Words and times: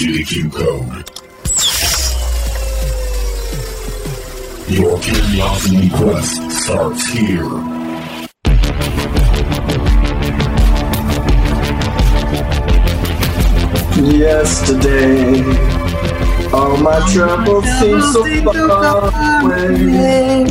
into 0.00 0.18
the 0.18 0.24
Q 0.24 0.50
Code. 0.50 1.10
Your 4.70 5.00
curiosity 5.00 5.90
quest 5.90 6.50
starts 6.62 7.06
here. 7.08 7.42
Yesterday, 14.18 15.42
all 16.52 16.76
my 16.76 17.00
troubles 17.12 17.64
seem 17.80 18.00
so 18.00 18.24
far 18.68 19.42
away. 19.42 20.46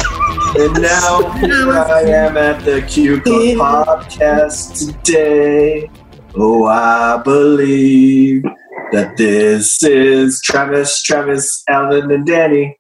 And 0.60 0.74
now 0.82 1.32
here 1.40 1.72
I 1.72 2.02
am 2.02 2.38
at 2.38 2.66
the 2.66 2.82
Cupid 2.82 3.58
podcast 3.58 5.04
today. 5.04 5.90
Oh, 6.36 6.66
I 6.66 7.22
believe 7.24 8.44
that 8.92 9.16
this 9.18 9.84
is 9.84 10.42
Travis, 10.42 11.02
Travis, 11.02 11.64
Alan, 11.68 12.12
and 12.12 12.26
Danny. 12.26 12.78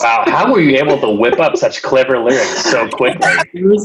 Wow, 0.00 0.24
how 0.26 0.50
were 0.52 0.60
you 0.60 0.76
able 0.78 0.98
to 1.00 1.10
whip 1.10 1.38
up 1.40 1.56
such 1.56 1.82
clever 1.82 2.18
lyrics 2.18 2.64
so 2.70 2.88
quickly? 2.88 3.30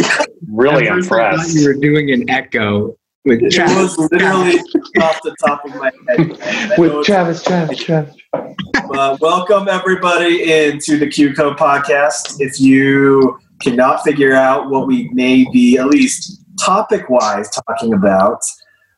Really 0.52 0.88
At 0.88 0.96
first 0.98 1.12
I 1.12 1.16
thought 1.16 1.34
impressed. 1.34 1.56
you 1.56 1.68
were 1.68 1.74
doing 1.74 2.12
an 2.12 2.30
echo 2.30 2.96
with 3.26 3.42
It 3.42 3.52
Travis. 3.54 3.98
was 3.98 4.12
literally 4.12 4.60
off 5.02 5.20
the 5.24 5.36
top 5.44 5.66
of 5.66 5.74
my 5.76 5.92
head. 6.10 6.28
With 6.78 6.92
it's- 6.92 7.06
Travis, 7.08 7.42
Travis, 7.42 7.80
Travis. 7.84 8.16
Uh, 8.34 9.18
welcome 9.20 9.68
everybody 9.68 10.44
into 10.52 10.98
the 11.00 11.08
Q 11.08 11.34
Code 11.34 11.58
podcast. 11.58 12.40
If 12.40 12.60
you 12.60 13.40
cannot 13.62 14.04
figure 14.04 14.34
out 14.34 14.70
what 14.70 14.86
we 14.86 15.10
may 15.14 15.46
be, 15.52 15.78
at 15.80 15.88
least 15.88 16.44
topic 16.60 17.10
wise, 17.10 17.50
talking 17.50 17.94
about, 17.94 18.40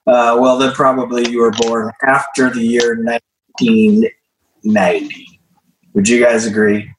uh, 0.07 0.37
well, 0.39 0.57
then 0.57 0.71
probably 0.73 1.27
you 1.29 1.41
were 1.41 1.51
born 1.51 1.91
after 2.03 2.49
the 2.49 2.61
year 2.61 2.95
1990. 3.03 5.39
Would 5.93 6.07
you 6.09 6.23
guys 6.23 6.45
agree? 6.45 6.89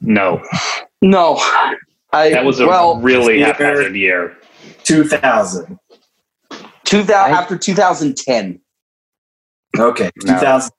No, 0.00 0.42
No, 1.00 1.36
I 2.12 2.30
that 2.30 2.44
was 2.44 2.60
a 2.60 2.66
well 2.66 2.98
really 3.00 3.40
either- 3.42 3.52
haphazard 3.52 3.94
year. 3.96 4.36
2000. 4.84 5.78
2000 6.84 7.34
after 7.34 7.56
2010. 7.56 8.60
Okay, 9.78 10.10
No. 10.24 10.34
2000. 10.34 10.70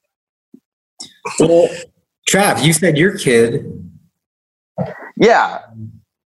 Well, 1.39 1.67
Trav, 2.29 2.63
you 2.63 2.73
said 2.73 2.97
your 2.97 3.17
kid. 3.17 3.65
Yeah, 5.17 5.59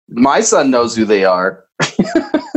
my 0.10 0.42
son 0.42 0.70
knows 0.72 0.96
who 0.96 1.06
they 1.06 1.24
are. 1.24 1.66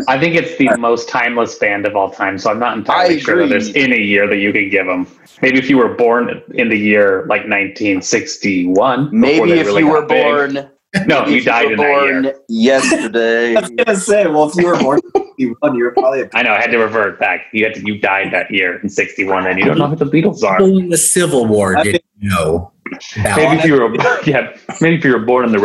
I 0.08 0.18
think 0.18 0.34
it's 0.34 0.56
the 0.58 0.76
most 0.78 1.08
timeless 1.08 1.56
band 1.56 1.86
of 1.86 1.94
all 1.94 2.10
time, 2.10 2.38
so 2.38 2.50
I'm 2.50 2.58
not 2.58 2.76
entirely 2.76 3.20
sure 3.20 3.42
that 3.42 3.48
there's 3.48 3.74
any 3.74 4.02
year 4.02 4.26
that 4.26 4.38
you 4.38 4.52
could 4.52 4.70
give 4.70 4.86
them. 4.86 5.06
Maybe 5.42 5.58
if 5.58 5.70
you 5.70 5.78
were 5.78 5.94
born 5.94 6.42
in 6.54 6.68
the 6.68 6.76
year 6.76 7.20
like 7.22 7.42
1961. 7.42 9.10
Maybe 9.12 9.52
if 9.52 9.66
really 9.66 9.82
you 9.82 9.88
were 9.88 10.06
big. 10.06 10.22
born. 10.24 10.70
No, 11.06 11.20
maybe 11.20 11.32
you 11.32 11.38
if 11.38 11.44
died 11.44 11.66
were 11.66 11.72
in 11.72 11.78
that 11.78 11.86
born 11.86 12.24
year. 12.24 12.40
yesterday. 12.48 13.54
I 13.56 13.60
was 13.60 13.70
going 13.70 13.86
to 13.86 13.96
say, 13.96 14.26
well, 14.26 14.50
if 14.50 14.56
you 14.56 14.66
were 14.66 14.78
born 14.78 15.00
in 15.14 15.22
61, 15.22 15.76
you 15.76 15.84
were 15.84 15.92
probably 15.92 16.22
a 16.22 16.30
I 16.34 16.42
know. 16.42 16.52
I 16.52 16.60
had 16.60 16.72
to 16.72 16.78
revert 16.78 17.20
back. 17.20 17.46
You 17.52 17.64
had 17.64 17.74
to. 17.74 17.86
You 17.86 17.98
died 17.98 18.32
that 18.32 18.50
year 18.50 18.80
in 18.80 18.88
'61, 18.88 19.46
and 19.46 19.58
you 19.58 19.64
don't 19.64 19.78
know 19.78 19.86
who 19.86 19.96
the 19.96 20.06
Beatles 20.06 20.42
are. 20.42 20.60
In 20.62 20.88
the 20.88 20.98
Civil 20.98 21.46
War 21.46 21.76
I 21.76 21.84
didn't 21.84 22.04
know. 22.18 22.72
Maybe 23.16 23.58
if 23.58 23.64
you 23.64 23.74
were, 23.74 23.94
yeah, 24.26 24.56
maybe 24.80 24.96
if 24.96 25.04
you 25.04 25.12
were 25.12 25.24
born 25.24 25.44
in 25.44 25.52
the 25.52 25.58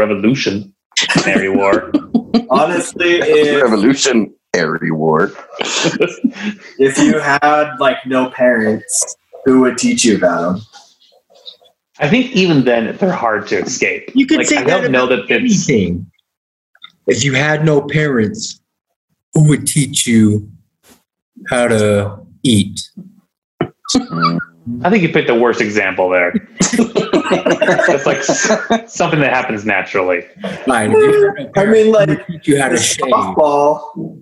Revolutionary 1.01 1.49
War. 1.49 1.91
honestly, 2.49 3.15
if, 3.15 3.63
Revolutionary 3.63 4.91
War. 4.91 5.31
if 6.79 6.97
you 6.97 7.19
had 7.19 7.75
like 7.79 8.05
no 8.05 8.29
parents, 8.29 9.15
who 9.45 9.61
would 9.61 9.77
teach 9.77 10.05
you 10.05 10.17
about 10.17 10.53
them? 10.53 10.61
I 11.99 12.09
think 12.09 12.31
even 12.31 12.65
then 12.65 12.97
they're 12.97 13.11
hard 13.11 13.47
to 13.47 13.59
escape. 13.59 14.11
You 14.13 14.25
could 14.25 14.39
like, 14.39 14.47
say 14.47 14.57
I 14.57 14.63
that 14.63 14.81
don't 14.81 14.91
know 14.91 15.07
that 15.07 15.19
it's. 15.29 15.31
anything. 15.69 16.11
If 17.07 17.23
you 17.23 17.33
had 17.33 17.63
no 17.63 17.81
parents, 17.81 18.59
who 19.33 19.47
would 19.49 19.67
teach 19.67 20.07
you 20.07 20.49
how 21.47 21.67
to 21.67 22.19
eat? 22.43 22.81
Mm. 23.93 24.39
I 24.81 24.89
think 24.89 25.03
you 25.03 25.09
picked 25.09 25.27
the 25.27 25.35
worst 25.35 25.61
example 25.61 26.09
there. 26.09 26.31
it's 26.59 28.05
like 28.05 28.23
something 28.87 29.19
that 29.19 29.31
happens 29.31 29.63
naturally. 29.65 30.21
Fine. 30.65 30.91
If 30.91 30.97
you 30.97 31.33
had 31.35 31.55
no 31.55 31.61
I 31.61 31.65
mean, 31.65 31.91
like, 31.91 32.47
you 32.47 32.57
had 32.57 32.71
a 32.71 32.75
the 32.75 32.81
shave. 32.81 33.05
softball 33.05 34.21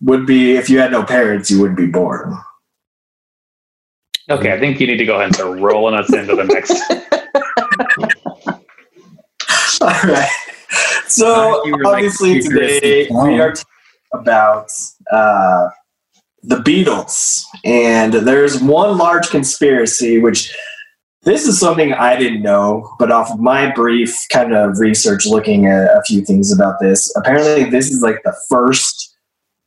would 0.00 0.24
be 0.24 0.56
if 0.56 0.70
you 0.70 0.78
had 0.78 0.90
no 0.92 1.04
parents, 1.04 1.50
you 1.50 1.60
wouldn't 1.60 1.76
be 1.76 1.86
born. 1.86 2.34
Okay, 4.30 4.52
I 4.52 4.58
think 4.58 4.80
you 4.80 4.86
need 4.86 4.96
to 4.96 5.04
go 5.04 5.16
ahead 5.16 5.26
and 5.26 5.34
start 5.34 5.58
rolling 5.58 5.94
us 5.94 6.10
into 6.12 6.36
the 6.36 6.44
next. 6.44 6.70
All 9.82 9.88
right. 9.88 10.30
So 11.08 11.64
You 11.66 11.76
were 11.76 11.84
like 11.84 11.94
obviously 11.96 12.40
today 12.40 13.08
we 13.10 13.40
are 13.40 13.52
talking 13.52 13.66
about 14.14 14.70
uh, 15.10 15.68
the 16.42 16.56
Beatles, 16.56 17.42
and 17.64 18.12
there's 18.12 18.60
one 18.62 18.96
large 18.98 19.28
conspiracy 19.30 20.18
which. 20.18 20.54
This 21.22 21.46
is 21.46 21.60
something 21.60 21.92
I 21.92 22.16
didn't 22.16 22.40
know, 22.40 22.96
but 22.98 23.12
off 23.12 23.30
of 23.30 23.38
my 23.40 23.70
brief 23.70 24.16
kind 24.32 24.54
of 24.54 24.78
research 24.78 25.26
looking 25.26 25.66
at 25.66 25.94
a 25.94 26.02
few 26.06 26.22
things 26.24 26.50
about 26.50 26.76
this, 26.80 27.14
apparently 27.14 27.68
this 27.68 27.90
is 27.90 28.00
like 28.00 28.22
the 28.24 28.34
first 28.48 29.14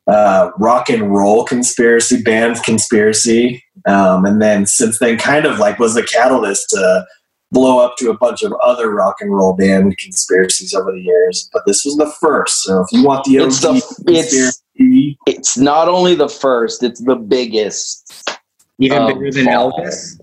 uh, 0.07 0.49
rock 0.57 0.89
and 0.89 1.13
roll 1.13 1.43
conspiracy 1.45 2.23
band 2.23 2.57
conspiracy, 2.63 3.63
um, 3.85 4.25
and 4.25 4.41
then 4.41 4.65
since 4.65 4.97
then, 4.97 5.15
kind 5.19 5.45
of 5.45 5.59
like 5.59 5.77
was 5.77 5.93
the 5.93 6.01
catalyst 6.01 6.69
to 6.71 7.05
blow 7.51 7.77
up 7.85 7.97
to 7.97 8.09
a 8.09 8.17
bunch 8.17 8.41
of 8.41 8.51
other 8.63 8.89
rock 8.89 9.17
and 9.19 9.31
roll 9.31 9.53
band 9.55 9.95
conspiracies 9.99 10.73
over 10.73 10.91
the 10.91 11.01
years. 11.01 11.51
But 11.53 11.67
this 11.67 11.85
was 11.85 11.95
the 11.97 12.11
first. 12.19 12.63
So 12.63 12.81
if 12.81 12.87
you 12.91 13.03
want 13.05 13.25
the 13.25 13.37
OG 13.37 13.47
It's 13.47 13.61
the- 13.61 13.69
conspiracy, 14.07 14.57
It's 14.75 15.57
not 15.57 15.87
only 15.87 16.15
the 16.15 16.29
first, 16.29 16.83
it's 16.83 17.01
the 17.03 17.15
biggest. 17.15 18.29
Even 18.79 18.97
Oh, 19.03 19.07
bigger 19.13 19.31
than 19.31 19.45
fall. 19.45 19.71
Elvis. 19.79 20.19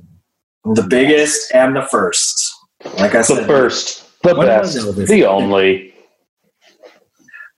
the 0.74 0.82
biggest 0.82 1.54
and 1.54 1.76
the 1.76 1.82
first. 1.82 2.52
Like 2.98 3.14
I 3.14 3.22
said, 3.22 3.36
The 3.36 3.40
said, 3.42 3.46
first, 3.46 4.22
the 4.22 4.34
best, 4.34 5.06
the 5.08 5.24
only. 5.26 5.94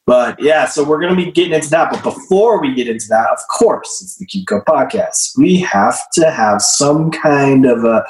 But 0.05 0.41
yeah, 0.43 0.67
so 0.67 0.83
we're 0.85 1.01
going 1.01 1.17
to 1.17 1.25
be 1.25 1.31
getting 1.31 1.53
into 1.55 1.71
that. 1.71 1.91
But 1.93 2.03
before 2.03 2.61
we 2.61 2.75
get 2.75 2.89
into 2.89 3.07
that, 3.09 3.29
of 3.31 3.39
course, 3.57 4.03
it's 4.03 4.17
the 4.17 4.27
Q 4.27 4.45
Code 4.45 4.65
podcast. 4.67 5.39
We 5.39 5.61
have 5.61 5.99
to 6.15 6.31
have 6.31 6.61
some 6.61 7.11
kind 7.13 7.65
of 7.67 7.85
a 7.85 8.05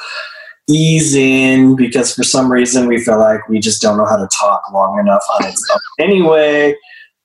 ease 0.71 1.15
in 1.15 1.77
because 1.77 2.15
for 2.15 2.23
some 2.23 2.51
reason 2.51 2.87
we 2.87 2.99
feel 2.99 3.19
like 3.19 3.47
we 3.49 3.59
just 3.61 3.83
don't 3.83 3.99
know 3.99 4.07
how 4.07 4.17
to 4.17 4.29
talk 4.41 4.63
long 4.73 4.99
enough 4.99 5.23
on 5.39 5.47
its 5.49 5.71
own. 5.71 5.79
Anyway, 6.01 6.75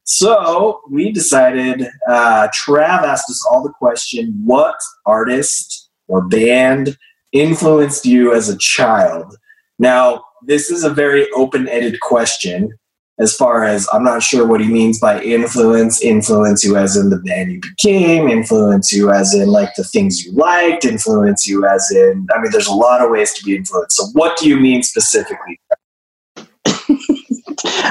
so 0.08 0.80
we 0.90 1.12
decided, 1.12 1.86
uh, 2.08 2.48
Trav 2.48 3.04
asked 3.04 3.30
us 3.30 3.46
all 3.52 3.62
the 3.62 3.74
question 3.74 4.42
what 4.46 4.78
artist 5.06 5.90
or 6.08 6.26
band 6.26 6.98
influenced 7.34 8.06
you 8.06 8.34
as 8.34 8.48
a 8.48 8.58
child? 8.58 9.36
Now, 9.80 10.24
this 10.46 10.72
is 10.72 10.86
a 10.86 10.90
very 10.90 11.30
open 11.32 11.68
ended 11.68 12.00
question 12.00 12.72
as 13.20 13.36
far 13.36 13.66
as 13.66 13.86
I'm 13.92 14.06
not 14.06 14.24
sure 14.24 14.48
what 14.48 14.62
he 14.62 14.68
means 14.68 14.98
by 14.98 15.22
influence, 15.22 16.02
influence 16.02 16.64
you 16.64 16.78
as 16.78 16.96
in 16.96 17.10
the 17.10 17.18
band 17.18 17.52
you 17.52 17.60
became, 17.60 18.30
influence 18.30 18.94
you 18.94 19.12
as 19.12 19.34
in 19.34 19.50
like 19.50 19.76
the 19.76 19.84
things 19.84 20.24
you 20.24 20.32
liked, 20.32 20.86
influence 20.86 21.46
you 21.46 21.66
as 21.66 21.92
in, 21.92 22.28
I 22.34 22.40
mean, 22.40 22.52
there's 22.54 22.68
a 22.68 22.74
lot 22.74 23.02
of 23.02 23.12
ways 23.12 23.34
to 23.34 23.44
be 23.44 23.58
influenced. 23.58 23.98
So, 23.98 24.06
what 24.14 24.38
do 24.38 24.48
you 24.48 24.58
mean 24.58 24.84
specifically? 24.84 25.60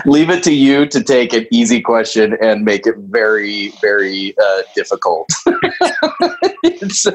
Leave 0.04 0.30
it 0.30 0.42
to 0.44 0.52
you 0.52 0.86
to 0.86 1.02
take 1.02 1.32
an 1.32 1.46
easy 1.50 1.80
question 1.80 2.36
and 2.42 2.64
make 2.64 2.86
it 2.86 2.96
very, 2.98 3.72
very 3.80 4.34
uh, 4.42 4.62
difficult. 4.74 5.28
it's 6.62 7.06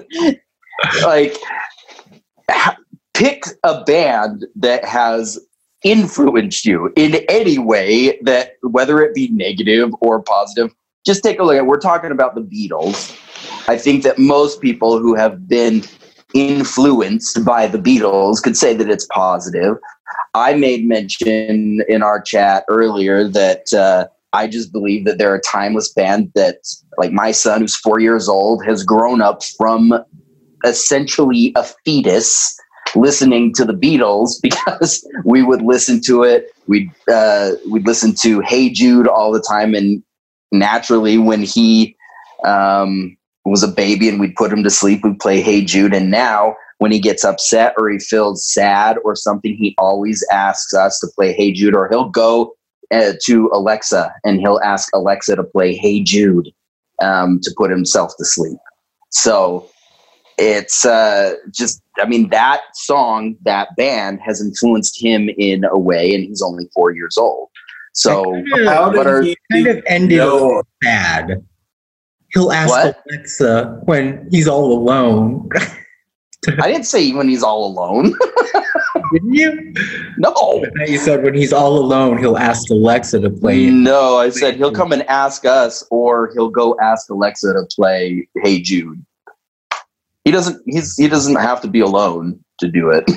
like 1.03 1.37
pick 3.13 3.43
a 3.63 3.83
band 3.83 4.45
that 4.55 4.83
has 4.85 5.39
influenced 5.83 6.65
you 6.65 6.91
in 6.95 7.15
any 7.27 7.57
way 7.57 8.19
that 8.21 8.53
whether 8.61 9.01
it 9.01 9.15
be 9.15 9.29
negative 9.29 9.89
or 9.99 10.21
positive 10.21 10.71
just 11.05 11.23
take 11.23 11.39
a 11.39 11.43
look 11.43 11.55
at 11.55 11.65
we're 11.65 11.79
talking 11.79 12.11
about 12.11 12.35
the 12.35 12.41
beatles 12.41 13.17
i 13.67 13.75
think 13.75 14.03
that 14.03 14.19
most 14.19 14.61
people 14.61 14.99
who 14.99 15.15
have 15.15 15.47
been 15.47 15.83
influenced 16.35 17.43
by 17.43 17.65
the 17.65 17.79
beatles 17.79 18.41
could 18.41 18.55
say 18.55 18.75
that 18.75 18.89
it's 18.89 19.07
positive 19.07 19.75
i 20.33 20.53
made 20.53 20.87
mention 20.87 21.81
in 21.87 22.01
our 22.01 22.21
chat 22.21 22.63
earlier 22.69 23.27
that 23.27 23.73
uh, 23.73 24.07
i 24.33 24.47
just 24.47 24.71
believe 24.71 25.05
that 25.05 25.17
they're 25.17 25.35
a 25.35 25.41
timeless 25.41 25.91
band 25.93 26.31
that 26.35 26.57
like 26.97 27.11
my 27.11 27.31
son 27.31 27.61
who's 27.61 27.75
four 27.75 27.99
years 27.99 28.27
old 28.27 28.65
has 28.65 28.83
grown 28.83 29.21
up 29.21 29.43
from 29.57 29.93
essentially 30.65 31.51
a 31.55 31.63
fetus 31.85 32.57
listening 32.95 33.53
to 33.53 33.65
the 33.65 33.73
Beatles 33.73 34.35
because 34.41 35.07
we 35.25 35.43
would 35.43 35.61
listen 35.61 36.01
to 36.01 36.23
it. 36.23 36.53
We'd 36.67 36.91
uh, 37.11 37.51
we'd 37.69 37.87
listen 37.87 38.13
to 38.21 38.41
Hey 38.41 38.69
Jude 38.69 39.07
all 39.07 39.31
the 39.31 39.41
time, 39.41 39.73
and 39.73 40.03
naturally, 40.51 41.17
when 41.17 41.41
he 41.41 41.95
um, 42.45 43.17
was 43.45 43.63
a 43.63 43.67
baby 43.67 44.09
and 44.09 44.19
we'd 44.19 44.35
put 44.35 44.51
him 44.51 44.63
to 44.63 44.69
sleep, 44.69 45.03
we'd 45.03 45.19
play 45.19 45.41
Hey 45.41 45.63
Jude. 45.63 45.93
And 45.93 46.11
now 46.11 46.55
when 46.81 46.91
he 46.91 46.99
gets 46.99 47.23
upset 47.23 47.75
or 47.77 47.91
he 47.91 47.99
feels 47.99 48.43
sad 48.43 48.97
or 49.05 49.15
something, 49.15 49.53
he 49.55 49.75
always 49.77 50.25
asks 50.31 50.73
us 50.73 50.99
to 50.99 51.07
play 51.15 51.31
Hey 51.31 51.51
Jude, 51.51 51.75
or 51.75 51.87
he'll 51.87 52.09
go 52.09 52.55
uh, 52.91 53.13
to 53.25 53.51
Alexa 53.53 54.11
and 54.23 54.39
he'll 54.39 54.59
ask 54.63 54.89
Alexa 54.95 55.35
to 55.35 55.43
play 55.43 55.75
Hey 55.75 56.01
Jude 56.01 56.49
um, 56.99 57.39
to 57.43 57.53
put 57.55 57.69
himself 57.69 58.13
to 58.17 58.25
sleep. 58.25 58.57
So 59.11 59.69
it's 60.39 60.83
uh, 60.83 61.35
just, 61.51 61.83
I 61.99 62.07
mean, 62.07 62.29
that 62.31 62.61
song, 62.73 63.35
that 63.43 63.75
band 63.77 64.19
has 64.25 64.41
influenced 64.41 64.99
him 64.99 65.29
in 65.37 65.63
a 65.65 65.77
way, 65.77 66.15
and 66.15 66.23
he's 66.23 66.41
only 66.41 66.67
four 66.73 66.89
years 66.89 67.15
old. 67.15 67.49
So, 67.93 68.41
How 68.65 68.89
are- 68.97 69.21
did 69.21 69.37
kind 69.51 69.65
he 69.65 69.69
of 69.69 69.83
ended 69.85 70.17
know? 70.17 70.63
bad. 70.81 71.45
He'll 72.33 72.51
ask 72.51 72.71
What? 72.71 73.03
Alexa 73.07 73.81
when 73.83 74.27
he's 74.31 74.47
all 74.47 74.73
alone. 74.73 75.47
I 76.47 76.71
didn't 76.71 76.85
say 76.85 77.11
when 77.11 77.29
he's 77.29 77.43
all 77.43 77.65
alone. 77.67 78.13
Didn't 79.13 79.33
you? 79.33 79.73
no. 80.17 80.65
You 80.87 80.97
said 80.97 81.23
when 81.23 81.35
he's 81.35 81.53
all 81.53 81.77
alone, 81.77 82.17
he'll 82.17 82.37
ask 82.37 82.69
Alexa 82.69 83.19
to 83.19 83.29
play. 83.29 83.69
No, 83.69 84.17
I 84.17 84.29
said 84.29 84.55
he'll 84.55 84.71
come 84.71 84.91
and 84.91 85.03
ask 85.03 85.45
us, 85.45 85.83
or 85.91 86.31
he'll 86.33 86.49
go 86.49 86.77
ask 86.81 87.09
Alexa 87.09 87.53
to 87.53 87.67
play 87.75 88.27
Hey 88.35 88.61
Jude. 88.61 89.05
He 90.23 90.31
doesn't. 90.31 90.61
He's 90.65 90.95
he 90.97 91.07
doesn't 91.07 91.35
have 91.35 91.61
to 91.61 91.67
be 91.67 91.79
alone 91.79 92.43
to 92.59 92.67
do 92.67 92.89
it. 92.89 93.09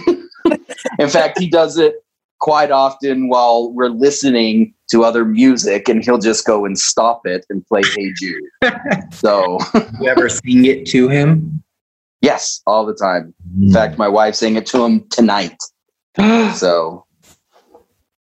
In 0.98 1.08
fact, 1.08 1.38
he 1.38 1.48
does 1.48 1.78
it 1.78 1.94
quite 2.40 2.70
often 2.70 3.28
while 3.28 3.72
we're 3.72 3.88
listening 3.88 4.74
to 4.90 5.02
other 5.02 5.24
music, 5.24 5.88
and 5.88 6.04
he'll 6.04 6.18
just 6.18 6.44
go 6.44 6.66
and 6.66 6.78
stop 6.78 7.22
it 7.24 7.46
and 7.48 7.66
play 7.66 7.82
Hey 7.96 8.12
Jude. 8.16 8.42
So 9.12 9.58
You 10.00 10.08
ever 10.08 10.28
sing 10.28 10.66
it 10.66 10.86
to 10.86 11.08
him? 11.08 11.63
Yes, 12.24 12.62
all 12.66 12.86
the 12.86 12.94
time. 12.94 13.34
In 13.56 13.68
hmm. 13.68 13.72
fact, 13.72 13.98
my 13.98 14.08
wife 14.08 14.34
sang 14.34 14.56
it 14.56 14.66
to 14.66 14.84
him 14.84 15.06
tonight. 15.10 15.56
So 16.54 17.06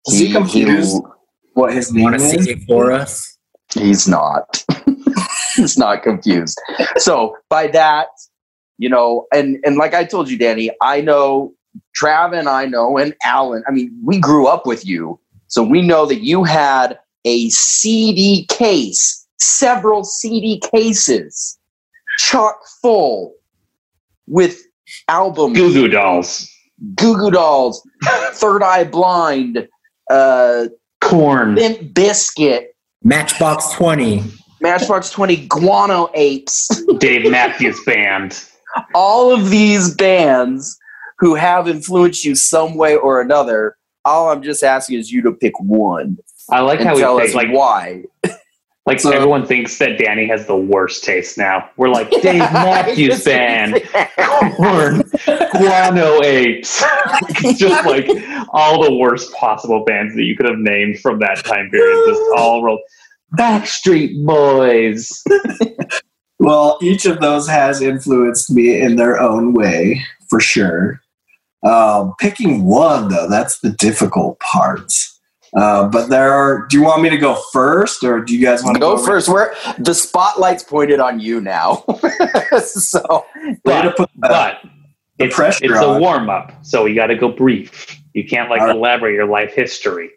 Is 0.07 0.19
he 0.19 0.31
confused 0.31 1.01
what 1.53 1.73
his 1.73 1.89
you 1.89 1.97
name 1.97 2.03
want 2.03 2.19
to 2.19 2.25
is? 2.25 2.31
sing 2.31 2.57
it 2.57 2.63
for 2.67 2.91
us? 2.91 3.37
He's 3.73 4.07
not. 4.07 4.63
He's 5.55 5.77
not 5.77 6.03
confused. 6.03 6.59
So 6.97 7.37
by 7.49 7.67
that, 7.67 8.07
you 8.77 8.89
know, 8.89 9.27
and 9.33 9.59
and 9.63 9.77
like 9.77 9.93
I 9.93 10.03
told 10.03 10.29
you, 10.29 10.37
Danny, 10.37 10.71
I 10.81 11.01
know 11.01 11.53
Trav 11.99 12.37
and 12.37 12.49
I 12.49 12.65
know, 12.65 12.97
and 12.97 13.15
Alan. 13.23 13.63
I 13.67 13.71
mean, 13.71 13.97
we 14.03 14.19
grew 14.19 14.47
up 14.47 14.65
with 14.65 14.85
you, 14.85 15.19
so 15.47 15.63
we 15.63 15.81
know 15.81 16.05
that 16.05 16.21
you 16.21 16.43
had 16.43 16.99
a 17.23 17.49
CD 17.49 18.45
case, 18.47 19.25
several 19.39 20.03
CD 20.03 20.59
cases, 20.73 21.57
chock 22.17 22.57
full 22.81 23.33
with 24.27 24.61
albums, 25.07 25.57
Goo 25.57 25.73
Goo 25.73 25.87
Dolls, 25.87 26.49
Goo 26.95 27.17
Goo 27.17 27.31
Dolls, 27.31 27.81
Third 28.33 28.63
Eye 28.63 28.83
Blind, 28.83 29.67
uh, 30.09 30.65
Korn, 31.01 31.55
Limp 31.55 31.93
Bizkit, 31.93 32.65
Matchbox 33.03 33.73
20. 33.73 34.23
Matchbox 34.61 35.11
20, 35.11 35.47
Guano 35.47 36.09
Apes, 36.15 36.69
Dave 36.99 37.29
Matthews 37.29 37.79
Band. 37.85 38.41
all 38.95 39.31
of 39.31 39.49
these 39.49 39.93
bands 39.95 40.77
who 41.19 41.35
have 41.35 41.67
influenced 41.67 42.25
you 42.25 42.35
some 42.35 42.75
way 42.75 42.95
or 42.95 43.21
another. 43.21 43.77
All 44.05 44.29
I'm 44.29 44.43
just 44.43 44.63
asking 44.63 44.99
is 44.99 45.11
you 45.11 45.21
to 45.23 45.31
pick 45.31 45.59
one 45.59 46.17
I 46.49 46.61
like 46.61 46.79
how 46.79 46.95
tell 46.95 47.15
we 47.17 47.23
us 47.23 47.33
like 47.33 47.49
why. 47.49 48.03
Like 48.85 48.99
So- 48.99 49.11
everyone 49.11 49.45
thinks 49.47 49.77
that 49.79 49.97
Danny 49.97 50.27
has 50.27 50.45
the 50.45 50.55
worst 50.55 51.03
taste 51.03 51.37
now. 51.37 51.69
We're 51.75 51.89
like 51.89 52.09
Dave 52.11 52.23
Matthews 52.53 53.23
Band, 53.23 53.81
Korn, 54.57 55.01
Guano 55.25 56.21
Apes. 56.23 56.83
it's 57.43 57.57
just 57.59 57.85
like 57.87 58.07
all 58.53 58.83
the 58.83 58.93
worst 58.93 59.33
possible 59.33 59.83
bands 59.85 60.15
that 60.15 60.23
you 60.23 60.35
could 60.37 60.47
have 60.47 60.59
named 60.59 60.99
from 60.99 61.19
that 61.19 61.43
time 61.43 61.69
period. 61.71 62.03
Just 62.07 62.21
all 62.37 62.63
rolled. 62.63 62.81
Backstreet 63.37 64.23
Boys. 64.25 65.23
Well, 66.37 66.77
each 66.81 67.05
of 67.05 67.21
those 67.21 67.47
has 67.47 67.81
influenced 67.81 68.51
me 68.51 68.79
in 68.81 68.97
their 68.97 69.19
own 69.19 69.53
way, 69.53 70.03
for 70.29 70.41
sure. 70.41 70.99
Um, 71.63 72.13
picking 72.19 72.65
one, 72.65 73.07
though, 73.07 73.29
that's 73.29 73.59
the 73.59 73.69
difficult 73.71 74.37
part. 74.41 74.91
Uh, 75.57 75.87
but 75.87 76.09
there 76.09 76.33
are. 76.33 76.67
Do 76.67 76.77
you 76.77 76.83
want 76.83 77.01
me 77.01 77.09
to 77.09 77.17
go 77.17 77.35
first, 77.53 78.03
or 78.03 78.21
do 78.21 78.35
you 78.35 78.45
guys 78.45 78.63
want 78.63 78.75
to 78.75 78.79
Go 78.79 78.97
first. 78.97 79.29
Where 79.29 79.53
the 79.79 79.93
spotlight's 79.93 80.63
pointed 80.63 80.99
on 80.99 81.19
you 81.19 81.39
now. 81.41 81.83
so 82.63 83.25
Way 83.63 83.81
to 83.81 83.83
But, 83.89 83.97
put 83.97 84.09
the, 84.15 84.27
but 84.27 84.61
the 85.17 85.25
it's, 85.25 85.35
pressure 85.35 85.65
it's 85.65 85.79
a 85.81 85.99
warm 85.99 86.29
up, 86.29 86.51
so 86.65 86.85
you 86.85 86.95
got 86.95 87.07
to 87.07 87.15
go 87.15 87.29
brief. 87.29 87.99
You 88.13 88.25
can't 88.27 88.49
like 88.49 88.61
All 88.61 88.67
right. 88.67 88.75
elaborate 88.75 89.13
your 89.13 89.27
life 89.27 89.53
history. 89.53 90.09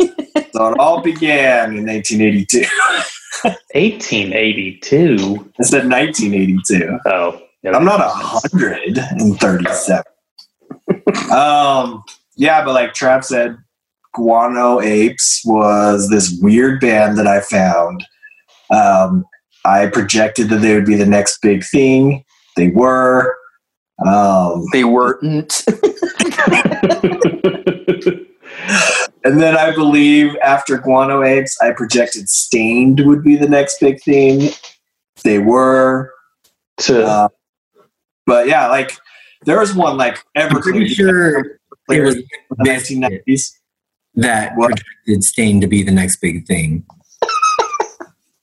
So 0.52 0.68
it 0.68 0.78
all 0.78 1.02
began 1.02 1.76
in 1.76 1.86
1882. 1.86 2.60
1882. 3.42 5.52
I 5.60 5.62
said 5.62 5.90
1982. 5.90 6.98
Oh, 7.06 7.42
yeah, 7.62 7.72
I'm 7.76 7.84
not 7.84 8.00
a 8.00 8.08
hundred 8.08 8.96
and 8.96 9.38
thirty-seven. 9.38 10.04
um, 11.30 12.02
yeah, 12.36 12.64
but 12.64 12.74
like 12.74 12.94
Trav 12.94 13.24
said, 13.24 13.56
Guano 14.16 14.80
Apes 14.80 15.42
was 15.44 16.08
this 16.08 16.36
weird 16.40 16.80
band 16.80 17.18
that 17.18 17.26
I 17.26 17.40
found. 17.40 18.04
Um, 18.70 19.24
I 19.64 19.86
projected 19.86 20.48
that 20.48 20.62
they 20.62 20.74
would 20.74 20.86
be 20.86 20.96
the 20.96 21.06
next 21.06 21.42
big 21.42 21.64
thing. 21.64 22.24
They 22.56 22.68
were. 22.68 23.36
Um, 24.04 24.64
they 24.72 24.84
weren't. 24.84 25.64
and 29.24 29.40
then 29.40 29.56
I 29.56 29.72
believe 29.74 30.34
after 30.42 30.78
Guano 30.78 31.22
Apes, 31.22 31.56
I 31.60 31.72
projected 31.72 32.28
Staind 32.28 33.06
would 33.06 33.22
be 33.22 33.36
the 33.36 33.48
next 33.48 33.80
big 33.80 34.02
thing. 34.02 34.50
They 35.24 35.38
were. 35.38 36.10
to 36.78 37.04
Uh, 37.06 37.28
but 38.24 38.48
yeah, 38.48 38.68
like 38.68 38.96
there 39.44 39.60
was 39.60 39.74
one 39.74 39.98
like 39.98 40.18
I'm 40.34 40.48
pretty 40.60 40.88
sure 40.88 41.58
it 41.88 42.02
was 42.02 42.16
the 42.16 42.24
1990s. 42.60 43.52
That 44.16 44.52
What? 44.56 44.70
projected 44.70 45.24
Stain 45.24 45.60
to 45.60 45.66
be 45.66 45.82
the 45.82 45.90
next 45.92 46.16
big 46.16 46.46
thing. 46.46 46.84
it 47.22 47.28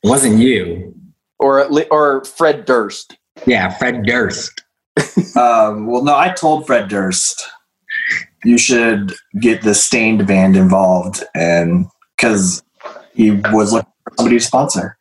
wasn't 0.03 0.37
you. 0.39 0.93
or 1.39 1.67
or 1.91 2.23
Fred 2.25 2.65
Durst. 2.65 3.17
Yeah, 3.45 3.69
Fred 3.69 4.05
Durst. 4.05 4.61
Um, 5.35 5.87
well, 5.87 6.03
no, 6.03 6.15
I 6.15 6.29
told 6.29 6.67
Fred 6.67 6.87
Durst 6.87 7.49
you 8.43 8.59
should 8.59 9.13
get 9.41 9.63
the 9.63 9.73
Staind 9.73 10.25
band 10.27 10.55
involved, 10.55 11.23
and 11.33 11.87
because 12.15 12.61
he 13.15 13.31
was 13.51 13.73
looking 13.73 13.91
for 14.03 14.13
somebody 14.17 14.37
to 14.37 14.43
sponsor. 14.45 14.95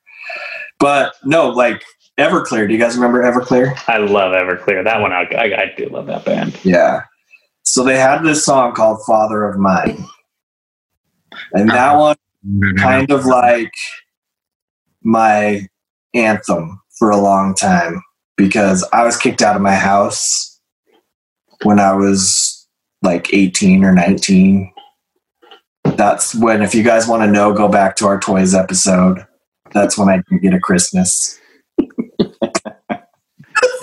But 0.79 1.13
no, 1.25 1.51
like 1.51 1.83
Everclear. 2.19 2.67
Do 2.67 2.73
you 2.73 2.81
guys 2.81 2.95
remember 2.95 3.23
Everclear? 3.23 3.77
I 3.89 3.99
love 3.99 4.33
Everclear. 4.33 4.83
That 4.85 5.03
one, 5.03 5.13
I, 5.13 5.25
I, 5.37 5.63
I 5.65 5.75
do 5.77 5.87
love 5.91 6.07
that 6.07 6.25
band. 6.25 6.59
Yeah. 6.65 7.03
So 7.65 7.85
they 7.85 7.99
had 7.99 8.23
this 8.23 8.43
song 8.45 8.73
called 8.75 9.01
"Father 9.07 9.45
of 9.45 9.59
Mine," 9.59 10.07
and 11.53 11.69
that 11.71 11.95
uh-huh. 11.95 11.99
one 11.99 12.17
mm-hmm. 12.47 12.77
kind 12.77 13.11
of 13.11 13.25
like 13.25 13.73
my 15.03 15.67
anthem 16.15 16.81
for 16.99 17.11
a 17.11 17.17
long 17.17 17.55
time 17.55 18.03
because 18.37 18.87
I 18.93 19.05
was 19.05 19.17
kicked 19.17 19.43
out 19.43 19.57
of 19.57 19.63
my 19.63 19.75
house 19.75 20.61
when 21.63 21.79
I 21.79 21.95
was 21.95 22.69
like 23.03 23.33
18 23.33 23.85
or 23.85 23.93
19. 23.93 24.73
That's 25.97 26.35
when, 26.35 26.63
if 26.63 26.75
you 26.75 26.83
guys 26.83 27.07
want 27.09 27.23
to 27.23 27.31
know, 27.31 27.53
go 27.53 27.69
back 27.69 27.97
to 27.97 28.07
our 28.07 28.19
toys 28.19 28.55
episode. 28.55 29.27
That's 29.73 29.99
when 29.99 30.09
I 30.09 30.23
did 30.29 30.43
get 30.43 30.55
a 30.55 30.61
Christmas. 30.61 31.39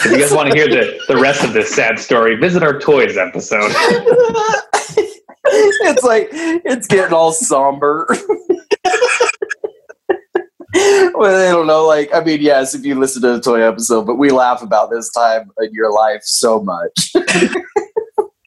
If 0.05 0.11
you 0.11 0.17
guys 0.17 0.31
want 0.31 0.49
to 0.49 0.57
hear 0.57 0.67
the, 0.67 0.99
the 1.09 1.17
rest 1.17 1.43
of 1.43 1.51
this 1.51 1.75
sad 1.75 1.99
story, 1.99 2.38
visit 2.38 2.63
our 2.63 2.79
toys 2.79 3.17
episode. 3.17 3.71
it's 5.46 6.03
like 6.03 6.29
it's 6.31 6.88
getting 6.88 7.13
all 7.13 7.31
somber. 7.31 8.08
well, 11.13 11.50
I 11.50 11.51
don't 11.51 11.67
know. 11.67 11.86
Like, 11.86 12.13
I 12.13 12.22
mean, 12.24 12.41
yes, 12.41 12.74
if 12.75 12.86
you 12.86 13.00
listen 13.00 13.22
to 13.24 13.34
the 13.34 13.41
toy 13.41 13.62
episode, 13.62 14.05
but 14.05 14.15
we 14.15 14.31
laugh 14.31 14.62
about 14.62 14.89
this 14.91 15.12
time 15.12 15.51
in 15.62 15.74
your 15.74 15.91
life 15.91 16.22
so 16.24 16.62
much. 16.62 17.12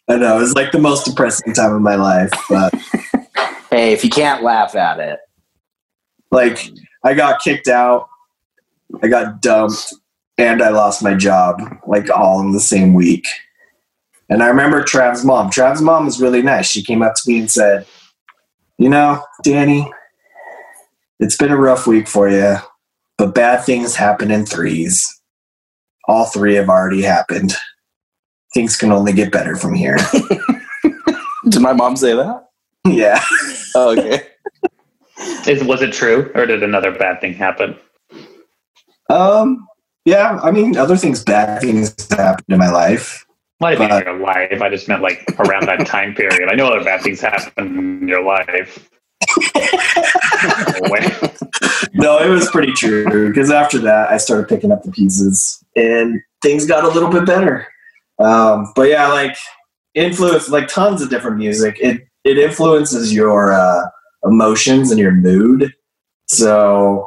I 0.09 0.17
know, 0.17 0.37
it 0.37 0.41
was 0.41 0.55
like 0.55 0.73
the 0.73 0.79
most 0.79 1.05
depressing 1.05 1.55
time 1.55 1.73
of 1.75 1.81
my 1.81 1.95
life, 1.95 2.31
but 2.49 2.75
Hey, 3.73 3.95
if 3.95 4.05
you 4.05 4.11
can't 4.11 4.43
laugh 4.43 4.75
at 4.75 5.01
it, 5.01 5.19
like 6.31 6.59
I 7.05 7.15
got 7.15 7.41
kicked 7.41 7.69
out, 7.69 8.07
I 9.03 9.09
got 9.09 9.41
dumped, 9.41 9.95
and 10.37 10.61
I 10.61 10.69
lost 10.69 11.03
my 11.03 11.15
job, 11.15 11.59
like 11.87 12.11
all 12.11 12.43
in 12.43 12.53
the 12.53 12.61
same 12.61 12.93
week. 12.93 13.27
And 14.33 14.43
I 14.43 14.47
remember 14.47 14.83
Trav's 14.83 15.27
mom. 15.27 15.51
Trav's 15.51 15.83
mom 15.83 16.07
was 16.07 16.19
really 16.19 16.41
nice. 16.41 16.67
She 16.67 16.83
came 16.83 17.03
up 17.03 17.13
to 17.17 17.23
me 17.31 17.41
and 17.41 17.51
said, 17.51 17.87
You 18.79 18.89
know, 18.89 19.23
Danny, 19.43 19.93
it's 21.21 21.37
been 21.37 21.51
a 21.51 21.57
rough 21.59 21.87
week 21.87 22.09
for 22.09 22.31
you, 22.31 22.57
but 23.19 23.35
bad 23.35 23.63
things 23.63 23.95
happen 23.95 24.31
in 24.31 24.47
threes. 24.47 25.07
all 26.09 26.25
three 26.25 26.55
have 26.55 26.71
already 26.71 27.03
happened. 27.03 27.53
Things 28.55 28.75
can 28.75 28.91
only 28.91 29.13
get 29.13 29.33
better 29.33 29.55
from 29.55 29.75
here. 29.75 29.99
Did 31.51 31.61
my 31.61 31.75
mom 31.75 31.95
say 31.95 32.15
that? 32.15 32.49
yeah. 32.87 33.23
Oh, 33.75 33.91
okay. 33.91 34.29
Is, 35.47 35.63
was 35.63 35.83
it 35.83 35.93
true, 35.93 36.33
or 36.35 36.47
did 36.47 36.63
another 36.63 36.91
bad 36.91 37.21
thing 37.21 37.35
happen? 37.35 37.77
Um. 39.11 39.69
Yeah. 40.07 40.41
I 40.43 40.51
mean, 40.51 40.77
other 40.79 40.97
things, 40.97 41.23
bad 41.23 41.61
things 41.61 41.95
happened 42.11 42.47
in 42.49 42.59
my 42.59 42.71
life. 42.71 43.27
Might 43.63 43.79
have 43.79 43.89
But- 43.89 44.05
been 44.05 44.13
in 44.15 44.19
your 44.19 44.27
life. 44.27 44.61
I 44.61 44.69
just 44.69 44.89
meant 44.89 45.03
like 45.03 45.25
around 45.39 45.67
that 45.69 45.87
time 45.87 46.15
period. 46.15 46.49
I 46.51 46.55
know 46.57 46.67
other 46.67 46.83
bad 46.85 47.01
things 47.01 47.21
happen 47.21 47.99
in 48.03 48.09
your 48.09 48.25
life. 48.25 48.89
No, 51.95 52.19
it 52.19 52.29
was 52.29 52.51
pretty 52.51 52.73
true 52.73 53.29
because 53.29 53.51
after 53.51 53.79
that, 53.81 54.11
I 54.11 54.17
started 54.17 54.49
picking 54.49 54.73
up 54.73 54.83
the 54.83 54.91
pieces 54.91 55.63
and 55.77 56.21
things 56.43 56.67
got 56.67 56.85
a 56.85 56.89
little 56.89 57.11
bit 57.11 57.27
better. 57.27 57.69
Um, 58.19 58.73
but 58.75 58.89
yeah, 58.89 59.09
like 59.09 59.37
influence, 59.95 60.49
like 60.49 60.69
tons 60.69 61.03
of 61.03 61.11
different 61.11 61.37
music. 61.37 61.77
It 61.81 62.01
it 62.25 62.39
influences 62.39 63.13
your 63.15 63.53
uh, 63.53 63.83
emotions 64.25 64.91
and 64.91 64.99
your 64.99 65.13
mood. 65.13 65.73
So 66.27 67.07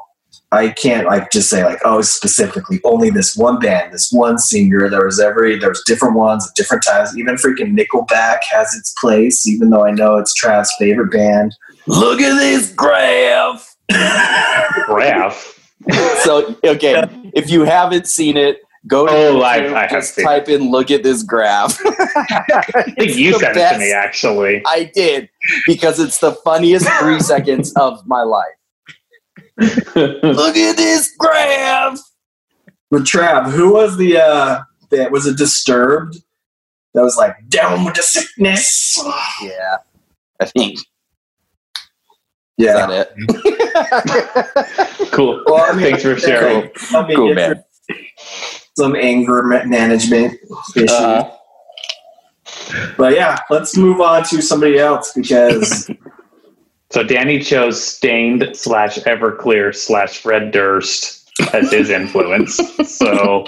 I 0.51 0.69
can't 0.69 1.05
like 1.07 1.31
just 1.31 1.49
say 1.49 1.63
like 1.65 1.79
oh 1.83 2.01
specifically 2.01 2.79
only 2.83 3.09
this 3.09 3.35
one 3.35 3.59
band, 3.59 3.93
this 3.93 4.09
one 4.11 4.37
singer. 4.37 4.89
There 4.89 5.05
was 5.05 5.19
every 5.19 5.57
there 5.59 5.69
was 5.69 5.83
different 5.85 6.15
ones 6.15 6.47
at 6.47 6.55
different 6.55 6.83
times. 6.85 7.17
Even 7.17 7.35
freaking 7.35 7.77
Nickelback 7.77 8.39
has 8.51 8.73
its 8.75 8.93
place, 9.01 9.45
even 9.47 9.69
though 9.69 9.85
I 9.85 9.91
know 9.91 10.17
it's 10.17 10.33
Trav's 10.33 10.73
favorite 10.79 11.11
band. 11.11 11.53
Look 11.87 12.21
at 12.21 12.35
this 12.37 12.71
graph. 12.73 13.75
Graph. 14.85 15.51
So, 16.23 16.55
okay, 16.63 17.03
if 17.35 17.51
you 17.51 17.63
haven't 17.63 18.07
seen 18.07 18.37
it, 18.37 18.57
go 18.87 19.05
to 19.05 19.11
Oh, 19.13 19.41
I- 19.43 19.59
YouTube, 19.59 19.73
I 19.73 19.81
have 19.81 19.89
just 19.91 20.15
seen 20.15 20.25
type 20.25 20.49
in 20.49 20.71
"look 20.71 20.89
at 20.89 21.03
this 21.03 21.21
graph." 21.21 21.77
I 21.85 22.83
think 22.97 23.15
you 23.15 23.37
sent 23.37 23.55
it 23.55 23.73
to 23.73 23.77
me 23.77 23.91
actually. 23.91 24.63
I 24.65 24.89
did 24.95 25.29
because 25.67 25.99
it's 25.99 26.17
the 26.19 26.31
funniest 26.43 26.87
three 26.99 27.19
seconds 27.19 27.71
of 27.75 28.01
my 28.07 28.23
life. 28.23 28.45
Look 29.57 30.57
at 30.57 30.77
this 30.77 31.13
graph. 31.17 31.99
But 32.91 33.01
Trav, 33.03 33.51
who 33.51 33.73
was 33.73 33.97
the 33.97 34.17
uh 34.17 34.61
that 34.91 35.11
was 35.11 35.25
it 35.25 35.37
disturbed? 35.37 36.17
That 36.93 37.01
was 37.03 37.17
like 37.17 37.35
down 37.49 37.83
with 37.85 37.95
the 37.95 38.03
sickness. 38.03 38.97
Yeah, 39.41 39.77
I 40.39 40.45
think 40.45 40.79
Yeah. 42.57 42.89
is 42.89 43.07
that 43.07 43.11
it. 45.01 45.11
Cool. 45.11 45.43
Well, 45.47 45.63
I 45.69 45.73
mean, 45.75 45.83
Thanks 45.83 46.03
for 46.03 46.17
sharing. 46.17 46.69
I 46.91 47.05
mean, 47.07 47.15
Cool, 47.17 47.33
man. 47.33 47.63
Some 48.77 48.95
anger 48.95 49.43
management 49.43 50.37
issue. 50.75 50.85
Uh, 50.93 51.31
but 52.97 53.13
yeah, 53.13 53.37
let's 53.49 53.75
move 53.77 53.99
on 54.01 54.23
to 54.25 54.41
somebody 54.41 54.77
else 54.79 55.11
because 55.13 55.89
so 56.95 57.03
Danny 57.03 57.39
chose 57.39 57.83
Staind 57.83 58.51
slash 58.53 58.95
Everclear 58.99 59.75
slash 59.75 60.19
Fred 60.19 60.51
Durst 60.51 61.29
as 61.53 61.69
his 61.69 61.89
influence. 61.89 62.57
So 62.85 63.45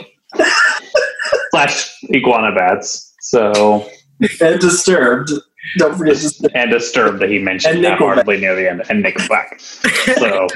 slash 1.52 1.90
Iguana 2.14 2.54
Bats. 2.54 3.16
So 3.22 3.88
and 4.42 4.60
disturbed. 4.60 5.32
Don't 5.78 5.98
forget 5.98 6.16
Disturbed. 6.16 6.54
and 6.56 6.72
Disturbed 6.72 7.20
that 7.22 7.30
he 7.30 7.40
mentioned 7.40 7.76
And 7.76 7.86
that 7.86 7.98
Nickelback. 8.00 8.16
hardly 8.16 8.38
near 8.42 8.54
the 8.56 8.70
end, 8.70 8.84
and 8.90 9.06
Nickelback. 9.06 9.62
So 10.20 10.48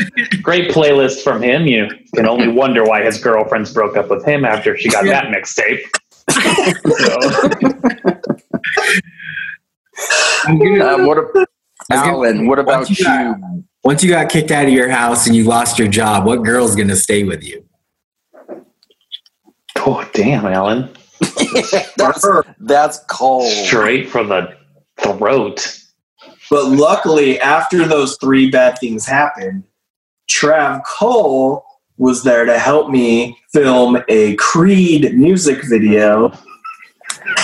great 0.41 0.71
playlist 0.71 1.23
from 1.23 1.41
him. 1.41 1.65
You 1.67 1.87
can 2.15 2.27
only 2.27 2.49
wonder 2.49 2.83
why 2.83 3.03
his 3.03 3.17
girlfriends 3.21 3.73
broke 3.73 3.95
up 3.95 4.09
with 4.09 4.25
him 4.25 4.43
after 4.43 4.77
she 4.77 4.89
got 4.89 5.05
that 5.05 5.27
mixtape. 5.27 5.81
so, 9.95 10.09
I'm 10.45 10.57
gonna- 10.59 10.85
Um, 10.85 11.05
what, 11.05 11.17
a- 11.17 11.45
Alan? 11.89 12.47
What 12.47 12.59
about 12.59 12.77
Once 12.79 12.99
you 12.99 13.05
got- 13.05 13.37
you? 13.39 13.63
once 13.83 14.03
you 14.03 14.09
got 14.09 14.29
kicked 14.29 14.51
out 14.51 14.65
of 14.65 14.71
your 14.71 14.89
house 14.89 15.25
and 15.27 15.35
you 15.35 15.43
lost 15.43 15.79
your 15.79 15.87
job, 15.87 16.25
what 16.25 16.43
girl's 16.43 16.75
gonna 16.75 16.95
stay 16.95 17.23
with 17.23 17.43
you? 17.43 17.63
oh 19.77 20.07
damn, 20.13 20.45
Alan, 20.45 20.89
That's 21.97 22.25
that's 22.59 22.99
cold. 23.09 23.51
straight 23.65 24.09
for 24.09 24.23
the 24.23 24.53
throat. 24.99 25.77
But 26.49 26.65
luckily, 26.65 27.39
after 27.39 27.87
those 27.87 28.17
three 28.19 28.51
bad 28.51 28.77
things 28.79 29.05
happened, 29.05 29.63
Trav 30.29 30.81
Cole 30.85 31.63
was 31.97 32.23
there 32.23 32.45
to 32.45 32.59
help 32.59 32.89
me 32.89 33.37
film 33.53 34.01
a 34.09 34.35
Creed 34.35 35.15
music 35.17 35.59
video. 35.69 36.31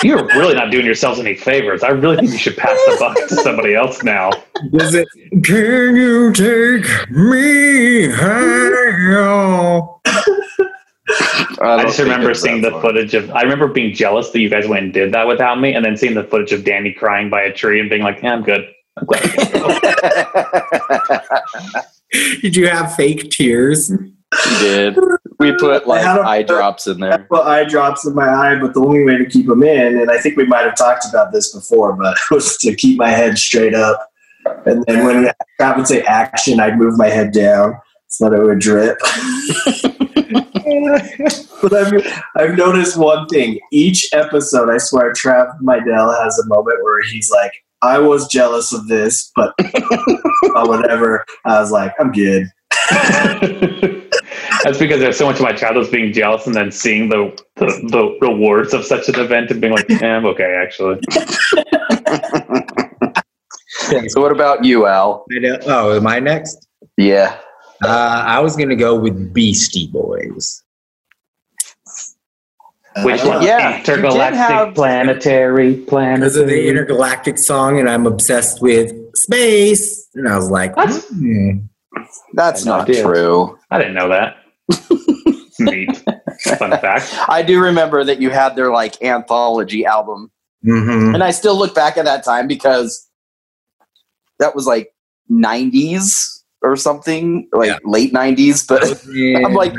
You're 0.03 0.25
really 0.27 0.53
not 0.53 0.71
doing 0.71 0.85
yourselves 0.85 1.19
any 1.19 1.35
favors. 1.35 1.83
I 1.83 1.89
really 1.89 2.17
think 2.17 2.31
you 2.31 2.37
should 2.37 2.57
pass 2.57 2.77
the 2.85 2.97
buck 2.99 3.17
to 3.29 3.35
somebody 3.35 3.75
else 3.75 4.03
now. 4.03 4.31
Was 4.71 4.93
it? 4.93 5.07
Can 5.43 5.95
you 5.95 6.31
take 6.33 6.85
me 7.09 8.09
home? 8.09 9.89
I, 11.59 11.77
don't 11.77 11.87
just 11.87 11.99
remember 11.99 12.33
seeing 12.33 12.61
the 12.61 12.71
far. 12.71 12.81
footage 12.81 13.13
of. 13.13 13.31
I 13.31 13.41
remember 13.41 13.67
being 13.67 13.93
jealous 13.93 14.29
that 14.31 14.39
you 14.39 14.49
guys 14.49 14.67
went 14.67 14.83
and 14.83 14.93
did 14.93 15.13
that 15.13 15.27
without 15.27 15.59
me, 15.59 15.73
and 15.73 15.83
then 15.83 15.97
seeing 15.97 16.13
the 16.13 16.23
footage 16.23 16.51
of 16.51 16.63
Danny 16.63 16.93
crying 16.93 17.29
by 17.29 17.41
a 17.41 17.53
tree 17.53 17.79
and 17.79 17.89
being 17.89 18.03
like, 18.03 18.21
"Yeah, 18.21 18.33
I'm 18.33 18.43
good." 18.43 18.67
I'm 18.97 19.05
glad. 19.05 19.21
Did 22.41 22.55
you 22.55 22.67
have 22.67 22.95
fake 22.95 23.29
tears? 23.29 23.91
He 24.43 24.49
did. 24.59 24.97
We 25.39 25.55
put 25.55 25.87
like 25.87 26.05
I 26.05 26.37
eye 26.37 26.43
drops 26.43 26.87
in 26.87 27.01
I 27.01 27.09
there. 27.09 27.27
put 27.29 27.45
eye 27.45 27.63
drops 27.63 28.05
in 28.05 28.13
my 28.13 28.27
eye, 28.27 28.59
but 28.59 28.73
the 28.73 28.81
only 28.81 29.03
way 29.03 29.17
to 29.17 29.25
keep 29.25 29.47
them 29.47 29.63
in, 29.63 29.99
and 29.99 30.11
I 30.11 30.17
think 30.17 30.35
we 30.35 30.45
might 30.45 30.65
have 30.65 30.75
talked 30.75 31.05
about 31.09 31.31
this 31.31 31.53
before, 31.53 31.93
but 31.93 32.17
was 32.31 32.57
to 32.57 32.75
keep 32.75 32.97
my 32.97 33.09
head 33.09 33.37
straight 33.37 33.73
up. 33.73 34.09
And 34.65 34.83
then 34.85 35.05
when 35.05 35.31
Trav 35.59 35.77
would 35.77 35.87
say 35.87 36.01
action, 36.03 36.59
I'd 36.59 36.77
move 36.77 36.97
my 36.97 37.09
head 37.09 37.31
down 37.31 37.79
so 38.07 38.29
that 38.29 38.39
it 38.39 38.43
would 38.43 38.59
drip. 38.59 38.97
but 41.61 41.73
I've, 41.73 42.23
I've 42.35 42.57
noticed 42.57 42.97
one 42.97 43.27
thing. 43.27 43.59
Each 43.71 44.09
episode, 44.13 44.69
I 44.69 44.77
swear, 44.77 45.13
Trav 45.13 45.59
Mydell 45.61 46.23
has 46.23 46.39
a 46.39 46.47
moment 46.47 46.83
where 46.83 47.03
he's 47.03 47.29
like, 47.29 47.51
I 47.81 47.99
was 47.99 48.27
jealous 48.27 48.73
of 48.73 48.87
this, 48.87 49.31
but 49.35 49.53
whatever. 50.43 51.25
I 51.45 51.59
was 51.59 51.71
like, 51.71 51.93
I'm 51.99 52.11
good. 52.11 52.47
That's 54.63 54.77
because 54.77 54.99
there's 54.99 55.17
so 55.17 55.25
much 55.25 55.35
of 55.37 55.41
my 55.43 55.53
childhood 55.53 55.91
being 55.91 56.11
jealous 56.13 56.45
and 56.47 56.55
then 56.55 56.71
seeing 56.71 57.09
the, 57.09 57.37
the, 57.55 57.65
the 57.89 58.17
rewards 58.27 58.73
of 58.73 58.83
such 58.85 59.07
an 59.09 59.19
event 59.19 59.51
and 59.51 59.61
being 59.61 59.73
like, 59.73 59.89
eh, 59.89 60.05
I'm 60.05 60.25
okay, 60.25 60.59
actually. 60.61 60.99
So 64.09 64.21
what 64.21 64.31
about 64.33 64.65
you, 64.65 64.85
Al? 64.85 65.25
I 65.33 65.39
know- 65.39 65.59
Oh, 65.65 65.95
am 65.95 66.07
I 66.07 66.19
next? 66.19 66.67
Yeah. 66.97 67.37
Uh, 67.83 68.23
I 68.25 68.39
was 68.41 68.55
gonna 68.57 68.75
go 68.75 68.99
with 68.99 69.33
Beastie 69.33 69.87
Boys. 69.87 70.61
Which 73.03 73.23
one? 73.23 73.43
Yeah, 73.43 73.77
you 73.77 73.83
did 73.85 73.99
Intergalactic, 73.99 74.37
have- 74.39 74.73
planetary, 74.75 75.75
Because 75.75 76.35
of 76.35 76.47
the 76.47 76.67
intergalactic 76.67 77.37
song, 77.37 77.79
and 77.79 77.89
I'm 77.89 78.07
obsessed 78.07 78.61
with 78.61 78.91
space. 79.15 80.09
And 80.15 80.27
I 80.27 80.35
was 80.35 80.49
like, 80.49 80.75
What? 80.75 80.89
hmm. 81.05 81.59
That's 82.33 82.65
I 82.67 82.71
had 82.71 82.71
no 82.71 82.77
not 82.79 82.89
idea. 82.89 83.03
true. 83.03 83.57
I 83.71 83.77
didn't 83.77 83.93
know 83.93 84.09
that. 84.09 84.35
Neat. 85.59 86.03
Fun 86.57 86.71
fact. 86.71 87.13
I 87.29 87.41
do 87.41 87.59
remember 87.59 88.03
that 88.03 88.21
you 88.21 88.29
had 88.29 88.55
their 88.55 88.71
like 88.71 89.01
anthology 89.03 89.85
album, 89.85 90.31
Mhm. 90.65 91.13
and 91.15 91.23
I 91.23 91.31
still 91.31 91.57
look 91.57 91.73
back 91.73 91.97
at 91.97 92.05
that 92.05 92.23
time 92.23 92.47
because 92.47 93.07
that 94.39 94.53
was 94.55 94.67
like 94.67 94.93
'90s 95.31 96.43
or 96.61 96.75
something, 96.75 97.47
like 97.53 97.69
Yeah. 97.69 97.77
late 97.85 98.13
'90s. 98.13 98.65
But 98.67 98.83
I'm 99.45 99.53
like- 99.53 99.73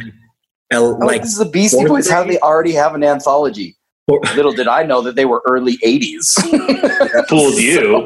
El- 0.71 0.95
I'm 0.95 1.01
like, 1.01 1.09
like 1.09 1.23
this 1.23 1.33
is 1.33 1.39
the 1.39 1.45
Beastie 1.47 1.87
Boys. 1.87 2.11
How 2.11 2.23
do 2.25 2.31
they 2.31 2.39
already 2.41 2.73
have 2.73 2.95
an 2.95 3.03
anthology? 3.05 3.77
Four- 4.07 4.21
Little 4.37 4.53
did 4.53 4.69
I 4.69 4.83
know 4.83 5.01
that 5.03 5.15
they 5.17 5.25
were 5.25 5.43
early 5.49 5.79
'80s. 5.79 6.35
Fooled 7.29 7.55
you. 7.55 8.05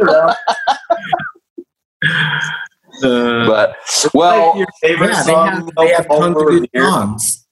Uh, 3.02 3.46
but 3.46 3.76
Well, 4.14 4.52
well, 4.52 4.58
your 4.58 4.66
favorite 4.80 5.10
yeah, 5.10 5.22
they 5.24 5.32
have, 5.32 5.70
they 5.76 5.88
have 5.88 6.08
tons 6.08 6.36
of 6.36 6.46
good 6.46 6.68
songs. 6.76 7.46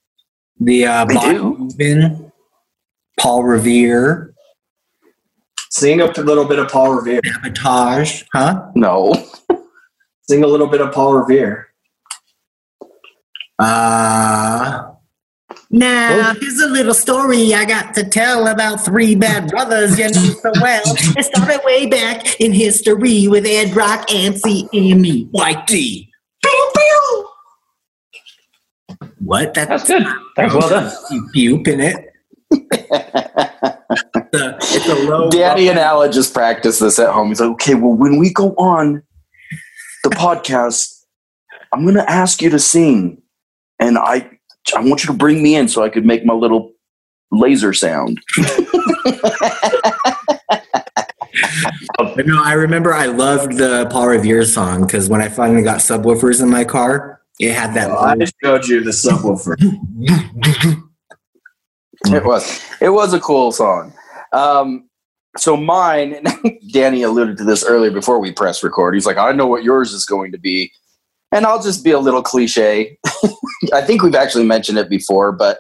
The 0.59 0.87
uh, 0.87 1.05
They 1.07 1.15
Bob 1.15 1.25
do. 1.25 1.57
Housman, 1.59 2.33
Paul 3.19 3.45
Revere, 3.45 4.35
Sing 5.73 6.01
a 6.01 6.07
little 6.07 6.45
bit 6.45 6.59
of 6.59 6.69
Paul 6.69 6.95
Revere. 6.95 7.21
Sabotage, 7.25 8.25
huh? 8.33 8.71
no. 8.75 9.15
Sing 10.23 10.43
a 10.43 10.47
little 10.47 10.67
bit 10.67 10.81
of 10.81 10.93
Paul 10.93 11.15
Revere. 11.15 11.69
Uh, 13.59 14.90
now, 15.71 16.33
oh. 16.33 16.39
here's 16.41 16.61
a 16.61 16.69
little 16.69 16.95
story 16.95 17.55
I 17.55 17.65
got 17.65 17.95
to 17.95 18.05
tell 18.05 18.49
about 18.49 18.85
three 18.85 19.15
bad 19.15 19.49
brothers 19.49 19.99
you 19.99 20.07
know 20.07 20.11
so 20.11 20.53
well. 20.61 20.83
It 20.87 21.25
started 21.25 21.61
way 21.65 21.87
back 21.87 22.41
in 22.41 22.53
history 22.53 23.29
with 23.29 23.45
Adrock, 23.45 24.05
MC, 24.09 24.69
and 24.73 25.01
me, 25.01 25.25
White 25.31 25.67
D. 25.67 26.11
What? 29.21 29.55
That's 29.55 29.87
good. 29.87 30.05
That's 30.37 30.53
well 30.53 30.69
done. 30.69 30.93
Bupe 31.33 31.69
in 31.69 31.81
it. 31.81 32.07
It's 34.33 34.41
a, 34.41 34.57
it's 34.61 34.89
a 34.89 34.95
low. 35.09 35.29
Danny 35.29 35.69
and 35.69 35.79
Ala 35.79 36.09
just 36.09 36.33
practice 36.33 36.79
this 36.79 37.01
at 37.01 37.13
home. 37.13 37.29
He's 37.29 37.41
like, 37.41 37.51
okay, 37.51 37.75
well, 37.75 37.93
when 37.93 38.17
we 38.17 38.33
go 38.33 38.51
on 38.51 39.03
the 40.05 40.11
podcast, 40.11 41.05
I'm 41.73 41.83
going 41.83 41.97
to 41.97 42.09
ask 42.09 42.41
you 42.41 42.51
to 42.51 42.59
sing, 42.61 43.21
and 43.81 43.99
I 43.99 44.39
I 44.77 44.81
want 44.81 45.03
you 45.03 45.09
to 45.09 45.13
bring 45.13 45.43
me 45.43 45.57
in 45.57 45.69
so 45.69 45.83
I 45.83 45.89
could 45.89 46.05
make 46.05 46.25
my 46.25 46.35
little 46.35 46.73
laser 47.31 47.73
sound. 47.73 48.21
No, 52.17 52.43
I 52.43 52.53
remember 52.53 52.93
I 52.93 53.07
loved 53.07 53.57
the 53.57 53.89
Paul 53.91 54.09
Revere 54.09 54.45
song 54.45 54.83
because 54.83 55.09
when 55.09 55.21
I 55.23 55.29
finally 55.29 55.63
got 55.63 55.79
subwoofers 55.79 56.43
in 56.43 56.51
my 56.51 56.65
car, 56.65 57.21
it 57.39 57.53
had 57.55 57.75
that. 57.75 57.89
Well, 57.89 57.99
I 57.99 58.17
just 58.17 58.35
showed 58.43 58.67
you 58.67 58.83
the 58.83 58.91
subwoofer. 58.91 59.57
It 62.07 62.25
was 62.25 62.63
it 62.81 62.89
was 62.89 63.13
a 63.13 63.21
cool 63.21 63.53
song. 63.53 63.93
Um, 64.33 64.89
so 65.37 65.55
mine, 65.57 66.25
Danny 66.73 67.03
alluded 67.03 67.37
to 67.37 67.45
this 67.45 67.63
earlier 67.63 67.91
before 67.91 68.19
we 68.19 68.33
press 68.33 68.65
record. 68.65 68.95
He's 68.95 69.05
like, 69.05 69.19
I 69.19 69.33
know 69.33 69.47
what 69.47 69.65
yours 69.65 69.93
is 69.93 70.07
going 70.07 70.33
to 70.33 70.39
be, 70.39 70.73
and 71.33 71.47
I'll 71.47 71.63
just 71.63 71.85
be 71.85 71.91
a 71.91 71.99
little 71.99 72.23
cliche. 72.23 72.99
I 73.73 73.83
think 73.83 74.03
we've 74.03 74.15
actually 74.15 74.45
mentioned 74.45 74.79
it 74.79 74.89
before, 74.89 75.33
but 75.33 75.59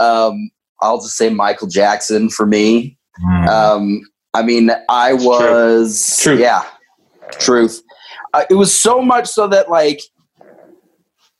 um, 0.00 0.50
I'll 0.80 1.00
just 1.00 1.16
say 1.16 1.28
Michael 1.30 1.68
Jackson 1.68 2.28
for 2.30 2.46
me. 2.46 2.96
Mm. 3.24 3.48
Um, 3.48 4.00
I 4.34 4.42
mean, 4.42 4.70
I 4.88 5.12
was 5.12 6.18
Truth. 6.22 6.40
yeah, 6.40 6.64
truth. 7.32 7.82
Uh, 8.32 8.44
it 8.48 8.54
was 8.54 8.78
so 8.78 9.02
much 9.02 9.26
so 9.26 9.46
that 9.48 9.70
like 9.70 10.00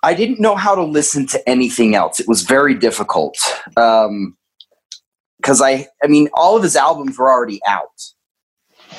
I 0.02 0.14
didn't 0.14 0.40
know 0.40 0.56
how 0.56 0.74
to 0.74 0.82
listen 0.82 1.26
to 1.28 1.48
anything 1.48 1.94
else. 1.94 2.18
It 2.20 2.28
was 2.28 2.42
very 2.42 2.74
difficult 2.74 3.36
because 3.74 4.32
I, 5.62 5.86
I 6.02 6.08
mean, 6.08 6.28
all 6.34 6.56
of 6.56 6.62
his 6.62 6.76
albums 6.76 7.18
were 7.18 7.30
already 7.30 7.60
out. 7.66 7.88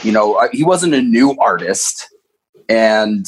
You 0.01 0.11
know, 0.11 0.35
uh, 0.35 0.47
he 0.51 0.63
wasn't 0.63 0.93
a 0.93 1.01
new 1.01 1.35
artist, 1.39 2.07
and 2.69 3.25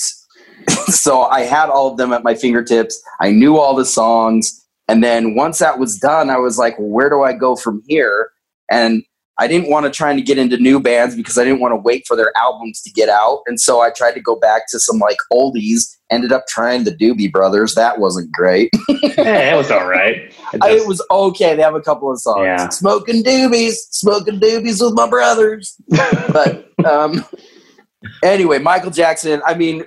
so 0.88 1.24
I 1.24 1.42
had 1.42 1.70
all 1.70 1.92
of 1.92 1.98
them 1.98 2.14
at 2.14 2.24
my 2.24 2.36
fingertips. 2.36 3.02
I 3.22 3.32
knew 3.32 3.58
all 3.58 3.76
the 3.76 3.86
songs, 3.86 4.66
and 4.88 5.04
then 5.04 5.36
once 5.36 5.60
that 5.60 5.80
was 5.80 5.98
done, 5.98 6.30
I 6.30 6.38
was 6.38 6.58
like, 6.58 6.78
well, 6.80 6.90
"Where 6.90 7.10
do 7.10 7.24
I 7.24 7.34
go 7.34 7.56
from 7.56 7.82
here?" 7.88 8.30
And 8.70 9.04
I 9.38 9.48
didn't 9.48 9.70
want 9.70 9.86
to 9.86 9.92
try 9.92 10.12
and 10.12 10.26
get 10.26 10.38
into 10.38 10.58
new 10.58 10.80
bands 10.80 11.14
because 11.16 11.38
I 11.38 11.44
didn't 11.44 11.60
want 11.60 11.74
to 11.74 11.76
wait 11.78 12.06
for 12.08 12.16
their 12.16 12.32
albums 12.38 12.82
to 12.84 12.92
get 12.92 13.10
out. 13.10 13.42
And 13.48 13.60
so 13.60 13.82
I 13.82 13.90
tried 13.92 14.14
to 14.14 14.22
go 14.22 14.38
back 14.38 14.64
to 14.70 14.80
some 14.80 14.98
like 15.00 15.18
oldies. 15.32 15.92
Ended 16.12 16.32
up 16.32 16.46
trying 16.48 16.84
the 16.84 16.92
Doobie 16.92 17.32
Brothers. 17.32 17.74
That 17.76 18.00
wasn't 18.00 18.32
great. 18.32 18.70
Yeah, 19.18 19.54
it 19.54 19.58
was 19.58 19.72
all 19.72 19.88
right. 19.88 20.18
It 20.54 20.62
I- 20.62 20.72
it 20.72 20.88
was 20.88 21.02
okay. 21.10 21.56
They 21.56 21.62
have 21.62 21.74
a 21.76 21.82
couple 21.82 22.12
of 22.12 22.20
songs. 22.20 22.44
Yeah. 22.44 22.68
Smoking 22.70 23.24
doobies, 23.24 23.76
smoking 23.92 24.40
doobies 24.42 24.84
with 24.84 24.94
my 24.94 25.08
brothers. 25.10 25.76
but 25.90 26.70
um, 26.86 27.24
anyway, 28.24 28.60
Michael 28.60 28.92
Jackson. 28.92 29.42
I 29.46 29.54
mean, 29.54 29.86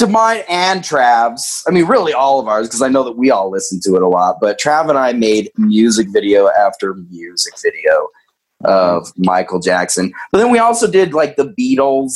to 0.00 0.06
mine 0.06 0.42
and 0.48 0.80
Trav's. 0.82 1.62
I 1.68 1.70
mean, 1.70 1.84
really 1.84 2.12
all 2.12 2.40
of 2.40 2.48
ours 2.48 2.66
because 2.66 2.82
I 2.82 2.88
know 2.88 3.04
that 3.04 3.16
we 3.18 3.30
all 3.30 3.50
listen 3.50 3.80
to 3.84 3.96
it 3.96 4.02
a 4.02 4.08
lot. 4.08 4.36
But 4.40 4.58
Trav 4.58 4.88
and 4.88 4.98
I 4.98 5.12
made 5.12 5.50
music 5.56 6.08
video 6.10 6.48
after 6.48 6.94
music 6.94 7.54
video 7.62 8.08
of 8.64 9.12
Michael 9.16 9.60
Jackson. 9.60 10.12
But 10.32 10.38
then 10.38 10.50
we 10.50 10.58
also 10.58 10.90
did 10.90 11.12
like 11.14 11.36
the 11.36 11.54
Beatles 11.58 12.14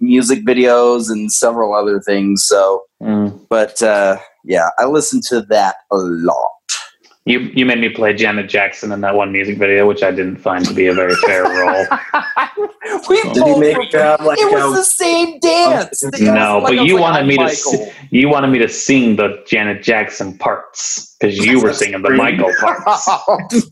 music 0.00 0.44
videos 0.44 1.10
and 1.10 1.32
several 1.32 1.74
other 1.74 2.00
things. 2.00 2.44
So, 2.46 2.82
Mm. 3.02 3.38
but 3.50 3.82
uh, 3.82 4.16
yeah, 4.44 4.70
I 4.78 4.86
listened 4.86 5.22
to 5.28 5.42
that 5.42 5.76
a 5.92 5.96
lot. 5.96 6.50
You 7.28 7.40
you 7.54 7.66
made 7.66 7.80
me 7.80 7.88
play 7.88 8.14
Janet 8.14 8.48
Jackson 8.48 8.92
in 8.92 9.00
that 9.00 9.16
one 9.16 9.32
music 9.32 9.58
video, 9.58 9.84
which 9.88 10.04
I 10.04 10.12
didn't 10.12 10.36
find 10.36 10.64
to 10.64 10.72
be 10.72 10.86
a 10.86 10.94
very 10.94 11.14
fair 11.26 11.42
role. 11.60 11.84
we 13.08 13.20
Did 13.20 13.34
he 13.34 13.40
both 13.40 13.58
make 13.58 13.76
were- 13.76 13.82
you 13.82 13.98
like 14.24 14.38
it 14.38 14.52
was 14.54 14.74
the 14.76 14.84
same 14.84 15.40
dance. 15.40 16.04
Um, 16.04 16.10
The 16.12 16.20
No, 16.20 16.54
was 16.60 16.62
like- 16.70 16.76
but 16.78 16.86
you 16.86 16.94
like, 16.94 17.02
wanted 17.02 17.18
I'm 17.22 17.26
me 17.26 17.36
to 17.36 17.42
Michael. 17.42 17.56
si- 17.72 17.90
you 18.10 18.28
wanted 18.28 18.46
me 18.48 18.60
to 18.60 18.68
sing 18.68 19.16
the 19.16 19.42
Janet 19.44 19.82
Jackson 19.82 20.38
parts 20.38 21.16
because 21.20 21.36
you 21.44 21.60
were 21.60 21.72
singing 21.72 22.02
the 22.02 22.10
Michael 22.10 22.52
parts. 22.60 23.08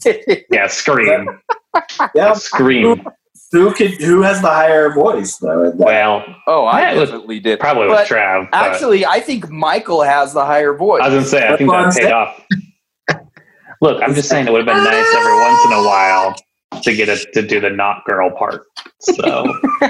Yeah, 0.50 0.66
scream, 0.66 1.28
yeah, 2.16 2.32
scream. 2.32 3.04
who 3.52 3.72
could 3.72 3.92
who 4.02 4.22
has 4.22 4.40
the 4.42 4.48
higher 4.50 4.92
voice 4.92 5.36
though? 5.36 5.70
Well, 5.76 6.24
oh, 6.48 6.64
I 6.64 6.80
Yeah, 6.80 6.92
it 6.94 6.98
was- 6.98 7.10
definitely 7.10 7.38
did. 7.38 7.60
probably 7.60 7.86
But 7.86 8.00
with 8.00 8.08
Trav. 8.08 8.50
but 8.50 8.56
Actually, 8.66 9.06
I 9.06 9.20
think 9.20 9.48
Michael 9.48 10.02
has 10.02 10.32
the 10.32 10.44
higher 10.44 10.74
voice. 10.76 11.02
I 11.04 11.08
was 11.08 11.14
gonna 11.14 11.26
say 11.26 11.46
I 11.48 11.56
think 11.56 11.70
That's 11.70 11.96
that 12.00 12.02
what 12.02 12.08
paid 12.08 12.12
off. 12.12 12.40
Look, 13.80 14.02
I'm 14.02 14.14
just 14.14 14.28
saying 14.28 14.46
it 14.46 14.52
would 14.52 14.66
have 14.66 14.74
been 14.74 14.84
nice 14.84 15.14
every 15.14 15.34
once 15.34 15.64
in 15.66 15.72
a 15.72 15.82
while 15.86 16.34
to 16.82 16.94
get 16.94 17.08
it 17.08 17.32
to 17.34 17.42
do 17.46 17.60
the 17.60 17.70
not 17.70 18.04
girl 18.04 18.30
part. 18.30 18.62
So 19.00 19.44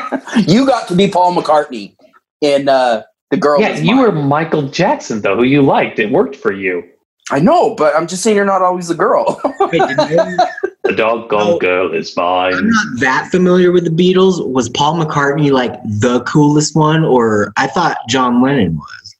you 0.47 0.67
got 0.67 0.89
to 0.89 0.95
be 0.97 1.09
Paul 1.09 1.35
McCartney 1.35 1.97
in 2.41 2.69
uh, 2.69 3.03
the 3.31 3.37
girl. 3.37 3.61
yeah, 3.61 3.77
you 3.79 3.99
were 3.99 4.13
Michael 4.13 4.63
Jackson 4.69 5.21
though, 5.23 5.37
who 5.37 5.45
you 5.45 5.63
liked. 5.63 5.99
It 5.99 6.11
worked 6.11 6.37
for 6.37 6.53
you. 6.53 6.83
I 7.31 7.39
know, 7.41 7.75
but 7.75 7.97
I'm 7.97 8.07
just 8.07 8.23
saying 8.23 8.37
you're 8.37 8.45
not 8.45 8.61
always 8.61 8.89
the 8.89 8.95
girl. 8.95 9.41
Wait, 9.61 9.73
did 9.73 10.11
you- 10.11 10.39
The 10.85 10.93
doggone 10.95 11.41
Oh. 11.55 11.59
girl 11.59 11.95
is 11.95 12.13
fine. 12.13 12.53
I'm 12.53 12.69
not 12.69 13.01
that 13.01 13.31
familiar 13.31 13.73
with 13.73 13.85
the 13.85 13.91
Beatles. 13.91 14.47
Was 14.47 14.69
Paul 14.69 15.03
McCartney 15.03 15.51
like 15.51 15.73
the 15.85 16.23
coolest 16.25 16.77
one, 16.77 17.03
or 17.03 17.51
I 17.57 17.67
thought 17.67 17.97
John 18.11 18.43
Lennon 18.43 18.77
was? 18.77 19.17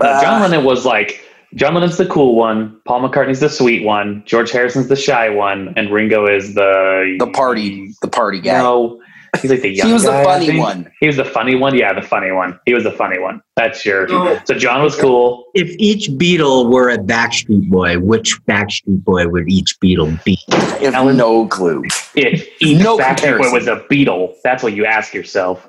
Uh, 0.00 0.22
John 0.22 0.40
Lennon 0.40 0.64
was 0.64 0.86
like 0.86 1.22
John 1.58 1.74
Lennon's 1.74 1.96
the 1.96 2.06
cool 2.06 2.36
one, 2.36 2.80
Paul 2.84 3.08
McCartney's 3.08 3.40
the 3.40 3.48
sweet 3.48 3.84
one, 3.84 4.22
George 4.26 4.52
Harrison's 4.52 4.86
the 4.86 4.94
shy 4.94 5.28
one, 5.28 5.74
and 5.76 5.90
Ringo 5.92 6.26
is 6.26 6.54
the 6.54 7.16
the 7.18 7.26
party, 7.32 7.92
the 8.00 8.06
party 8.08 8.40
guy. 8.40 8.58
No, 8.62 9.02
he's 9.42 9.50
like 9.50 9.62
the 9.62 9.68
young 9.74 9.88
he 9.88 9.92
was 9.92 10.04
guy, 10.04 10.18
the 10.18 10.24
funny 10.24 10.58
one. 10.60 10.92
He 11.00 11.08
was 11.08 11.16
the 11.16 11.24
funny 11.24 11.56
one. 11.56 11.74
Yeah, 11.76 11.92
the 11.92 12.00
funny 12.06 12.30
one. 12.30 12.60
He 12.64 12.74
was 12.74 12.84
the 12.84 12.92
funny 12.92 13.18
one. 13.18 13.42
That's 13.56 13.84
your. 13.84 14.06
So- 14.08 14.38
So 14.44 14.54
John 14.54 14.84
was 14.84 14.94
cool. 14.94 15.46
If 15.54 15.74
each 15.80 16.08
Beatle 16.10 16.70
were 16.72 16.90
a 16.90 16.98
Backstreet 16.98 17.68
Boy, 17.68 17.98
which 17.98 18.40
Backstreet 18.46 19.02
Boy 19.02 19.26
would 19.26 19.48
each 19.48 19.74
Beatle 19.82 20.22
be? 20.22 20.38
I 20.52 20.56
have 20.92 21.16
no 21.16 21.48
clue. 21.48 21.82
If 22.14 22.46
each 22.60 22.78
No 22.80 22.96
Backstreet 22.98 23.38
Boy 23.38 23.50
was 23.52 23.66
a 23.66 23.84
Beatle, 23.90 24.34
that's 24.44 24.62
what 24.62 24.74
you 24.74 24.84
ask 24.84 25.12
yourself. 25.12 25.68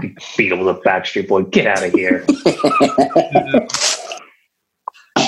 Beatle 0.00 0.64
was 0.64 0.74
a 0.74 0.80
Backstreet 0.80 1.28
Boy. 1.28 1.42
Get 1.42 1.66
out 1.66 1.84
of 1.84 1.92
here. 1.92 2.24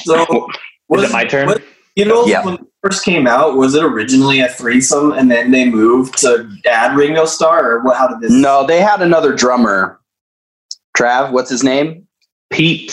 so 0.05 0.49
Is 0.95 1.03
it 1.05 1.13
my 1.13 1.25
turn? 1.25 1.47
what- 1.49 1.63
you 1.97 2.05
know, 2.05 2.25
Yeah. 2.27 2.45
when 2.45 2.55
it 2.55 2.61
first 2.83 3.05
came 3.05 3.27
out, 3.27 3.57
was 3.57 3.75
it 3.75 3.83
originally 3.83 4.41
a 4.41 4.49
threesome 4.49 5.13
and 5.13 5.31
then 5.31 5.51
they 5.51 5.69
moved 5.69 6.17
to 6.19 6.49
add 6.71 6.97
Ringo 6.97 7.25
Starr, 7.27 7.73
or 7.73 7.81
what? 7.83 7.97
How 7.97 8.09
did 8.09 8.21
this? 8.21 8.31
No, 8.33 8.65
they 8.67 8.81
had 8.81 9.03
another 9.03 9.35
drummer. 9.35 10.01
Trav, 10.97 11.33
what's 11.33 11.51
his 11.51 11.63
name? 11.65 12.07
Pete 12.51 12.93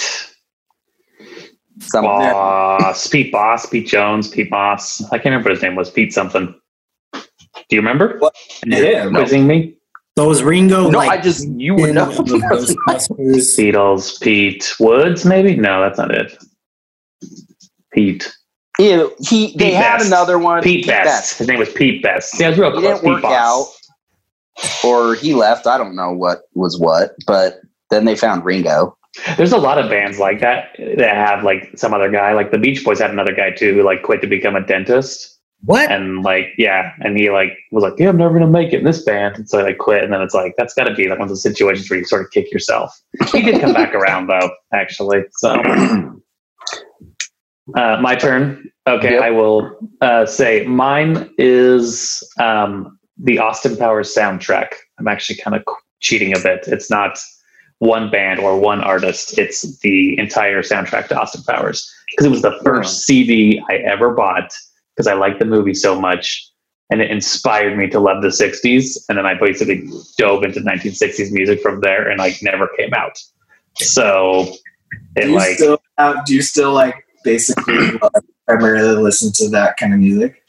Some 1.79 2.03
Boss, 2.05 3.07
Pete 3.07 3.31
Boss, 3.31 3.65
Pete 3.67 3.87
Jones, 3.87 4.27
Pete 4.29 4.49
Moss. 4.49 5.03
I 5.11 5.17
can't 5.17 5.25
remember 5.25 5.49
what 5.49 5.55
his 5.57 5.63
name 5.63 5.75
was. 5.75 5.89
Pete 5.91 6.11
something. 6.11 6.53
Do 7.13 7.21
you 7.75 7.79
remember? 7.79 8.17
What? 8.19 8.35
Yeah, 8.65 9.09
no. 9.09 9.23
Me? 9.43 9.75
So 10.17 10.27
was 10.27 10.41
Ringo 10.41 10.89
No, 10.89 10.97
like 10.97 11.09
I 11.11 11.21
just 11.21 11.47
you 11.49 11.75
would 11.75 11.93
know. 11.93 12.09
of 12.09 12.15
Ghostbusters? 12.25 13.09
Beatles, 13.59 14.19
Pete 14.21 14.73
Woods, 14.79 15.23
maybe? 15.25 15.55
No, 15.55 15.79
that's 15.81 15.99
not 15.99 16.09
it. 16.11 16.35
Pete. 17.97 18.31
Yeah, 18.79 19.07
he 19.19 19.53
they 19.57 19.69
Pete 19.71 19.73
had 19.73 20.01
another 20.01 20.37
one. 20.37 20.61
Pete 20.61 20.85
Best. 20.85 21.39
His 21.39 21.47
name 21.47 21.57
was 21.57 21.71
Pete 21.73 22.03
Best. 22.03 22.39
Yeah, 22.39 22.47
it 22.47 22.49
was 22.51 22.59
real 22.59 22.71
He 22.75 22.79
close. 22.79 22.83
didn't 22.83 23.01
Pete 23.01 23.09
work 23.11 23.21
Boss. 23.23 23.81
out, 24.55 24.67
or 24.87 25.15
he 25.15 25.33
left. 25.33 25.65
I 25.65 25.79
don't 25.79 25.95
know 25.95 26.11
what 26.11 26.41
was 26.53 26.77
what, 26.79 27.15
but 27.25 27.61
then 27.89 28.05
they 28.05 28.15
found 28.15 28.45
Ringo. 28.45 28.95
There's 29.35 29.51
a 29.51 29.57
lot 29.57 29.79
of 29.79 29.89
bands 29.89 30.19
like 30.19 30.41
that 30.41 30.75
that 30.97 31.15
have 31.15 31.43
like 31.43 31.71
some 31.75 31.91
other 31.91 32.11
guy. 32.11 32.33
Like 32.33 32.51
the 32.51 32.59
Beach 32.59 32.85
Boys 32.85 32.99
had 32.99 33.09
another 33.09 33.33
guy 33.33 33.49
too 33.49 33.73
who 33.73 33.81
like 33.83 34.03
quit 34.03 34.21
to 34.21 34.27
become 34.27 34.55
a 34.55 34.63
dentist. 34.63 35.33
What? 35.63 35.91
And 35.91 36.21
like, 36.21 36.49
yeah, 36.59 36.91
and 36.99 37.17
he 37.17 37.31
like 37.31 37.57
was 37.71 37.81
like, 37.83 37.93
Yeah, 37.97 38.09
I'm 38.09 38.17
never 38.17 38.33
gonna 38.37 38.45
make 38.51 38.73
it 38.73 38.79
in 38.79 38.83
this 38.85 39.01
band. 39.03 39.37
And 39.37 39.49
so 39.49 39.57
I 39.57 39.63
like, 39.63 39.79
quit. 39.79 40.03
And 40.03 40.13
then 40.13 40.21
it's 40.21 40.35
like, 40.35 40.53
that's 40.55 40.75
gotta 40.75 40.93
be 40.93 41.07
like 41.09 41.17
one 41.17 41.25
of 41.25 41.29
those 41.29 41.41
situations 41.41 41.89
where 41.89 41.97
you 41.97 42.05
sort 42.05 42.21
of 42.23 42.29
kick 42.29 42.51
yourself. 42.51 42.95
He 43.31 43.41
did 43.41 43.59
come 43.59 43.73
back 43.73 43.95
around 43.95 44.27
though, 44.27 44.51
actually. 44.71 45.23
So 45.31 45.55
uh, 47.75 47.97
my 48.01 48.15
turn. 48.15 48.69
Okay, 48.87 49.13
Yep. 49.13 49.21
I 49.21 49.31
will 49.31 49.77
uh, 50.01 50.25
say 50.25 50.65
mine 50.65 51.29
is 51.37 52.23
um, 52.39 52.97
the 53.17 53.39
Austin 53.39 53.75
Powers 53.75 54.15
soundtrack. 54.15 54.73
I'm 54.97 55.07
actually 55.07 55.37
kind 55.37 55.55
of 55.55 55.63
cheating 55.99 56.35
a 56.35 56.39
bit. 56.39 56.67
It's 56.67 56.89
not 56.89 57.19
one 57.79 58.09
band 58.09 58.39
or 58.39 58.59
one 58.59 58.81
artist. 58.81 59.37
It's 59.37 59.79
the 59.79 60.17
entire 60.17 60.61
soundtrack 60.61 61.09
to 61.09 61.19
Austin 61.19 61.43
Powers 61.43 61.93
because 62.09 62.25
it 62.25 62.29
was 62.29 62.41
the 62.41 62.59
first 62.63 63.05
CD 63.05 63.61
I 63.69 63.75
ever 63.75 64.13
bought 64.13 64.51
because 64.95 65.07
I 65.07 65.13
liked 65.13 65.39
the 65.39 65.45
movie 65.45 65.73
so 65.73 65.99
much 65.99 66.49
and 66.89 67.01
it 67.01 67.11
inspired 67.11 67.77
me 67.77 67.87
to 67.89 67.99
love 67.99 68.21
the 68.21 68.29
60s. 68.29 68.97
And 69.09 69.17
then 69.17 69.25
I 69.25 69.33
basically 69.39 69.87
dove 70.17 70.43
into 70.43 70.61
1960s 70.61 71.31
music 71.31 71.61
from 71.61 71.81
there 71.81 72.09
and 72.09 72.17
like 72.17 72.41
never 72.41 72.69
came 72.77 72.93
out. 72.93 73.19
So 73.75 74.53
it 75.15 75.25
Do 75.25 75.35
like 75.35 75.57
still 75.57 75.81
uh, 75.97 76.21
do 76.25 76.33
you 76.33 76.41
still 76.41 76.73
like 76.73 77.05
basically 77.23 77.99
primarily 78.47 79.01
listen 79.01 79.31
to 79.33 79.49
that 79.49 79.77
kind 79.77 79.93
of 79.93 79.99
music? 79.99 80.41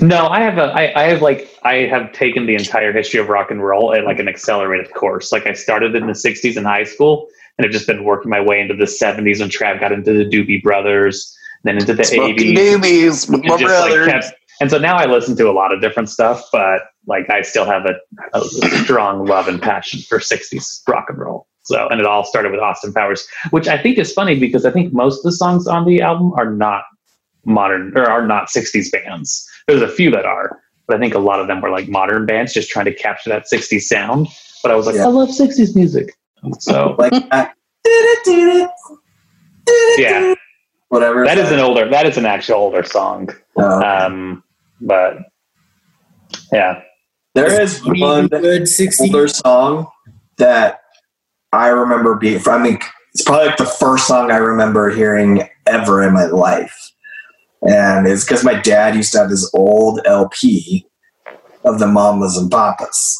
No, 0.00 0.28
I 0.28 0.40
have 0.40 0.58
a, 0.58 0.64
I, 0.72 1.04
I 1.04 1.08
have 1.08 1.22
like, 1.22 1.48
I 1.62 1.86
have 1.86 2.12
taken 2.12 2.46
the 2.46 2.54
entire 2.54 2.92
history 2.92 3.20
of 3.20 3.28
rock 3.28 3.50
and 3.50 3.62
roll 3.64 3.94
at 3.94 4.04
like 4.04 4.18
an 4.18 4.28
accelerated 4.28 4.92
course. 4.94 5.32
Like 5.32 5.46
I 5.46 5.52
started 5.52 5.94
in 5.94 6.06
the 6.06 6.12
'60s 6.12 6.56
in 6.56 6.64
high 6.64 6.84
school, 6.84 7.28
and 7.56 7.66
I've 7.66 7.72
just 7.72 7.86
been 7.86 8.04
working 8.04 8.30
my 8.30 8.40
way 8.40 8.60
into 8.60 8.74
the 8.74 8.84
'70s. 8.84 9.40
And 9.40 9.50
Trav 9.50 9.80
got 9.80 9.92
into 9.92 10.12
the 10.12 10.24
Doobie 10.24 10.62
Brothers, 10.62 11.36
then 11.64 11.76
into 11.76 11.94
the 11.94 12.04
Smoking 12.04 12.36
'80s. 12.36 12.56
doobies 12.56 13.30
with 13.30 13.40
and 13.40 13.48
my 13.48 13.56
just, 13.56 13.90
like, 13.90 14.10
kept- 14.10 14.34
and 14.60 14.70
so 14.70 14.78
now 14.78 14.96
I 14.96 15.06
listen 15.06 15.36
to 15.36 15.48
a 15.48 15.52
lot 15.52 15.72
of 15.72 15.80
different 15.80 16.08
stuff, 16.08 16.44
but 16.52 16.82
like 17.06 17.30
I 17.30 17.42
still 17.42 17.64
have 17.64 17.86
a, 17.86 17.94
a 18.36 18.44
strong 18.82 19.24
love 19.24 19.48
and 19.48 19.62
passion 19.62 20.00
for 20.00 20.18
60s 20.18 20.82
rock 20.88 21.06
and 21.08 21.18
roll. 21.18 21.47
So, 21.68 21.86
and 21.88 22.00
it 22.00 22.06
all 22.06 22.24
started 22.24 22.50
with 22.50 22.60
Austin 22.60 22.92
Powers, 22.94 23.26
which 23.50 23.68
I 23.68 23.76
think 23.76 23.98
is 23.98 24.10
funny 24.12 24.38
because 24.38 24.64
I 24.64 24.70
think 24.70 24.92
most 24.94 25.18
of 25.18 25.22
the 25.24 25.32
songs 25.32 25.66
on 25.66 25.84
the 25.86 26.00
album 26.00 26.32
are 26.34 26.50
not 26.50 26.84
modern 27.44 27.92
or 27.96 28.08
are 28.10 28.26
not 28.26 28.48
60s 28.48 28.90
bands. 28.90 29.46
There's 29.66 29.82
a 29.82 29.88
few 29.88 30.10
that 30.12 30.24
are, 30.24 30.60
but 30.86 30.96
I 30.96 30.98
think 30.98 31.14
a 31.14 31.18
lot 31.18 31.40
of 31.40 31.46
them 31.46 31.60
were 31.60 31.70
like 31.70 31.86
modern 31.88 32.24
bands 32.26 32.54
just 32.54 32.70
trying 32.70 32.86
to 32.86 32.94
capture 32.94 33.28
that 33.30 33.44
60s 33.52 33.82
sound. 33.82 34.28
But 34.62 34.72
I 34.72 34.76
was 34.76 34.86
like, 34.86 34.96
Yeah. 34.96 35.04
I 35.04 35.08
love 35.08 35.28
60s 35.28 35.76
music. 35.76 36.14
So, 36.58 36.94
Like 36.98 37.12
that. 37.30 37.54
yeah, 39.98 40.34
Whatever. 40.88 41.24
that 41.24 41.36
is 41.38 41.50
an 41.52 41.60
older, 41.60 41.88
that 41.90 42.06
is 42.06 42.16
an 42.16 42.24
actual 42.26 42.56
older 42.56 42.82
song. 42.82 43.28
Uh, 43.58 43.76
Um, 44.06 44.42
but 44.80 45.18
yeah. 46.52 46.80
there 47.34 47.60
is 47.60 47.80
one 47.84 48.28
good 48.28 48.62
60s. 48.62 49.00
older 49.02 49.28
song 49.28 49.86
that 50.38 50.80
I 51.52 51.68
remember 51.68 52.14
being. 52.16 52.40
I 52.46 52.58
mean, 52.58 52.78
it's 53.14 53.24
probably 53.24 53.46
like 53.46 53.56
the 53.56 53.64
first 53.64 54.06
song 54.06 54.30
I 54.30 54.36
remember 54.36 54.90
hearing 54.90 55.48
ever 55.66 56.02
in 56.02 56.12
my 56.12 56.26
life, 56.26 56.76
and 57.62 58.06
it's 58.06 58.24
because 58.24 58.44
my 58.44 58.60
dad 58.60 58.94
used 58.94 59.12
to 59.12 59.18
have 59.18 59.30
this 59.30 59.50
old 59.54 60.00
LP 60.04 60.86
of 61.64 61.78
the 61.78 61.86
Mamas 61.86 62.36
and 62.36 62.50
Papas, 62.50 63.18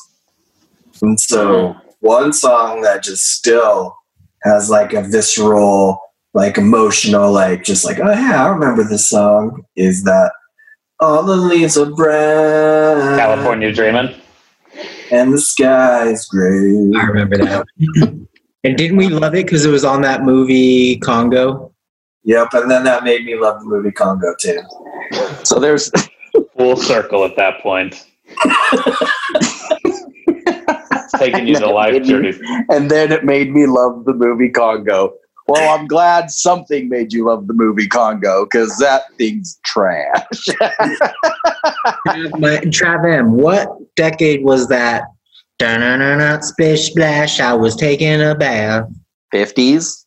and 1.01 1.19
so 1.19 1.75
one 2.01 2.33
song 2.33 2.83
that 2.83 3.03
just 3.03 3.25
still 3.25 3.97
has 4.45 4.71
like 4.71 4.93
a 4.93 5.03
visceral, 5.03 5.99
like 6.35 6.59
emotional, 6.59 7.33
like 7.33 7.64
just 7.64 7.85
like 7.85 7.99
oh 7.99 8.12
yeah, 8.12 8.45
I 8.45 8.49
remember 8.49 8.85
this 8.85 9.09
song 9.09 9.64
is 9.77 10.05
that. 10.05 10.33
All 11.01 11.23
the 11.23 11.37
leaves 11.37 11.79
are 11.79 11.87
brown, 11.87 13.17
California 13.17 13.73
Dreamin'. 13.73 14.14
And 15.11 15.33
the 15.33 15.38
sky's 15.40 16.27
gray. 16.27 16.90
I 16.97 17.05
remember 17.07 17.38
that. 17.38 17.66
and 18.64 18.77
didn't 18.77 18.97
we 18.97 19.09
love 19.09 19.35
it 19.35 19.47
because 19.47 19.64
it 19.64 19.71
was 19.71 19.85
on 19.85 20.03
that 20.03 20.23
movie 20.23 20.97
Congo? 20.99 21.73
Yep, 22.25 22.49
and 22.55 22.71
then 22.71 22.85
that 22.85 23.05
made 23.05 23.25
me 23.25 23.37
love 23.37 23.61
the 23.61 23.66
movie 23.66 23.92
Congo 23.92 24.35
too. 24.40 24.61
So 25.44 25.59
there's 25.59 25.90
Full 26.57 26.77
circle 26.77 27.25
at 27.25 27.37
that 27.37 27.61
point. 27.61 28.05
It's 29.81 31.12
taking 31.18 31.47
you 31.47 31.57
to 31.59 31.71
life 31.71 32.03
journey. 32.03 32.33
and 32.68 32.90
then 32.90 33.12
it 33.12 33.25
made 33.25 33.53
me 33.53 33.66
love 33.66 34.05
the 34.05 34.12
movie 34.14 34.51
Congo. 34.51 35.14
Well, 35.49 35.79
I'm 35.79 35.87
glad 35.87 36.31
something 36.31 36.91
made 36.91 37.13
you 37.15 37.25
love 37.25 37.47
the 37.47 37.55
movie 37.55 37.89
Congo 37.89 38.45
because 38.45 38.77
that 38.79 39.05
thing's 39.17 39.59
trash. 39.65 40.47
My, 42.39 42.59
Trav 42.67 43.11
M, 43.11 43.33
what 43.33 43.71
decade 43.97 44.45
was 44.45 44.69
that? 44.69 45.05
Da-na-na-na, 45.59 46.41
splish 46.41 46.91
splash, 46.91 47.41
I 47.41 47.55
was 47.55 47.75
taking 47.75 48.21
a 48.21 48.35
bath. 48.35 48.89
50s? 49.35 50.05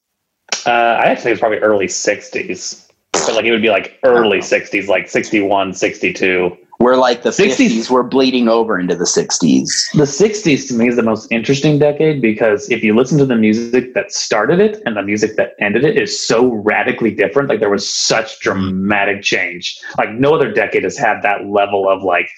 Uh, 0.66 0.70
I 0.70 1.06
actually 1.06 1.24
think 1.24 1.32
it's 1.34 1.40
probably 1.40 1.58
early 1.58 1.88
60s. 1.88 2.88
But 3.12 3.34
like 3.34 3.46
it 3.46 3.52
would 3.52 3.62
be 3.62 3.70
like 3.70 4.00
early 4.04 4.40
60s, 4.40 4.88
like 4.88 5.10
61, 5.10 5.74
62. 5.74 6.56
Where 6.82 6.98
like 6.98 7.22
the 7.22 7.30
60s. 7.30 7.58
50s 7.58 7.90
were 7.92 8.02
bleeding 8.02 8.48
over 8.48 8.80
into 8.80 8.96
the 8.96 9.04
60s. 9.04 9.70
The 9.94 10.04
60s 10.04 10.68
to 10.70 10.74
me 10.74 10.88
is 10.88 10.96
the 10.96 11.04
most 11.04 11.32
interesting 11.32 11.78
decade 11.78 12.24
because 12.24 12.68
if 12.72 12.84
you 12.84 12.96
listen 12.96 13.20
to 13.20 13.26
the 13.26 13.36
music 13.36 13.94
that 13.94 14.12
started 14.12 14.60
it 14.60 14.82
and 14.88 14.98
the 14.98 15.04
music 15.04 15.36
that 15.36 15.52
ended 15.60 15.86
it 15.86 15.96
is 15.96 16.28
so 16.28 16.48
radically 16.48 17.14
different. 17.14 17.50
Like 17.50 17.60
there 17.60 17.70
was 17.70 17.88
such 17.88 18.40
dramatic 18.40 19.22
change. 19.22 19.80
Like 20.00 20.10
no 20.10 20.34
other 20.34 20.52
decade 20.52 20.84
has 20.84 20.98
had 20.98 21.22
that 21.22 21.46
level 21.46 21.88
of 21.88 22.02
like 22.02 22.32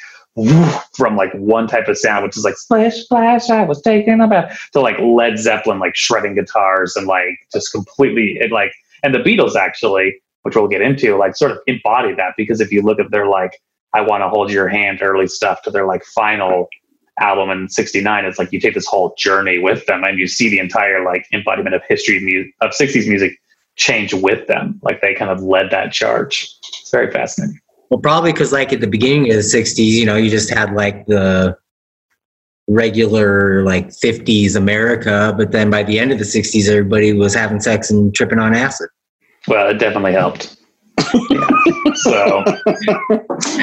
from 0.93 1.15
like 1.15 1.31
one 1.35 1.67
type 1.67 1.87
of 1.87 1.97
sound, 1.97 2.25
which 2.25 2.35
is 2.35 2.43
like 2.43 2.57
splash, 2.57 2.95
splash, 2.95 3.49
I 3.49 3.63
was 3.63 3.81
taking 3.81 4.19
a 4.19 4.27
bath, 4.27 4.59
to 4.73 4.81
like 4.81 4.99
Led 4.99 5.39
Zeppelin, 5.39 5.79
like 5.79 5.95
shredding 5.95 6.35
guitars 6.35 6.97
and 6.97 7.07
like 7.07 7.47
just 7.53 7.71
completely 7.71 8.37
it 8.41 8.51
like 8.51 8.73
and 9.03 9.15
the 9.15 9.19
Beatles 9.19 9.55
actually, 9.55 10.21
which 10.41 10.57
we'll 10.57 10.67
get 10.67 10.81
into, 10.81 11.15
like 11.15 11.37
sort 11.37 11.51
of 11.51 11.59
embody 11.67 12.13
that 12.15 12.33
because 12.35 12.59
if 12.59 12.73
you 12.73 12.81
look 12.81 12.99
at 12.99 13.09
their 13.09 13.27
like 13.27 13.61
I 13.93 14.01
want 14.01 14.21
to 14.21 14.29
hold 14.29 14.51
your 14.51 14.67
hand 14.67 14.99
early 15.01 15.27
stuff 15.27 15.61
to 15.63 15.71
their 15.71 15.85
like 15.85 16.03
final 16.05 16.67
album 17.19 17.51
in 17.51 17.69
69 17.69 18.25
it's 18.25 18.39
like 18.39 18.51
you 18.51 18.59
take 18.59 18.73
this 18.73 18.87
whole 18.87 19.13
journey 19.19 19.59
with 19.59 19.85
them 19.85 20.03
and 20.03 20.17
you 20.17 20.27
see 20.27 20.49
the 20.49 20.57
entire 20.57 21.05
like 21.05 21.27
embodiment 21.31 21.75
of 21.75 21.83
history 21.87 22.17
of, 22.17 22.23
mu- 22.23 22.49
of 22.61 22.71
60s 22.71 23.07
music 23.07 23.37
change 23.75 24.15
with 24.15 24.47
them 24.47 24.79
like 24.81 24.99
they 25.01 25.13
kind 25.13 25.29
of 25.29 25.41
led 25.43 25.69
that 25.69 25.91
charge 25.91 26.55
it's 26.67 26.89
very 26.89 27.11
fascinating 27.11 27.59
Well, 27.89 27.99
probably 27.99 28.31
because, 28.31 28.51
like, 28.51 28.73
at 28.73 28.81
the 28.81 28.87
beginning 28.87 29.29
of 29.29 29.35
the 29.35 29.43
60s, 29.43 29.77
you 29.77 30.05
know, 30.05 30.15
you 30.15 30.31
just 30.31 30.49
had 30.51 30.73
like 30.73 31.05
the 31.05 31.55
regular, 32.67 33.63
like, 33.63 33.89
50s 33.89 34.55
America. 34.55 35.33
But 35.37 35.51
then 35.51 35.69
by 35.69 35.83
the 35.83 35.99
end 35.99 36.11
of 36.11 36.17
the 36.17 36.23
60s, 36.23 36.67
everybody 36.67 37.13
was 37.13 37.35
having 37.35 37.59
sex 37.59 37.91
and 37.91 38.13
tripping 38.15 38.39
on 38.39 38.55
acid. 38.55 38.89
well 39.47 39.69
it 39.69 39.77
definitely 39.77 40.13
helped 40.13 40.57
Yeah. 41.29 41.47
so 41.95 42.43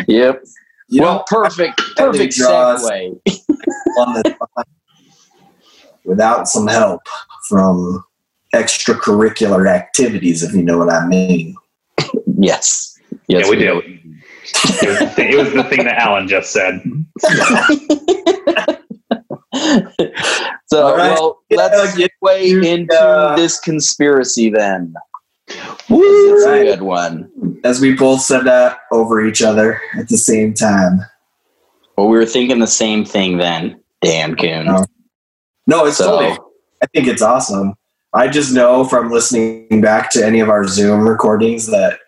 Yep. 0.08 0.44
You 0.88 1.02
well, 1.02 1.14
know, 1.14 1.24
perfect, 1.28 1.80
perfect 1.96 2.34
segue. 2.34 3.20
one 3.96 4.14
that's 4.14 4.36
without 6.04 6.48
some 6.48 6.66
help 6.66 7.02
from 7.48 8.04
extracurricular 8.54 9.68
activities, 9.68 10.42
if 10.42 10.52
you 10.52 10.62
know 10.62 10.78
what 10.78 10.90
I 10.92 11.06
mean. 11.06 11.54
Yes. 12.38 12.98
Yes, 13.28 13.44
yeah 13.44 13.50
we 13.50 13.56
do 13.56 13.82
it 14.42 14.88
was, 14.88 14.98
the 14.98 15.06
thing, 15.08 15.32
it 15.32 15.36
was 15.36 15.52
the 15.52 15.64
thing 15.64 15.84
that 15.84 15.98
alan 15.98 16.28
just 16.28 16.52
said 16.52 16.80
so, 20.66 20.86
All 20.86 20.96
right. 20.96 21.12
well, 21.12 21.42
let's 21.50 21.96
get 21.96 22.10
segue 22.22 22.62
to, 22.62 22.68
into 22.68 22.94
uh, 22.98 23.36
this 23.36 23.58
conspiracy 23.60 24.50
then. 24.50 24.94
Woo! 25.88 26.34
It's 26.36 26.46
Right. 26.46 26.62
a 26.62 26.64
good 26.64 26.82
one. 26.82 27.30
As 27.64 27.80
we 27.80 27.94
both 27.94 28.20
said 28.22 28.44
that 28.44 28.78
over 28.92 29.20
each 29.24 29.42
other 29.42 29.80
at 29.98 30.08
the 30.08 30.16
same 30.16 30.54
time. 30.54 31.00
Well, 31.96 32.08
we 32.08 32.16
were 32.16 32.26
thinking 32.26 32.58
the 32.60 32.66
same 32.66 33.04
thing 33.04 33.38
then. 33.38 33.80
Damn, 34.02 34.34
Coon. 34.36 34.68
Oh. 34.68 34.84
No, 35.66 35.84
it's 35.86 35.96
So- 35.98 36.18
totally. 36.18 36.38
I 36.82 36.86
think 36.94 37.06
it's 37.08 37.20
awesome. 37.22 37.74
I 38.14 38.28
just 38.28 38.52
know 38.52 38.84
from 38.84 39.10
listening 39.10 39.80
back 39.82 40.10
to 40.12 40.24
any 40.24 40.40
of 40.40 40.48
our 40.48 40.66
Zoom 40.66 41.06
recordings 41.08 41.66
that 41.66 41.98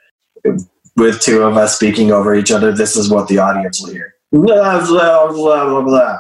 with 0.97 1.21
two 1.21 1.43
of 1.43 1.57
us 1.57 1.77
speaking 1.77 2.11
over 2.11 2.35
each 2.35 2.51
other, 2.51 2.73
this 2.73 2.97
is 2.97 3.11
what 3.11 3.29
the 3.29 3.39
audience 3.39 3.81
will 3.83 3.91
hear. 3.93 4.15
Blah, 4.33 4.85
blah, 4.87 5.29
blah, 5.31 5.65
blah, 5.69 5.83
blah. 5.83 6.19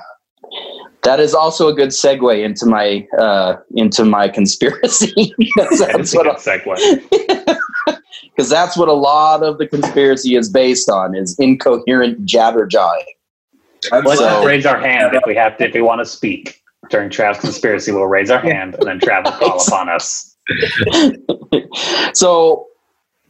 That 1.05 1.19
is 1.19 1.35
also 1.35 1.69
a 1.69 1.75
good 1.75 1.89
segue 1.89 2.45
into 2.45 2.67
my 2.67 3.07
uh, 3.19 3.57
into 3.75 4.05
my 4.05 4.29
conspiracy. 4.29 5.35
Because 5.39 5.81
that's 5.81 6.15
what 6.15 6.25
good 6.25 6.37
segue. 6.37 7.59
because 8.37 8.49
that's 8.49 8.77
what 8.77 8.89
a 8.89 8.93
lot 8.93 9.43
of 9.43 9.59
the 9.59 9.67
conspiracy 9.67 10.37
is 10.37 10.49
based 10.49 10.89
on 10.89 11.15
is 11.15 11.39
incoherent 11.39 12.25
jabber 12.25 12.67
jawing. 12.67 13.05
Let's 13.91 14.19
So- 14.19 14.25
just 14.25 14.47
raise 14.47 14.67
our 14.67 14.79
hand 14.79 15.15
if 15.15 15.23
we 15.27 15.35
have 15.35 15.59
to 15.59 15.69
if 15.69 15.75
we 15.75 15.83
want 15.83 16.01
to 16.01 16.05
speak 16.07 16.61
during 16.91 17.11
Trav's 17.11 17.39
conspiracy 17.41 17.93
we'll 17.93 18.07
raise 18.07 18.31
our 18.31 18.41
hand 18.41 18.75
and 18.75 18.87
then 18.87 18.99
Trav 18.99 19.25
will 19.25 19.33
call 19.33 19.63
upon 19.67 19.89
us 19.89 20.37
so 22.15 22.67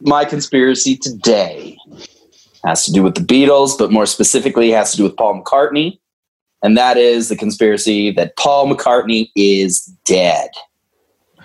my 0.01 0.25
conspiracy 0.25 0.97
today 0.97 1.77
has 2.65 2.85
to 2.85 2.91
do 2.91 3.03
with 3.03 3.15
the 3.15 3.21
Beatles, 3.21 3.77
but 3.77 3.91
more 3.91 4.05
specifically 4.05 4.71
has 4.71 4.91
to 4.91 4.97
do 4.97 5.03
with 5.03 5.15
Paul 5.15 5.41
McCartney. 5.43 5.99
And 6.63 6.77
that 6.77 6.97
is 6.97 7.27
the 7.29 7.35
conspiracy 7.35 8.11
that 8.11 8.37
Paul 8.37 8.73
McCartney 8.73 9.29
is 9.35 9.81
dead. 10.05 10.49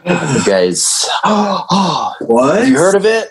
You 0.07 0.45
guys, 0.47 1.09
what? 1.25 2.61
have 2.61 2.69
you 2.69 2.77
heard 2.77 2.95
of 2.95 3.05
it? 3.05 3.29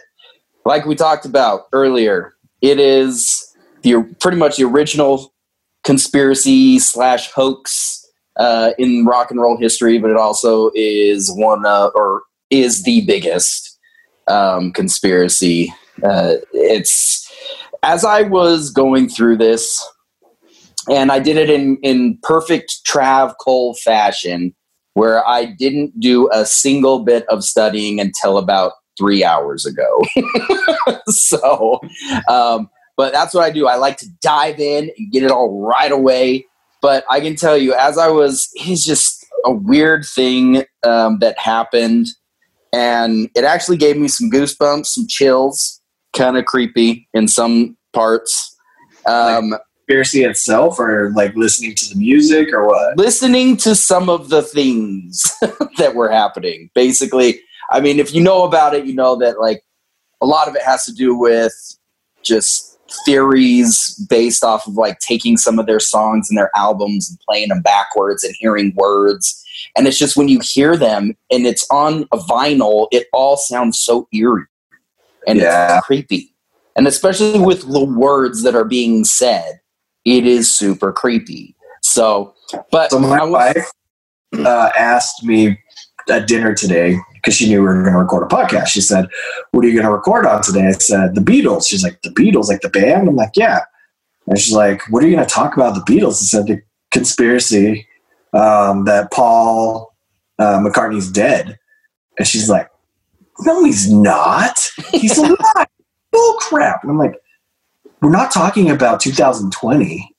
Like 0.66 0.86
we 0.86 0.96
talked 0.96 1.26
about 1.26 1.68
earlier, 1.72 2.36
it 2.62 2.78
is 2.78 3.56
the 3.84 4.04
pretty 4.20 4.38
much 4.38 4.58
the 4.58 4.66
original 4.66 5.34
conspiracy 5.86 6.78
slash 6.78 7.32
hoax 7.32 8.06
uh, 8.36 8.72
in 8.78 9.06
rock 9.06 9.32
and 9.32 9.40
roll 9.40 9.58
history, 9.58 9.98
but 9.98 10.12
it 10.12 10.18
also 10.18 10.70
is 10.76 11.32
one 11.34 11.66
uh, 11.66 11.88
or 11.96 12.24
is 12.50 12.84
the 12.84 13.06
biggest 13.06 13.80
um, 14.28 14.74
conspiracy. 14.74 15.74
Uh, 16.04 16.34
it's 16.52 17.32
as 17.84 18.04
I 18.04 18.24
was 18.24 18.70
going 18.70 19.08
through 19.08 19.38
this, 19.38 19.84
and 20.90 21.12
I 21.12 21.20
did 21.20 21.38
it 21.38 21.50
in 21.50 21.78
in 21.84 22.18
perfect 22.24 22.80
Trav 22.86 23.34
Cole 23.40 23.76
fashion, 23.76 24.56
where 24.94 25.28
I 25.28 25.46
didn't 25.46 26.00
do 26.00 26.30
a 26.32 26.46
single 26.46 27.04
bit 27.04 27.26
of 27.30 27.44
studying 27.44 28.00
until 28.00 28.38
about 28.38 28.74
three 28.98 29.24
hours 29.24 29.66
ago. 29.66 30.02
so, 31.08 31.80
um, 32.28 32.70
but 32.96 33.14
that's 33.14 33.34
what 33.34 33.44
I 33.44 33.52
do. 33.52 33.68
I 33.68 33.76
like 33.76 33.98
to 33.98 34.08
dive 34.22 34.60
in 34.60 34.92
and 34.98 35.12
get 35.12 35.24
it 35.24 35.32
all 35.32 35.62
right 35.62 35.92
away. 35.92 36.46
But 36.82 37.06
I 37.10 37.20
can 37.20 37.36
tell 37.36 37.58
you, 37.58 37.74
as 37.74 37.98
I 37.98 38.10
was, 38.10 38.50
it's 38.56 38.86
just 38.86 39.26
a 39.46 39.52
weird 39.52 40.06
thing 40.06 40.64
um, 40.84 41.20
that 41.20 41.38
happened. 41.38 42.08
And 42.74 43.30
it 43.36 43.44
actually 43.44 43.78
gave 43.78 43.98
me 43.98 44.08
some 44.08 44.30
goosebumps, 44.30 44.88
some 44.88 45.06
chills, 45.08 45.82
kind 46.16 46.38
of 46.38 46.46
creepy 46.46 47.08
in 47.14 47.28
some 47.28 47.78
parts. 47.94 48.56
Um, 49.08 49.56
Conspiracy 49.88 50.24
itself, 50.26 50.80
or 50.80 51.12
like 51.16 51.34
listening 51.36 51.74
to 51.76 51.90
the 51.90 51.96
music, 51.96 52.50
or 52.52 52.68
what? 52.68 52.98
listening 52.98 53.56
to 53.58 53.74
some 53.74 54.10
of 54.10 54.28
the 54.28 54.42
things 54.42 55.24
that 55.78 55.96
were 55.96 56.10
happening. 56.12 56.70
Basically, 56.76 57.40
I 57.72 57.80
mean, 57.80 57.98
if 58.00 58.14
you 58.14 58.22
know 58.22 58.44
about 58.44 58.74
it, 58.74 58.86
you 58.86 58.94
know 58.94 59.16
that 59.18 59.40
like 59.40 59.64
a 60.22 60.26
lot 60.26 60.50
of 60.50 60.56
it 60.56 60.62
has 60.64 60.84
to 60.86 60.94
do 60.94 61.16
with 61.18 61.54
just 62.22 62.78
theories 63.06 63.96
based 64.10 64.44
off 64.44 64.68
of 64.68 64.74
like 64.74 65.00
taking 65.00 65.38
some 65.38 65.58
of 65.58 65.68
their 65.68 65.80
songs 65.80 66.30
and 66.30 66.38
their 66.38 66.52
albums 66.56 67.10
and 67.10 67.20
playing 67.28 67.48
them 67.50 67.62
backwards 67.62 68.24
and 68.26 68.36
hearing 68.40 68.74
words. 68.76 69.42
And 69.78 69.88
it's 69.88 69.98
just 69.98 70.18
when 70.18 70.28
you 70.28 70.42
hear 70.44 70.76
them 70.76 71.16
and 71.32 71.46
it's 71.48 71.66
on 71.72 72.04
a 72.12 72.18
vinyl, 72.18 72.88
it 72.92 73.08
all 73.14 73.38
sounds 73.38 73.80
so 73.80 74.08
eerie 74.14 74.44
and 75.26 75.40
Yeah. 75.40 75.78
it's 75.78 75.86
creepy. 75.86 76.34
And 76.76 76.88
especially 76.88 77.40
with 77.40 77.62
the 77.72 77.84
words 77.84 78.44
that 78.44 78.54
are 78.56 78.66
being 78.66 79.04
said, 79.06 79.60
it 80.08 80.26
is 80.26 80.54
super 80.56 80.92
creepy. 80.94 81.54
So, 81.84 82.34
but 82.72 82.92
So 82.92 83.00
my 83.00 83.24
was- 83.24 83.32
wife 83.32 83.72
uh, 84.46 84.70
asked 84.78 85.24
me 85.24 85.60
at 86.10 86.28
dinner 86.28 86.54
today 86.56 86.98
because 87.16 87.36
she 87.36 87.48
knew 87.50 87.60
we 87.60 87.68
were 87.68 87.82
going 87.84 87.92
to 87.94 88.00
record 88.00 88.24
a 88.24 88.34
podcast. 88.34 88.68
She 88.68 88.80
said, 88.82 89.08
"What 89.52 89.66
are 89.66 89.68
you 89.68 89.74
going 89.74 89.86
to 89.86 89.92
record 89.92 90.26
on 90.26 90.42
today?" 90.42 90.66
I 90.68 90.72
said, 90.72 91.16
"The 91.16 91.22
Beatles." 91.22 91.68
She's 91.68 91.84
like, 91.84 92.02
"The 92.04 92.10
Beatles, 92.12 92.48
like 92.48 92.62
the 92.62 92.70
band?" 92.70 93.10
I'm 93.10 93.16
like, 93.16 93.32
"Yeah." 93.36 93.60
And 94.28 94.40
she's 94.40 94.54
like, 94.56 94.82
"What 94.90 95.04
are 95.04 95.08
you 95.08 95.16
going 95.16 95.28
to 95.28 95.34
talk 95.34 95.56
about 95.58 95.76
the 95.76 95.82
Beatles?" 95.92 96.22
I 96.22 96.26
said, 96.26 96.48
"The 96.48 96.62
conspiracy 96.92 97.86
um, 98.34 98.86
that 98.86 99.12
Paul 99.12 99.94
uh, 100.40 100.60
McCartney's 100.60 101.12
dead." 101.12 101.58
And 102.18 102.26
she's 102.28 102.50
like, 102.50 102.70
"No, 103.42 103.64
he's 103.66 103.92
not. 103.92 104.58
He's 104.92 105.18
alive." 105.24 105.68
Bull 106.12 106.34
crap. 106.40 106.82
And 106.84 106.92
I'm 106.92 106.98
like, 106.98 107.16
"We're 108.08 108.14
not 108.14 108.32
talking 108.32 108.70
about 108.70 109.02
2020." 109.02 110.16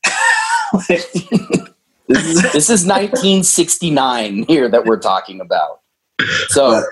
like, 0.74 0.86
this 2.06 2.26
is 2.26 2.42
this 2.52 2.68
is 2.68 2.84
1969 2.84 4.44
here 4.46 4.68
that 4.68 4.84
we're 4.84 4.98
talking 4.98 5.40
about. 5.40 5.80
So 6.48 6.82
But 6.82 6.84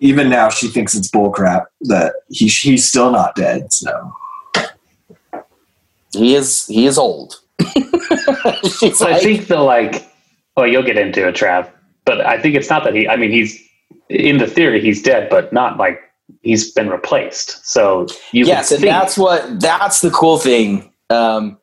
even 0.00 0.28
now, 0.28 0.50
she 0.50 0.68
thinks 0.68 0.94
it's 0.94 1.08
bullcrap 1.08 1.64
that 1.82 2.16
he 2.28 2.48
he's 2.48 2.86
still 2.86 3.10
not 3.10 3.34
dead. 3.34 3.72
So 3.72 4.14
he 6.12 6.34
is 6.34 6.66
he 6.66 6.84
is 6.84 6.98
old. 6.98 7.40
She's 8.78 8.98
So 8.98 9.06
I 9.06 9.12
like, 9.12 9.22
think 9.22 9.46
the 9.46 9.56
like, 9.60 10.06
well, 10.54 10.66
you'll 10.66 10.82
get 10.82 10.98
into 10.98 11.26
a 11.26 11.32
trap, 11.32 11.74
But 12.04 12.20
I 12.26 12.38
think 12.38 12.56
it's 12.56 12.68
not 12.68 12.84
that 12.84 12.94
he. 12.94 13.08
I 13.08 13.16
mean, 13.16 13.30
he's 13.30 13.58
in 14.10 14.36
the 14.36 14.46
theory 14.46 14.82
he's 14.82 15.00
dead, 15.00 15.30
but 15.30 15.50
not 15.50 15.78
like 15.78 15.98
he's 16.42 16.70
been 16.72 16.88
replaced. 16.88 17.66
So 17.66 18.06
you 18.32 18.46
yes, 18.46 18.70
and 18.70 18.80
think- 18.80 18.90
that's 18.90 19.16
what 19.16 19.60
that's 19.60 20.00
the 20.00 20.10
cool 20.10 20.38
thing. 20.38 20.92
Um, 21.10 21.58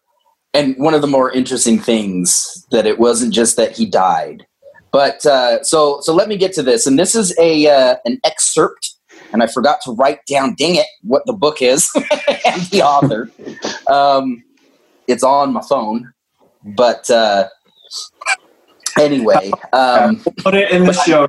and 0.54 0.76
one 0.78 0.94
of 0.94 1.02
the 1.02 1.08
more 1.08 1.32
interesting 1.32 1.78
things 1.78 2.66
that 2.72 2.86
it 2.88 2.98
wasn't 2.98 3.34
just 3.34 3.56
that 3.58 3.78
he 3.78 3.86
died, 3.86 4.46
but 4.92 5.26
uh, 5.26 5.64
so 5.64 6.00
so 6.02 6.14
let 6.14 6.28
me 6.28 6.38
get 6.38 6.54
to 6.54 6.64
this. 6.64 6.88
And 6.88 6.98
this 6.98 7.14
is 7.14 7.38
a 7.38 7.68
uh, 7.68 7.96
an 8.06 8.20
excerpt, 8.24 8.96
and 9.32 9.44
I 9.44 9.48
forgot 9.48 9.80
to 9.84 9.92
write 9.92 10.26
down. 10.28 10.56
Dang 10.56 10.76
it, 10.76 10.88
what 11.04 11.24
the 11.26 11.34
book 11.34 11.62
is 11.62 11.90
and 12.46 12.62
the 12.72 12.82
author. 12.84 13.30
Um, 13.88 14.44
it's 15.08 15.24
on 15.24 15.54
my 15.54 15.62
phone, 15.62 16.12
but 16.64 17.10
uh, 17.12 17.48
anyway. 19.00 19.52
Um, 19.72 20.20
put 20.38 20.56
it 20.56 20.72
in 20.72 20.86
the 20.86 20.94
show. 20.94 21.28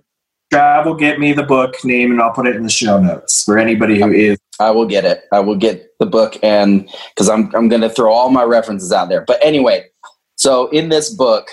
Trav 0.52 0.84
will 0.84 0.94
get 0.94 1.20
me 1.20 1.32
the 1.32 1.44
book 1.44 1.76
name, 1.84 2.10
and 2.10 2.20
I'll 2.20 2.32
put 2.32 2.46
it 2.46 2.56
in 2.56 2.64
the 2.64 2.70
show 2.70 3.00
notes 3.00 3.44
for 3.44 3.56
anybody 3.56 4.00
who 4.00 4.10
is. 4.10 4.38
I 4.58 4.70
will 4.72 4.86
get 4.86 5.04
it. 5.04 5.24
I 5.32 5.40
will 5.40 5.56
get 5.56 5.96
the 5.98 6.06
book 6.06 6.36
and 6.42 6.88
because 7.14 7.28
I'm 7.28 7.54
I'm 7.54 7.68
going 7.68 7.82
to 7.82 7.88
throw 7.88 8.12
all 8.12 8.30
my 8.30 8.42
references 8.42 8.92
out 8.92 9.08
there. 9.08 9.24
But 9.24 9.38
anyway, 9.42 9.86
so 10.36 10.68
in 10.68 10.88
this 10.88 11.08
book, 11.08 11.48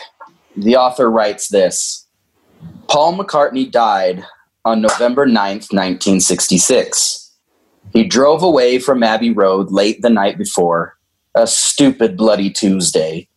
the 0.55 0.75
author 0.75 1.09
writes 1.11 1.49
this: 1.49 2.05
Paul 2.87 3.17
McCartney 3.17 3.71
died 3.71 4.25
on 4.65 4.81
November 4.81 5.25
9th, 5.25 5.71
1966. 5.71 7.31
He 7.93 8.03
drove 8.03 8.43
away 8.43 8.79
from 8.79 9.03
Abbey 9.03 9.31
Road 9.31 9.71
late 9.71 10.01
the 10.01 10.09
night 10.09 10.37
before, 10.37 10.97
a 11.35 11.47
stupid 11.47 12.17
bloody 12.17 12.49
Tuesday, 12.49 13.29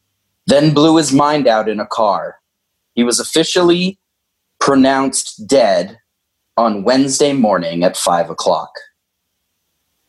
then 0.46 0.74
blew 0.74 0.96
his 0.96 1.12
mind 1.12 1.46
out 1.46 1.68
in 1.68 1.78
a 1.78 1.86
car. 1.86 2.36
He 2.94 3.04
was 3.04 3.20
officially 3.20 3.98
pronounced 4.60 5.46
dead 5.46 5.98
on 6.56 6.84
Wednesday 6.84 7.32
morning 7.32 7.82
at 7.82 7.96
five 7.96 8.30
o'clock. 8.30 8.70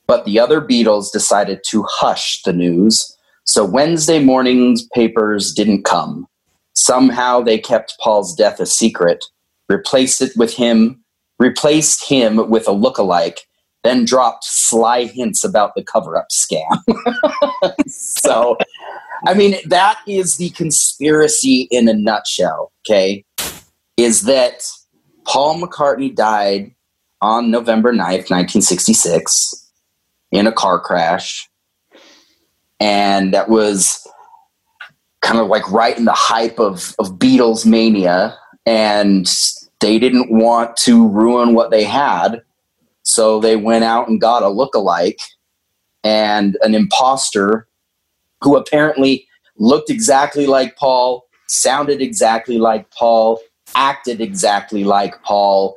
But 0.08 0.26
the 0.26 0.40
other 0.40 0.62
Beatles 0.62 1.12
decided 1.12 1.62
to 1.70 1.86
hush 1.88 2.42
the 2.44 2.54
news, 2.54 3.16
so 3.46 3.64
Wednesday 3.64 4.20
morning's 4.24 4.86
papers 4.94 5.54
didn't 5.54 5.84
come. 5.84 6.28
Somehow 6.74 7.42
they 7.42 7.58
kept 7.58 7.96
Paul's 8.00 8.36
death 8.36 8.60
a 8.60 8.66
secret, 8.66 9.24
replaced 9.70 10.22
it 10.22 10.32
with 10.36 10.54
him, 10.54 11.02
replaced 11.40 12.08
him 12.08 12.50
with 12.50 12.68
a 12.68 12.72
look-alike, 12.72 13.42
then 13.84 14.06
dropped 14.06 14.44
sly 14.44 15.06
hints 15.06 15.44
about 15.44 15.72
the 15.76 15.84
cover-up 15.84 16.28
scam. 16.32 16.84
so, 17.88 18.58
I 19.26 19.34
mean, 19.34 19.56
that 19.66 20.00
is 20.08 20.38
the 20.38 20.50
conspiracy 20.52 21.68
in 21.72 21.88
a 21.88 21.94
nutshell. 21.94 22.72
Okay, 22.86 23.26
is 23.98 24.24
that 24.24 24.64
Paul 25.26 25.62
McCartney 25.62 26.14
died 26.14 26.74
on 27.22 27.52
November 27.52 27.92
9th, 27.92 28.30
1966, 28.30 29.70
in 30.32 30.48
a 30.48 30.52
car 30.52 30.80
crash. 30.80 31.48
And 32.80 33.34
that 33.34 33.48
was 33.48 34.08
kind 35.22 35.40
of 35.40 35.48
like 35.48 35.70
right 35.72 35.98
in 35.98 36.06
the 36.06 36.14
hype 36.14 36.60
of, 36.60 36.96
of 36.98 37.20
Beatles 37.20 37.66
mania. 37.66 38.36
And 38.66 39.30
they 39.82 40.00
didn't 40.00 40.32
want 40.32 40.78
to 40.78 41.08
ruin 41.08 41.54
what 41.54 41.70
they 41.70 41.84
had. 41.84 42.42
So 43.04 43.40
they 43.40 43.56
went 43.56 43.84
out 43.84 44.08
and 44.08 44.22
got 44.22 44.44
a 44.44 44.50
look-alike 44.50 45.20
and 46.04 46.58
an 46.62 46.74
imposter 46.74 47.68
who 48.42 48.56
apparently 48.56 49.28
looked 49.58 49.90
exactly 49.90 50.48
like 50.48 50.76
Paul, 50.76 51.28
sounded 51.48 52.02
exactly 52.02 52.58
like 52.58 52.90
Paul, 52.92 53.40
acted 53.76 54.22
exactly 54.22 54.84
like 54.84 55.22
Paul. 55.24 55.76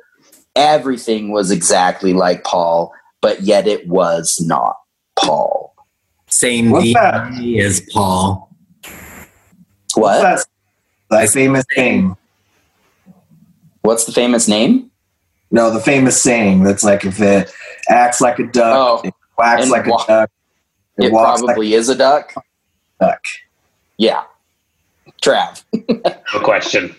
Everything 0.55 1.31
was 1.31 1.51
exactly 1.51 2.13
like 2.13 2.43
Paul, 2.43 2.93
but 3.21 3.41
yet 3.41 3.67
it 3.67 3.87
was 3.87 4.39
not 4.45 4.77
Paul. 5.17 5.73
Same 6.27 6.71
What's 6.71 6.87
DNA 6.87 7.59
as 7.61 7.81
Paul. 7.91 8.49
What? 9.95 10.21
That's 10.21 10.45
that 11.09 11.29
famous 11.29 11.65
thing. 11.75 12.15
What's 13.81 14.05
the 14.05 14.11
famous 14.11 14.47
name? 14.47 14.91
No, 15.51 15.69
the 15.71 15.79
famous 15.79 16.21
saying 16.21 16.63
that's 16.63 16.83
like 16.83 17.05
if 17.05 17.21
it 17.21 17.51
acts 17.89 18.19
like 18.19 18.39
a 18.39 18.47
duck, 18.47 19.01
Oh, 19.03 19.07
it 19.07 19.13
quacks 19.35 19.69
like 19.69 19.85
wa- 19.85 20.03
a 20.03 20.07
duck, 20.07 20.31
it, 20.97 21.05
it 21.05 21.11
walks 21.11 21.41
probably 21.41 21.73
is 21.73 21.87
a 21.87 21.95
duck. 21.95 22.33
duck. 22.99 23.21
Yeah. 23.97 24.23
Trav. 25.25 25.63
a 26.35 26.39
question 26.39 26.95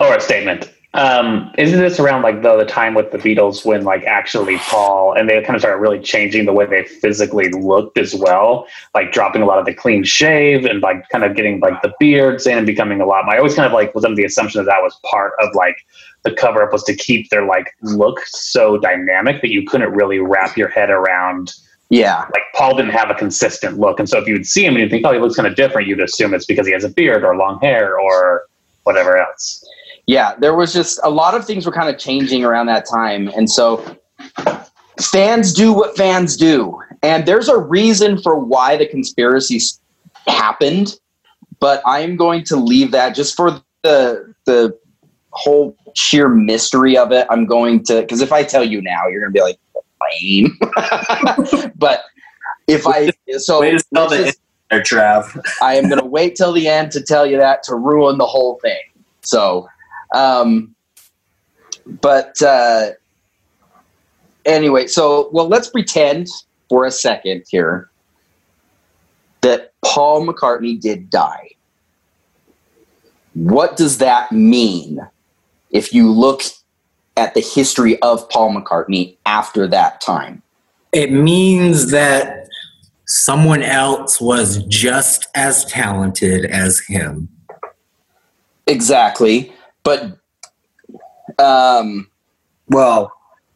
or 0.00 0.14
a 0.14 0.20
statement. 0.20 0.72
Um, 0.94 1.52
isn't 1.58 1.78
this 1.78 2.00
around 2.00 2.22
like 2.22 2.40
the, 2.40 2.56
the 2.56 2.64
time 2.64 2.94
with 2.94 3.10
the 3.10 3.18
Beatles 3.18 3.66
when 3.66 3.84
like 3.84 4.04
actually 4.04 4.56
Paul 4.58 5.12
and 5.12 5.28
they 5.28 5.42
kind 5.42 5.54
of 5.54 5.60
started 5.60 5.78
really 5.78 6.00
changing 6.00 6.46
the 6.46 6.54
way 6.54 6.64
they 6.64 6.84
physically 6.84 7.50
looked 7.50 7.98
as 7.98 8.14
well, 8.14 8.66
like 8.94 9.12
dropping 9.12 9.42
a 9.42 9.46
lot 9.46 9.58
of 9.58 9.66
the 9.66 9.74
clean 9.74 10.04
shave 10.04 10.64
and 10.64 10.80
like 10.80 11.06
kind 11.10 11.22
of 11.24 11.36
getting 11.36 11.60
like 11.60 11.82
the 11.82 11.92
beards 12.00 12.46
in 12.46 12.56
and 12.56 12.66
becoming 12.66 13.02
a 13.02 13.04
lot. 13.04 13.28
I 13.28 13.36
always 13.36 13.54
kind 13.54 13.66
of 13.66 13.72
like 13.72 13.94
was 13.94 14.06
under 14.06 14.16
the 14.16 14.24
assumption 14.24 14.64
that 14.64 14.70
that 14.70 14.82
was 14.82 14.98
part 15.10 15.32
of 15.40 15.54
like 15.54 15.76
the 16.24 16.32
cover 16.32 16.62
up 16.62 16.72
was 16.72 16.84
to 16.84 16.94
keep 16.94 17.28
their 17.28 17.44
like 17.44 17.74
look 17.82 18.20
so 18.26 18.78
dynamic 18.78 19.42
that 19.42 19.50
you 19.50 19.66
couldn't 19.66 19.92
really 19.92 20.18
wrap 20.18 20.56
your 20.56 20.68
head 20.68 20.88
around 20.88 21.52
Yeah. 21.88 22.26
like 22.32 22.42
Paul 22.54 22.76
didn't 22.76 22.92
have 22.92 23.10
a 23.10 23.14
consistent 23.14 23.78
look, 23.78 23.98
and 24.00 24.08
so 24.08 24.18
if 24.18 24.26
you 24.26 24.34
would 24.34 24.46
see 24.46 24.64
him 24.64 24.74
and 24.74 24.82
you 24.82 24.88
think, 24.88 25.06
oh, 25.06 25.12
he 25.12 25.18
looks 25.18 25.36
kind 25.36 25.46
of 25.46 25.54
different, 25.54 25.86
you'd 25.86 26.00
assume 26.00 26.34
it's 26.34 26.46
because 26.46 26.66
he 26.66 26.72
has 26.72 26.84
a 26.84 26.88
beard 26.88 27.24
or 27.24 27.36
long 27.36 27.60
hair 27.60 27.98
or 27.98 28.46
whatever 28.82 29.16
else. 29.16 29.64
Yeah, 30.06 30.34
there 30.36 30.54
was 30.54 30.72
just 30.72 31.00
a 31.02 31.10
lot 31.10 31.34
of 31.34 31.44
things 31.44 31.66
were 31.66 31.72
kind 31.72 31.88
of 31.88 31.98
changing 31.98 32.44
around 32.44 32.66
that 32.66 32.86
time. 32.88 33.28
And 33.28 33.50
so 33.50 33.96
fans 35.00 35.52
do 35.52 35.72
what 35.72 35.96
fans 35.96 36.36
do. 36.36 36.80
And 37.02 37.26
there's 37.26 37.48
a 37.48 37.58
reason 37.58 38.20
for 38.20 38.38
why 38.38 38.76
the 38.76 38.86
conspiracy 38.86 39.60
happened, 40.26 40.98
but 41.60 41.82
I'm 41.86 42.16
going 42.16 42.44
to 42.44 42.56
leave 42.56 42.92
that 42.92 43.14
just 43.14 43.36
for 43.36 43.60
the 43.82 44.34
the 44.44 44.76
whole 45.30 45.76
sheer 45.94 46.28
mystery 46.28 46.96
of 46.96 47.12
it. 47.12 47.26
I'm 47.30 47.46
going 47.46 47.82
to 47.84 48.00
because 48.00 48.20
if 48.20 48.32
I 48.32 48.42
tell 48.42 48.64
you 48.64 48.80
now, 48.80 49.06
you're 49.08 49.20
going 49.20 49.32
to 49.32 49.36
be 49.36 49.42
like, 49.42 49.58
lame. 50.20 50.58
but 51.76 52.04
if 52.66 52.86
I 52.86 53.10
so 53.38 53.60
Way 53.60 53.72
to 53.72 53.84
the 53.92 54.26
is- 54.28 54.38
there, 54.70 54.82
Trav. 54.82 55.40
I 55.62 55.76
am 55.76 55.88
going 55.88 56.00
to 56.00 56.06
wait 56.06 56.34
till 56.34 56.52
the 56.52 56.66
end 56.66 56.90
to 56.92 57.02
tell 57.02 57.24
you 57.26 57.36
that 57.36 57.62
to 57.64 57.76
ruin 57.76 58.18
the 58.18 58.26
whole 58.26 58.58
thing. 58.60 58.80
So, 59.22 59.68
um, 60.12 60.74
but 62.00 62.40
uh, 62.42 62.90
anyway, 64.44 64.86
so 64.88 65.28
well, 65.32 65.48
let's 65.48 65.68
pretend 65.68 66.28
for 66.68 66.84
a 66.84 66.90
second 66.90 67.44
here 67.48 67.90
that 69.42 69.72
Paul 69.84 70.26
McCartney 70.26 70.80
did 70.80 71.10
die. 71.10 71.50
What 73.34 73.76
does 73.76 73.98
that 73.98 74.32
mean 74.32 75.06
if 75.70 75.92
you 75.92 76.10
look 76.10 76.42
at 77.16 77.34
the 77.34 77.40
history 77.40 78.00
of 78.02 78.28
Paul 78.28 78.54
McCartney 78.54 79.16
after 79.26 79.66
that 79.68 80.00
time? 80.00 80.42
It 80.92 81.12
means 81.12 81.90
that 81.90 82.48
someone 83.06 83.62
else 83.62 84.20
was 84.20 84.64
just 84.64 85.26
as 85.34 85.64
talented 85.66 86.44
as 86.46 86.80
him. 86.80 87.28
Exactly. 88.66 89.52
But 89.82 90.18
um, 91.38 92.08
Well, 92.68 93.12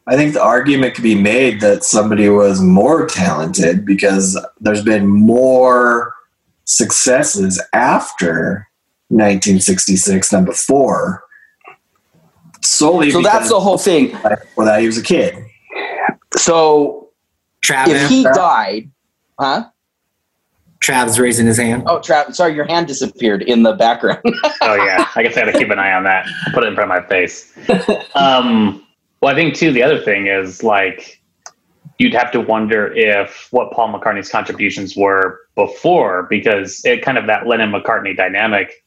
I 0.07 0.15
think 0.15 0.33
the 0.33 0.43
argument 0.43 0.95
could 0.95 1.03
be 1.03 1.15
made 1.15 1.61
that 1.61 1.83
somebody 1.83 2.29
was 2.29 2.61
more 2.61 3.05
talented 3.05 3.85
because 3.85 4.39
there's 4.59 4.83
been 4.83 5.07
more 5.07 6.13
successes 6.65 7.61
after 7.73 8.67
1966 9.09 10.29
than 10.29 10.45
before. 10.45 11.23
Solely 12.63 13.11
so 13.11 13.21
that's 13.21 13.49
the 13.49 13.59
whole 13.59 13.77
thing. 13.77 14.11
well, 14.55 14.67
that 14.67 14.81
he 14.81 14.85
was 14.85 14.97
a 14.97 15.03
kid. 15.03 15.43
So 16.37 17.09
Travis, 17.61 18.03
if 18.03 18.09
he 18.09 18.23
died, 18.23 18.89
huh? 19.39 19.65
Trav's 20.81 21.19
raising 21.19 21.45
his 21.45 21.57
hand. 21.57 21.83
Oh, 21.85 21.99
Trav, 21.99 22.33
sorry, 22.33 22.55
your 22.55 22.65
hand 22.65 22.87
disappeared 22.87 23.43
in 23.43 23.63
the 23.63 23.73
background. 23.73 24.21
Oh 24.63 24.75
yeah, 24.75 25.07
I 25.15 25.23
guess 25.23 25.35
I 25.35 25.45
got 25.45 25.51
to 25.51 25.57
keep 25.57 25.71
an 25.71 25.79
eye 25.79 25.91
on 25.91 26.03
that. 26.03 26.27
Put 26.53 26.63
it 26.63 26.67
in 26.67 26.75
front 26.75 26.91
of 26.91 27.01
my 27.01 27.09
face. 27.09 27.51
Um, 28.13 28.85
well, 29.21 29.33
I 29.33 29.35
think 29.35 29.55
too 29.55 29.71
the 29.71 29.81
other 29.81 29.99
thing 29.99 30.27
is 30.27 30.63
like 30.63 31.19
you'd 31.97 32.13
have 32.13 32.31
to 32.31 32.41
wonder 32.41 32.93
if 32.93 33.47
what 33.51 33.71
Paul 33.71 33.91
McCartney's 33.91 34.29
contributions 34.29 34.95
were 34.95 35.39
before, 35.55 36.27
because 36.29 36.81
it 36.85 37.01
kind 37.01 37.17
of 37.17 37.25
that 37.27 37.47
Lennon 37.47 37.71
McCartney 37.71 38.15
dynamic 38.15 38.80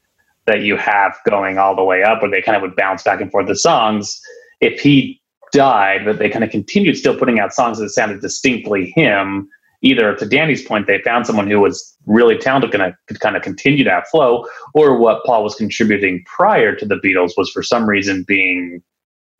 that 0.46 0.62
you 0.62 0.76
have 0.76 1.16
going 1.28 1.58
all 1.58 1.74
the 1.74 1.84
way 1.84 2.02
up, 2.02 2.20
where 2.22 2.30
they 2.30 2.42
kind 2.42 2.56
of 2.56 2.62
would 2.62 2.76
bounce 2.76 3.02
back 3.02 3.20
and 3.20 3.30
forth 3.30 3.46
the 3.46 3.56
songs. 3.56 4.20
If 4.60 4.80
he 4.80 5.20
died, 5.52 6.04
but 6.04 6.18
they 6.18 6.28
kind 6.28 6.44
of 6.44 6.50
continued 6.50 6.96
still 6.96 7.16
putting 7.16 7.38
out 7.38 7.54
songs 7.54 7.78
that 7.78 7.88
sounded 7.90 8.20
distinctly 8.20 8.92
him. 8.94 9.48
Either 9.82 10.14
to 10.16 10.26
Danny's 10.26 10.64
point, 10.64 10.86
they 10.86 10.98
found 11.02 11.26
someone 11.26 11.48
who 11.48 11.60
was 11.60 11.94
really 12.06 12.36
talented, 12.36 12.72
gonna 12.72 12.96
could 13.06 13.20
kind 13.20 13.36
of 13.36 13.42
continue 13.42 13.84
that 13.84 14.08
flow, 14.08 14.46
or 14.74 14.98
what 14.98 15.24
Paul 15.24 15.44
was 15.44 15.54
contributing 15.54 16.24
prior 16.24 16.74
to 16.74 16.86
the 16.86 16.96
Beatles 16.96 17.32
was 17.36 17.50
for 17.50 17.62
some 17.62 17.86
reason 17.88 18.24
being 18.26 18.82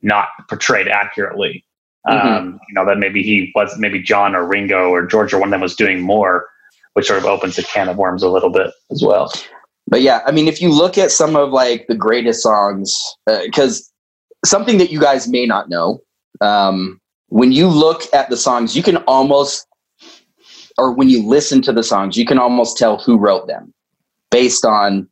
not 0.02 0.28
portrayed 0.48 0.86
accurately. 0.86 1.64
Mhm. 2.06 2.24
Um, 2.24 2.60
you 2.68 2.74
know 2.74 2.84
that 2.84 2.98
maybe 2.98 3.22
he 3.22 3.50
was 3.54 3.76
maybe 3.78 4.00
John 4.02 4.36
or 4.36 4.46
Ringo 4.46 4.90
or 4.90 5.06
George 5.06 5.32
or 5.32 5.38
one 5.38 5.48
of 5.48 5.52
them 5.52 5.62
was 5.62 5.74
doing 5.74 6.00
more, 6.00 6.46
which 6.92 7.06
sort 7.06 7.18
of 7.18 7.24
opens 7.24 7.58
a 7.58 7.62
can 7.62 7.88
of 7.88 7.96
worms 7.96 8.22
a 8.22 8.28
little 8.28 8.50
bit 8.50 8.70
as 8.90 9.02
well. 9.02 9.32
But 9.86 10.00
yeah, 10.00 10.22
I 10.26 10.32
mean, 10.32 10.48
if 10.48 10.60
you 10.60 10.70
look 10.70 10.96
at 10.98 11.10
some 11.10 11.36
of 11.36 11.50
like 11.50 11.86
the 11.88 11.94
greatest 11.94 12.42
songs, 12.42 12.94
because 13.26 13.92
something 14.44 14.78
that 14.78 14.90
you 14.90 15.00
guys 15.00 15.28
may 15.28 15.46
not 15.46 15.68
know, 15.68 16.00
um, 16.40 17.00
when 17.28 17.52
you 17.52 17.68
look 17.68 18.02
at 18.14 18.30
the 18.30 18.36
songs, 18.36 18.76
you 18.76 18.82
can 18.82 18.98
almost, 18.98 19.66
or 20.78 20.92
when 20.92 21.08
you 21.08 21.26
listen 21.26 21.62
to 21.62 21.72
the 21.72 21.82
songs, 21.82 22.16
you 22.16 22.24
can 22.26 22.38
almost 22.38 22.76
tell 22.76 22.98
who 22.98 23.18
wrote 23.18 23.46
them 23.46 23.72
based 24.30 24.64
on 24.64 25.08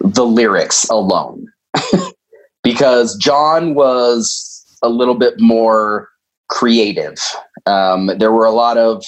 the 0.00 0.24
lyrics 0.24 0.88
alone. 0.88 1.46
because 2.62 3.16
John 3.16 3.74
was 3.74 4.78
a 4.82 4.88
little 4.88 5.14
bit 5.14 5.40
more 5.40 6.08
creative. 6.48 7.18
Um, 7.66 8.10
there 8.18 8.32
were 8.32 8.44
a 8.44 8.50
lot 8.50 8.76
of 8.76 9.04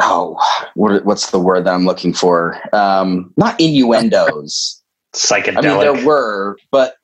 oh, 0.00 0.38
what, 0.74 1.04
what's 1.04 1.30
the 1.30 1.38
word 1.38 1.64
that 1.66 1.74
I'm 1.74 1.86
looking 1.86 2.12
for? 2.12 2.58
Um, 2.74 3.32
not 3.36 3.58
innuendos. 3.60 4.82
Psychedelic. 5.14 5.58
I 5.58 5.60
mean, 5.60 5.80
there 5.80 6.06
were, 6.06 6.58
but 6.70 6.96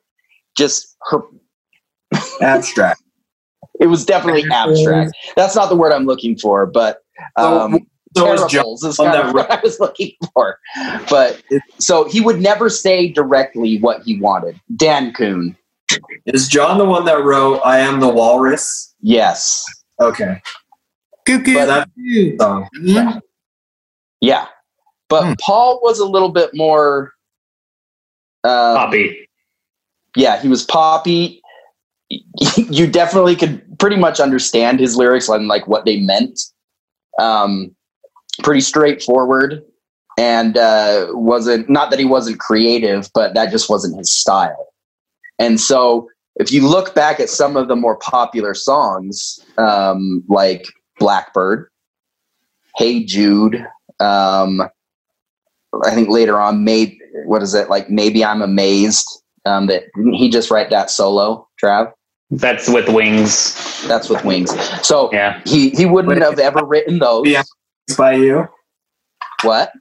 just 0.56 0.96
her. 1.10 1.20
Abstract. 2.40 3.02
It 3.80 3.86
was 3.86 4.04
definitely 4.04 4.44
abstract. 4.50 5.16
That's 5.36 5.56
not 5.56 5.70
the 5.70 5.76
word 5.76 5.92
I'm 5.92 6.04
looking 6.04 6.36
for, 6.36 6.66
but 6.66 6.98
um, 7.36 7.86
So 8.14 8.30
was 8.30 8.40
John. 8.40 8.48
terribles 8.50 8.84
is 8.84 8.98
on 8.98 9.06
kind 9.06 9.28
of 9.28 9.34
what 9.34 9.50
I 9.50 9.58
was 9.62 9.80
looking 9.80 10.12
for. 10.34 10.58
But 11.08 11.42
so 11.78 12.06
he 12.06 12.20
would 12.20 12.40
never 12.40 12.68
say 12.68 13.08
directly 13.08 13.78
what 13.78 14.02
he 14.02 14.20
wanted. 14.20 14.60
Dan 14.76 15.14
Coon. 15.14 15.56
Is 16.26 16.46
John 16.46 16.76
the 16.76 16.84
one 16.84 17.06
that 17.06 17.24
wrote 17.24 17.60
"I 17.64 17.78
Am 17.78 18.00
the 18.00 18.08
Walrus"? 18.08 18.94
yes, 19.00 19.64
Okay, 20.00 20.24
Cuckoo. 20.24 20.40
But 21.38 21.66
that 21.66 21.88
song. 22.40 22.68
Hmm? 22.76 23.18
yeah. 24.20 24.46
But 25.08 25.24
Hmm. 25.26 25.32
Paul 25.40 25.80
was 25.82 25.98
a 25.98 26.06
little 26.06 26.28
bit 26.30 26.50
more. 26.54 27.12
Um, 28.44 28.76
Poppy. 28.76 29.28
yeah, 30.16 30.40
he 30.40 30.48
was 30.48 30.64
poppy. 30.64 31.42
You 32.56 32.86
definitely 32.88 33.36
could 33.36 33.62
pretty 33.78 33.96
much 33.96 34.18
understand 34.20 34.80
his 34.80 34.96
lyrics 34.96 35.28
and 35.28 35.46
like 35.46 35.66
what 35.68 35.84
they 35.84 36.00
meant. 36.00 36.40
Um, 37.18 37.74
pretty 38.42 38.60
straightforward, 38.62 39.62
and 40.18 40.56
uh, 40.56 41.08
wasn't 41.10 41.68
not 41.68 41.90
that 41.90 41.98
he 41.98 42.04
wasn't 42.04 42.40
creative, 42.40 43.10
but 43.14 43.34
that 43.34 43.50
just 43.50 43.68
wasn't 43.70 43.96
his 43.98 44.12
style. 44.12 44.68
And 45.38 45.60
so, 45.60 46.08
if 46.36 46.50
you 46.50 46.66
look 46.66 46.94
back 46.94 47.20
at 47.20 47.28
some 47.28 47.56
of 47.56 47.68
the 47.68 47.76
more 47.76 47.96
popular 47.96 48.54
songs, 48.54 49.38
um, 49.58 50.24
like 50.28 50.64
Blackbird, 51.00 51.68
Hey 52.76 53.02
Jude, 53.04 53.66
um, 53.98 54.62
I 55.84 55.90
think 55.94 56.08
later 56.08 56.38
on, 56.40 56.62
maybe 56.62 57.00
what 57.26 57.42
is 57.42 57.54
it 57.54 57.68
like? 57.68 57.90
Maybe 57.90 58.24
I'm 58.24 58.42
amazed 58.42 59.08
um, 59.44 59.66
that 59.66 59.84
he 60.12 60.30
just 60.30 60.50
write 60.50 60.70
that 60.70 60.90
solo, 60.90 61.48
Trav. 61.62 61.92
That's 62.30 62.68
with 62.68 62.88
wings. 62.88 63.56
That's 63.88 64.08
with 64.08 64.24
Wings. 64.24 64.52
So 64.86 65.10
Yeah. 65.12 65.40
he 65.44 65.70
he 65.70 65.86
wouldn't 65.86 66.22
have 66.22 66.38
ever 66.38 66.64
written 66.64 67.00
those. 67.00 67.26
Yeah. 67.26 67.42
by 67.98 68.14
you. 68.14 68.46
What? 69.42 69.72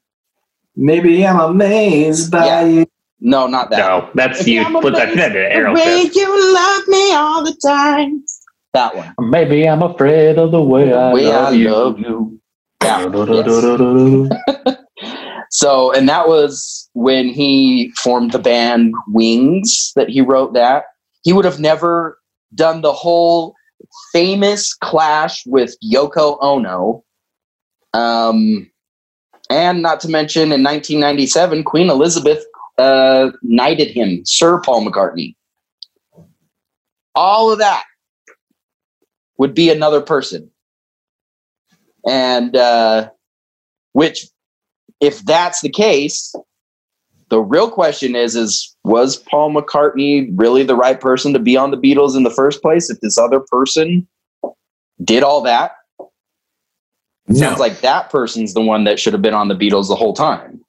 Maybe 0.75 1.27
I'm 1.27 1.39
amazed 1.39 2.31
by 2.31 2.45
Yeah. 2.45 2.65
you. 2.65 2.85
No, 3.19 3.47
not 3.47 3.69
that. 3.69 3.79
No, 3.79 4.09
that's 4.15 4.47
you. 4.47 4.61
I'm 4.63 4.73
Put 4.81 4.95
that, 4.95 5.13
that 5.15 5.33
The 5.33 5.73
way 5.73 6.09
you 6.13 6.53
love 6.53 6.87
me 6.87 7.13
all 7.13 7.43
the 7.43 7.55
time. 7.63 8.23
That 8.73 8.95
one. 8.95 9.13
Maybe 9.19 9.67
I'm 9.67 9.81
afraid 9.81 10.37
of 10.37 10.51
the 10.51 10.61
way 10.61 10.93
I 10.93 11.13
way 11.13 11.25
love 11.27 11.47
I 11.47 11.51
you. 11.55 11.69
love 11.69 11.99
you. 11.99 12.39
Yes. 12.81 14.75
So, 15.51 15.91
and 15.91 16.07
that 16.07 16.27
was 16.27 16.89
when 16.93 17.29
he 17.29 17.91
formed 17.97 18.31
the 18.31 18.39
band 18.39 18.93
Wings 19.07 19.91
that 19.95 20.07
he 20.09 20.21
wrote 20.21 20.53
that. 20.53 20.83
He 21.23 21.33
would 21.33 21.45
have 21.45 21.59
never 21.59 22.19
done 22.53 22.81
the 22.81 22.93
whole 22.93 23.55
famous 24.13 24.75
clash 24.75 25.43
with 25.47 25.75
Yoko 25.83 26.37
Ono. 26.41 27.03
Um, 27.93 28.69
and 29.49 29.81
not 29.81 29.99
to 30.01 30.09
mention 30.09 30.51
in 30.51 30.63
1997, 30.63 31.63
Queen 31.63 31.89
Elizabeth 31.89 32.43
uh, 32.77 33.31
knighted 33.41 33.89
him, 33.89 34.23
Sir 34.25 34.61
Paul 34.61 34.85
McCartney. 34.85 35.35
All 37.15 37.51
of 37.51 37.57
that 37.57 37.85
would 39.39 39.55
be 39.55 39.71
another 39.71 40.01
person. 40.01 40.51
And 42.07 42.55
uh, 42.55 43.09
which 43.93 44.27
if 45.01 45.23
that's 45.25 45.61
the 45.61 45.69
case, 45.69 46.35
the 47.29 47.39
real 47.39 47.71
question 47.71 48.15
is 48.15 48.35
is 48.35 48.75
was 48.83 49.17
Paul 49.17 49.53
McCartney 49.53 50.29
really 50.35 50.63
the 50.63 50.75
right 50.75 50.99
person 50.99 51.33
to 51.33 51.39
be 51.39 51.57
on 51.57 51.71
the 51.71 51.77
Beatles 51.77 52.15
in 52.15 52.23
the 52.23 52.29
first 52.29 52.61
place 52.61 52.89
if 52.89 52.99
this 53.01 53.17
other 53.17 53.39
person 53.39 54.07
did 55.03 55.23
all 55.23 55.41
that? 55.41 55.71
No. 57.27 57.39
Sounds 57.39 57.59
like 57.59 57.79
that 57.81 58.09
person's 58.09 58.53
the 58.53 58.61
one 58.61 58.83
that 58.83 58.99
should 58.99 59.13
have 59.13 59.21
been 59.21 59.33
on 59.33 59.47
the 59.47 59.55
Beatles 59.55 59.87
the 59.87 59.95
whole 59.95 60.13
time. 60.13 60.63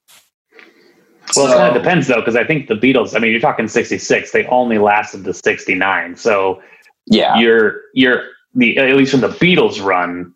Well, 1.35 1.47
it 1.47 1.55
kind 1.55 1.75
of 1.75 1.81
depends 1.81 2.07
though, 2.07 2.19
because 2.19 2.35
I 2.35 2.43
think 2.43 2.67
the 2.67 2.75
Beatles. 2.75 3.15
I 3.15 3.19
mean, 3.19 3.31
you're 3.31 3.39
talking 3.39 3.67
'66. 3.67 4.31
They 4.31 4.45
only 4.47 4.77
lasted 4.77 5.23
to 5.23 5.33
'69. 5.33 6.15
So 6.15 6.61
Yeah. 7.07 7.37
you're 7.39 7.81
you're 7.93 8.23
the 8.55 8.77
at 8.77 8.95
least 8.95 9.11
from 9.11 9.21
the 9.21 9.29
Beatles 9.29 9.83
run, 9.83 10.33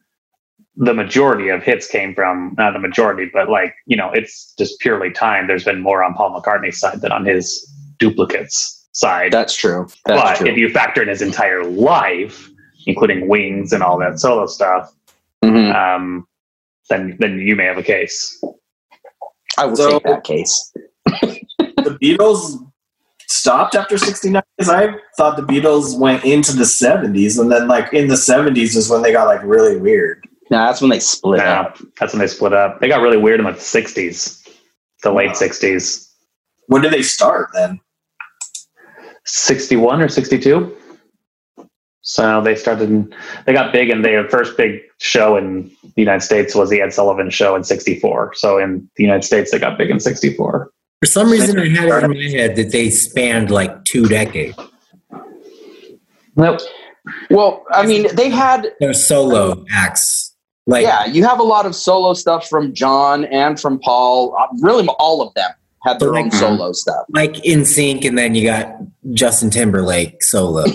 the 0.77 0.93
majority 0.93 1.49
of 1.49 1.63
hits 1.63 1.87
came 1.87 2.13
from 2.13 2.55
not 2.57 2.73
the 2.73 2.79
majority, 2.79 3.29
but 3.33 3.49
like 3.49 3.73
you 3.85 3.97
know, 3.97 4.11
it's 4.13 4.53
just 4.57 4.79
purely 4.79 5.11
time. 5.11 5.47
There's 5.47 5.63
been 5.63 5.81
more 5.81 6.03
on 6.03 6.13
Paul 6.13 6.39
McCartney's 6.39 6.79
side 6.79 7.01
than 7.01 7.11
on 7.11 7.25
his 7.25 7.71
duplicates 7.97 8.87
side. 8.91 9.31
That's 9.31 9.55
true. 9.55 9.87
That's 10.05 10.21
but 10.21 10.35
true. 10.37 10.47
if 10.47 10.57
you 10.57 10.69
factor 10.69 11.01
in 11.01 11.07
his 11.09 11.21
entire 11.21 11.63
life, 11.63 12.49
including 12.85 13.27
Wings 13.27 13.73
and 13.73 13.83
all 13.83 13.97
that 13.99 14.19
solo 14.19 14.45
stuff, 14.47 14.93
Mhm. 15.43 15.73
um, 15.75 16.27
then 16.89 17.17
then 17.19 17.39
you 17.39 17.55
may 17.55 17.65
have 17.65 17.77
a 17.77 17.83
case. 17.83 18.41
I 19.57 19.65
will 19.65 19.75
So- 19.75 19.91
take 19.91 20.03
that 20.03 20.23
case. 20.23 20.73
the 21.05 21.97
Beatles 22.01 22.64
stopped 23.27 23.75
after 23.75 23.97
69 23.97 24.41
because 24.57 24.69
I 24.69 24.95
thought 25.17 25.35
the 25.37 25.43
Beatles 25.43 25.97
went 25.97 26.23
into 26.25 26.53
the 26.55 26.63
70s 26.63 27.39
and 27.39 27.51
then 27.51 27.67
like 27.67 27.93
in 27.93 28.07
the 28.07 28.15
70s 28.15 28.75
is 28.75 28.89
when 28.89 29.01
they 29.01 29.11
got 29.11 29.25
like 29.25 29.41
really 29.43 29.77
weird. 29.77 30.27
No, 30.51 30.57
that's 30.59 30.79
when 30.81 30.89
they 30.91 30.99
split 30.99 31.39
Yeah, 31.39 31.61
up. 31.61 31.77
that's 31.99 32.13
when 32.13 32.19
they 32.19 32.27
split 32.27 32.53
up. 32.53 32.79
They 32.79 32.87
got 32.87 33.01
really 33.01 33.17
weird 33.17 33.39
in 33.39 33.45
like 33.45 33.55
the 33.55 33.61
'60s, 33.61 34.47
the 35.03 35.11
late 35.11 35.31
'60s, 35.31 36.07
When 36.67 36.81
did 36.83 36.93
they 36.93 37.01
start 37.01 37.49
then? 37.53 37.79
'61 39.25 40.01
or 40.01 40.07
'62. 40.07 40.75
So 42.01 42.41
they 42.41 42.53
started. 42.55 43.11
They 43.47 43.53
got 43.53 43.73
big, 43.73 43.89
and 43.89 44.05
their 44.05 44.29
first 44.29 44.55
big 44.55 44.81
show 44.99 45.35
in 45.35 45.71
the 45.81 46.01
United 46.01 46.21
States 46.21 46.53
was 46.53 46.69
the 46.69 46.79
Ed 46.79 46.93
Sullivan 46.93 47.31
Show 47.31 47.55
in 47.55 47.63
'64. 47.63 48.35
So 48.35 48.59
in 48.59 48.87
the 48.97 49.03
United 49.03 49.23
States, 49.23 49.49
they 49.51 49.57
got 49.57 49.79
big 49.79 49.89
in 49.89 49.99
'64. 49.99 50.69
For 51.05 51.11
some 51.11 51.29
reason, 51.29 51.59
I 51.59 51.69
had 51.69 51.87
it 51.87 52.03
in 52.05 52.17
my 52.17 52.29
head 52.35 52.55
that 52.55 52.71
they 52.71 52.89
spanned 52.89 53.51
like 53.51 53.85
two 53.85 54.07
decades. 54.07 54.57
Nope. 56.35 56.61
Well, 57.29 57.63
I 57.71 57.85
mean, 57.85 58.07
they 58.15 58.31
had 58.31 58.71
They're 58.79 58.91
solo 58.91 59.63
acts. 59.71 60.33
Like, 60.65 60.81
yeah, 60.81 61.05
you 61.05 61.23
have 61.23 61.37
a 61.37 61.43
lot 61.43 61.67
of 61.67 61.75
solo 61.75 62.15
stuff 62.15 62.49
from 62.49 62.73
John 62.73 63.23
and 63.25 63.59
from 63.59 63.77
Paul. 63.81 64.35
Uh, 64.35 64.47
Really, 64.61 64.87
all 64.97 65.21
of 65.21 65.31
them 65.35 65.51
had 65.83 65.99
their 65.99 66.15
own 66.15 66.31
Mhm. 66.31 66.39
solo 66.39 66.71
stuff. 66.71 67.05
like 67.09 67.35
NSYNC, 67.45 68.03
and 68.05 68.17
then 68.17 68.33
you 68.33 68.43
got 68.47 68.75
Justin 69.13 69.51
Timberlake 69.51 70.23
solo. 70.23 70.63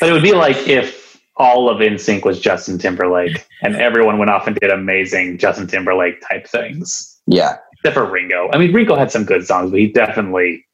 But 0.00 0.08
it 0.08 0.12
would 0.12 0.22
be 0.24 0.32
like 0.32 0.66
if 0.66 1.20
all 1.36 1.68
of 1.70 1.78
NSYNC 1.80 2.24
was 2.24 2.40
Justin 2.40 2.76
Timberlake, 2.78 3.46
and 3.62 3.76
everyone 3.76 4.18
went 4.18 4.32
off 4.32 4.48
and 4.48 4.56
did 4.56 4.70
amazing 4.72 5.38
Justin 5.38 5.68
Timberlake 5.68 6.20
type 6.28 6.48
things, 6.48 7.20
Yeah, 7.28 7.58
except 7.84 7.94
for 7.94 8.10
Ringo. 8.10 8.48
I 8.52 8.58
mean, 8.58 8.72
Ringo 8.72 8.96
had 8.96 9.10
some 9.10 9.24
good 9.24 9.46
songs, 9.46 9.70
but 9.70 9.80
he 9.80 9.88
definitely 9.88 10.64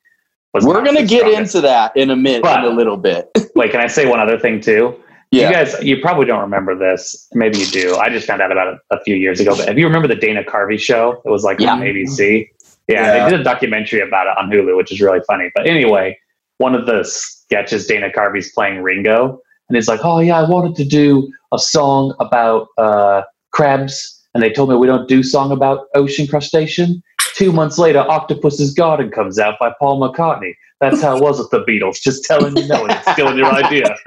was. 0.54 0.64
we're 0.64 0.84
gonna 0.84 1.04
get 1.04 1.20
strongest. 1.20 1.54
into 1.54 1.66
that 1.66 1.96
in 1.96 2.10
a 2.10 2.16
minute, 2.16 2.42
But- 2.42 2.64
in 2.64 2.70
a 2.70 2.74
little 2.74 2.96
bit. 2.96 3.30
Wait, 3.54 3.70
can 3.70 3.80
I 3.80 3.86
say 3.86 4.06
one 4.06 4.20
other 4.20 4.38
thing 4.38 4.60
too? 4.60 4.94
Yeah, 5.32 5.48
You 5.48 5.54
guys, 5.54 5.82
you 5.84 6.00
probably 6.00 6.24
don't 6.26 6.40
remember 6.40 6.76
this. 6.78 7.26
Maybe 7.32 7.58
you 7.58 7.66
do. 7.66 7.96
I 7.96 8.08
just 8.10 8.26
found 8.28 8.40
out 8.40 8.52
about 8.52 8.74
it 8.74 8.78
a 8.90 9.00
few 9.02 9.16
years 9.16 9.40
ago. 9.40 9.56
But 9.56 9.68
if 9.68 9.76
you 9.76 9.84
remember 9.84 10.06
the 10.06 10.14
Dana 10.14 10.44
Carvey 10.44 10.78
show? 10.78 11.20
It 11.24 11.28
was 11.30 11.42
like 11.42 11.60
on 11.62 11.80
ABC. 11.80 12.48
Yeah, 12.88 13.02
Yeah. 13.16 13.24
they 13.24 13.30
did 13.32 13.40
a 13.40 13.44
documentary 13.44 14.00
about 14.00 14.28
it 14.28 14.38
on 14.38 14.48
Hulu, 14.50 14.76
which 14.76 14.92
is 14.92 15.00
really 15.00 15.18
funny. 15.26 15.50
But 15.54 15.66
anyway, 15.66 16.16
one 16.58 16.76
of 16.76 16.86
the 16.86 17.02
sketches, 17.02 17.86
Dana 17.88 18.08
Carvey's 18.16 18.52
playing 18.52 18.82
Ringo, 18.82 19.40
and 19.68 19.74
he's 19.76 19.88
like, 19.88 20.00
"Oh 20.04 20.20
yeah, 20.20 20.38
I 20.40 20.48
wanted 20.48 20.76
to 20.76 20.84
do 20.84 21.28
a 21.52 21.58
song 21.58 22.14
about 22.20 22.68
uh, 22.78 23.22
crabs, 23.52 24.15
and 24.36 24.42
they 24.42 24.52
told 24.52 24.68
me 24.68 24.76
we 24.76 24.86
don't 24.86 25.08
do 25.08 25.22
song 25.22 25.50
about 25.50 25.86
ocean 25.94 26.26
crustacean." 26.26 27.02
Two 27.34 27.52
months 27.52 27.78
later, 27.78 28.00
Octopus's 28.00 28.74
Garden 28.74 29.10
comes 29.10 29.38
out 29.38 29.56
by 29.58 29.72
Paul 29.78 30.00
McCartney. 30.00 30.52
That's 30.80 31.00
how 31.00 31.16
it 31.16 31.22
was 31.22 31.38
with 31.38 31.50
the 31.50 31.64
Beatles. 31.64 32.00
Just 32.00 32.24
telling 32.24 32.56
you, 32.56 32.66
no, 32.66 32.86
it's 32.86 33.12
stealing 33.12 33.38
your 33.38 33.52
idea. 33.52 33.96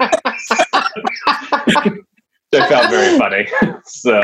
they 2.52 2.60
found 2.68 2.90
very 2.90 3.18
funny. 3.18 3.48
So 3.86 4.20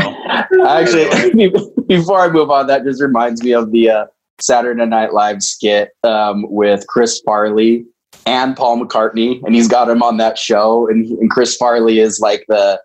actually, 0.66 1.50
before 1.86 2.20
I 2.20 2.28
move 2.28 2.50
on, 2.50 2.66
that 2.68 2.84
just 2.84 3.02
reminds 3.02 3.42
me 3.42 3.52
of 3.52 3.72
the 3.72 3.90
uh, 3.90 4.06
Saturday 4.40 4.86
Night 4.86 5.12
Live 5.12 5.42
skit 5.42 5.90
um, 6.04 6.44
with 6.50 6.86
Chris 6.86 7.20
Farley 7.24 7.84
and 8.26 8.56
Paul 8.56 8.84
McCartney, 8.84 9.40
and 9.44 9.54
he's 9.54 9.68
got 9.68 9.88
him 9.88 10.02
on 10.02 10.16
that 10.16 10.38
show, 10.38 10.88
and, 10.88 11.06
and 11.06 11.30
Chris 11.30 11.56
Farley 11.56 12.00
is 12.00 12.20
like 12.20 12.44
the 12.48 12.80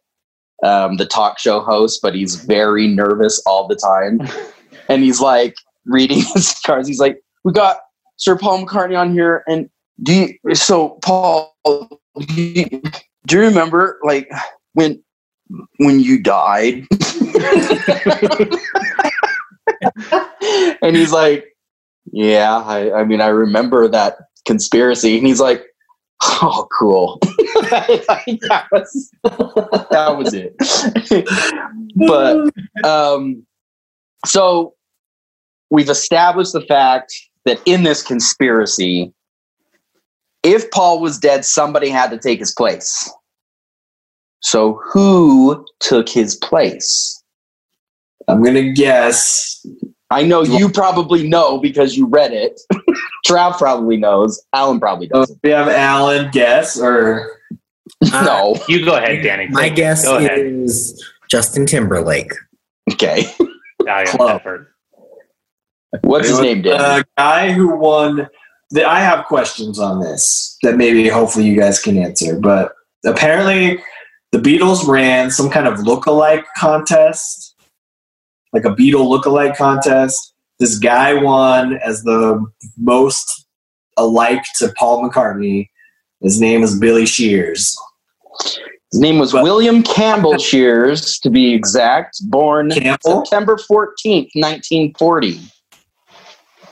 um, 0.64 0.98
the 0.98 1.06
talk 1.06 1.40
show 1.40 1.62
host, 1.62 2.02
but 2.02 2.16
he's 2.16 2.36
very 2.36 2.88
nervous 2.88 3.42
all 3.46 3.68
the 3.68 3.76
time, 3.76 4.22
and 4.90 5.04
he's 5.04 5.20
like 5.20 5.56
reading 5.86 6.22
his 6.34 6.60
cards. 6.66 6.88
He's 6.88 7.00
like, 7.00 7.22
"We 7.44 7.54
got 7.54 7.80
Sir 8.18 8.38
Paul 8.38 8.66
McCartney 8.66 8.98
on 8.98 9.14
here, 9.14 9.44
and 9.48 9.70
do 10.04 10.14
you, 10.14 10.56
so 10.56 11.00
Paul, 11.04 11.56
do 11.66 12.42
you, 12.42 12.82
do 13.28 13.38
you 13.38 13.42
remember 13.42 14.00
like 14.04 14.30
when 14.74 15.02
when 15.78 16.00
you 16.00 16.22
died?" 16.22 16.86
and 20.82 20.96
he's 20.96 21.12
like, 21.12 21.46
"Yeah, 22.12 22.58
I, 22.58 23.02
I 23.02 23.04
mean, 23.04 23.22
I 23.22 23.28
remember 23.28 23.88
that 23.88 24.18
conspiracy." 24.46 25.18
And 25.18 25.26
he's 25.26 25.40
like, 25.40 25.64
"Oh, 26.22 26.68
cool." 26.78 27.20
That, 27.72 28.68
was, 28.72 29.12
that 29.92 30.16
was 30.18 30.34
it. 30.34 30.56
but 31.96 32.86
um, 32.88 33.46
so 34.26 34.74
we've 35.70 35.90
established 35.90 36.54
the 36.54 36.62
fact 36.62 37.14
that 37.46 37.60
in 37.66 37.84
this 37.84 38.04
conspiracy, 38.04 39.12
if 40.44 40.70
Paul 40.72 41.00
was 41.02 41.18
dead, 41.18 41.46
somebody 41.46 41.90
had 41.90 42.12
to 42.12 42.18
take 42.18 42.40
his 42.40 42.54
place. 42.54 43.12
So 44.42 44.80
who 44.92 45.66
took 45.80 46.10
his 46.10 46.36
place? 46.36 47.24
I'm 48.28 48.44
gonna 48.44 48.72
guess. 48.74 49.66
I 50.10 50.24
know 50.24 50.42
you 50.44 50.70
probably 50.70 51.28
know 51.28 51.58
because 51.60 51.96
you 51.96 52.08
read 52.08 52.34
it. 52.34 52.60
Trav 53.28 53.58
probably 53.58 53.98
knows. 53.98 54.42
Alan 54.54 54.80
probably 54.80 55.10
Uh, 55.12 55.20
doesn't. 55.20 55.40
we 55.44 55.52
have 55.52 55.68
Alan 55.70 56.30
guess 56.32 56.80
or 56.80 57.32
Uh, 58.14 58.24
no. 58.26 58.64
you 58.68 58.84
go 58.84 58.96
ahead, 58.96 59.24
Danny. 59.24 59.48
My 59.48 59.70
guess 59.70 60.06
Go 60.06 60.18
is 60.18 61.04
Justin 61.30 61.66
Timberlake. 61.66 62.34
Okay. 62.92 63.26
Valiant 63.84 64.10
Club. 64.10 64.42
What's 66.02 66.30
his 66.30 66.40
name, 66.40 66.62
Dan? 66.62 66.78
the 66.78 67.06
guy 67.18 67.52
who 67.52 67.76
won. 67.76 68.28
The, 68.72 68.86
I 68.86 69.02
have 69.02 69.26
questions 69.26 69.80
on 69.80 70.00
this 70.00 70.58
that 70.64 70.78
maybe 70.78 71.10
hopefully 71.10 71.46
you 71.46 71.58
guys 71.58 71.82
can 71.82 71.98
answer. 71.98 72.40
But 72.40 72.74
apparently, 73.06 73.84
the 74.32 74.38
Beatles 74.38 74.88
ran 74.88 75.30
some 75.30 75.50
kind 75.50 75.68
of 75.68 75.80
look-alike 75.82 76.46
contest, 76.56 77.56
like 78.54 78.64
a 78.64 78.70
Beatle 78.70 79.08
look-alike 79.08 79.58
contest. 79.58 80.34
This 80.60 80.80
guy 80.80 81.14
won 81.14 81.80
as 81.84 82.04
the 82.04 82.46
most 82.78 83.46
alike 83.98 84.46
to 84.60 84.74
Paul 84.78 85.04
McCartney. 85.04 85.70
His 86.22 86.40
name 86.40 86.64
is 86.64 86.80
Billy 86.80 87.06
Shears. 87.06 87.78
His 88.92 89.00
name 89.00 89.20
was 89.20 89.34
Well- 89.34 89.44
William 89.44 89.84
Campbell 89.84 90.38
Shears, 90.38 91.20
to 91.20 91.30
be 91.30 91.54
exact, 91.54 92.18
born 92.30 92.72
Campbell? 92.72 93.26
September 93.26 93.58
14th, 93.58 94.30
1940. 94.36 95.40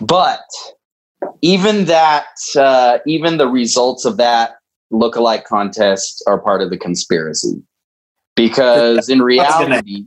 But 0.01 0.41
even 1.41 1.85
that, 1.85 2.27
uh, 2.57 2.99
even 3.05 3.37
the 3.37 3.47
results 3.47 4.05
of 4.05 4.17
that 4.17 4.55
look-alike 4.91 5.45
contest 5.45 6.23
are 6.27 6.39
part 6.39 6.61
of 6.61 6.69
the 6.69 6.77
conspiracy. 6.77 7.61
Because 8.35 9.09
in 9.09 9.21
reality, 9.21 10.05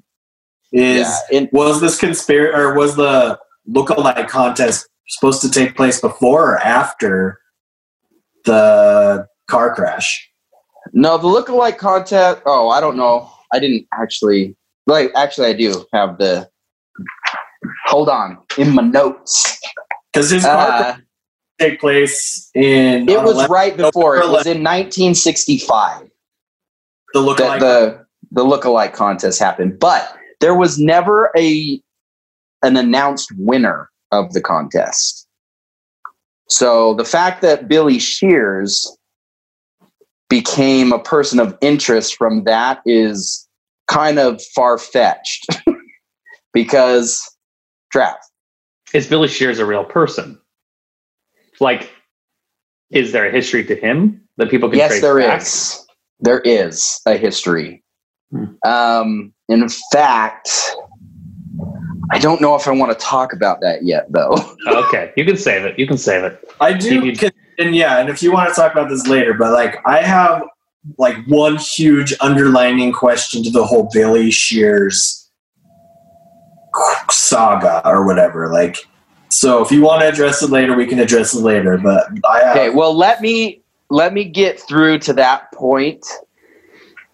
Is 0.72 1.06
yeah, 1.30 1.38
in, 1.38 1.48
was 1.52 1.80
this 1.82 1.98
conspiracy 1.98 2.54
or 2.56 2.74
was 2.74 2.96
the 2.96 3.38
look-alike 3.66 4.28
contest 4.28 4.88
supposed 5.08 5.42
to 5.42 5.50
take 5.50 5.76
place 5.76 6.00
before 6.00 6.52
or 6.52 6.58
after 6.58 7.38
the 8.46 9.26
car 9.48 9.74
crash? 9.74 10.31
No, 10.92 11.18
the 11.18 11.28
lookalike 11.28 11.78
contest. 11.78 12.42
Oh, 12.46 12.68
I 12.68 12.80
don't 12.80 12.96
know. 12.96 13.30
I 13.52 13.58
didn't 13.58 13.86
actually. 13.94 14.56
Like, 14.86 15.10
actually, 15.14 15.48
I 15.48 15.52
do 15.52 15.86
have 15.92 16.18
the. 16.18 16.48
Hold 17.86 18.08
on, 18.08 18.38
in 18.58 18.74
my 18.74 18.82
notes. 18.82 19.58
Because 20.12 20.30
his 20.30 20.44
car 20.44 20.66
crash 20.66 20.98
Uh, 20.98 21.00
take 21.58 21.80
place 21.80 22.50
in 22.54 23.08
it 23.08 23.22
was 23.22 23.34
11 23.34 23.50
right 23.50 23.76
before. 23.76 24.16
It 24.16 24.28
was 24.28 24.46
in 24.46 24.62
1965 24.62 26.08
the 27.12 27.20
look-alike. 27.20 27.60
the 27.60 28.04
the 28.30 28.44
lookalike 28.44 28.92
contest 28.92 29.38
happened, 29.38 29.78
but 29.78 30.16
there 30.40 30.54
was 30.54 30.78
never 30.78 31.30
a 31.36 31.80
an 32.62 32.76
announced 32.76 33.30
winner 33.36 33.90
of 34.10 34.32
the 34.32 34.40
contest. 34.40 35.26
So 36.48 36.94
the 36.94 37.04
fact 37.04 37.42
that 37.42 37.68
Billy 37.68 37.98
Shears 37.98 38.96
became 40.32 40.92
a 40.92 40.98
person 40.98 41.38
of 41.38 41.54
interest 41.60 42.16
from 42.16 42.44
that 42.44 42.80
is 42.86 43.46
kind 43.86 44.18
of 44.18 44.40
far 44.54 44.78
fetched 44.78 45.44
because 46.54 47.20
draft. 47.90 48.24
Is 48.94 49.06
Billy 49.06 49.28
Shears 49.28 49.58
a 49.58 49.66
real 49.66 49.84
person? 49.84 50.40
Like, 51.60 51.90
is 52.90 53.12
there 53.12 53.28
a 53.28 53.30
history 53.30 53.62
to 53.66 53.74
him 53.76 54.22
that 54.38 54.48
people 54.48 54.70
can 54.70 54.78
Yes, 54.78 54.92
trace 54.92 55.02
there 55.02 55.18
back? 55.18 55.42
is. 55.42 55.86
There 56.20 56.40
is 56.40 56.98
a 57.06 57.18
history. 57.18 57.84
Hmm. 58.30 58.44
Um, 58.66 59.34
in 59.50 59.68
fact, 59.92 60.48
I 62.10 62.18
don't 62.18 62.40
know 62.40 62.54
if 62.54 62.66
I 62.66 62.70
want 62.70 62.98
to 62.98 63.04
talk 63.04 63.34
about 63.34 63.60
that 63.60 63.84
yet, 63.84 64.06
though. 64.10 64.34
Okay, 64.66 65.12
you 65.14 65.26
can 65.26 65.36
save 65.36 65.66
it. 65.66 65.78
You 65.78 65.86
can 65.86 65.98
save 65.98 66.24
it. 66.24 66.42
I 66.58 66.72
do, 66.72 67.02
He- 67.02 67.16
con- 67.16 67.30
and 67.66 67.76
yeah, 67.76 67.98
and 67.98 68.08
if 68.08 68.22
you 68.22 68.32
want 68.32 68.48
to 68.48 68.54
talk 68.54 68.72
about 68.72 68.88
this 68.88 69.06
later, 69.06 69.34
but 69.34 69.52
like 69.52 69.76
I 69.86 70.02
have 70.02 70.42
like 70.98 71.16
one 71.26 71.56
huge 71.56 72.14
underlining 72.20 72.92
question 72.92 73.42
to 73.44 73.50
the 73.50 73.64
whole 73.64 73.88
Billy 73.92 74.30
Shears 74.30 75.30
saga 77.10 77.86
or 77.88 78.04
whatever. 78.04 78.52
Like, 78.52 78.78
so 79.28 79.64
if 79.64 79.70
you 79.70 79.82
want 79.82 80.02
to 80.02 80.08
address 80.08 80.42
it 80.42 80.50
later, 80.50 80.74
we 80.74 80.86
can 80.86 80.98
address 80.98 81.34
it 81.34 81.40
later. 81.40 81.78
But 81.78 82.06
I 82.28 82.40
have, 82.40 82.56
Okay, 82.56 82.70
well 82.70 82.96
let 82.96 83.20
me 83.20 83.62
let 83.90 84.12
me 84.12 84.24
get 84.24 84.58
through 84.58 84.98
to 85.00 85.12
that 85.14 85.52
point, 85.52 86.04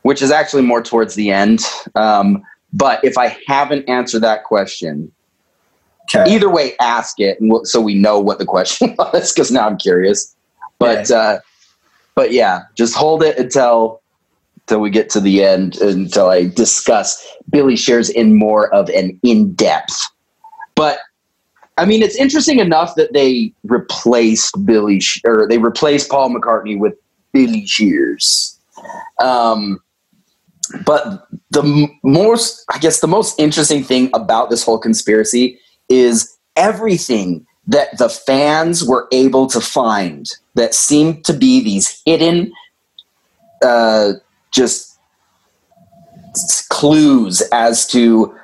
which 0.03 0.23
is 0.23 0.31
actually 0.31 0.63
more 0.63 0.83
towards 0.83 1.15
the 1.15 1.31
end. 1.31 1.61
Um, 1.95 2.43
but 2.73 3.03
if 3.05 3.19
I 3.19 3.37
haven't 3.47 3.89
answered 3.89 4.23
that 4.23 4.45
question, 4.45 5.11
okay. 6.15 6.31
either 6.31 6.49
way, 6.51 6.75
ask 6.81 7.19
it, 7.19 7.41
and 7.41 7.51
we'll, 7.51 7.65
so 7.65 7.81
we 7.81 7.95
know 7.95 8.21
what 8.21 8.39
the 8.39 8.45
question 8.45 8.95
was. 8.99 9.33
Because 9.33 9.51
now 9.51 9.67
I'm 9.67 9.79
curious. 9.79 10.35
But 10.79 11.11
uh, 11.11 11.41
but 12.15 12.33
yeah, 12.33 12.63
just 12.77 12.95
hold 12.95 13.23
it 13.23 13.39
until 13.39 14.01
until 14.63 14.81
we 14.81 14.91
get 14.91 15.09
to 15.11 15.21
the 15.21 15.43
end, 15.43 15.77
until 15.77 16.29
I 16.29 16.47
discuss 16.47 17.27
Billy 17.51 17.77
Shears 17.77 18.11
in 18.11 18.37
more 18.37 18.73
of 18.75 18.89
an 18.91 19.19
in 19.23 19.55
depth. 19.55 19.99
But 20.75 20.99
I 21.79 21.85
mean, 21.85 22.03
it's 22.03 22.17
interesting 22.17 22.59
enough 22.59 22.95
that 22.97 23.13
they 23.13 23.53
replaced 23.65 24.55
Billy 24.67 25.01
or 25.25 25.49
they 25.49 25.59
replaced 25.59 26.11
Paul 26.11 26.31
McCartney 26.31 26.79
with 26.79 26.95
Billy 27.33 27.67
Shears. 27.67 28.59
Um, 29.21 29.81
but 30.85 31.27
the 31.51 31.63
m- 31.63 31.99
most, 32.05 32.65
I 32.73 32.79
guess, 32.79 33.01
the 33.01 33.09
most 33.09 33.39
interesting 33.41 33.83
thing 33.83 34.11
about 34.13 34.51
this 34.51 34.65
whole 34.65 34.79
conspiracy 34.79 35.59
is 35.89 36.37
everything 36.57 37.47
that 37.69 37.97
the 37.99 38.09
fans 38.09 38.83
were 38.83 39.07
able 39.13 39.47
to 39.47 39.61
find 39.61 40.27
that 40.55 40.75
seemed 40.75 41.25
to 41.27 41.35
be 41.35 41.63
these 41.63 42.03
hidden, 42.05 42.53
uh, 43.63 44.15
just 44.51 44.99
clues 46.71 47.43
as 47.53 47.87
to 47.87 48.35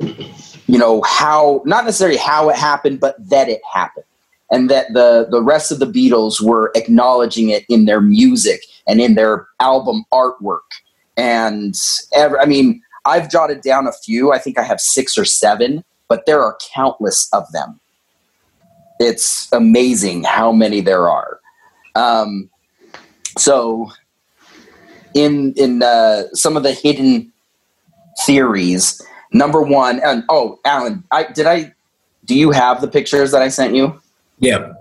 you 0.00 0.78
know 0.78 1.00
how 1.02 1.62
not 1.64 1.84
necessarily 1.84 2.18
how 2.18 2.48
it 2.48 2.56
happened 2.56 3.00
but 3.00 3.16
that 3.30 3.48
it 3.48 3.60
happened. 3.72 4.04
And 4.50 4.70
that 4.70 4.92
the 4.92 5.26
the 5.30 5.42
rest 5.42 5.72
of 5.72 5.78
the 5.78 5.86
beatles 5.86 6.40
were 6.40 6.70
acknowledging 6.74 7.48
it 7.48 7.64
in 7.68 7.86
their 7.86 8.00
music 8.00 8.62
and 8.86 9.00
in 9.00 9.14
their 9.14 9.48
album 9.58 10.04
artwork. 10.12 10.68
And 11.16 11.74
i 12.14 12.44
mean 12.44 12.82
i've 13.06 13.30
jotted 13.30 13.62
down 13.62 13.86
a 13.86 13.92
few. 13.92 14.32
I 14.32 14.38
think 14.38 14.58
i 14.58 14.62
have 14.62 14.80
six 14.80 15.16
or 15.16 15.24
seven 15.24 15.82
but 16.08 16.26
there 16.26 16.42
are 16.42 16.58
countless 16.74 17.28
of 17.32 17.50
them 17.52 17.80
it's 19.00 19.48
amazing 19.52 20.24
how 20.24 20.52
many 20.52 20.80
there 20.80 21.08
are. 21.08 21.40
Um, 21.94 22.50
so 23.38 23.90
in 25.14 25.54
in 25.56 25.82
uh, 25.82 26.24
some 26.32 26.56
of 26.56 26.62
the 26.62 26.72
hidden 26.72 27.32
theories 28.24 29.02
number 29.32 29.60
one 29.60 30.00
and 30.02 30.24
oh 30.30 30.58
alan 30.64 31.04
i 31.10 31.24
did 31.32 31.46
i 31.46 31.70
do 32.24 32.34
you 32.34 32.50
have 32.50 32.80
the 32.80 32.88
pictures 32.88 33.30
that 33.30 33.42
i 33.42 33.48
sent 33.48 33.74
you? 33.74 34.00
Yeah. 34.38 34.72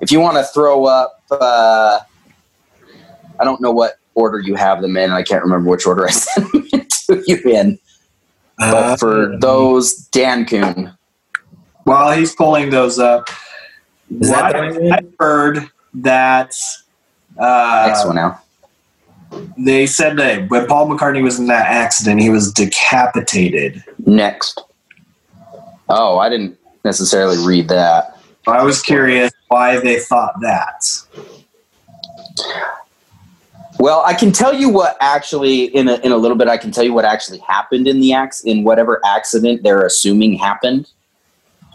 if 0.00 0.10
you 0.10 0.18
want 0.20 0.36
to 0.36 0.44
throw 0.44 0.84
up 0.84 1.22
uh, 1.30 2.00
i 3.38 3.44
don't 3.44 3.60
know 3.60 3.70
what 3.70 3.98
order 4.14 4.40
you 4.40 4.56
have 4.56 4.82
them 4.82 4.96
in 4.96 5.10
i 5.10 5.22
can't 5.22 5.44
remember 5.44 5.70
which 5.70 5.86
order 5.86 6.06
i 6.06 6.10
sent 6.10 6.50
them 6.52 6.86
to 6.88 7.22
you 7.26 7.40
in. 7.44 7.78
But 8.58 8.96
for 8.96 9.38
those 9.38 9.94
dan 9.94 10.46
coon 10.46 10.96
While 11.86 12.16
he's 12.16 12.34
pulling 12.34 12.70
those 12.70 12.98
up, 12.98 13.28
Is 14.20 14.30
that 14.30 14.52
what 14.52 14.74
the 14.74 14.80
one? 14.80 14.92
I 14.92 15.00
heard 15.20 15.70
that 15.94 16.48
next 16.48 16.84
uh, 17.38 18.04
one 18.06 18.16
now 18.16 18.40
they 19.56 19.86
said 19.86 20.16
that 20.18 20.50
when 20.50 20.66
Paul 20.66 20.88
McCartney 20.88 21.22
was 21.22 21.38
in 21.38 21.46
that 21.46 21.66
accident, 21.66 22.20
he 22.20 22.28
was 22.28 22.52
decapitated. 22.52 23.82
next 24.04 24.62
oh 25.88 26.18
i 26.18 26.28
didn't 26.28 26.58
necessarily 26.84 27.38
read 27.46 27.68
that 27.68 28.16
I 28.46 28.62
was 28.62 28.80
curious 28.80 29.32
why 29.48 29.80
they 29.80 29.98
thought 29.98 30.34
that. 30.40 30.84
Well, 33.78 34.02
I 34.06 34.14
can 34.14 34.32
tell 34.32 34.54
you 34.54 34.68
what 34.68 34.96
actually 35.00 35.64
in 35.64 35.88
a, 35.88 35.96
in 35.96 36.12
a 36.12 36.16
little 36.16 36.36
bit. 36.36 36.48
I 36.48 36.56
can 36.56 36.70
tell 36.70 36.84
you 36.84 36.94
what 36.94 37.04
actually 37.04 37.38
happened 37.38 37.88
in 37.88 38.00
the 38.00 38.12
acc- 38.12 38.44
in 38.44 38.62
whatever 38.62 39.00
accident 39.04 39.62
they're 39.64 39.84
assuming 39.84 40.34
happened. 40.34 40.88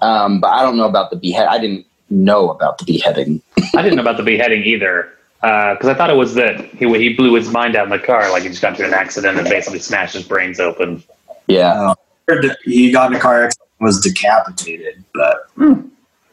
Um, 0.01 0.39
but 0.39 0.49
I 0.49 0.61
don't 0.63 0.77
know 0.77 0.87
about 0.87 1.09
the 1.09 1.15
behead. 1.15 1.47
I 1.47 1.59
didn't 1.59 1.85
know 2.09 2.49
about 2.49 2.77
the 2.77 2.85
beheading. 2.85 3.41
I 3.75 3.81
didn't 3.81 3.95
know 3.95 4.01
about 4.01 4.17
the 4.17 4.23
beheading 4.23 4.63
either 4.63 5.11
because 5.41 5.87
I 5.87 5.93
thought 5.93 6.09
it 6.09 6.15
was 6.15 6.35
that 6.35 6.59
he 6.65 6.87
he 6.99 7.13
blew 7.13 7.33
his 7.33 7.49
mind 7.49 7.75
out 7.75 7.85
in 7.85 7.89
the 7.89 7.99
car, 7.99 8.29
like 8.31 8.43
he 8.43 8.49
just 8.49 8.61
got 8.61 8.73
into 8.73 8.85
an 8.85 8.93
accident 8.93 9.39
and 9.39 9.47
basically 9.49 9.79
smashed 9.79 10.13
his 10.13 10.23
brains 10.23 10.59
open. 10.59 11.03
Yeah, 11.47 11.73
I 11.73 11.95
heard 12.27 12.43
that 12.43 12.57
He 12.63 12.91
got 12.91 13.11
in 13.11 13.17
a 13.17 13.19
car 13.19 13.45
accident 13.45 13.69
and 13.79 13.85
was 13.87 13.99
decapitated, 13.99 15.03
but 15.13 15.49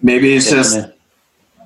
maybe 0.03 0.35
it's 0.35 0.51
just 0.51 0.79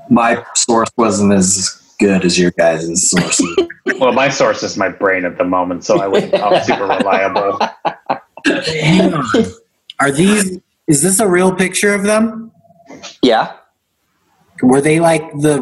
my 0.08 0.44
source 0.54 0.90
wasn't 0.96 1.32
as 1.32 1.82
good 1.98 2.24
as 2.24 2.38
your 2.38 2.50
guys' 2.52 3.10
sources. 3.10 3.56
Well, 3.98 4.12
my 4.12 4.28
source 4.28 4.62
is 4.62 4.76
my 4.76 4.88
brain 4.88 5.24
at 5.24 5.38
the 5.38 5.44
moment, 5.44 5.84
so 5.84 6.00
I 6.00 6.06
wouldn't 6.08 6.32
call 6.32 6.54
it 6.54 6.64
super 6.64 6.84
reliable. 6.84 7.58
Hang. 8.46 9.12
Are 10.00 10.10
these? 10.10 10.58
Is 10.92 11.00
this 11.00 11.20
a 11.20 11.26
real 11.26 11.54
picture 11.54 11.94
of 11.94 12.02
them? 12.02 12.52
yeah. 13.22 13.54
Were 14.62 14.82
they 14.82 15.00
like 15.00 15.22
the? 15.40 15.54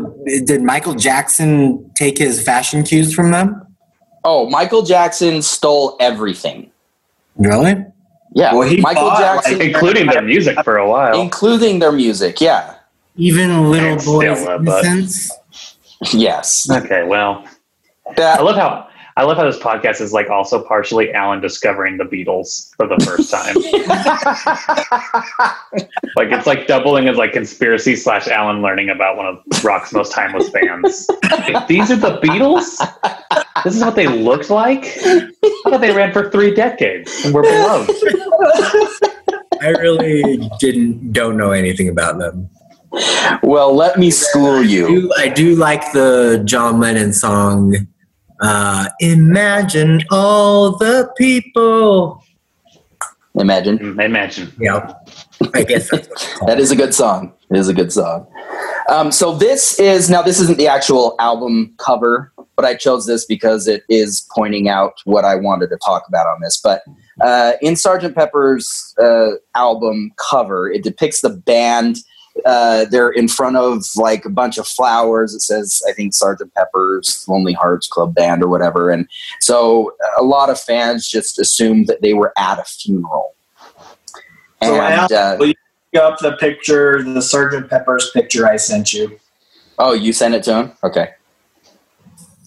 Did 0.45 0.61
Michael 0.63 0.95
Jackson 0.95 1.89
take 1.95 2.19
his 2.19 2.43
fashion 2.43 2.83
cues 2.83 3.15
from 3.15 3.31
them? 3.31 3.65
Oh, 4.25 4.51
Michael 4.51 4.83
Jackson 4.83 5.41
stole 5.41 5.97
everything. 6.01 6.71
Really? 7.37 7.77
Yeah, 8.35 8.53
Well, 8.55 8.69
he 8.69 8.77
Michael 8.81 9.05
bought, 9.05 9.21
Jackson, 9.21 9.59
like, 9.59 9.69
Including 9.69 10.07
their 10.09 10.21
music 10.23 10.59
for 10.65 10.77
a 10.77 10.89
while. 10.89 11.19
including 11.21 11.79
their 11.79 11.93
music. 11.93 12.41
Yeah. 12.41 12.75
Even 13.17 13.71
little 13.71 13.97
boys' 14.05 14.41
innocence? 14.43 15.31
Yes. 16.13 16.69
Okay, 16.71 17.05
well, 17.05 17.45
I 18.19 18.41
love 18.43 18.57
how 18.57 18.89
I 19.21 19.25
love 19.25 19.37
how 19.37 19.45
this 19.45 19.59
podcast 19.59 20.01
is 20.01 20.15
like 20.15 20.31
also 20.31 20.65
partially 20.65 21.13
Alan 21.13 21.43
discovering 21.43 21.99
the 21.99 22.05
Beatles 22.05 22.75
for 22.77 22.87
the 22.87 22.97
first 23.05 23.31
time. 23.31 23.55
like 26.17 26.33
it's 26.33 26.47
like 26.47 26.67
doubling 26.67 27.07
as 27.07 27.19
like 27.19 27.35
conspiracy 27.35 27.97
slash 27.97 28.29
Alan 28.29 28.63
learning 28.63 28.89
about 28.89 29.19
one 29.19 29.27
of 29.27 29.43
rock's 29.63 29.93
most 29.93 30.13
timeless 30.13 30.49
bands. 30.49 31.07
If 31.23 31.69
these 31.69 31.91
are 31.91 31.97
the 31.97 32.19
Beatles. 32.23 32.79
This 33.63 33.77
is 33.77 33.85
what 33.85 33.95
they 33.95 34.07
looked 34.07 34.49
like. 34.49 34.85
I 35.05 35.29
thought 35.65 35.83
they 35.83 35.93
ran 35.93 36.15
for 36.15 36.31
three 36.31 36.55
decades 36.55 37.13
and 37.23 37.35
were 37.35 37.43
beloved. 37.43 37.91
I 39.61 39.69
really 39.81 40.49
didn't 40.61 41.13
don't 41.13 41.37
know 41.37 41.51
anything 41.51 41.91
about 41.91 42.19
them. 42.19 42.49
well, 43.43 43.75
let 43.75 43.99
me 43.99 44.11
school 44.11 44.61
I 44.61 44.63
you. 44.63 44.89
do, 44.89 45.13
I 45.19 45.29
do 45.29 45.57
like 45.57 45.93
the 45.93 46.41
John 46.47 46.81
Lennon 46.81 47.13
song. 47.13 47.87
Uh, 48.41 48.89
Imagine 49.01 50.03
all 50.11 50.77
the 50.77 51.11
people. 51.17 52.23
Imagine. 53.35 53.79
Mm, 53.79 54.05
Imagine. 54.05 54.53
Yeah, 54.59 54.93
I 55.55 55.63
guess 55.63 55.91
that's 55.91 56.09
what 56.09 56.17
it's 56.17 56.35
called. 56.39 56.49
That 56.49 56.59
is 56.59 56.71
a 56.71 56.77
good 56.77 56.95
song. 56.95 57.33
It 57.51 57.59
is 57.59 57.69
a 57.69 57.75
good 57.75 57.93
song. 57.93 58.27
Um, 58.91 59.13
so 59.13 59.37
this 59.37 59.79
is 59.79 60.11
now 60.11 60.23
this 60.23 60.41
isn't 60.41 60.59
the 60.59 60.67
actual 60.67 61.15
album 61.21 61.73
cover, 61.79 62.33
but 62.57 62.65
I 62.65 62.75
chose 62.75 63.07
this 63.07 63.25
because 63.25 63.69
it 63.69 63.85
is 63.89 64.27
pointing 64.35 64.69
out 64.69 64.95
what 65.05 65.25
I 65.25 65.37
wanted 65.37 65.69
to 65.71 65.79
talk 65.85 66.05
about 66.09 66.27
on 66.27 66.41
this. 66.41 66.61
But 66.63 66.83
uh, 67.21 67.53
in 67.63 67.77
Sergeant 67.77 68.15
Pepper's 68.17 68.95
uh, 69.01 69.33
album 69.55 70.11
cover, 70.31 70.71
it 70.71 70.83
depicts 70.83 71.21
the 71.21 71.31
band. 71.31 71.99
Uh, 72.47 72.85
they're 72.87 73.11
in 73.11 73.29
front 73.29 73.57
of 73.57 73.85
like 73.97 74.25
a 74.25 74.31
bunch 74.31 74.57
of 74.57 74.67
flowers. 74.67 75.35
It 75.35 75.41
says, 75.41 75.83
I 75.89 75.93
think, 75.93 76.15
Sergeant 76.15 76.55
Pepper's 76.55 77.27
Lonely 77.29 77.53
Hearts 77.53 77.87
Club 77.89 78.15
Band 78.15 78.43
or 78.43 78.49
whatever. 78.49 78.91
And 78.91 79.09
so 79.41 79.93
a 80.19 80.23
lot 80.23 80.49
of 80.49 80.59
fans 80.59 81.09
just 81.09 81.39
assumed 81.39 81.87
that 81.89 82.03
they 82.03 82.15
were 82.15 82.33
at 82.39 82.59
a 82.59 82.65
funeral. 82.65 83.35
So, 84.63 84.75
And, 84.75 85.13
Al, 85.13 85.15
uh, 85.15 85.37
will 85.39 85.49
you 85.49 85.55
pick 85.93 86.03
up 86.03 86.19
the 86.19 86.33
picture, 86.33 87.03
the 87.03 87.23
Sergeant 87.23 87.69
Pepper's 87.69 88.11
picture 88.11 88.47
I 88.47 88.57
sent 88.57 88.93
you? 88.93 89.19
Oh, 89.79 89.93
you 89.93 90.13
sent 90.13 90.35
it 90.35 90.43
to 90.45 90.55
him? 90.55 90.73
Okay. 90.85 91.11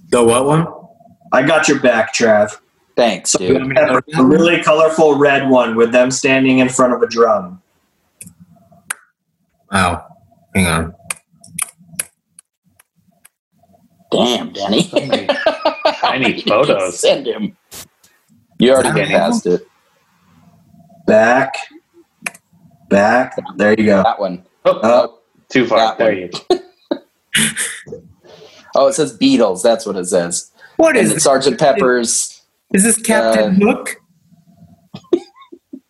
The 0.09 0.23
what 0.23 0.45
one? 0.45 0.67
I 1.31 1.41
got 1.41 1.67
your 1.67 1.79
back, 1.79 2.13
Trav. 2.13 2.59
Thanks, 2.95 3.31
So 3.31 3.39
dude. 3.39 3.75
a 3.75 4.23
really 4.23 4.61
colorful 4.61 5.15
red 5.17 5.49
one 5.49 5.75
with 5.75 5.91
them 5.91 6.11
standing 6.11 6.59
in 6.59 6.69
front 6.69 6.93
of 6.93 7.01
a 7.01 7.07
drum. 7.07 7.59
Wow. 9.73 10.05
Hang 10.55 10.67
on. 10.67 10.93
Damn, 14.11 14.53
Danny. 14.53 14.87
I 16.03 16.19
need 16.19 16.43
photos. 16.47 16.99
Send 16.99 17.25
him. 17.27 17.57
You 18.59 18.71
already 18.73 18.89
Is 18.89 18.95
that 18.95 19.01
been 19.01 19.07
past 19.09 19.45
it. 19.47 19.67
Back, 21.07 21.55
back. 22.89 23.35
There 23.57 23.71
you 23.77 23.85
go. 23.87 24.03
That 24.03 24.19
one. 24.19 24.45
Oh, 24.65 24.71
Oh, 24.75 24.79
oh 24.83 25.19
too 25.49 25.65
far. 25.67 25.79
that 25.79 25.97
There 25.97 26.11
one. 26.11 26.61
you 27.39 27.49
oh, 28.75 28.87
it 28.87 28.93
says 28.93 29.17
Beatles. 29.17 29.63
That's 29.63 29.85
what 29.85 29.95
it 29.97 30.05
says. 30.05 30.51
What 30.77 30.95
and 30.95 31.11
is? 31.11 31.23
Sergeant 31.23 31.59
Pepper's. 31.59 32.41
Is 32.73 32.83
this 32.83 33.01
Captain 33.01 33.61
uh, 33.61 33.65
Hook? 33.73 33.95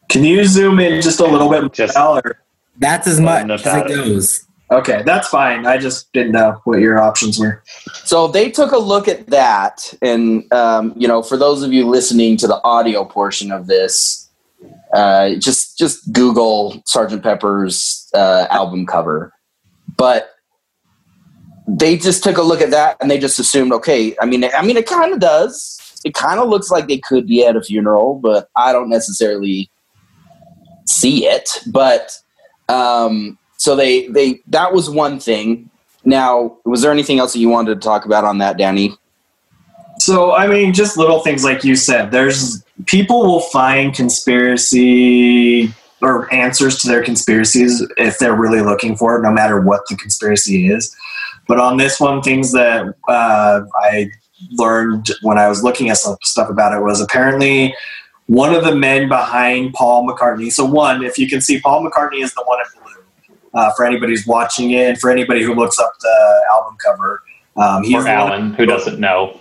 Can 0.10 0.24
you 0.24 0.46
zoom 0.46 0.80
in 0.80 1.02
just 1.02 1.20
a 1.20 1.26
little 1.26 1.50
bit 1.50 1.74
Just- 1.74 1.98
more? 1.98 2.22
Or, 2.24 2.43
That's 2.84 3.08
as 3.08 3.22
much 3.22 3.50
as 3.50 3.62
about 3.62 3.90
it 3.90 3.98
it. 3.98 4.04
goes. 4.04 4.46
okay, 4.70 5.04
that's 5.06 5.30
fine. 5.30 5.66
I 5.66 5.78
just 5.78 6.12
didn't 6.12 6.34
know 6.34 6.60
what 6.66 6.80
your 6.80 7.00
options 7.00 7.40
were. 7.40 7.64
So 8.04 8.28
they 8.28 8.52
took 8.52 8.74
a 8.74 8.78
look 8.78 9.08
at 9.08 9.28
that, 9.28 9.94
and 10.02 10.52
um, 10.52 10.94
you 10.98 11.08
know, 11.08 11.24
for 11.24 11.38
those 11.38 11.64
of 11.64 11.72
you 11.72 11.88
listening 11.88 12.36
to 12.38 12.48
the 12.48 12.62
audio 12.64 13.06
portion 13.06 13.52
of 13.54 13.68
this, 13.68 14.30
uh, 14.94 15.36
just 15.36 15.78
just 15.78 16.12
Google 16.12 16.84
Sergeant 16.86 17.24
Pepper's 17.24 18.10
uh, 18.14 18.48
album 18.50 18.86
cover. 18.86 19.32
But 19.96 20.32
they 21.68 21.98
just 21.98 22.22
took 22.24 22.38
a 22.38 22.42
look 22.42 22.62
at 22.62 22.72
that, 22.72 22.98
and 23.00 23.10
they 23.10 23.18
just 23.18 23.40
assumed, 23.40 23.72
okay. 23.72 24.14
I 24.20 24.26
mean, 24.26 24.44
I 24.44 24.62
mean, 24.62 24.76
it 24.76 24.88
kind 24.88 25.14
of 25.14 25.20
does. 25.20 25.80
It 26.04 26.14
kind 26.14 26.42
of 26.42 26.50
looks 26.50 26.70
like 26.70 26.88
they 26.88 26.98
could 26.98 27.28
be 27.28 27.46
at 27.46 27.56
a 27.56 27.62
funeral, 27.62 28.16
but 28.16 28.50
I 28.58 28.74
don't 28.74 28.90
necessarily 28.90 29.72
see 30.86 31.26
it. 31.26 31.50
But 31.72 32.18
um, 32.70 33.38
so 33.58 33.76
they 33.76 34.08
they 34.08 34.42
that 34.48 34.74
was 34.74 34.90
one 34.90 35.20
thing. 35.20 35.70
Now, 36.06 36.58
was 36.66 36.82
there 36.82 36.92
anything 36.92 37.20
else 37.20 37.34
that 37.34 37.40
you 37.40 37.50
wanted 37.50 37.76
to 37.76 37.80
talk 37.80 38.06
about 38.06 38.26
on 38.26 38.40
that, 38.40 38.58
Danny? 38.58 38.98
So, 40.00 40.34
I 40.34 40.48
mean, 40.48 40.74
just 40.74 40.98
little 40.98 41.20
things 41.20 41.44
like 41.46 41.64
you 41.64 41.76
said. 41.76 42.12
There's 42.12 42.64
people 42.88 43.22
will 43.22 43.40
find 43.40 43.94
conspiracy 43.94 45.74
or 46.02 46.32
answers 46.34 46.80
to 46.80 46.88
their 46.88 47.04
conspiracies 47.04 47.82
if 47.98 48.20
they're 48.20 48.36
really 48.36 48.62
looking 48.62 48.98
for 48.98 49.18
it, 49.18 49.22
no 49.22 49.32
matter 49.32 49.62
what 49.62 49.88
the 49.88 49.96
conspiracy 49.96 50.68
is. 50.68 50.94
But 51.48 51.60
on 51.60 51.78
this 51.78 52.00
one, 52.00 52.22
things 52.22 52.52
that 52.52 52.94
uh, 53.08 53.62
I 53.82 54.12
learned 54.52 55.12
when 55.22 55.38
I 55.38 55.48
was 55.48 55.64
looking 55.64 55.90
at 55.90 55.98
some 55.98 56.18
stuff 56.22 56.50
about 56.50 56.74
it 56.74 56.82
was 56.82 57.00
apparently 57.00 57.74
one 58.28 58.54
of 58.54 58.64
the 58.64 58.76
men 58.76 59.08
behind 59.10 59.74
Paul 59.74 60.08
McCartney. 60.08 60.52
So, 60.52 60.66
one, 60.66 61.04
if 61.04 61.18
you 61.18 61.28
can 61.28 61.42
see, 61.42 61.60
Paul 61.60 61.86
McCartney 61.86 62.24
is 62.24 62.34
the 62.34 62.44
one 62.46 62.60
in 62.60 62.82
blue. 62.82 63.04
Uh, 63.54 63.72
for 63.76 63.86
anybody 63.86 64.14
who's 64.14 64.26
watching 64.26 64.72
it, 64.72 64.98
for 64.98 65.12
anybody 65.12 65.44
who 65.44 65.54
looks 65.54 65.78
up 65.78 65.94
the 66.02 66.42
album 66.52 66.76
cover, 66.84 67.22
um, 67.56 67.84
he's 67.84 68.04
Or 68.04 68.08
Alan, 68.08 68.54
who 68.54 68.66
doesn't 68.66 69.00
know. 69.00 69.40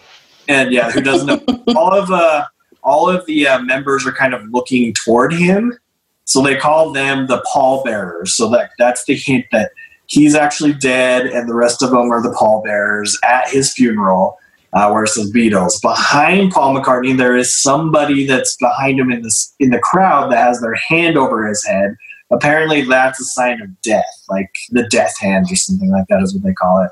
and 0.49 0.71
yeah, 0.73 0.91
who 0.91 1.01
doesn't 1.01 1.27
know? 1.27 1.63
all 1.77 1.95
of 1.95 2.11
uh, 2.11 2.45
all 2.83 3.09
of 3.09 3.25
the 3.27 3.47
uh, 3.47 3.61
members 3.61 4.07
are 4.07 4.13
kind 4.13 4.35
of 4.35 4.43
looking 4.51 4.93
toward 4.93 5.33
him, 5.33 5.79
so 6.25 6.43
they 6.43 6.57
call 6.57 6.93
them 6.93 7.27
the 7.27 7.43
pallbearers. 7.53 8.35
So 8.35 8.51
that 8.51 8.73
that's 8.79 9.05
the 9.07 9.15
hint 9.15 9.47
that 9.53 9.71
he's 10.07 10.35
actually 10.35 10.75
dead, 10.75 11.27
and 11.27 11.49
the 11.49 11.55
rest 11.55 11.83
of 11.83 11.91
them 11.91 12.11
are 12.13 12.23
the 12.23 12.35
pallbearers 12.39 13.19
at 13.25 13.49
his 13.49 13.73
funeral. 13.73 14.37
Where 14.73 15.05
it 15.05 15.09
says 15.09 15.33
Beatles 15.33 15.81
behind 15.83 16.53
Paul 16.53 16.75
McCartney, 16.75 17.17
there 17.17 17.37
is 17.37 17.61
somebody 17.61 18.27
that's 18.27 18.57
behind 18.57 18.99
him 18.99 19.13
in 19.13 19.23
this 19.23 19.55
in 19.61 19.71
the 19.71 19.79
crowd 19.79 20.33
that 20.33 20.39
has 20.39 20.61
their 20.61 20.75
hand 20.75 21.19
over 21.19 21.47
his 21.47 21.65
head. 21.65 21.97
Apparently, 22.31 22.83
that's 22.83 23.21
a 23.21 23.25
sign 23.25 23.61
of 23.61 23.81
death, 23.83 24.25
like 24.31 24.51
the 24.71 24.85
death 24.89 25.19
hand 25.21 25.47
or 25.51 25.57
something 25.57 25.91
like 25.91 26.07
that 26.09 26.23
is 26.23 26.35
what 26.35 26.43
they 26.43 26.55
call 26.55 26.83
it. 26.83 26.91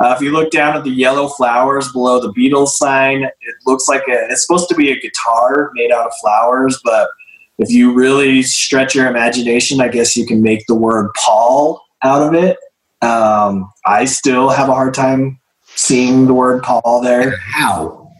Uh, 0.00 0.12
if 0.14 0.20
you 0.20 0.32
look 0.32 0.50
down 0.50 0.76
at 0.76 0.84
the 0.84 0.90
yellow 0.90 1.28
flowers 1.28 1.90
below 1.92 2.20
the 2.20 2.32
Beatles 2.32 2.68
sign, 2.68 3.22
it 3.22 3.54
looks 3.64 3.88
like 3.88 4.02
a, 4.08 4.26
it's 4.28 4.46
supposed 4.46 4.68
to 4.68 4.74
be 4.74 4.90
a 4.90 5.00
guitar 5.00 5.70
made 5.74 5.92
out 5.92 6.06
of 6.06 6.12
flowers, 6.20 6.78
but 6.84 7.08
if 7.58 7.70
you 7.70 7.94
really 7.94 8.42
stretch 8.42 8.94
your 8.94 9.06
imagination, 9.06 9.80
I 9.80 9.88
guess 9.88 10.16
you 10.16 10.26
can 10.26 10.42
make 10.42 10.66
the 10.66 10.74
word 10.74 11.10
Paul 11.16 11.80
out 12.02 12.22
of 12.22 12.34
it. 12.34 12.58
Um, 13.00 13.72
I 13.86 14.04
still 14.04 14.48
have 14.48 14.68
a 14.68 14.74
hard 14.74 14.94
time 14.94 15.40
seeing 15.76 16.26
the 16.26 16.34
word 16.34 16.62
Paul 16.62 17.00
there. 17.02 17.36
How? 17.38 18.10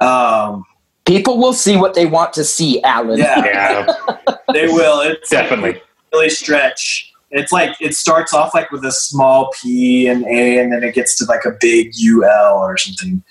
Um, 0.00 0.64
People 1.04 1.38
will 1.38 1.52
see 1.52 1.76
what 1.76 1.94
they 1.94 2.04
want 2.06 2.32
to 2.32 2.44
see, 2.44 2.82
Alan. 2.82 3.18
yeah, 3.18 3.44
Yeah, 3.44 4.36
they 4.52 4.66
will. 4.66 5.00
It's 5.00 5.30
definitely. 5.30 5.80
really 6.12 6.28
stretch. 6.30 7.12
It's 7.30 7.52
like 7.52 7.76
it 7.80 7.94
starts 7.94 8.32
off 8.34 8.54
like 8.54 8.70
with 8.72 8.84
a 8.84 8.90
small 8.92 9.52
P 9.62 10.08
and 10.08 10.24
A, 10.26 10.58
and 10.58 10.72
then 10.72 10.82
it 10.82 10.94
gets 10.94 11.16
to 11.18 11.24
like 11.26 11.44
a 11.44 11.52
big 11.60 11.92
UL 12.04 12.58
or 12.58 12.76
something. 12.76 13.22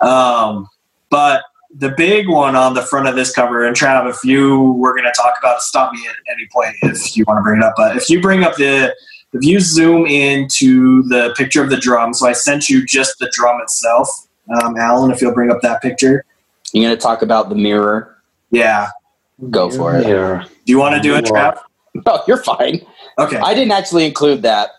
Um, 0.00 0.68
but 1.10 1.42
the 1.74 1.90
big 1.90 2.28
one 2.28 2.54
on 2.56 2.74
the 2.74 2.82
front 2.82 3.08
of 3.08 3.16
this 3.16 3.32
cover, 3.32 3.66
and 3.66 3.76
Trav, 3.76 4.08
if 4.08 4.24
you 4.24 4.72
were 4.72 4.92
going 4.92 5.04
to 5.04 5.12
talk 5.16 5.34
about 5.40 5.56
it, 5.56 5.62
stop 5.62 5.92
me 5.92 6.06
at 6.08 6.16
any 6.32 6.46
point 6.52 6.74
if 6.82 7.16
you 7.16 7.24
want 7.26 7.38
to 7.38 7.42
bring 7.42 7.58
it 7.60 7.64
up. 7.64 7.74
But 7.76 7.96
if 7.96 8.08
you 8.08 8.20
bring 8.20 8.44
up 8.44 8.56
the, 8.56 8.94
if 9.32 9.44
you 9.44 9.60
zoom 9.60 10.06
into 10.06 11.02
the 11.04 11.34
picture 11.36 11.62
of 11.62 11.70
the 11.70 11.76
drum, 11.76 12.14
so 12.14 12.26
I 12.26 12.32
sent 12.32 12.68
you 12.68 12.84
just 12.84 13.18
the 13.18 13.30
drum 13.32 13.60
itself, 13.60 14.08
um, 14.62 14.76
Alan, 14.76 15.10
if 15.10 15.20
you'll 15.20 15.34
bring 15.34 15.50
up 15.50 15.60
that 15.62 15.82
picture. 15.82 16.24
You're 16.72 16.88
going 16.88 16.96
to 16.96 17.02
talk 17.02 17.22
about 17.22 17.48
the 17.48 17.54
mirror. 17.54 18.22
Yeah. 18.50 18.88
Go 19.50 19.70
for 19.70 19.96
it. 19.96 20.06
Yeah. 20.06 20.44
Do 20.44 20.72
you 20.72 20.78
want 20.78 20.94
to 20.96 21.00
do 21.00 21.14
it, 21.14 21.24
Trav? 21.24 21.58
No, 22.06 22.22
you're 22.28 22.42
fine. 22.44 22.86
Okay. 23.18 23.38
I 23.38 23.54
didn't 23.54 23.72
actually 23.72 24.06
include 24.06 24.42
that. 24.42 24.70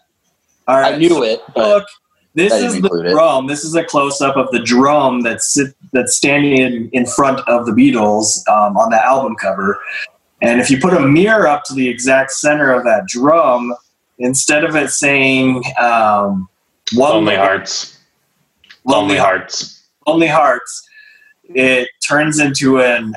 All 0.70 0.80
right. 0.80 0.93
I 0.93 0.97
knew 0.97 1.24
it, 1.24 1.41
but 1.54 1.68
Look, 1.68 1.86
this 2.34 2.54
is 2.54 2.74
the 2.74 2.78
include 2.78 3.08
it. 3.08 3.10
drum. 3.10 3.47
This 3.47 3.66
is 3.66 3.76
a 3.76 3.84
close 3.84 4.22
up 4.22 4.38
of 4.38 4.50
the 4.52 4.60
drum 4.60 5.22
that's 5.22 5.54
sit, 5.54 5.76
that's 5.91 6.16
standing 6.16 6.58
in, 6.58 6.89
in 6.93 7.06
front 7.06 7.39
of 7.50 7.66
the 7.66 7.74
Beatles 7.74 8.47
um, 8.47 8.78
on 8.78 8.91
the 8.91 9.04
album 9.04 9.36
cover. 9.36 9.78
And 10.41 10.62
if 10.62 10.70
you 10.70 10.80
put 10.80 10.93
a 10.93 11.02
mirror 11.02 11.47
up 11.47 11.64
to 11.66 11.74
the 11.74 11.89
exact 11.89 12.32
center 12.32 12.72
of 12.72 12.86
that 12.86 13.06
drum, 13.08 13.74
instead 14.20 14.64
of 14.64 14.76
it 14.76 14.90
saying 14.90 15.64
um, 15.82 16.48
one 16.94 17.12
Lonely 17.12 17.36
Hearts. 17.36 18.00
Lonely 18.86 19.18
Hearts. 19.18 19.88
Lonely 20.08 20.28
Hearts, 20.28 20.88
it 21.44 21.90
turns 22.08 22.40
into 22.40 22.82
an 22.82 23.16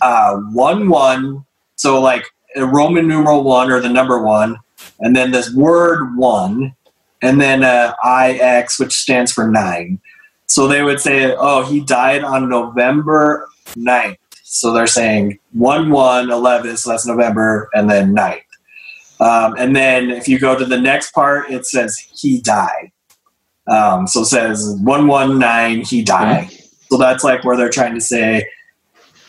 uh, 0.00 0.36
one 0.52 0.88
one. 0.88 1.44
So 1.76 2.00
like 2.00 2.24
a 2.56 2.66
Roman 2.66 3.06
numeral 3.08 3.42
one 3.42 3.70
or 3.70 3.80
the 3.80 3.88
number 3.88 4.22
one, 4.22 4.56
and 5.00 5.14
then 5.14 5.30
this 5.30 5.52
word 5.54 6.16
one, 6.16 6.74
and 7.22 7.40
then 7.40 7.64
uh, 7.64 7.94
IX, 8.04 8.78
which 8.78 8.92
stands 8.92 9.32
for 9.32 9.48
nine. 9.48 10.00
So 10.46 10.68
they 10.68 10.82
would 10.82 11.00
say, 11.00 11.34
oh, 11.36 11.64
he 11.64 11.80
died 11.80 12.22
on 12.22 12.48
November 12.48 13.48
9th. 13.70 14.18
So 14.42 14.72
they're 14.72 14.86
saying 14.86 15.38
1 15.52 15.90
1 15.90 16.30
11, 16.30 16.76
so 16.76 16.90
that's 16.90 17.06
November, 17.06 17.68
and 17.74 17.90
then 17.90 18.14
9th. 18.14 18.43
Um, 19.20 19.54
and 19.58 19.74
then 19.74 20.10
if 20.10 20.28
you 20.28 20.38
go 20.38 20.58
to 20.58 20.64
the 20.64 20.78
next 20.78 21.12
part, 21.12 21.50
it 21.50 21.66
says 21.66 21.96
he 22.12 22.40
died. 22.40 22.90
Um, 23.66 24.06
so 24.06 24.20
it 24.20 24.26
says 24.26 24.76
119, 24.82 25.84
he 25.84 26.02
died. 26.02 26.50
So 26.90 26.98
that's 26.98 27.24
like 27.24 27.44
where 27.44 27.56
they're 27.56 27.70
trying 27.70 27.94
to 27.94 28.00
say, 28.00 28.46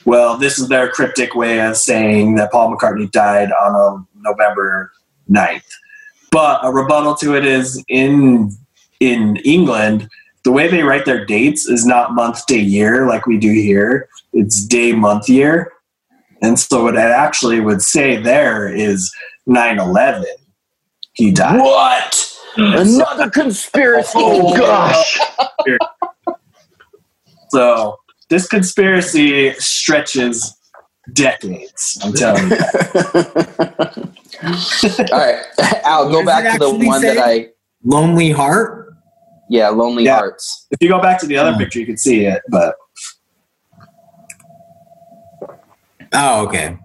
well, 0.03 0.37
this 0.37 0.59
is 0.59 0.67
their 0.67 0.89
cryptic 0.89 1.35
way 1.35 1.59
of 1.61 1.77
saying 1.77 2.35
that 2.35 2.51
Paul 2.51 2.75
McCartney 2.75 3.09
died 3.11 3.49
on 3.51 3.75
a 3.75 4.19
November 4.21 4.91
9th. 5.29 5.63
But 6.31 6.59
a 6.63 6.71
rebuttal 6.71 7.15
to 7.15 7.35
it 7.35 7.45
is 7.45 7.83
in 7.87 8.51
in 8.99 9.37
England, 9.37 10.09
the 10.43 10.51
way 10.51 10.67
they 10.67 10.83
write 10.83 11.05
their 11.05 11.25
dates 11.25 11.67
is 11.67 11.85
not 11.85 12.13
month, 12.13 12.45
day, 12.45 12.59
year 12.59 13.07
like 13.07 13.25
we 13.25 13.37
do 13.37 13.51
here. 13.51 14.07
It's 14.33 14.65
day, 14.65 14.93
month, 14.93 15.27
year. 15.27 15.71
And 16.41 16.59
so 16.59 16.83
what 16.83 16.95
it 16.95 16.99
actually 16.99 17.59
would 17.59 17.81
say 17.81 18.17
there 18.17 18.67
is 18.67 19.13
9 19.45 19.79
11. 19.79 20.25
He 21.13 21.31
died. 21.31 21.59
what? 21.59 22.31
Another 22.57 23.29
conspiracy. 23.29 24.11
Oh, 24.15 24.55
gosh. 24.55 25.19
So 27.49 27.97
this 28.29 28.47
conspiracy 28.47 29.53
stretches 29.53 30.57
decades. 31.13 31.97
I'm 32.03 32.11
telling 32.13 32.49
you. 32.49 32.57
All 35.13 35.19
right, 35.19 35.43
Al, 35.85 36.05
What 36.05 36.11
go 36.11 36.25
back 36.25 36.51
to 36.53 36.59
the 36.59 36.69
one 36.85 36.99
say? 37.01 37.15
that 37.15 37.23
I, 37.23 37.49
Lonely 37.85 38.31
Heart? 38.31 38.93
yeah, 39.49 39.69
Lonely 39.69 40.03
Yeah. 40.05 40.15
Hearts. 40.17 40.65
If 40.71 40.81
you 40.81 40.89
go 40.89 40.99
back 40.99 41.19
to 41.21 41.27
the 41.27 41.37
other 41.37 41.53
Hmm. 41.53 41.59
picture, 41.59 41.79
you 41.79 41.85
can 41.85 41.97
see 41.97 42.25
it. 42.25 42.41
But 42.49 42.75
Oh, 46.13 46.45
okay. 46.47 46.77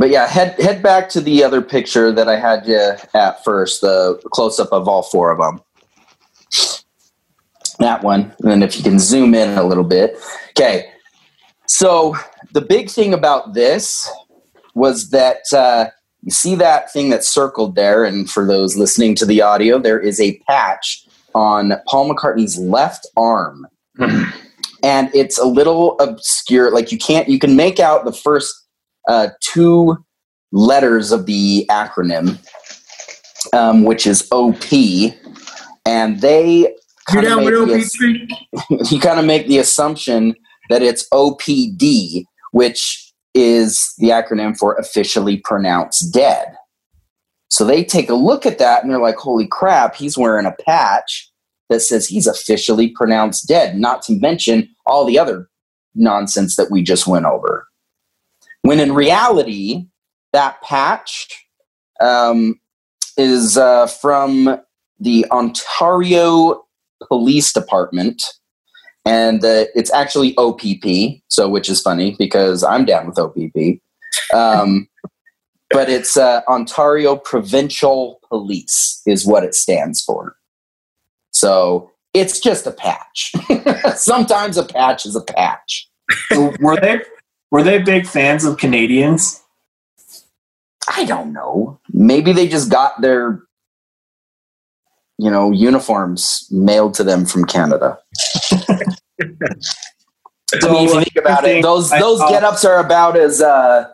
But 0.00 0.08
yeah, 0.08 0.26
head 0.26 0.58
head 0.58 0.82
back 0.82 1.10
to 1.10 1.20
the 1.20 1.44
other 1.44 1.60
picture 1.60 2.10
that 2.10 2.26
I 2.26 2.36
had 2.36 2.66
you 2.66 2.92
at 3.12 3.44
first, 3.44 3.82
the 3.82 4.18
close 4.32 4.58
up 4.58 4.72
of 4.72 4.88
all 4.88 5.02
four 5.02 5.30
of 5.30 5.36
them. 5.36 5.60
That 7.80 8.02
one, 8.02 8.34
and 8.40 8.50
then 8.50 8.62
if 8.62 8.78
you 8.78 8.82
can 8.82 8.98
zoom 8.98 9.34
in 9.34 9.58
a 9.58 9.62
little 9.62 9.84
bit. 9.84 10.16
Okay, 10.52 10.90
so 11.66 12.16
the 12.52 12.62
big 12.62 12.88
thing 12.88 13.12
about 13.12 13.52
this 13.52 14.10
was 14.72 15.10
that 15.10 15.42
uh, 15.52 15.90
you 16.22 16.30
see 16.30 16.54
that 16.54 16.90
thing 16.90 17.10
that's 17.10 17.28
circled 17.28 17.74
there, 17.74 18.02
and 18.02 18.30
for 18.30 18.46
those 18.46 18.78
listening 18.78 19.14
to 19.16 19.26
the 19.26 19.42
audio, 19.42 19.78
there 19.78 20.00
is 20.00 20.18
a 20.18 20.38
patch 20.48 21.06
on 21.34 21.74
Paul 21.88 22.08
McCartney's 22.08 22.58
left 22.58 23.06
arm 23.18 23.66
and 24.82 25.10
it's 25.14 25.38
a 25.38 25.44
little 25.44 25.98
obscure. 26.00 26.70
Like 26.70 26.90
you 26.90 26.96
can't, 26.96 27.28
you 27.28 27.38
can 27.38 27.54
make 27.54 27.78
out 27.78 28.04
the 28.04 28.12
first 28.12 28.66
uh, 29.08 29.28
two 29.40 29.96
letters 30.52 31.12
of 31.12 31.26
the 31.26 31.66
acronym, 31.70 32.38
um, 33.52 33.84
which 33.84 34.06
is 34.06 34.26
OP, 34.32 34.64
and 35.86 36.20
they 36.20 36.74
kind 37.08 37.26
of 37.26 37.38
make, 37.38 37.46
the, 37.46 38.30
OP3? 38.70 38.90
you 38.90 39.00
kind 39.00 39.18
of 39.18 39.24
make 39.24 39.46
the 39.46 39.58
assumption 39.58 40.34
that 40.68 40.82
it's 40.82 41.08
OPD, 41.12 42.24
which 42.52 43.12
is 43.34 43.94
the 43.98 44.08
acronym 44.08 44.56
for 44.56 44.74
officially 44.76 45.38
pronounced 45.38 46.12
dead. 46.12 46.56
So 47.48 47.64
they 47.64 47.84
take 47.84 48.08
a 48.10 48.14
look 48.14 48.46
at 48.46 48.58
that 48.58 48.82
and 48.82 48.90
they're 48.90 49.00
like, 49.00 49.16
holy 49.16 49.46
crap, 49.46 49.96
he's 49.96 50.16
wearing 50.16 50.46
a 50.46 50.54
patch 50.64 51.30
that 51.68 51.80
says 51.80 52.06
he's 52.06 52.26
officially 52.26 52.88
pronounced 52.88 53.48
dead, 53.48 53.78
not 53.78 54.02
to 54.02 54.18
mention 54.18 54.68
all 54.86 55.04
the 55.04 55.18
other 55.18 55.48
nonsense 55.94 56.56
that 56.56 56.70
we 56.70 56.82
just 56.82 57.06
went 57.06 57.26
over. 57.26 57.66
When 58.62 58.80
in 58.80 58.94
reality, 58.94 59.86
that 60.32 60.62
patch 60.62 61.28
um, 62.00 62.60
is 63.16 63.56
uh, 63.56 63.86
from 63.86 64.60
the 64.98 65.26
Ontario 65.30 66.64
Police 67.08 67.52
Department, 67.52 68.22
and 69.04 69.44
uh, 69.44 69.64
it's 69.74 69.92
actually 69.92 70.36
OPP. 70.36 71.22
So, 71.28 71.48
which 71.48 71.68
is 71.68 71.80
funny 71.80 72.16
because 72.18 72.62
I'm 72.62 72.84
down 72.84 73.06
with 73.06 73.18
OPP. 73.18 73.80
Um, 74.34 74.88
but 75.70 75.88
it's 75.88 76.16
uh, 76.16 76.42
Ontario 76.48 77.16
Provincial 77.16 78.20
Police 78.28 79.00
is 79.06 79.26
what 79.26 79.44
it 79.44 79.54
stands 79.54 80.02
for. 80.02 80.34
So 81.30 81.90
it's 82.12 82.40
just 82.40 82.66
a 82.66 82.72
patch. 82.72 83.32
Sometimes 83.96 84.56
a 84.56 84.64
patch 84.64 85.06
is 85.06 85.16
a 85.16 85.22
patch. 85.22 85.86
So 86.32 86.52
were 86.58 86.74
they 86.74 87.00
were 87.50 87.62
they 87.62 87.78
big 87.78 88.06
fans 88.06 88.44
of 88.44 88.58
Canadians? 88.58 89.42
I 90.88 91.04
don't 91.04 91.32
know. 91.32 91.80
Maybe 91.92 92.32
they 92.32 92.48
just 92.48 92.70
got 92.70 93.00
their, 93.00 93.42
you 95.18 95.30
know, 95.30 95.50
uniforms 95.50 96.48
mailed 96.50 96.94
to 96.94 97.04
them 97.04 97.26
from 97.26 97.44
Canada. 97.44 97.98
I 100.62 100.68
mean, 100.68 100.88
if 100.88 100.94
you 100.94 101.00
think 101.00 101.16
about 101.16 101.44
it, 101.44 101.62
those 101.62 101.90
those 101.90 102.18
saw- 102.18 102.28
get-ups 102.28 102.64
are 102.64 102.80
about 102.80 103.16
as 103.16 103.40
uh, 103.40 103.88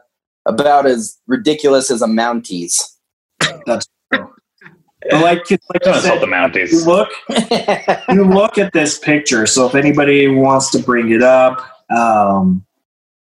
about 0.47 0.87
as 0.87 1.19
ridiculous 1.27 1.91
as 1.91 2.01
a 2.01 2.07
Mounties. 2.07 2.81
But 3.67 3.87
like, 5.13 5.13
like 5.13 5.51
you 5.51 5.59
Don't 5.83 6.01
said, 6.01 6.21
the 6.21 6.69
you 6.71 6.85
look 6.85 7.09
you 8.09 8.25
look 8.25 8.59
at 8.59 8.73
this 8.73 8.99
picture. 8.99 9.47
So 9.47 9.67
if 9.67 9.75
anybody 9.75 10.29
wants 10.29 10.71
to 10.71 10.79
bring 10.79 11.11
it 11.11 11.23
up, 11.23 11.61
um, 11.91 12.65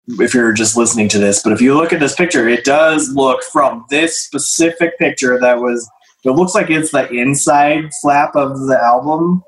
if 0.09 0.35
you're 0.35 0.53
just 0.53 0.77
listening 0.77 1.09
to 1.09 1.19
this, 1.19 1.43
but 1.43 1.53
if 1.53 1.61
you 1.61 1.75
look 1.75 1.93
at 1.93 2.01
this 2.01 2.15
picture, 2.15 2.49
it 2.49 2.65
does 2.65 3.09
look 3.11 3.43
from 3.45 3.85
this 3.91 4.23
specific 4.25 4.99
picture 4.99 5.39
that 5.41 5.61
was. 5.61 5.89
It 6.25 6.31
looks 6.31 6.55
like 6.57 6.71
it's 6.71 6.91
the 6.91 7.09
inside 7.11 7.91
flap 8.03 8.35
of 8.35 8.59
the 8.67 8.77
album 8.83 9.45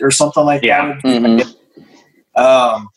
or 0.00 0.10
something 0.10 0.44
like 0.44 0.64
Yeah. 0.64 0.94
that. 1.04 1.04
Mhm. 1.04 1.54
Um, 2.34 2.88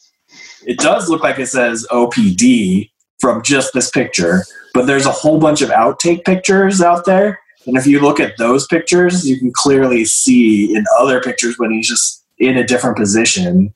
it 0.66 0.80
does 0.80 1.08
look 1.10 1.24
like 1.24 1.38
it 1.38 1.48
says 1.48 1.86
OPD 1.92 2.92
from 3.20 3.44
just 3.44 3.74
this 3.74 3.92
picture, 3.92 4.44
but 4.74 4.88
there's 4.88 5.06
a 5.06 5.12
whole 5.12 5.38
bunch 5.40 5.62
of 5.62 5.70
outtake 5.70 6.26
pictures 6.26 6.82
out 6.82 7.06
there. 7.06 7.40
And 7.68 7.78
if 7.78 7.86
you 7.86 8.00
look 8.00 8.20
at 8.20 8.38
those 8.40 8.66
pictures, 8.66 9.24
you 9.28 9.38
can 9.38 9.52
clearly 9.54 10.04
see 10.06 10.74
in 10.76 10.84
other 11.00 11.22
pictures 11.22 11.60
when 11.60 11.70
he's 11.70 11.88
just 11.88 12.24
in 12.40 12.58
a 12.58 12.66
different 12.66 12.98
position 12.98 13.72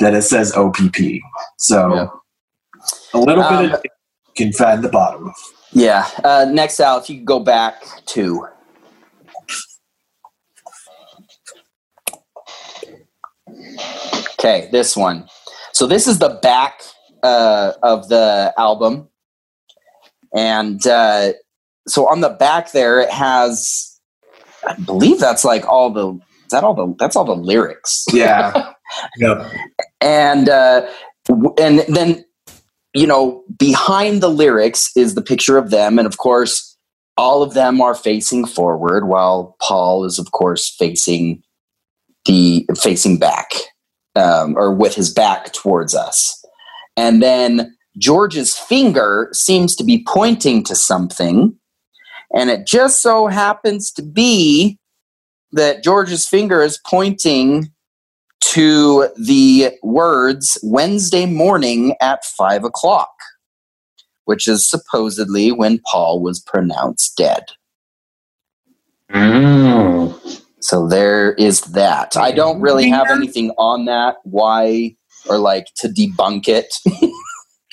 that 0.00 0.12
it 0.12 0.22
says 0.22 0.52
OPP. 0.54 1.22
So 1.56 1.94
Yeah. 1.94 2.06
A 3.14 3.18
little 3.18 3.44
Um, 3.44 3.66
bit 3.66 3.74
of 3.74 3.80
you 3.84 3.90
can 4.36 4.52
find 4.52 4.82
the 4.82 4.88
bottom 4.88 5.28
of. 5.28 5.34
Yeah. 5.72 6.08
Uh, 6.24 6.46
next, 6.50 6.80
Al, 6.80 6.98
if 6.98 7.08
you 7.10 7.16
could 7.18 7.26
go 7.26 7.40
back 7.40 7.82
to. 8.06 8.46
Okay, 14.38 14.68
this 14.72 14.96
one. 14.96 15.26
So 15.72 15.86
this 15.86 16.06
is 16.06 16.18
the 16.18 16.38
back 16.42 16.82
uh, 17.22 17.72
of 17.82 18.08
the 18.08 18.52
album, 18.58 19.08
and 20.36 20.84
uh, 20.86 21.32
so 21.86 22.08
on 22.08 22.20
the 22.20 22.30
back 22.30 22.72
there 22.72 23.00
it 23.00 23.10
has, 23.10 23.98
I 24.66 24.74
believe 24.74 25.18
that's 25.20 25.44
like 25.44 25.66
all 25.66 25.90
the. 25.90 26.12
Is 26.14 26.50
that 26.50 26.64
all 26.64 26.74
the? 26.74 26.94
That's 26.98 27.16
all 27.16 27.24
the 27.24 27.36
lyrics 27.36 28.04
Yeah. 28.12 28.72
Yep. 29.16 29.50
and 30.02 30.50
uh, 30.50 30.86
and 31.58 31.78
then 31.88 32.22
you 32.94 33.06
know 33.06 33.42
behind 33.58 34.22
the 34.22 34.28
lyrics 34.28 34.90
is 34.96 35.14
the 35.14 35.22
picture 35.22 35.56
of 35.56 35.70
them. 35.70 35.98
And 35.98 36.06
of 36.06 36.18
course 36.18 36.76
all 37.16 37.42
of 37.42 37.54
them 37.54 37.80
are 37.80 37.94
facing 37.94 38.46
forward 38.46 39.06
while 39.06 39.56
paul 39.60 40.04
is 40.04 40.18
of 40.18 40.32
course 40.32 40.74
facing 40.74 41.42
the 42.24 42.66
facing 42.80 43.18
back 43.18 43.50
um, 44.16 44.56
or 44.56 44.72
with 44.72 44.94
his 44.94 45.12
back 45.12 45.52
towards 45.52 45.94
us. 45.94 46.44
And 46.96 47.22
then 47.22 47.76
george's 47.98 48.56
finger 48.56 49.28
seems 49.32 49.74
to 49.76 49.84
be 49.84 50.04
pointing 50.06 50.64
to 50.64 50.74
something. 50.74 51.54
And 52.34 52.48
it 52.48 52.66
just 52.66 53.02
so 53.02 53.26
happens 53.26 53.90
to 53.92 54.02
be 54.02 54.78
that 55.52 55.82
george's 55.82 56.26
finger 56.26 56.62
is 56.62 56.80
pointing 56.86 57.71
to 58.42 59.08
the 59.16 59.72
words 59.82 60.58
Wednesday 60.62 61.26
morning 61.26 61.94
at 62.00 62.24
five 62.24 62.64
o'clock, 62.64 63.12
which 64.24 64.46
is 64.48 64.68
supposedly 64.68 65.52
when 65.52 65.80
Paul 65.90 66.20
was 66.22 66.40
pronounced 66.40 67.16
dead. 67.16 67.44
Mm. 69.12 70.42
So 70.60 70.86
there 70.86 71.32
is 71.34 71.60
that. 71.62 72.16
I 72.16 72.32
don't 72.32 72.60
really 72.60 72.88
have 72.88 73.10
anything 73.10 73.50
on 73.58 73.84
that. 73.86 74.16
Why 74.24 74.96
or 75.28 75.38
like 75.38 75.66
to 75.76 75.88
debunk 75.88 76.48
it. 76.48 76.72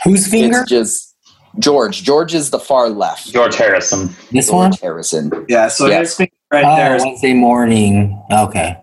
Whose 0.04 0.28
finger? 0.28 0.62
It's 0.62 0.70
just 0.70 1.16
George. 1.60 2.04
George 2.04 2.34
is 2.34 2.52
the 2.52 2.60
far 2.60 2.90
left. 2.90 3.32
George 3.32 3.56
Harrison. 3.56 4.10
this 4.32 4.50
one? 4.50 4.72
George 4.72 4.82
Harrison. 4.82 5.46
Yeah. 5.48 5.68
So 5.68 5.88
Yeah. 5.88 6.00
his 6.00 6.16
finger 6.16 6.32
right 6.52 6.66
oh, 6.66 6.76
there 6.76 6.96
is 6.96 7.04
Wednesday 7.04 7.34
morning. 7.34 8.22
Okay. 8.32 8.78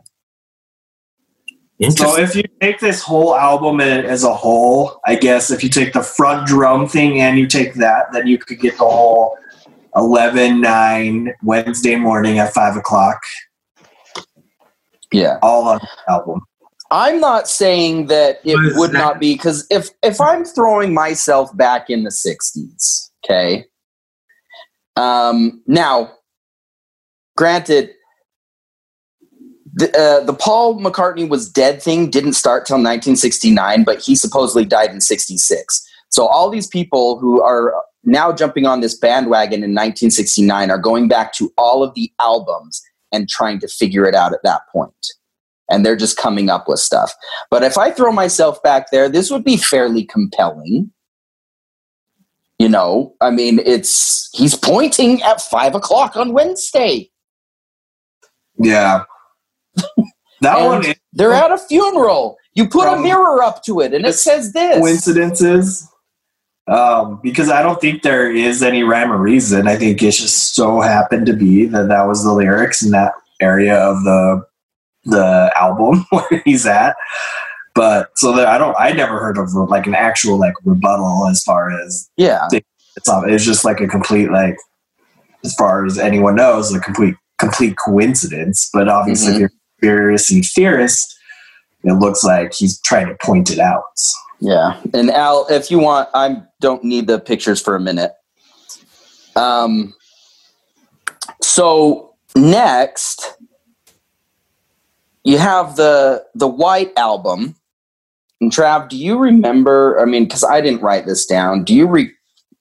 So 1.91 2.19
if 2.19 2.35
you 2.35 2.45
take 2.61 2.81
this 2.81 3.03
whole 3.03 3.37
album 3.37 3.81
as 3.81 4.25
a 4.25 4.33
whole, 4.33 4.99
I 5.05 5.15
guess 5.15 5.51
if 5.51 5.63
you 5.63 5.69
take 5.69 5.93
the 5.93 6.03
front 6.03 6.47
drum 6.47 6.89
thing 6.89 7.21
and 7.21 7.39
you 7.39 7.47
take 7.47 7.75
that, 7.75 8.07
then 8.13 8.27
you 8.27 8.39
could 8.39 8.61
get 8.61 8.79
the 8.79 8.85
whole 8.85 9.37
11 9.95 10.61
9 10.63 11.35
Wednesday 11.43 11.97
morning 11.97 12.39
at 12.39 12.55
5 12.55 12.77
o'clock 12.77 13.21
Yeah. 15.13 15.39
all 15.43 15.69
on 15.69 15.79
the 15.79 16.13
album. 16.13 16.41
I'm 16.91 17.21
not 17.21 17.49
saying 17.49 18.07
that 18.07 18.41
it 18.45 18.57
would 18.77 18.93
that? 18.93 18.99
not 18.99 19.21
be 19.21 19.35
because 19.35 19.67
if 19.71 19.91
if 20.03 20.21
I'm 20.21 20.45
throwing 20.45 20.95
myself 20.95 21.55
back 21.57 21.91
in 21.91 22.05
the 22.05 22.11
'60s, 22.11 23.11
okay. 23.25 23.65
Um, 24.95 25.63
now, 25.67 26.13
granted, 27.37 27.91
the 29.77 29.95
uh, 29.97 30.25
the 30.25 30.33
Paul 30.35 30.81
McCartney 30.81 31.29
was 31.29 31.49
dead 31.49 31.83
thing 31.83 32.11
didn't 32.11 32.33
start 32.33 32.67
till 32.67 32.77
1969, 32.77 33.85
but 33.85 34.01
he 34.01 34.17
supposedly 34.17 34.65
died 34.65 34.91
in 34.91 35.01
'66. 35.01 35.87
So 36.09 36.27
all 36.27 36.51
these 36.51 36.67
people 36.67 37.19
who 37.19 37.43
are 37.43 37.75
now 38.03 38.33
jumping 38.33 38.67
on 38.67 38.81
this 38.81 38.97
bandwagon 38.97 39.63
in 39.63 39.71
1969 39.73 40.71
are 40.71 40.79
going 40.79 41.09
back 41.09 41.35
to 41.35 41.53
all 41.59 41.83
of 41.83 41.95
the 41.95 42.11
albums 42.21 42.81
and 43.13 43.29
trying 43.29 43.61
to 43.61 43.69
figure 43.69 44.07
it 44.07 44.15
out 44.15 44.33
at 44.33 44.43
that 44.45 44.63
point 44.73 44.95
and 45.71 45.85
they're 45.85 45.97
just 45.97 46.17
coming 46.17 46.49
up 46.49 46.69
with 46.69 46.79
stuff. 46.79 47.13
But 47.51 47.63
if 47.63 47.77
I 47.77 47.91
throw 47.91 48.13
myself 48.13 48.63
back 48.63 48.91
there, 48.91 49.09
this 49.09 49.31
would 49.31 49.45
be 49.45 49.57
fairly 49.57 50.05
compelling. 50.05 50.93
You 52.59 52.69
know, 52.69 53.15
I 53.21 53.31
mean, 53.31 53.59
it's 53.59 54.31
he's 54.33 54.55
pointing 54.55 55.23
at 55.23 55.43
five 55.43 55.75
o'clock 55.75 56.17
on 56.17 56.33
Wednesday. 56.33 57.11
Yeah. 58.59 59.05
that 60.41 60.59
And 60.59 60.67
one 60.67 60.87
is 60.87 60.95
They're 61.13 61.33
at 61.33 61.53
a 61.53 61.59
funeral. 61.59 62.37
You 62.55 62.69
put 62.69 62.89
a 62.89 62.99
mirror 62.99 63.43
up 63.43 63.63
to 63.65 63.81
it, 63.81 63.93
and 63.93 64.07
it 64.07 64.15
says 64.15 64.53
this. 64.53 64.79
coincidences. 64.79 65.89
Um, 66.69 67.21
because 67.23 67.49
I 67.49 67.63
don't 67.63 67.81
think 67.81 68.03
there 68.03 68.35
is 68.35 68.63
any 68.63 68.83
rhyme 68.83 69.13
or 69.13 69.19
reason. 69.19 69.69
I 69.69 69.77
think 69.77 70.03
it 70.03 70.11
just 70.11 70.55
so 70.55 70.81
happened 70.81 71.27
to 71.27 71.33
be 71.33 71.67
that 71.67 71.89
that 71.89 72.09
was 72.09 72.25
the 72.25 72.33
lyrics 72.33 72.83
in 72.83 72.91
that 72.91 73.13
area 73.41 73.77
of 73.77 74.03
the 74.03 74.45
the 75.05 75.53
album 75.57 76.05
where 76.11 76.43
he's 76.45 76.67
at. 76.67 76.97
But 77.75 78.09
so 78.17 78.35
that 78.35 78.47
I 78.49 78.59
don't, 78.59 78.75
I 78.79 78.93
never 78.93 79.21
heard 79.21 79.39
of 79.39 79.53
like 79.53 79.87
an 79.87 79.95
actual 79.95 80.39
like 80.39 80.55
rebuttal 80.65 81.29
as 81.29 81.43
far 81.45 81.71
as 81.71 82.09
Yeah, 82.17 82.49
it's. 82.51 82.67
It's 82.97 83.45
just 83.45 83.65
like 83.65 83.81
a 83.81 83.87
complete 83.87 84.31
like, 84.31 84.57
as 85.45 85.55
far 85.55 85.85
as 85.85 85.99
anyone 85.99 86.35
knows, 86.35 86.75
a 86.75 86.81
complete 86.81 87.15
complete 87.39 87.77
coincidence. 87.77 88.71
But 88.73 88.89
obviously, 88.89 89.45
if 89.45 89.53
you're 89.83 90.11
a 90.11 90.17
conspiracy 90.17 90.43
theorist, 90.43 91.19
it 91.85 91.93
looks 91.95 92.25
like 92.25 92.53
he's 92.55 92.81
trying 92.81 93.07
to 93.09 93.15
point 93.23 93.51
it 93.51 93.59
out. 93.59 93.83
yeah. 94.41 94.81
And 94.93 95.11
Al, 95.11 95.47
if 95.51 95.71
you 95.71 95.79
want, 95.79 96.09
I 96.15 96.43
don't 96.61 96.83
need 96.85 97.07
the 97.07 97.19
pictures 97.21 97.61
for 97.61 97.75
a 97.77 97.81
minute. 97.81 98.13
Um. 99.37 99.95
So 101.43 102.15
next 102.35 103.35
you 105.25 105.39
have 105.39 105.77
the 105.77 106.25
the 106.35 106.49
White 106.49 106.93
album. 106.97 107.55
And 108.41 108.51
Trav, 108.53 108.89
do 108.91 108.97
you 108.99 109.19
remember? 109.19 109.99
I 110.01 110.05
mean, 110.05 110.25
because 110.25 110.45
I 110.45 110.61
didn't 110.61 110.83
write 110.83 111.07
this 111.07 111.25
down. 111.27 111.65
Do 111.65 111.75
you 111.75 111.87
re- 111.87 112.13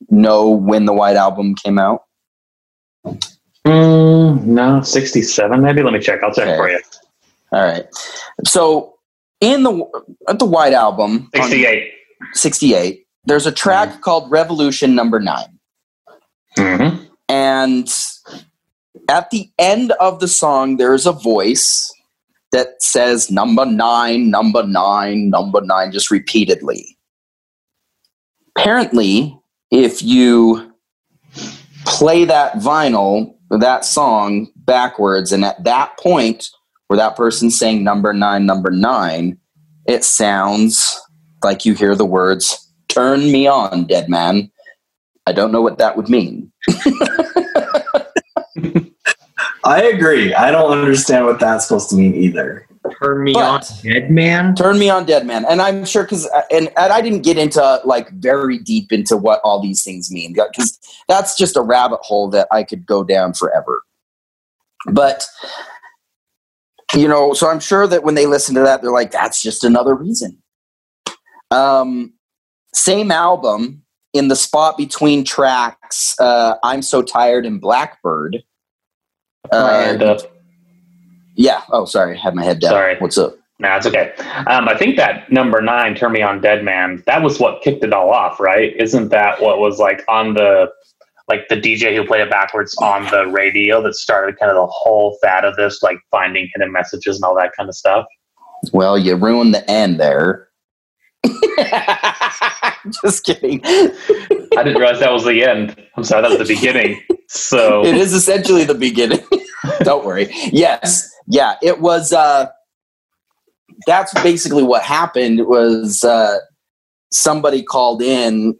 know 0.09 0.49
when 0.49 0.86
the 0.86 0.93
White 0.93 1.18
album 1.18 1.53
came 1.55 1.78
out? 1.78 2.03
Mm, 3.66 4.43
no, 4.45 4.82
67 4.82 5.61
maybe. 5.61 5.84
Let 5.84 5.93
me 5.93 5.99
check. 5.99 6.24
I'll 6.24 6.34
check 6.34 6.47
Okay. 6.47 6.57
for 6.57 6.70
you. 6.70 6.80
All 7.52 7.64
right. 7.64 7.86
So 8.46 8.96
in 9.41 9.64
the 9.64 9.86
at 10.28 10.39
the 10.39 10.46
White 10.46 10.74
album, 10.74 11.30
on 11.36 11.50
68. 11.50 11.91
68, 12.34 13.06
there's 13.26 13.46
a 13.46 13.52
track 13.52 14.02
called 14.02 14.30
Revolution 14.32 14.96
Number 14.96 15.20
Nine. 15.20 15.60
Mm-hmm. 16.58 17.06
And 17.28 17.93
at 19.10 19.30
the 19.32 19.50
end 19.60 19.91
of 19.93 20.20
the 20.20 20.28
song, 20.28 20.78
there's 20.78 21.06
a 21.06 21.12
voice 21.12 21.91
that 22.52 22.82
says 22.82 23.30
number 23.30 23.66
nine, 23.66 24.30
number 24.30 24.64
nine, 24.64 25.30
number 25.30 25.62
nine, 25.62 25.91
just 25.91 26.10
repeatedly. 26.12 26.98
Apparently, 28.56 29.38
if 29.72 30.02
you 30.02 30.72
play 31.86 32.24
that 32.26 32.54
vinyl, 32.54 33.36
that 33.50 33.84
song 33.84 34.48
backwards, 34.56 35.32
and 35.32 35.43
at 35.43 35.62
that 35.66 35.98
point 35.98 36.50
where 36.88 36.97
that 36.97 37.15
person's 37.15 37.57
saying 37.57 37.83
number 37.83 38.13
nine, 38.13 38.45
number 38.45 38.71
nine, 38.71 39.38
it 39.88 40.03
sounds 40.03 40.99
like 41.43 41.65
you 41.65 41.73
hear 41.73 41.95
the 41.95 42.05
words, 42.05 42.71
turn 42.88 43.31
me 43.31 43.47
on, 43.47 43.86
dead 43.88 44.09
man. 44.09 44.51
I 45.27 45.31
don't 45.31 45.51
know 45.51 45.61
what 45.61 45.77
that 45.79 45.97
would 45.97 46.09
mean. 46.09 46.51
I 49.63 49.81
agree. 49.81 50.33
I 50.33 50.51
don't 50.51 50.71
understand 50.77 51.25
what 51.25 51.39
that's 51.39 51.67
supposed 51.67 51.89
to 51.89 51.95
mean 51.95 52.13
either. 52.13 52.67
Turn 53.01 53.23
me 53.23 53.33
But- 53.33 53.43
on, 53.43 53.61
dead 53.83 54.11
man. 54.11 54.53
Turn 54.53 54.77
me 54.77 54.89
on, 54.89 55.05
dead 55.05 55.25
man. 55.25 55.43
And 55.45 55.59
I'm 55.61 55.86
sure 55.86 56.03
because 56.03 56.27
uh, 56.27 56.43
and, 56.51 56.67
and 56.77 56.93
I 56.93 57.01
didn't 57.01 57.23
get 57.23 57.38
into 57.38 57.81
like 57.83 58.11
very 58.11 58.59
deep 58.59 58.91
into 58.91 59.17
what 59.17 59.41
all 59.43 59.59
these 59.59 59.83
things 59.83 60.11
mean 60.11 60.33
because 60.33 60.79
that's 61.07 61.36
just 61.36 61.57
a 61.57 61.61
rabbit 61.61 61.99
hole 62.03 62.29
that 62.29 62.47
I 62.51 62.63
could 62.63 62.86
go 62.86 63.03
down 63.03 63.33
forever. 63.33 63.81
But 64.91 65.25
you 66.96 67.08
know, 67.08 67.34
so 67.34 67.50
I'm 67.50 67.60
sure 67.60 67.88
that 67.88 68.04
when 68.04 68.16
they 68.16 68.26
listen 68.26 68.56
to 68.56 68.62
that, 68.62 68.82
they're 68.82 68.91
like, 68.91 69.12
"That's 69.12 69.41
just 69.41 69.64
another 69.64 69.93
reason." 69.93 70.41
Um, 71.52 72.14
same 72.74 73.12
album 73.12 73.84
in 74.14 74.30
the 74.30 74.36
spot 74.36 74.78
between 74.78 75.24
tracks, 75.24 76.16
uh, 76.20 76.56
"I'm 76.64 76.82
So 76.82 77.02
Tired" 77.02 77.46
and 77.46 77.60
"Blackbird." 77.60 78.43
Uh, 79.52 79.98
up. 80.02 80.22
yeah. 81.36 81.62
Oh, 81.70 81.86
sorry, 81.86 82.18
I 82.18 82.20
had 82.20 82.34
my 82.34 82.43
head 82.43 82.60
down. 82.60 82.72
Sorry. 82.72 82.96
What's 82.98 83.18
up? 83.18 83.38
Nah, 83.60 83.78
it's 83.78 83.86
okay. 83.86 84.12
Um, 84.48 84.68
I 84.68 84.76
think 84.78 84.98
that 84.98 85.32
number 85.32 85.62
nine, 85.62 85.96
Turn 85.96 86.12
Me 86.12 86.22
On 86.22 86.41
Dead 86.41 86.64
Man, 86.64 87.02
that 87.06 87.22
was 87.22 87.39
what 87.39 87.62
kicked 87.62 87.84
it 87.86 87.93
all 87.93 88.10
off, 88.10 88.39
right? 88.39 88.76
Isn't 88.76 89.10
that 89.10 89.41
what 89.41 89.60
was 89.60 89.80
like 89.80 90.04
on 90.10 90.34
the, 90.34 90.70
like 91.28 91.47
the 91.49 91.55
DJ 91.55 91.95
who 91.95 92.05
played 92.05 92.21
it 92.21 92.30
backwards 92.30 92.76
on 92.78 93.03
the 93.09 93.26
radio 93.28 93.82
that 93.82 93.95
started 93.95 94.38
kind 94.39 94.51
of 94.51 94.55
the 94.55 94.67
whole 94.67 95.17
fad 95.21 95.43
of 95.43 95.55
this, 95.55 95.82
like 95.82 95.97
finding 96.11 96.49
hidden 96.53 96.71
messages 96.71 97.15
and 97.15 97.23
all 97.23 97.36
that 97.36 97.51
kind 97.57 97.67
of 97.67 97.76
stuff? 97.76 98.05
Well, 98.73 98.97
you 98.97 99.15
ruined 99.15 99.53
the 99.53 99.69
end 99.69 99.99
there. 99.99 100.49
Just 103.03 103.26
kidding. 103.26 103.61
I 103.63 104.63
didn't 104.63 104.78
realize 104.78 104.99
that 104.99 105.11
was 105.11 105.26
the 105.26 105.43
end. 105.43 105.76
I'm 105.97 106.03
sorry, 106.03 106.21
that 106.21 106.38
was 106.38 106.47
the 106.47 106.55
beginning. 106.55 107.01
So, 107.28 107.84
It 107.86 107.95
is 107.95 108.13
essentially 108.13 108.63
the 108.63 108.76
beginning. 108.76 109.23
Don't 109.80 110.05
worry. 110.05 110.28
Yes. 110.51 111.09
Yeah, 111.28 111.55
it 111.63 111.82
was 111.82 112.13
uh 112.13 112.47
that's 113.88 114.13
basically 114.21 114.63
what 114.63 114.84
happened 114.84 115.47
was 115.47 116.03
uh 116.03 116.38
somebody 117.11 117.63
called 117.63 118.01
in 118.01 118.55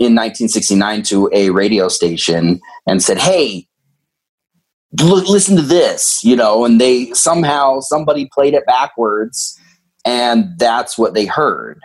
in 0.00 0.16
1969 0.16 1.02
to 1.04 1.30
a 1.32 1.50
radio 1.50 1.86
station 1.88 2.60
and 2.88 3.02
said, 3.02 3.18
"Hey, 3.18 3.68
listen 5.00 5.54
to 5.56 5.62
this," 5.62 6.24
you 6.24 6.34
know, 6.34 6.64
and 6.64 6.80
they 6.80 7.12
somehow 7.12 7.78
somebody 7.80 8.28
played 8.32 8.54
it 8.54 8.66
backwards 8.66 9.56
and 10.04 10.58
that's 10.58 10.96
what 10.96 11.14
they 11.14 11.26
heard. 11.26 11.80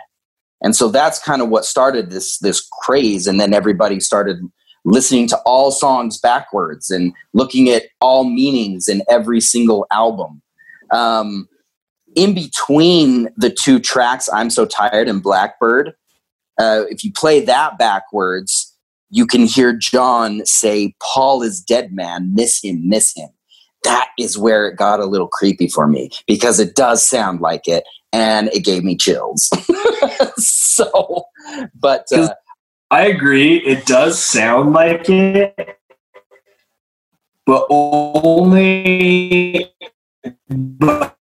And 0.62 0.74
so 0.74 0.88
that's 0.88 1.18
kind 1.18 1.42
of 1.42 1.48
what 1.48 1.64
started 1.64 2.10
this 2.10 2.38
this 2.38 2.66
craze 2.82 3.26
and 3.26 3.38
then 3.38 3.52
everybody 3.52 4.00
started 4.00 4.38
listening 4.84 5.28
to 5.28 5.36
all 5.38 5.70
songs 5.70 6.18
backwards 6.18 6.90
and 6.90 7.12
looking 7.34 7.68
at 7.68 7.84
all 8.00 8.24
meanings 8.24 8.88
in 8.88 9.02
every 9.08 9.40
single 9.40 9.86
album. 9.90 10.40
Um, 10.92 11.48
in 12.14 12.34
between 12.34 13.28
the 13.36 13.50
two 13.50 13.78
tracks, 13.78 14.28
I'm 14.32 14.48
So 14.48 14.64
Tired 14.64 15.08
and 15.08 15.22
Blackbird, 15.22 15.92
uh, 16.58 16.84
if 16.88 17.04
you 17.04 17.12
play 17.12 17.44
that 17.44 17.78
backwards, 17.78 18.76
you 19.10 19.26
can 19.26 19.42
hear 19.42 19.72
John 19.72 20.44
say, 20.44 20.94
Paul 21.00 21.42
is 21.42 21.60
dead, 21.60 21.92
man. 21.92 22.34
Miss 22.34 22.62
him, 22.62 22.88
miss 22.88 23.16
him. 23.16 23.28
That 23.84 24.08
is 24.18 24.36
where 24.36 24.66
it 24.66 24.76
got 24.76 25.00
a 25.00 25.06
little 25.06 25.28
creepy 25.28 25.68
for 25.68 25.86
me 25.86 26.10
because 26.26 26.58
it 26.58 26.74
does 26.74 27.06
sound 27.06 27.40
like 27.40 27.68
it 27.68 27.84
and 28.12 28.48
it 28.48 28.64
gave 28.64 28.82
me 28.82 28.96
chills. 28.96 29.48
so, 30.36 31.24
but 31.78 32.06
uh, 32.12 32.34
I 32.90 33.06
agree. 33.06 33.58
It 33.58 33.86
does 33.86 34.18
sound 34.18 34.72
like 34.72 35.08
it, 35.08 35.54
but 37.44 37.66
only. 37.70 39.72
But 40.48 41.16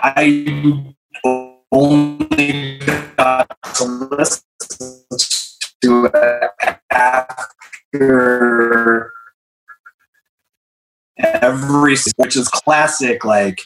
I 0.00 0.84
only 1.72 2.80
got 3.24 3.56
to 3.74 3.84
listen 3.84 4.42
to 5.82 6.10
it 6.14 6.50
after 6.90 7.52
every, 11.18 11.96
which 12.16 12.36
is 12.36 12.48
classic, 12.48 13.24
like 13.24 13.60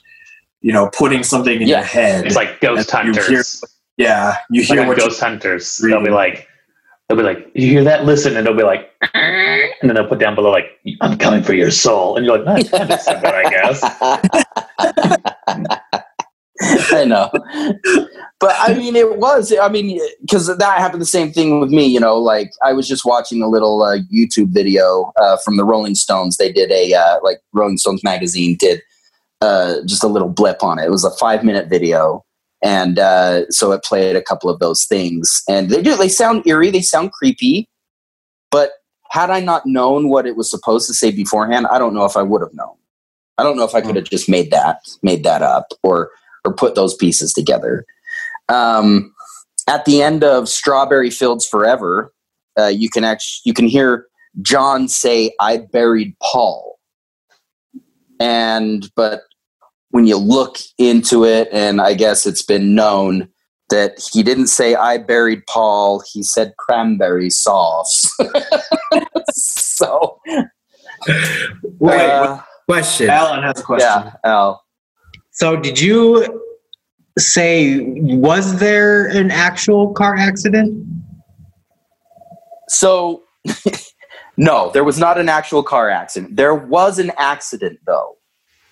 you 0.61 0.72
know, 0.72 0.88
putting 0.96 1.22
something 1.22 1.61
in 1.61 1.68
Yeah. 1.68 1.78
your 1.78 1.84
head. 1.86 2.26
it's 2.26 2.36
like 2.36 2.61
Ghost 2.61 2.90
You 2.92 3.12
hear- 3.12 3.14
Hunters. 3.14 3.62
yeah, 3.98 4.36
you 4.50 4.62
It's 4.62 4.70
like 4.70 4.78
hear 4.78 4.88
what 4.88 4.98
Ghost 4.98 5.20
Hunters. 5.20 5.76
They'll 5.78 6.02
be 6.02 6.09
like, 6.11 6.48
they'll 7.09 7.18
be 7.18 7.22
like, 7.24 7.50
you 7.55 7.68
hear 7.68 7.84
that? 7.84 8.07
Listen, 8.07 8.34
and 8.36 8.46
they'll 8.46 8.57
be 8.57 8.62
like, 8.62 8.90
and 9.12 9.72
then 9.82 9.94
they'll 9.94 10.09
put 10.09 10.18
down 10.20 10.34
below 10.34 10.50
like, 10.50 10.70
I'm 11.02 11.18
coming 11.18 11.42
for 11.42 11.52
your 11.52 11.70
soul, 11.70 12.16
and 12.16 12.24
you're 12.24 12.38
like, 12.38 12.66
"Ah, 12.72 12.84
that 12.86 13.02
said 13.02 13.22
I 13.24 13.50
guess. 13.50 13.80
I 16.92 17.05
know. 17.05 17.30
But 18.41 18.55
I 18.59 18.74
mean, 18.74 18.97
it 18.97 19.18
was, 19.18 19.55
I 19.59 19.68
mean, 19.68 20.01
because 20.20 20.47
that 20.47 20.78
happened 20.78 21.01
the 21.01 21.07
same 21.07 21.32
thing 21.32 21.61
with 21.61 21.70
me, 21.70 21.87
you 21.87 22.01
know, 22.01 22.18
like 22.18 22.53
I 22.62 22.72
was 22.72 22.87
just 22.87 23.05
watching 23.05 23.43
a 23.43 23.49
little 23.49 23.82
uh, 23.82 23.99
YouTube 24.12 24.49
video 24.49 25.12
uh, 25.16 25.37
from 25.45 25.57
the 25.57 25.64
Rolling 25.64 25.95
Stones. 25.95 26.37
They 26.37 26.53
did 26.53 26.70
a, 26.70 26.93
uh, 26.95 27.20
like, 27.22 27.41
Rolling 27.53 27.78
Stones 27.78 28.05
magazine 28.05 28.57
did 28.59 28.82
uh, 29.41 29.76
just 29.87 30.05
a 30.05 30.09
little 30.09 30.28
blip 30.28 30.62
on 30.62 30.78
it. 30.78 30.85
It 30.85 30.91
was 30.91 31.05
a 31.05 31.11
five 31.12 31.45
minute 31.45 31.68
video. 31.68 32.24
And 32.62 32.99
uh, 32.99 33.49
so 33.51 33.72
it 33.72 33.85
played 33.85 34.16
a 34.16 34.22
couple 34.22 34.51
of 34.51 34.59
those 34.59 34.85
things. 34.85 35.43
And 35.49 35.70
they 35.70 35.82
do, 35.82 35.97
they 35.97 36.09
sound 36.09 36.47
eerie, 36.47 36.70
they 36.70 36.82
sound 36.82 37.12
creepy. 37.12 37.68
But 38.51 38.72
had 39.11 39.30
I 39.30 39.41
not 39.41 39.64
known 39.64 40.09
what 40.09 40.26
it 40.26 40.37
was 40.37 40.51
supposed 40.51 40.87
to 40.89 40.95
say 40.95 41.11
beforehand, 41.11 41.66
I 41.70 41.78
don't 41.78 41.95
know 41.95 42.05
if 42.05 42.16
I 42.16 42.22
would 42.22 42.41
have 42.41 42.55
known. 42.55 42.74
I 43.39 43.43
don't 43.43 43.57
know 43.57 43.64
if 43.64 43.74
I 43.74 43.80
could 43.80 43.97
have 43.97 44.05
just 44.05 44.28
made 44.28 44.51
that 44.51 44.78
made 45.03 45.24
that 45.24 45.43
up 45.43 45.66
or 45.82 46.11
or 46.45 46.53
put 46.55 46.74
those 46.74 46.95
pieces 46.95 47.32
together. 47.32 47.85
Um, 48.49 49.14
at 49.68 49.84
the 49.84 50.03
end 50.03 50.22
of 50.24 50.49
Strawberry 50.49 51.11
Fields 51.11 51.47
Forever, 51.47 52.12
uh, 52.59 52.66
you 52.66 52.90
can 52.90 53.05
actually 53.05 53.42
you 53.45 53.55
can 53.55 53.66
hear 53.66 54.07
John 54.42 54.88
say, 54.88 55.34
"I 55.40 55.59
buried 55.59 56.16
Paul," 56.22 56.78
and 58.20 58.90
but 58.95 59.22
when 59.90 60.07
you 60.07 60.16
look 60.16 60.59
into 60.78 61.24
it, 61.24 61.49
and 61.53 61.80
I 61.80 61.95
guess 61.95 62.26
it's 62.26 62.42
been 62.42 62.74
known 62.74 63.28
that 63.70 63.99
he 64.12 64.22
didn't 64.22 64.49
say 64.49 64.74
"I 64.74 64.99
buried 64.99 65.47
Paul." 65.47 66.03
He 66.12 66.22
said 66.22 66.55
cranberry 66.59 67.30
sauce. 67.30 68.11
so, 69.32 70.20
Wait, 71.78 72.11
uh, 72.11 72.40
Question. 72.66 73.11
Alan 73.11 73.42
has 73.42 73.61
a 73.61 73.62
question. 73.62 73.88
yeah, 73.88 74.12
Al. 74.24 74.64
So, 75.30 75.57
did 75.57 75.80
you 75.80 76.42
say 77.18 77.80
was 77.80 78.58
there 78.58 79.06
an 79.06 79.30
actual 79.30 79.92
car 79.92 80.16
accident? 80.16 80.86
So, 82.68 83.22
no, 84.36 84.70
there 84.72 84.84
was 84.84 84.98
not 84.98 85.18
an 85.18 85.28
actual 85.28 85.62
car 85.62 85.90
accident. 85.90 86.36
There 86.36 86.54
was 86.54 86.98
an 86.98 87.12
accident, 87.18 87.78
though. 87.86 88.16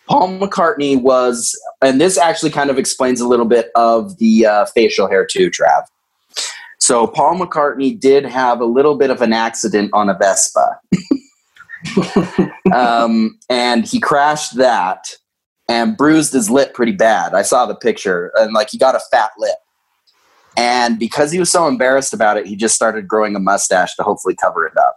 Paul 0.08 0.38
McCartney 0.38 1.00
was, 1.00 1.56
and 1.80 2.00
this 2.00 2.18
actually 2.18 2.50
kind 2.50 2.70
of 2.70 2.78
explains 2.78 3.20
a 3.20 3.28
little 3.28 3.46
bit 3.46 3.70
of 3.76 4.18
the 4.18 4.46
uh, 4.46 4.66
facial 4.66 5.08
hair 5.08 5.24
too, 5.24 5.50
Trav. 5.50 5.84
So, 6.80 7.06
Paul 7.06 7.38
McCartney 7.38 7.98
did 7.98 8.24
have 8.24 8.60
a 8.60 8.64
little 8.64 8.96
bit 8.96 9.10
of 9.10 9.22
an 9.22 9.32
accident 9.32 9.90
on 9.92 10.08
a 10.08 10.14
Vespa. 10.14 10.80
um, 12.74 13.38
and 13.48 13.86
he 13.86 14.00
crashed 14.00 14.56
that. 14.56 15.06
And 15.68 15.96
bruised 15.96 16.32
his 16.32 16.50
lip 16.50 16.74
pretty 16.74 16.92
bad. 16.92 17.34
I 17.34 17.42
saw 17.42 17.66
the 17.66 17.74
picture, 17.74 18.32
and 18.36 18.52
like 18.52 18.70
he 18.70 18.78
got 18.78 18.94
a 18.94 19.00
fat 19.10 19.30
lip. 19.38 19.56
And 20.56 20.98
because 20.98 21.32
he 21.32 21.38
was 21.38 21.50
so 21.50 21.66
embarrassed 21.66 22.12
about 22.12 22.36
it, 22.36 22.46
he 22.46 22.56
just 22.56 22.74
started 22.74 23.08
growing 23.08 23.34
a 23.34 23.40
mustache 23.40 23.96
to 23.96 24.02
hopefully 24.02 24.34
cover 24.34 24.66
it 24.66 24.76
up. 24.76 24.96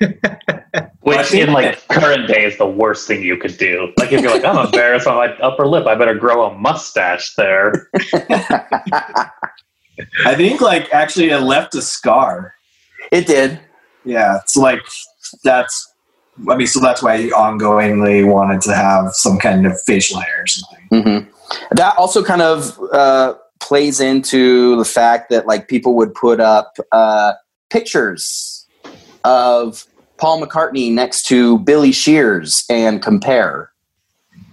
Which 1.00 1.34
in 1.34 1.52
like 1.52 1.86
current 1.88 2.28
day 2.28 2.44
is 2.44 2.56
the 2.56 2.66
worst 2.66 3.06
thing 3.06 3.22
you 3.22 3.36
could 3.36 3.56
do. 3.58 3.92
Like 3.98 4.12
if 4.12 4.20
you're 4.22 4.30
like, 4.30 4.44
I'm 4.44 4.66
embarrassed 4.66 5.06
on 5.06 5.16
my 5.16 5.32
upper 5.38 5.66
lip, 5.66 5.86
I 5.86 5.94
better 5.94 6.14
grow 6.14 6.46
a 6.46 6.54
mustache 6.56 7.34
there. 7.34 7.88
I 10.24 10.34
think 10.34 10.60
like 10.60 10.92
actually 10.92 11.30
it 11.30 11.40
left 11.40 11.74
a 11.74 11.82
scar. 11.82 12.54
It 13.12 13.26
did. 13.26 13.60
Yeah, 14.04 14.38
it's 14.42 14.56
like 14.56 14.80
that's. 15.44 15.89
I 16.48 16.56
mean, 16.56 16.66
so 16.66 16.80
that's 16.80 17.02
why 17.02 17.18
he 17.18 17.30
ongoingly 17.30 18.26
wanted 18.26 18.60
to 18.62 18.74
have 18.74 19.12
some 19.14 19.38
kind 19.38 19.66
of 19.66 19.80
facial 19.82 20.20
hair 20.20 20.42
or 20.42 20.46
something. 20.46 20.88
hmm 20.90 21.30
That 21.72 21.96
also 21.96 22.22
kind 22.22 22.42
of 22.42 22.78
uh, 22.92 23.34
plays 23.60 24.00
into 24.00 24.76
the 24.76 24.84
fact 24.84 25.30
that 25.30 25.46
like 25.46 25.68
people 25.68 25.94
would 25.96 26.14
put 26.14 26.40
up 26.40 26.76
uh, 26.92 27.34
pictures 27.68 28.66
of 29.24 29.86
Paul 30.16 30.42
McCartney 30.42 30.92
next 30.92 31.26
to 31.26 31.58
Billy 31.60 31.92
Shears 31.92 32.64
and 32.68 33.02
compare, 33.02 33.70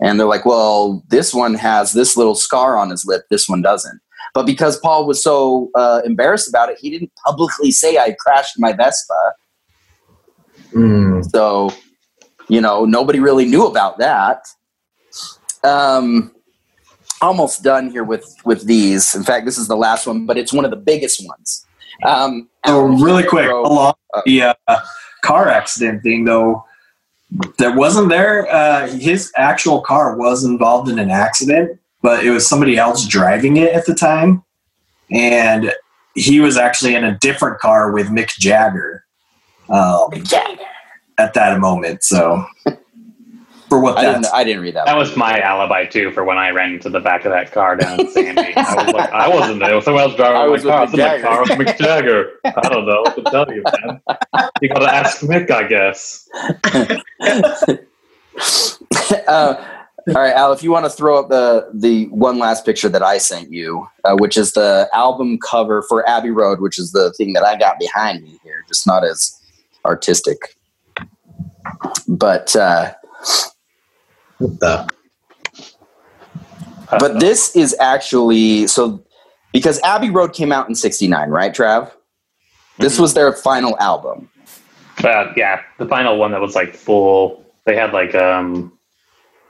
and 0.01 0.19
they're 0.19 0.27
like, 0.27 0.45
"Well, 0.45 1.03
this 1.09 1.33
one 1.33 1.55
has 1.55 1.93
this 1.93 2.15
little 2.15 2.35
scar 2.35 2.77
on 2.77 2.89
his 2.89 3.05
lip, 3.05 3.23
this 3.29 3.49
one 3.49 3.61
doesn't." 3.61 3.99
But 4.33 4.45
because 4.45 4.79
Paul 4.79 5.07
was 5.07 5.23
so 5.23 5.71
uh, 5.73 6.01
embarrassed 6.05 6.47
about 6.47 6.69
it, 6.69 6.77
he 6.79 6.89
didn't 6.89 7.11
publicly 7.25 7.71
say 7.71 7.97
I 7.97 8.15
crashed 8.19 8.59
my 8.59 8.71
Vespa. 8.71 9.33
Mm. 10.74 11.30
So, 11.32 11.72
you 12.47 12.61
know, 12.61 12.86
nobody 12.86 13.20
really 13.20 13.45
knew 13.45 13.65
about 13.65 13.97
that. 13.99 14.45
Um, 15.63 16.34
almost 17.22 17.63
done 17.63 17.89
here 17.89 18.03
with 18.03 18.36
with 18.45 18.65
these. 18.65 19.15
In 19.15 19.24
fact, 19.24 19.45
this 19.45 19.57
is 19.57 19.68
the 19.68 19.76
last 19.76 20.05
one, 20.07 20.26
but 20.26 20.38
it's 20.38 20.53
one 20.53 20.65
of 20.65 20.72
the 20.72 20.78
biggest 20.78 21.26
ones. 21.28 21.65
Um, 22.05 22.47
Oh, 22.68 22.82
really 22.82 23.24
quick, 23.24 23.47
Bro, 23.47 23.65
along 23.65 23.93
uh, 24.13 24.22
the 24.26 24.57
uh, 24.68 24.80
car 25.24 25.47
accident 25.47 26.03
thing, 26.03 26.26
though, 26.26 26.65
there 27.57 27.76
wasn't 27.76 28.09
there. 28.09 28.45
Uh, 28.53 28.88
his 28.88 29.32
actual 29.38 29.82
car 29.82 30.18
was 30.18 30.43
involved 30.43 30.89
in 30.89 30.99
an 30.99 31.09
accident, 31.09 31.80
but 32.01 32.26
it 32.26 32.32
was 32.32 32.45
somebody 32.45 32.78
else 32.78 33.07
driving 33.07 33.55
it 33.55 33.72
at 33.72 33.86
the 33.86 33.95
time, 33.95 34.43
and 35.11 35.74
he 36.15 36.41
was 36.41 36.57
actually 36.57 36.93
in 36.93 37.05
a 37.05 37.18
different 37.20 37.59
car 37.59 37.91
with 37.93 38.07
Mick 38.07 38.38
Jagger. 38.38 39.05
Um, 39.70 40.09
at 41.18 41.34
that 41.34 41.59
moment, 41.59 42.03
so 42.03 42.45
for 43.70 43.82
what 43.82 43.97
I 43.97 44.05
didn't. 44.05 44.28
I 44.34 44.43
didn't 44.43 44.61
read 44.61 44.76
that. 44.76 44.86
That 44.86 44.93
one. 44.95 45.07
was 45.07 45.15
my 45.18 45.39
alibi 45.39 45.86
too 45.86 46.11
for 46.11 46.24
when 46.24 46.38
I 46.38 46.51
ran 46.51 46.74
into 46.74 46.89
the 46.89 46.99
back 46.99 47.26
of 47.26 47.32
that 47.32 47.51
car 47.51 47.76
down 47.76 47.99
in 47.99 48.09
Sandy. 48.09 48.53
I 48.55 48.84
was 48.84 48.93
like, 48.93 49.11
I 49.11 49.28
wasn't 49.28 49.59
there. 49.59 49.82
Someone 49.82 50.03
else 50.03 50.15
driving 50.15 50.38
I 50.38 50.47
was 50.47 50.63
with 50.63 50.72
car. 50.72 50.80
I 50.80 50.86
was 50.86 50.93
in 50.93 50.99
Mick 50.99 51.18
the 51.18 51.24
car 51.24 51.41
with 51.41 51.49
Mick 51.51 51.78
Jagger. 51.78 52.32
I 52.45 52.70
don't 52.70 52.86
know 52.86 53.01
what 53.01 53.15
to 53.15 53.24
tell 53.24 53.53
you, 53.53 53.63
man. 53.82 54.01
You 54.61 54.70
gotta 54.70 54.93
ask 54.93 55.22
Mick, 55.22 55.51
I 55.51 55.68
guess. 55.68 56.30
uh, 59.28 59.84
all 60.07 60.22
right, 60.22 60.34
Al. 60.34 60.53
If 60.53 60.63
you 60.63 60.72
want 60.72 60.86
to 60.86 60.89
throw 60.89 61.20
up 61.20 61.30
the 61.30 61.70
the 61.74 62.05
one 62.05 62.39
last 62.39 62.65
picture 62.65 62.88
that 62.89 63.03
I 63.03 63.18
sent 63.18 63.51
you, 63.51 63.88
uh, 64.05 64.15
which 64.15 64.38
is 64.38 64.53
the 64.53 64.88
album 64.93 65.38
cover 65.39 65.82
for 65.82 66.07
Abbey 66.07 66.32
Road, 66.32 66.61
which 66.61 66.80
is 66.80 66.93
the 66.93 67.11
thing 67.13 67.34
that 67.34 67.43
I 67.43 67.57
got 67.57 67.78
behind 67.80 68.24
me 68.24 68.39
here, 68.43 68.63
just 68.68 68.88
not 68.88 69.03
as 69.03 69.38
artistic. 69.88 70.55
But 72.07 72.55
uh, 72.55 72.93
What 74.38 74.59
the? 74.59 74.88
Uh, 76.89 76.99
but 76.99 77.19
this 77.19 77.55
is 77.55 77.75
actually 77.79 78.67
so 78.67 79.03
because 79.51 79.81
Abbey 79.81 80.09
Road 80.09 80.33
came 80.33 80.51
out 80.51 80.69
in 80.69 80.75
'69, 80.75 81.29
right, 81.29 81.53
Trav? 81.53 81.91
This 82.77 82.99
was 82.99 83.13
their 83.13 83.33
final 83.33 83.77
album. 83.79 84.29
Uh, 85.03 85.33
yeah, 85.35 85.61
the 85.79 85.85
final 85.85 86.17
one 86.17 86.31
that 86.31 86.41
was 86.41 86.55
like 86.55 86.73
full. 86.73 87.43
They 87.65 87.75
had 87.75 87.91
like 87.91 88.15
um, 88.15 88.71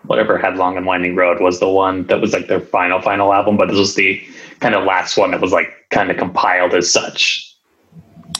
whatever 0.03 0.38
had 0.38 0.57
Long 0.57 0.77
and 0.77 0.85
Winding 0.85 1.15
Road 1.15 1.39
was 1.39 1.59
the 1.59 1.69
one 1.69 2.07
that 2.07 2.19
was 2.19 2.33
like 2.33 2.47
their 2.47 2.61
final 2.61 3.01
final 3.01 3.33
album, 3.33 3.57
but 3.57 3.67
this 3.67 3.77
was 3.77 3.95
the 3.95 4.21
kind 4.59 4.73
of 4.73 4.83
last 4.83 5.17
one 5.17 5.31
that 5.31 5.41
was 5.41 5.51
like 5.51 5.69
kind 5.91 6.09
of 6.09 6.17
compiled 6.17 6.73
as 6.73 6.91
such. 6.91 7.47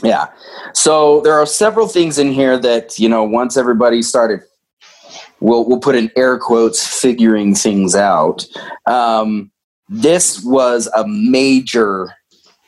Yeah. 0.04 0.28
So 0.74 1.22
there 1.22 1.34
are 1.34 1.46
several 1.46 1.88
things 1.88 2.20
in 2.20 2.32
here 2.32 2.58
that, 2.60 3.00
you 3.00 3.10
know, 3.10 3.24
once 3.24 3.58
everybody 3.58 4.02
started, 4.02 4.42
we'll, 5.40 5.68
we'll 5.68 5.80
put 5.80 5.96
in 5.96 6.12
air 6.16 6.38
quotes, 6.38 6.86
figuring 6.86 7.56
things 7.56 7.96
out. 7.96 8.46
Um, 8.86 9.52
this 9.90 10.44
was 10.44 10.88
a 10.96 11.08
major, 11.08 12.14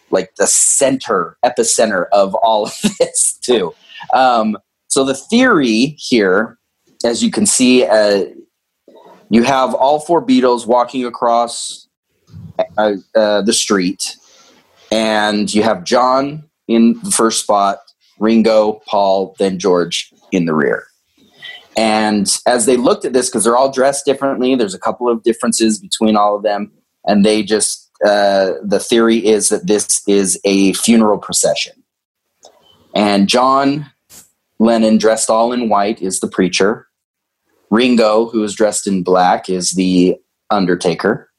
like 0.10 0.34
the 0.38 0.48
center, 0.48 1.38
epicenter 1.46 2.06
of 2.12 2.34
all 2.36 2.66
of 2.66 2.74
this, 3.00 3.38
too. 3.42 3.74
Um, 4.14 4.58
so 4.88 5.04
the 5.04 5.16
theory 5.16 5.96
here, 6.00 6.58
as 7.06 7.24
you 7.24 7.32
can 7.32 7.46
see, 7.46 7.86
uh, 7.86 8.26
you 9.30 9.44
have 9.44 9.76
all 9.76 10.00
four 10.00 10.26
Beatles 10.26 10.66
walking 10.66 11.06
across 11.06 11.88
uh, 12.78 12.94
uh, 13.16 13.42
the 13.44 13.54
street, 13.54 14.16
and 14.92 15.54
you 15.54 15.62
have 15.62 15.84
John 15.84 16.49
in 16.70 16.98
the 17.04 17.12
first 17.12 17.42
spot, 17.42 17.80
Ringo, 18.20 18.82
Paul, 18.88 19.36
then 19.40 19.60
George 19.60 20.14
in 20.32 20.46
the 20.46 20.54
rear. 20.54 20.86
And 21.76 22.32
as 22.46 22.66
they 22.66 22.78
looked 22.78 23.06
at 23.06 23.14
this, 23.14 23.30
because 23.30 23.44
they're 23.44 23.58
all 23.58 23.72
dressed 23.72 24.06
differently, 24.06 24.56
there's 24.56 24.74
a 24.74 24.80
couple 24.80 25.10
of 25.10 25.24
differences 25.24 25.80
between 25.80 26.16
all 26.16 26.36
of 26.36 26.44
them, 26.44 26.72
and 27.06 27.26
they 27.26 27.42
just, 27.42 27.90
uh, 28.06 28.54
the 28.64 28.80
theory 28.80 29.26
is 29.26 29.50
that 29.50 29.68
this 29.68 30.02
is 30.08 30.40
a 30.46 30.74
funeral 30.74 31.18
procession. 31.18 31.74
And 32.94 33.28
John 33.28 33.90
Lennon, 34.60 34.98
dressed 34.98 35.30
all 35.30 35.54
in 35.54 35.70
white, 35.70 36.02
is 36.02 36.20
the 36.20 36.28
preacher. 36.28 36.88
Ringo, 37.72 38.30
who 38.30 38.44
is 38.44 38.56
dressed 38.56 38.88
in 38.88 39.04
black, 39.04 39.50
is 39.50 39.72
the 39.72 40.18
undertaker. 40.50 41.30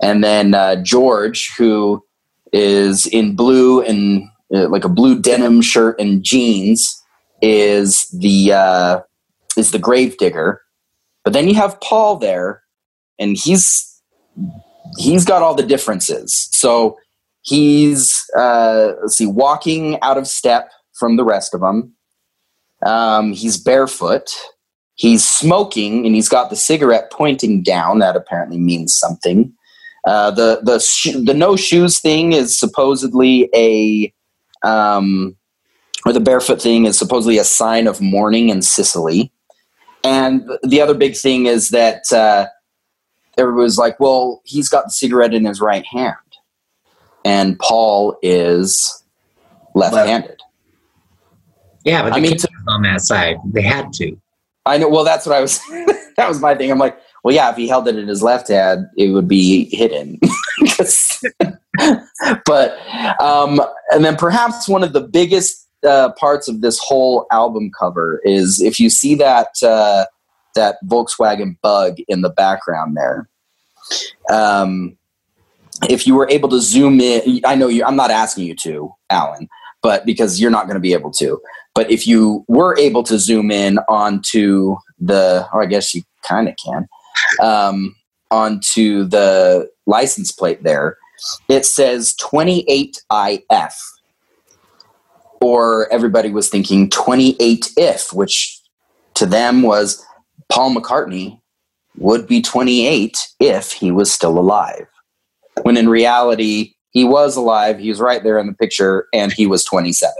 And 0.00 0.22
then 0.22 0.54
uh, 0.54 0.76
George, 0.76 1.52
who 1.58 2.04
is 2.52 3.06
in 3.06 3.34
blue 3.34 3.82
and 3.82 4.28
uh, 4.54 4.68
like 4.68 4.84
a 4.84 4.88
blue 4.88 5.20
denim 5.20 5.60
shirt 5.60 5.98
and 6.00 6.22
jeans, 6.22 7.02
is 7.42 8.06
the 8.08 8.52
uh, 8.52 9.00
is 9.56 9.72
the 9.72 9.78
grave 9.78 10.16
digger. 10.18 10.62
But 11.24 11.32
then 11.32 11.48
you 11.48 11.54
have 11.54 11.80
Paul 11.80 12.16
there, 12.16 12.62
and 13.18 13.36
he's 13.36 14.02
he's 14.98 15.24
got 15.24 15.42
all 15.42 15.54
the 15.54 15.62
differences. 15.62 16.48
So 16.52 16.96
he's 17.42 18.24
uh, 18.36 18.92
let's 19.00 19.16
see, 19.16 19.26
walking 19.26 20.00
out 20.02 20.18
of 20.18 20.26
step 20.26 20.70
from 20.98 21.16
the 21.16 21.24
rest 21.24 21.54
of 21.54 21.60
them. 21.60 21.92
Um, 22.84 23.32
he's 23.32 23.56
barefoot. 23.56 24.30
He's 24.94 25.26
smoking, 25.26 26.06
and 26.06 26.14
he's 26.14 26.28
got 26.28 26.48
the 26.48 26.56
cigarette 26.56 27.10
pointing 27.12 27.62
down. 27.62 27.98
That 27.98 28.16
apparently 28.16 28.58
means 28.58 28.96
something. 28.96 29.52
Uh, 30.06 30.30
the 30.30 30.60
the 30.62 30.78
sh- 30.78 31.16
the 31.24 31.34
no 31.34 31.56
shoes 31.56 32.00
thing 32.00 32.32
is 32.32 32.58
supposedly 32.58 33.50
a 33.54 34.12
um, 34.62 35.36
or 36.04 36.12
the 36.12 36.20
barefoot 36.20 36.60
thing 36.60 36.84
is 36.84 36.98
supposedly 36.98 37.38
a 37.38 37.44
sign 37.44 37.86
of 37.86 38.00
mourning 38.00 38.48
in 38.48 38.62
Sicily. 38.62 39.32
And 40.04 40.48
the 40.62 40.80
other 40.80 40.94
big 40.94 41.16
thing 41.16 41.46
is 41.46 41.70
that 41.70 42.12
uh, 42.12 42.46
was 43.38 43.76
like, 43.76 43.98
well, 43.98 44.40
he's 44.44 44.68
got 44.68 44.84
the 44.84 44.90
cigarette 44.90 45.34
in 45.34 45.44
his 45.44 45.60
right 45.60 45.84
hand, 45.84 46.14
and 47.24 47.58
Paul 47.58 48.16
is 48.22 49.02
left-handed. 49.74 50.40
Yeah, 51.84 52.02
but 52.02 52.12
I 52.12 52.20
mean, 52.20 52.32
mean, 52.32 52.40
on 52.68 52.82
that 52.82 53.00
side. 53.00 53.36
They 53.52 53.62
had 53.62 53.92
to. 53.94 54.16
I 54.64 54.78
know. 54.78 54.88
Well, 54.88 55.04
that's 55.04 55.26
what 55.26 55.36
I 55.36 55.40
was. 55.40 55.60
that 56.16 56.28
was 56.28 56.40
my 56.40 56.54
thing. 56.54 56.70
I'm 56.70 56.78
like, 56.78 56.98
well, 57.22 57.34
yeah, 57.34 57.50
if 57.50 57.56
he 57.56 57.68
held 57.68 57.88
it 57.88 57.96
in 57.96 58.08
his 58.08 58.22
left 58.22 58.48
hand, 58.48 58.86
it 58.96 59.10
would 59.10 59.28
be 59.28 59.64
hidden. 59.74 60.18
but 62.44 63.20
um, 63.20 63.60
and 63.90 64.04
then 64.04 64.16
perhaps 64.16 64.68
one 64.68 64.82
of 64.82 64.92
the 64.92 65.00
biggest 65.00 65.68
uh, 65.86 66.12
parts 66.12 66.48
of 66.48 66.60
this 66.60 66.78
whole 66.78 67.26
album 67.30 67.70
cover 67.78 68.20
is 68.24 68.60
if 68.60 68.80
you 68.80 68.90
see 68.90 69.14
that 69.14 69.48
uh, 69.62 70.04
that 70.56 70.76
Volkswagen 70.84 71.56
Bug 71.62 71.98
in 72.08 72.22
the 72.22 72.30
background 72.30 72.96
there. 72.96 73.28
Um, 74.28 74.98
if 75.88 76.06
you 76.06 76.16
were 76.16 76.28
able 76.28 76.48
to 76.48 76.60
zoom 76.60 77.00
in, 77.00 77.40
I 77.44 77.54
know 77.54 77.68
you. 77.68 77.84
I'm 77.84 77.96
not 77.96 78.10
asking 78.10 78.46
you 78.46 78.56
to, 78.62 78.92
Alan, 79.10 79.48
but 79.82 80.04
because 80.04 80.40
you're 80.40 80.50
not 80.50 80.64
going 80.64 80.74
to 80.74 80.80
be 80.80 80.94
able 80.94 81.12
to. 81.12 81.40
But 81.74 81.90
if 81.90 82.06
you 82.06 82.44
were 82.48 82.76
able 82.78 83.02
to 83.04 83.18
zoom 83.18 83.50
in 83.50 83.78
onto 83.88 84.76
the, 84.98 85.46
or 85.52 85.62
I 85.62 85.66
guess 85.66 85.94
you 85.94 86.02
kind 86.26 86.48
of 86.48 86.54
can, 86.56 86.88
um, 87.40 87.94
onto 88.30 89.04
the 89.04 89.68
license 89.86 90.32
plate 90.32 90.62
there, 90.64 90.96
it 91.48 91.66
says 91.66 92.14
28IF. 92.20 93.72
Or 95.40 95.92
everybody 95.92 96.30
was 96.30 96.48
thinking 96.48 96.88
28 96.90 97.72
if, 97.76 98.12
which 98.12 98.58
to 99.14 99.26
them 99.26 99.62
was 99.62 100.04
Paul 100.48 100.74
McCartney 100.74 101.40
would 101.98 102.26
be 102.26 102.40
28 102.42 103.16
if 103.40 103.72
he 103.72 103.90
was 103.90 104.10
still 104.10 104.38
alive. 104.38 104.86
When 105.62 105.76
in 105.76 105.88
reality, 105.88 106.74
he 106.90 107.04
was 107.04 107.36
alive. 107.36 107.78
He 107.78 107.88
was 107.90 108.00
right 108.00 108.22
there 108.22 108.38
in 108.38 108.46
the 108.46 108.54
picture, 108.54 109.06
and 109.12 109.32
he 109.32 109.46
was 109.46 109.64
27. 109.64 110.12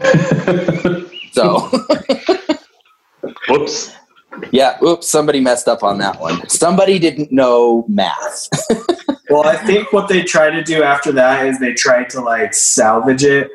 So, 1.32 1.60
Whoops. 3.48 3.92
Yeah, 4.50 4.78
oops, 4.82 5.08
somebody 5.08 5.40
messed 5.40 5.68
up 5.68 5.82
on 5.82 5.98
that 5.98 6.20
one. 6.20 6.48
Somebody 6.48 6.98
didn't 6.98 7.32
know 7.32 7.84
math. 7.88 8.48
Well, 9.30 9.46
I 9.46 9.56
think 9.56 9.94
what 9.94 10.08
they 10.08 10.22
tried 10.22 10.50
to 10.50 10.62
do 10.62 10.82
after 10.82 11.10
that 11.12 11.46
is 11.46 11.58
they 11.58 11.72
tried 11.72 12.10
to 12.10 12.20
like 12.20 12.52
salvage 12.52 13.24
it 13.24 13.48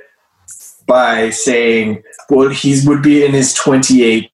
by 0.88 1.30
saying, 1.30 2.02
well, 2.32 2.50
he 2.50 2.80
would 2.88 3.04
be 3.04 3.24
in 3.24 3.32
his 3.32 3.54
28th, 3.56 4.28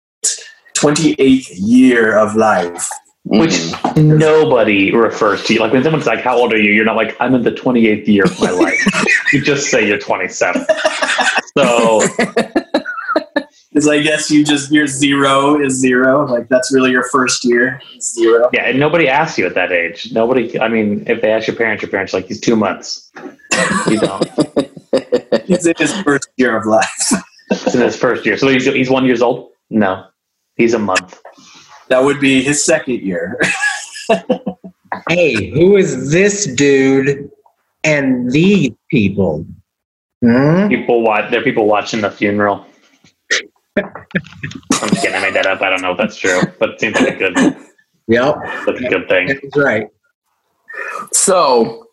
28th 0.78 1.50
year 1.58 2.18
of 2.18 2.36
life. 2.38 2.88
Which 3.26 3.52
Mhm. 3.52 4.18
nobody 4.20 4.94
refers 4.96 5.44
to. 5.46 5.60
Like 5.60 5.74
when 5.74 5.84
someone's 5.84 6.06
like, 6.06 6.20
How 6.22 6.38
old 6.38 6.54
are 6.54 6.58
you? 6.58 6.72
You're 6.72 6.86
not 6.86 6.96
like, 6.96 7.16
I'm 7.20 7.36
in 7.36 7.42
the 7.44 7.52
28th 7.52 8.08
year 8.08 8.24
of 8.24 8.40
my 8.40 8.52
life. 8.52 8.80
you 9.34 9.42
just 9.42 9.70
say 9.70 9.86
you're 9.86 9.98
27. 10.00 10.66
So, 11.58 12.02
It's 13.76 13.88
I 13.88 14.02
guess 14.02 14.30
you 14.30 14.46
just, 14.46 14.72
your 14.72 14.88
zero 14.88 15.60
is 15.60 15.74
zero. 15.74 16.26
Like, 16.26 16.48
that's 16.48 16.72
really 16.74 16.92
your 16.92 17.04
first 17.10 17.44
year, 17.44 17.82
zero. 18.00 18.50
yeah, 18.54 18.66
and 18.70 18.80
nobody 18.80 19.08
asks 19.08 19.38
you 19.38 19.48
at 19.48 19.56
that 19.56 19.72
age. 19.72 20.12
Nobody, 20.12 20.60
I 20.60 20.68
mean, 20.68 21.04
if 21.08 21.22
they 21.22 21.32
ask 21.32 21.48
your 21.48 21.56
parents, 21.56 21.82
your 21.82 21.90
parents 21.90 22.14
are 22.14 22.18
like, 22.18 22.28
He's 22.28 22.40
two 22.40 22.56
months. 22.56 23.12
You 23.88 24.00
don't. 24.00 24.30
He's 25.46 25.66
in 25.66 25.74
his 25.78 25.94
first 26.02 26.30
year 26.38 26.56
of 26.56 26.66
life. 26.66 27.14
It's 27.50 27.76
in 27.76 27.82
his 27.82 27.96
first 27.96 28.26
year. 28.26 28.38
So 28.38 28.48
he's, 28.48 28.66
he's 28.66 28.90
one 28.90 29.06
years 29.06 29.22
old? 29.22 29.52
No. 29.70 30.06
He's 30.56 30.74
a 30.74 30.80
month. 30.80 31.20
That 31.90 32.04
would 32.04 32.20
be 32.20 32.42
his 32.42 32.64
second 32.64 33.02
year. 33.02 33.40
Hey, 35.10 35.50
who 35.50 35.76
is 35.76 36.12
this 36.12 36.46
dude 36.46 37.30
and 37.84 38.32
these 38.32 38.72
people? 38.90 39.46
Hmm? 40.22 40.68
People 40.68 41.02
watch, 41.02 41.32
there 41.32 41.42
are 41.42 41.44
people 41.44 41.66
watching 41.66 42.02
the 42.02 42.12
funeral. 42.12 42.66
I'm 43.78 43.86
just 44.90 45.02
kidding. 45.02 45.16
I 45.16 45.22
made 45.22 45.34
that 45.36 45.46
up. 45.46 45.62
I 45.62 45.70
don't 45.70 45.82
know 45.82 45.92
if 45.92 45.98
that's 45.98 46.16
true, 46.16 46.42
but 46.60 46.72
it 46.72 46.80
seems 46.80 46.96
like 46.96 47.16
a 47.16 47.18
good, 47.18 47.36
Yep, 48.08 48.36
that's 48.66 48.82
a 48.82 48.90
good 48.90 49.08
thing. 49.08 49.28
that's 49.28 49.58
right. 49.58 49.88
So, 51.12 51.88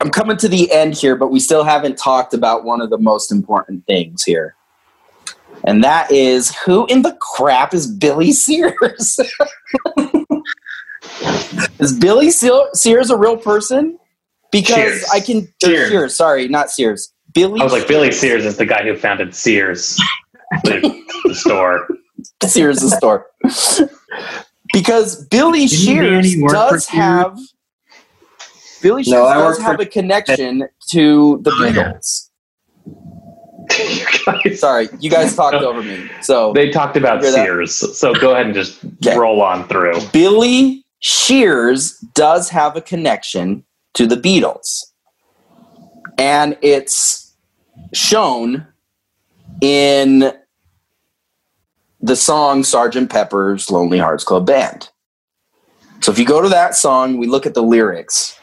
I'm 0.00 0.10
coming 0.10 0.36
to 0.38 0.48
the 0.48 0.70
end 0.72 0.94
here, 0.94 1.16
but 1.16 1.28
we 1.28 1.40
still 1.40 1.64
haven't 1.64 1.98
talked 1.98 2.34
about 2.34 2.64
one 2.64 2.80
of 2.80 2.90
the 2.90 2.98
most 2.98 3.32
important 3.32 3.84
things 3.86 4.22
here. 4.22 4.54
And 5.64 5.82
that 5.84 6.10
is 6.10 6.54
who 6.64 6.86
in 6.86 7.02
the 7.02 7.16
crap 7.20 7.74
is 7.74 7.86
Billy 7.86 8.32
Sears? 8.32 9.18
is 11.78 11.92
Billy 11.98 12.30
Sears 12.30 13.10
a 13.10 13.16
real 13.16 13.36
person? 13.36 13.98
Because 14.50 14.74
Cheers. 14.74 15.04
I 15.12 15.20
can. 15.20 15.38
or 15.38 15.46
Cheers. 15.68 15.88
Sears, 15.90 16.16
sorry, 16.16 16.48
not 16.48 16.70
Sears. 16.70 17.12
Billy 17.32 17.60
I 17.60 17.64
was 17.64 17.72
like, 17.72 17.88
Billy 17.88 18.12
Sears 18.12 18.44
is 18.44 18.56
the 18.58 18.66
guy 18.66 18.82
who 18.82 18.96
founded 18.96 19.34
Sears, 19.34 19.98
the, 20.64 21.02
the 21.24 21.34
store. 21.34 21.88
Sears 22.46 22.78
the 22.80 22.90
store. 22.90 23.26
because 24.72 25.24
Billy 25.26 25.66
Didn't 25.66 25.80
Shears 25.80 26.24
Danny 26.32 26.42
work 26.42 26.50
for 26.52 26.54
does 26.70 26.86
have 26.88 27.38
Billy 28.82 29.02
Shears 29.04 29.12
No, 29.14 29.24
does 29.32 29.58
have 29.58 29.80
a 29.80 29.86
connection 29.86 30.68
to 30.90 31.40
the 31.42 31.50
Oh. 31.50 31.54
Beatles. 31.62 32.28
You 34.44 34.54
Sorry, 34.54 34.88
you 35.00 35.08
guys 35.10 35.34
talked 35.36 35.54
over 35.56 35.82
me. 35.82 36.08
So 36.20 36.52
they 36.52 36.68
talked 36.70 36.96
about 36.96 37.22
Hear 37.22 37.30
that? 37.32 37.44
Sears, 37.46 37.98
so 37.98 38.14
go 38.14 38.32
ahead 38.32 38.46
and 38.46 38.54
just 38.54 38.84
Okay. 39.04 39.16
roll 39.16 39.40
on 39.40 39.66
through. 39.66 39.94
Billy 40.12 40.84
Shears 41.00 41.92
does 42.14 42.50
have 42.50 42.76
a 42.76 42.80
connection 42.82 43.64
to 43.94 44.06
the 44.06 44.16
Beatles. 44.16 44.84
And 46.18 46.58
it's 46.60 47.34
shown 47.94 48.66
in 49.62 50.32
the 52.02 52.16
song 52.16 52.64
Sergeant 52.64 53.10
Pepper's 53.10 53.70
Lonely 53.70 53.98
Hearts 53.98 54.24
Club 54.24 54.44
Band. 54.44 54.90
So 56.00 56.10
if 56.10 56.18
you 56.18 56.26
go 56.26 56.42
to 56.42 56.48
that 56.48 56.74
song, 56.74 57.16
we 57.16 57.28
look 57.28 57.46
at 57.46 57.54
the 57.54 57.62
lyrics, 57.62 58.36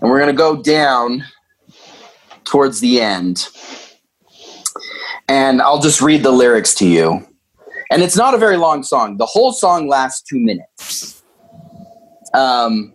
and 0.00 0.10
we're 0.10 0.18
going 0.18 0.34
to 0.34 0.36
go 0.36 0.62
down 0.62 1.22
towards 2.44 2.80
the 2.80 3.02
end. 3.02 3.48
And 5.28 5.60
I'll 5.60 5.80
just 5.80 6.00
read 6.00 6.22
the 6.22 6.32
lyrics 6.32 6.74
to 6.76 6.88
you. 6.88 7.26
And 7.90 8.02
it's 8.02 8.16
not 8.16 8.32
a 8.34 8.38
very 8.38 8.56
long 8.56 8.82
song. 8.82 9.18
The 9.18 9.26
whole 9.26 9.52
song 9.52 9.86
lasts 9.86 10.22
two 10.22 10.40
minutes. 10.40 11.22
Um, 12.32 12.94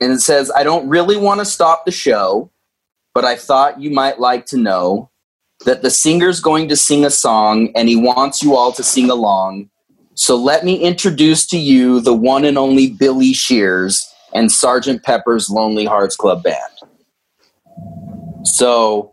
and 0.00 0.12
it 0.12 0.20
says, 0.20 0.50
I 0.50 0.64
don't 0.64 0.88
really 0.88 1.16
want 1.16 1.40
to 1.40 1.46
stop 1.46 1.84
the 1.84 1.92
show, 1.92 2.50
but 3.14 3.24
I 3.24 3.36
thought 3.36 3.80
you 3.80 3.90
might 3.90 4.18
like 4.18 4.46
to 4.46 4.56
know 4.56 5.10
that 5.66 5.82
the 5.82 5.90
singer's 5.90 6.40
going 6.40 6.68
to 6.68 6.76
sing 6.76 7.04
a 7.04 7.10
song 7.10 7.70
and 7.74 7.88
he 7.88 7.96
wants 7.96 8.40
you 8.40 8.56
all 8.56 8.70
to 8.72 8.84
sing 8.84 9.10
along. 9.10 9.68
So 10.14 10.36
let 10.36 10.64
me 10.64 10.76
introduce 10.76 11.44
to 11.48 11.58
you 11.58 12.00
the 12.00 12.14
one 12.14 12.44
and 12.44 12.56
only 12.56 12.92
Billy 12.92 13.32
Shears 13.32 14.08
and 14.32 14.48
Sgt. 14.48 15.02
Pepper's 15.02 15.50
Lonely 15.50 15.84
Hearts 15.84 16.14
Club 16.14 16.44
Band. 16.44 16.56
So 18.44 19.12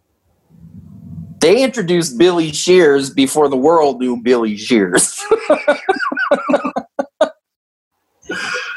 they 1.39 1.64
introduced 1.64 2.20
Billy 2.20 2.51
Shears 2.51 3.10
before 3.10 3.49
the 3.49 3.58
world 3.58 3.99
knew 3.99 4.22
Billy 4.22 4.56
Shears. 4.56 5.20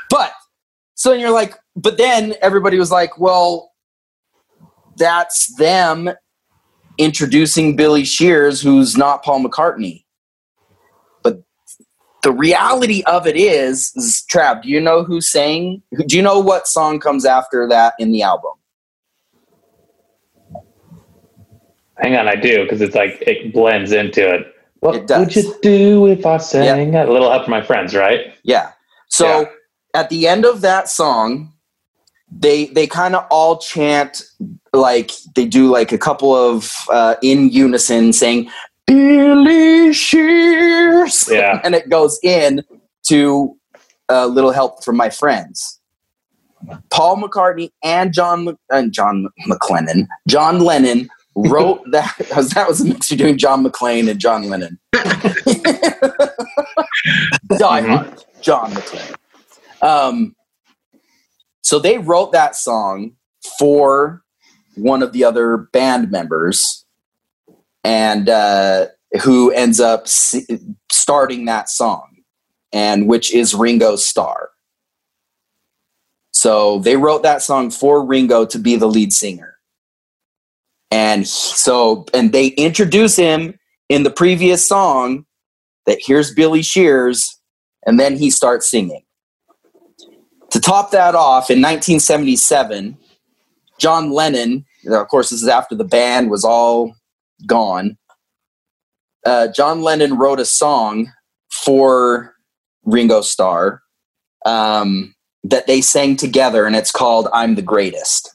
but 0.08 0.32
so 0.94 1.12
you're 1.12 1.30
like, 1.30 1.54
but 1.76 1.98
then 1.98 2.36
everybody 2.40 2.78
was 2.78 2.90
like, 2.90 3.18
well, 3.18 3.72
that's 4.96 5.54
them 5.58 6.08
introducing 6.98 7.76
Billy 7.76 8.04
Shears, 8.04 8.60
who's 8.62 8.96
not 8.96 9.22
Paul 9.22 9.44
McCartney. 9.44 10.04
But 11.22 11.42
the 12.22 12.32
reality 12.32 13.02
of 13.06 13.26
it 13.26 13.36
is, 13.36 13.92
is 13.96 14.24
Trav, 14.32 14.62
do 14.62 14.68
you 14.68 14.80
know 14.80 15.04
who 15.04 15.20
sang? 15.20 15.82
Do 16.06 16.16
you 16.16 16.22
know 16.22 16.38
what 16.38 16.66
song 16.66 17.00
comes 17.00 17.24
after 17.24 17.68
that 17.68 17.94
in 17.98 18.12
the 18.12 18.22
album? 18.22 18.52
Hang 21.98 22.14
on, 22.14 22.28
I 22.28 22.36
do 22.36 22.62
because 22.62 22.80
it's 22.82 22.94
like 22.94 23.22
it 23.26 23.52
blends 23.54 23.92
into 23.92 24.28
it. 24.28 24.54
What 24.80 24.96
It 24.96 25.18
would 25.18 25.34
you 25.34 25.54
do 25.62 26.06
if 26.06 26.26
I 26.26 26.36
sang? 26.36 26.94
A 26.94 27.10
little 27.10 27.30
help 27.30 27.44
for 27.44 27.50
my 27.50 27.62
friends, 27.62 27.94
right? 27.94 28.34
Yeah. 28.42 28.72
So 29.08 29.40
Yeah. 29.40 29.46
at 29.94 30.10
the 30.10 30.28
end 30.28 30.44
of 30.44 30.60
that 30.60 30.90
song, 30.90 31.54
they 32.30 32.66
they 32.66 32.86
kind 32.86 33.14
of 33.14 33.26
all 33.30 33.58
chant 33.58 34.22
like 34.72 35.12
they 35.34 35.46
do 35.46 35.70
like 35.70 35.92
a 35.92 35.98
couple 35.98 36.34
of 36.34 36.72
uh, 36.90 37.14
in 37.22 37.50
unison 37.50 38.12
saying 38.12 38.50
Billy 38.86 39.92
Shears. 39.92 41.28
Yeah. 41.30 41.60
and 41.64 41.74
it 41.74 41.88
goes 41.88 42.18
in 42.22 42.62
to 43.08 43.56
a 44.08 44.26
little 44.26 44.52
help 44.52 44.84
from 44.84 44.96
my 44.96 45.10
friends. 45.10 45.80
Paul 46.90 47.16
McCartney 47.18 47.70
and 47.82 48.12
John 48.12 48.56
and 48.70 48.92
John 48.92 49.28
McLennan, 49.48 50.06
John 50.26 50.60
Lennon 50.60 51.08
wrote 51.36 51.82
that. 51.92 52.16
That 52.54 52.68
was 52.68 52.80
a 52.80 52.86
mix 52.86 53.10
between 53.10 53.38
John 53.38 53.64
McClane 53.64 54.10
and 54.10 54.18
John 54.18 54.48
Lennon. 54.48 54.78
Die 57.58 57.80
Hard, 57.82 58.24
John 58.40 58.72
McClane. 58.72 59.14
Um, 59.82 60.34
so 61.66 61.80
they 61.80 61.98
wrote 61.98 62.30
that 62.30 62.54
song 62.54 63.16
for 63.58 64.22
one 64.76 65.02
of 65.02 65.10
the 65.10 65.24
other 65.24 65.56
band 65.56 66.12
members, 66.12 66.84
and 67.82 68.28
uh, 68.28 68.86
who 69.24 69.50
ends 69.50 69.80
up 69.80 70.06
starting 70.06 71.46
that 71.46 71.68
song, 71.68 72.18
and 72.72 73.08
which 73.08 73.34
is 73.34 73.52
Ringo 73.52 73.96
Starr. 73.96 74.50
So 76.30 76.78
they 76.78 76.96
wrote 76.96 77.24
that 77.24 77.42
song 77.42 77.72
for 77.72 78.06
Ringo 78.06 78.46
to 78.46 78.60
be 78.60 78.76
the 78.76 78.86
lead 78.86 79.12
singer. 79.12 79.56
And 80.92 81.26
so, 81.26 82.06
and 82.14 82.30
they 82.30 82.48
introduce 82.50 83.16
him 83.16 83.58
in 83.88 84.04
the 84.04 84.10
previous 84.10 84.68
song 84.68 85.26
that 85.86 85.98
here's 86.00 86.32
Billy 86.32 86.62
Shears, 86.62 87.40
and 87.84 87.98
then 87.98 88.16
he 88.16 88.30
starts 88.30 88.70
singing. 88.70 89.02
To 90.56 90.62
top 90.62 90.90
that 90.92 91.14
off, 91.14 91.50
in 91.50 91.60
1977, 91.60 92.96
John 93.78 94.10
Lennon, 94.10 94.64
of 94.88 95.06
course, 95.08 95.28
this 95.28 95.42
is 95.42 95.48
after 95.48 95.74
the 95.74 95.84
band 95.84 96.30
was 96.30 96.46
all 96.46 96.94
gone. 97.44 97.98
Uh, 99.26 99.48
John 99.48 99.82
Lennon 99.82 100.16
wrote 100.16 100.40
a 100.40 100.46
song 100.46 101.12
for 101.50 102.34
Ringo 102.84 103.20
Starr 103.20 103.82
um, 104.46 105.14
that 105.44 105.66
they 105.66 105.82
sang 105.82 106.16
together, 106.16 106.64
and 106.64 106.74
it's 106.74 106.90
called 106.90 107.28
I'm 107.34 107.56
the 107.56 107.60
Greatest. 107.60 108.34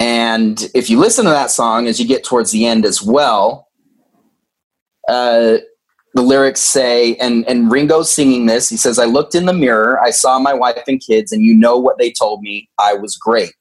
And 0.00 0.68
if 0.74 0.90
you 0.90 0.98
listen 0.98 1.24
to 1.24 1.30
that 1.30 1.52
song 1.52 1.86
as 1.86 2.00
you 2.00 2.06
get 2.08 2.24
towards 2.24 2.50
the 2.50 2.66
end 2.66 2.84
as 2.84 3.00
well, 3.00 3.68
uh, 5.06 5.58
the 6.18 6.24
lyrics 6.24 6.60
say, 6.60 7.14
and 7.18 7.48
and 7.48 7.70
Ringo's 7.70 8.12
singing 8.12 8.46
this. 8.46 8.68
He 8.68 8.76
says, 8.76 8.98
"I 8.98 9.04
looked 9.04 9.36
in 9.36 9.46
the 9.46 9.52
mirror, 9.52 10.02
I 10.02 10.10
saw 10.10 10.40
my 10.40 10.52
wife 10.52 10.82
and 10.88 11.00
kids, 11.00 11.30
and 11.30 11.44
you 11.44 11.54
know 11.54 11.78
what 11.78 11.96
they 11.96 12.10
told 12.10 12.42
me? 12.42 12.68
I 12.76 12.94
was 12.94 13.14
great. 13.14 13.54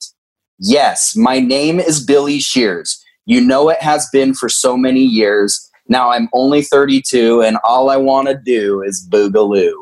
Yes, 0.57 1.15
my 1.15 1.39
name 1.39 1.79
is 1.79 2.03
Billy 2.03 2.39
Shears. 2.39 2.99
You 3.25 3.41
know 3.41 3.69
it 3.69 3.79
has 3.83 4.09
been 4.11 4.33
for 4.33 4.49
so 4.49 4.75
many 4.75 5.03
years. 5.03 5.69
Now 5.87 6.09
I'm 6.09 6.29
only 6.33 6.63
32, 6.63 7.43
and 7.43 7.59
all 7.63 7.91
I 7.91 7.97
want 7.97 8.27
to 8.27 8.35
do 8.35 8.81
is 8.81 9.07
boogaloo." 9.07 9.75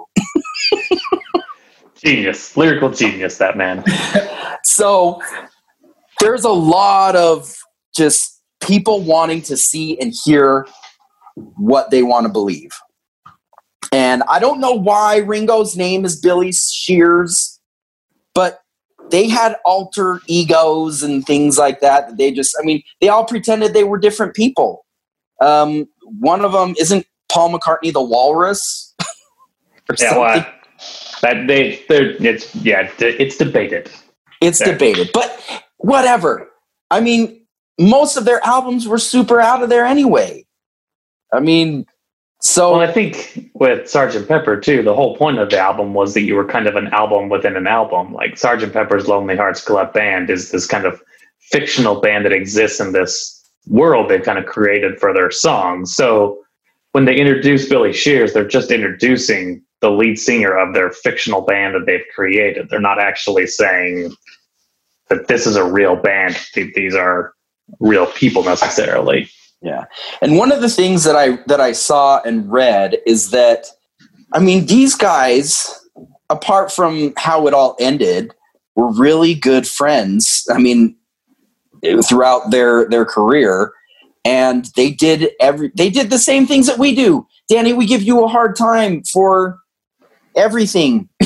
Genius, 2.04 2.58
lyrical 2.58 2.90
genius, 2.90 3.38
that 3.38 3.56
man. 3.56 3.86
so 4.66 5.22
there's 6.20 6.44
a 6.44 6.50
lot 6.50 7.16
of 7.16 7.56
just 7.96 8.42
people 8.62 9.02
wanting 9.02 9.42
to 9.44 9.56
see 9.56 9.98
and 10.02 10.14
hear 10.26 10.68
what 11.36 11.92
they 11.92 12.04
want 12.04 12.26
to 12.26 12.32
believe. 12.32 12.72
And 13.92 14.24
I 14.24 14.40
don't 14.40 14.60
know 14.60 14.74
why 14.74 15.18
Ringo's 15.18 15.78
name 15.78 16.04
is 16.06 16.20
Billy 16.20 16.52
Shears, 16.52 17.60
but 18.34 18.62
they 19.10 19.28
had 19.30 19.56
alter 19.64 20.22
egos 20.28 21.04
and 21.04 21.26
things 21.26 21.58
like 21.58 21.82
that. 21.82 22.18
They 22.18 22.32
just, 22.32 22.56
I 22.60 22.66
mean, 22.66 22.84
they 23.00 23.10
all 23.10 23.26
pretended 23.26 23.74
they 23.74 23.84
were 23.84 23.98
different 23.98 24.36
people. 24.36 24.86
Um, 25.42 25.88
one 26.02 26.44
of 26.44 26.52
them 26.52 26.76
isn't 26.80 27.06
Paul 27.30 27.58
McCartney 27.58 27.94
the 27.94 28.02
Walrus. 28.02 28.96
or 29.90 29.96
yeah, 30.00 30.18
well, 30.18 30.46
that 31.22 31.48
they, 31.48 31.84
it's 31.90 32.56
yeah, 32.56 32.90
it's 33.00 33.38
debated. 33.38 33.92
It's 34.42 34.60
there. 34.60 34.74
debated, 34.74 35.12
but 35.14 35.42
whatever. 35.78 36.50
I 36.92 37.02
mean, 37.02 37.46
most 37.80 38.18
of 38.18 38.26
their 38.26 38.46
albums 38.46 38.88
were 38.88 38.98
super 38.98 39.40
out 39.40 39.64
of 39.64 39.70
there 39.70 39.86
anyway. 39.86 40.46
I 41.36 41.40
mean, 41.40 41.86
so 42.42 42.74
well, 42.78 42.88
I 42.88 42.92
think 42.92 43.50
with 43.54 43.90
Sergeant 43.90 44.28
Pepper 44.28 44.60
too, 44.60 44.84
the 44.84 44.94
whole 44.94 45.16
point 45.16 45.40
of 45.40 45.50
the 45.50 45.60
album 45.60 45.94
was 45.94 46.14
that 46.14 46.22
you 46.22 46.36
were 46.36 46.46
kind 46.46 46.68
of 46.68 46.76
an 46.76 46.88
album 46.88 47.30
within 47.30 47.56
an 47.56 47.68
album. 47.68 48.14
Like 48.14 48.38
Sergeant 48.38 48.74
Pepper's 48.74 49.08
Lonely 49.08 49.36
Hearts 49.36 49.64
Club 49.64 49.94
Band 49.94 50.30
is 50.30 50.52
this 50.52 50.68
kind 50.68 50.86
of 50.86 51.02
fictional 51.40 52.02
band 52.02 52.26
that 52.26 52.34
exists 52.34 52.80
in 52.80 52.92
this 52.92 53.32
world 53.68 54.10
they've 54.10 54.24
kind 54.24 54.38
of 54.38 54.46
created 54.46 55.00
for 55.00 55.14
their 55.14 55.32
songs. 55.32 55.96
So 55.96 56.40
when 56.92 57.06
they 57.06 57.16
introduce 57.16 57.68
Billy 57.68 57.94
Shears, 57.94 58.34
they're 58.34 58.48
just 58.48 58.72
introducing 58.72 59.62
the 59.82 59.90
lead 59.92 60.18
singer 60.18 60.56
of 60.56 60.74
their 60.74 60.92
fictional 60.92 61.42
band 61.42 61.76
that 61.76 61.86
they've 61.86 62.06
created. 62.14 62.70
They're 62.70 62.80
not 62.80 63.00
actually 63.00 63.48
saying 63.48 64.14
that 65.10 65.28
this 65.28 65.46
is 65.46 65.56
a 65.56 65.64
real 65.64 65.96
band. 65.96 66.40
These 66.54 66.96
are 66.96 67.34
real 67.80 68.08
people 68.08 68.44
necessarily. 68.44 69.30
Yeah. 69.62 69.86
And 70.22 70.38
one 70.38 70.52
of 70.52 70.62
the 70.62 70.70
things 70.70 71.04
that 71.04 71.16
I 71.16 71.38
that 71.48 71.60
I 71.60 71.72
saw 71.72 72.22
and 72.22 72.52
read 72.52 72.98
is 73.06 73.32
that 73.32 73.68
I 74.32 74.40
mean 74.40 74.66
these 74.66 74.96
guys 74.96 75.82
apart 76.30 76.72
from 76.72 77.14
how 77.18 77.48
it 77.48 77.54
all 77.54 77.76
ended 77.80 78.34
were 78.76 78.92
really 78.92 79.34
good 79.34 79.68
friends. 79.68 80.48
I 80.52 80.58
mean 80.58 80.96
throughout 82.08 82.52
their 82.52 82.88
their 82.90 83.06
career 83.06 83.72
and 84.24 84.66
they 84.76 84.92
did 84.92 85.30
every 85.40 85.72
they 85.76 85.90
did 85.90 86.10
the 86.10 86.20
same 86.20 86.46
things 86.48 86.68
that 86.68 86.80
we 86.80 86.96
do. 86.96 87.28
Danny, 87.48 87.74
we 87.74 87.86
give 87.86 88.02
you 88.02 88.24
a 88.24 88.28
hard 88.28 88.56
time 88.56 89.04
for 89.04 89.60
everything. 90.36 91.08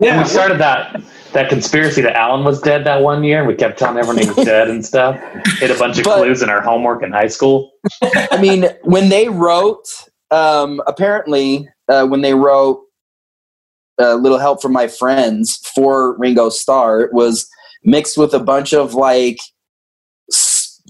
yeah, 0.00 0.22
we 0.22 0.28
started 0.28 0.58
that 0.58 1.02
that 1.32 1.48
conspiracy 1.48 2.00
that 2.02 2.16
Alan 2.16 2.44
was 2.44 2.60
dead 2.60 2.84
that 2.84 3.02
one 3.02 3.22
year, 3.24 3.38
and 3.38 3.48
we 3.48 3.54
kept 3.54 3.78
telling 3.78 3.98
everyone 3.98 4.22
he 4.22 4.28
was 4.28 4.44
dead 4.44 4.68
and 4.68 4.84
stuff. 4.84 5.20
Hit 5.58 5.70
a 5.70 5.78
bunch 5.78 5.98
of 5.98 6.04
but, 6.04 6.18
clues 6.18 6.42
in 6.42 6.48
our 6.48 6.60
homework 6.60 7.02
in 7.02 7.12
high 7.12 7.28
school. 7.28 7.70
I 8.02 8.38
mean, 8.40 8.66
when 8.82 9.08
they 9.08 9.28
wrote, 9.28 9.86
um, 10.30 10.80
apparently, 10.86 11.68
uh, 11.88 12.06
when 12.06 12.22
they 12.22 12.34
wrote 12.34 12.82
a 14.00 14.10
uh, 14.10 14.14
little 14.14 14.38
help 14.38 14.62
from 14.62 14.72
my 14.72 14.86
friends 14.86 15.56
for 15.74 16.16
Ringo 16.18 16.48
Starr, 16.48 17.00
it 17.00 17.12
was 17.12 17.48
mixed 17.84 18.16
with 18.16 18.32
a 18.34 18.40
bunch 18.40 18.72
of 18.72 18.94
like 18.94 19.38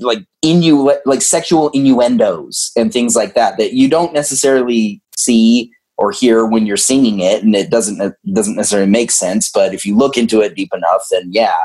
like 0.01 0.25
innu 0.45 0.97
like 1.07 1.23
sexual 1.23 1.71
innuendos 1.71 2.71
and 2.77 2.93
things 2.93 3.17
like 3.17 3.35
that 3.35 3.57
that 3.59 3.73
you 3.73 3.89
don't 3.89 4.13
necessarily 4.13 5.03
see 5.17 5.73
or 5.99 6.13
hear 6.13 6.47
when 6.47 6.65
you're 6.65 6.77
singing 6.77 7.21
it 7.21 7.43
and 7.43 7.55
it 7.55 7.71
doesn't 7.71 8.01
it 8.01 8.15
doesn't 8.33 8.57
necessarily 8.57 8.91
make 8.91 9.11
sense 9.11 9.51
but 9.51 9.75
if 9.75 9.85
you 9.85 9.97
look 9.97 10.17
into 10.17 10.41
it 10.41 10.55
deep 10.55 10.73
enough 10.73 11.07
then 11.11 11.29
yeah. 11.31 11.57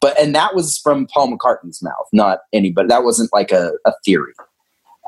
But 0.00 0.20
and 0.20 0.34
that 0.34 0.54
was 0.54 0.78
from 0.78 1.06
paul 1.06 1.28
mccartney's 1.28 1.82
mouth 1.82 2.08
not 2.12 2.40
anybody 2.52 2.88
that 2.88 3.04
wasn't 3.04 3.32
like 3.32 3.52
a, 3.52 3.72
a 3.86 3.92
theory. 4.04 4.34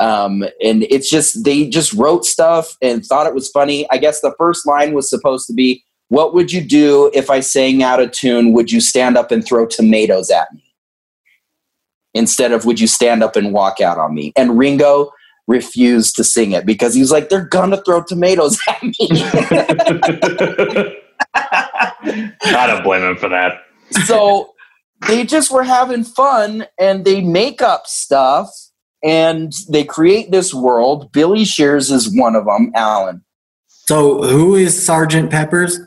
Um, 0.01 0.45
and 0.63 0.85
it's 0.85 1.11
just 1.11 1.45
they 1.45 1.69
just 1.69 1.93
wrote 1.93 2.25
stuff 2.25 2.77
and 2.81 3.05
thought 3.05 3.27
it 3.27 3.35
was 3.35 3.51
funny. 3.51 3.89
I 3.91 3.99
guess 3.99 4.21
the 4.21 4.35
first 4.39 4.65
line 4.67 4.95
was 4.95 5.11
supposed 5.11 5.47
to 5.49 5.53
be 5.53 5.85
what 6.09 6.35
would 6.35 6.53
you 6.53 6.63
do 6.63 7.11
if 7.15 7.29
i 7.31 7.41
sang 7.41 7.83
out 7.83 8.01
of 8.01 8.13
tune? 8.13 8.53
Would 8.53 8.71
you 8.71 8.81
stand 8.81 9.19
up 9.19 9.31
and 9.31 9.45
throw 9.45 9.67
tomatoes 9.67 10.31
at 10.31 10.53
me? 10.55 10.63
Instead 12.15 12.53
of 12.53 12.65
would 12.65 12.81
you 12.81 12.87
stand 12.87 13.23
up 13.23 13.37
and 13.37 13.53
walk 13.53 13.81
out 13.81 13.99
on 13.99 14.15
me? 14.15 14.33
And 14.37 14.57
ringo 14.57 15.11
refused 15.49 16.15
to 16.15 16.23
sing 16.23 16.53
it 16.53 16.65
because 16.65 16.95
he 16.95 17.01
was 17.01 17.11
like, 17.11 17.29
they're 17.31 17.47
gonna 17.47 17.83
throw 17.83 18.03
tomatoes 18.05 18.61
at 18.69 18.83
me. 18.83 18.95
I 21.35 22.67
don't 22.67 22.85
blame 22.85 23.03
him 23.03 23.17
for 23.17 23.29
that. 23.31 23.63
so 24.07 24.55
they 25.09 25.25
just 25.25 25.51
were 25.51 25.65
having 25.65 26.05
fun 26.05 26.67
and 26.79 27.05
they 27.05 27.21
make 27.23 27.61
up 27.63 27.87
stuff 27.87 28.51
and 29.03 29.53
they 29.71 29.85
create 29.85 30.31
this 30.31 30.53
world. 30.53 31.11
Billy 31.13 31.45
Shears 31.45 31.91
is 31.91 32.15
one 32.15 32.37
of 32.37 32.45
them, 32.45 32.71
Alan. 32.75 33.25
So 33.69 34.23
who 34.23 34.55
is 34.55 34.85
Sergeant 34.85 35.31
Peppers? 35.31 35.81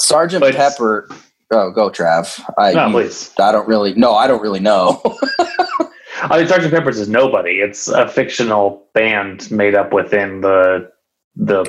Sergeant 0.00 0.44
please. 0.44 0.54
Pepper. 0.54 1.08
Oh, 1.50 1.70
go 1.70 1.90
Trav. 1.90 2.40
I, 2.58 2.72
no, 2.72 2.90
please. 2.90 3.32
I 3.38 3.52
don't 3.52 3.66
really. 3.66 3.94
No, 3.94 4.14
I 4.14 4.26
don't 4.26 4.42
really 4.42 4.60
know. 4.60 5.02
I 6.30 6.38
mean, 6.38 6.48
Sergeant 6.48 6.72
Pepper's 6.72 6.98
is 6.98 7.08
nobody. 7.08 7.60
It's 7.60 7.88
a 7.88 8.08
fictional 8.08 8.88
band 8.94 9.50
made 9.50 9.74
up 9.74 9.92
within 9.92 10.40
the 10.40 10.90
the 11.36 11.64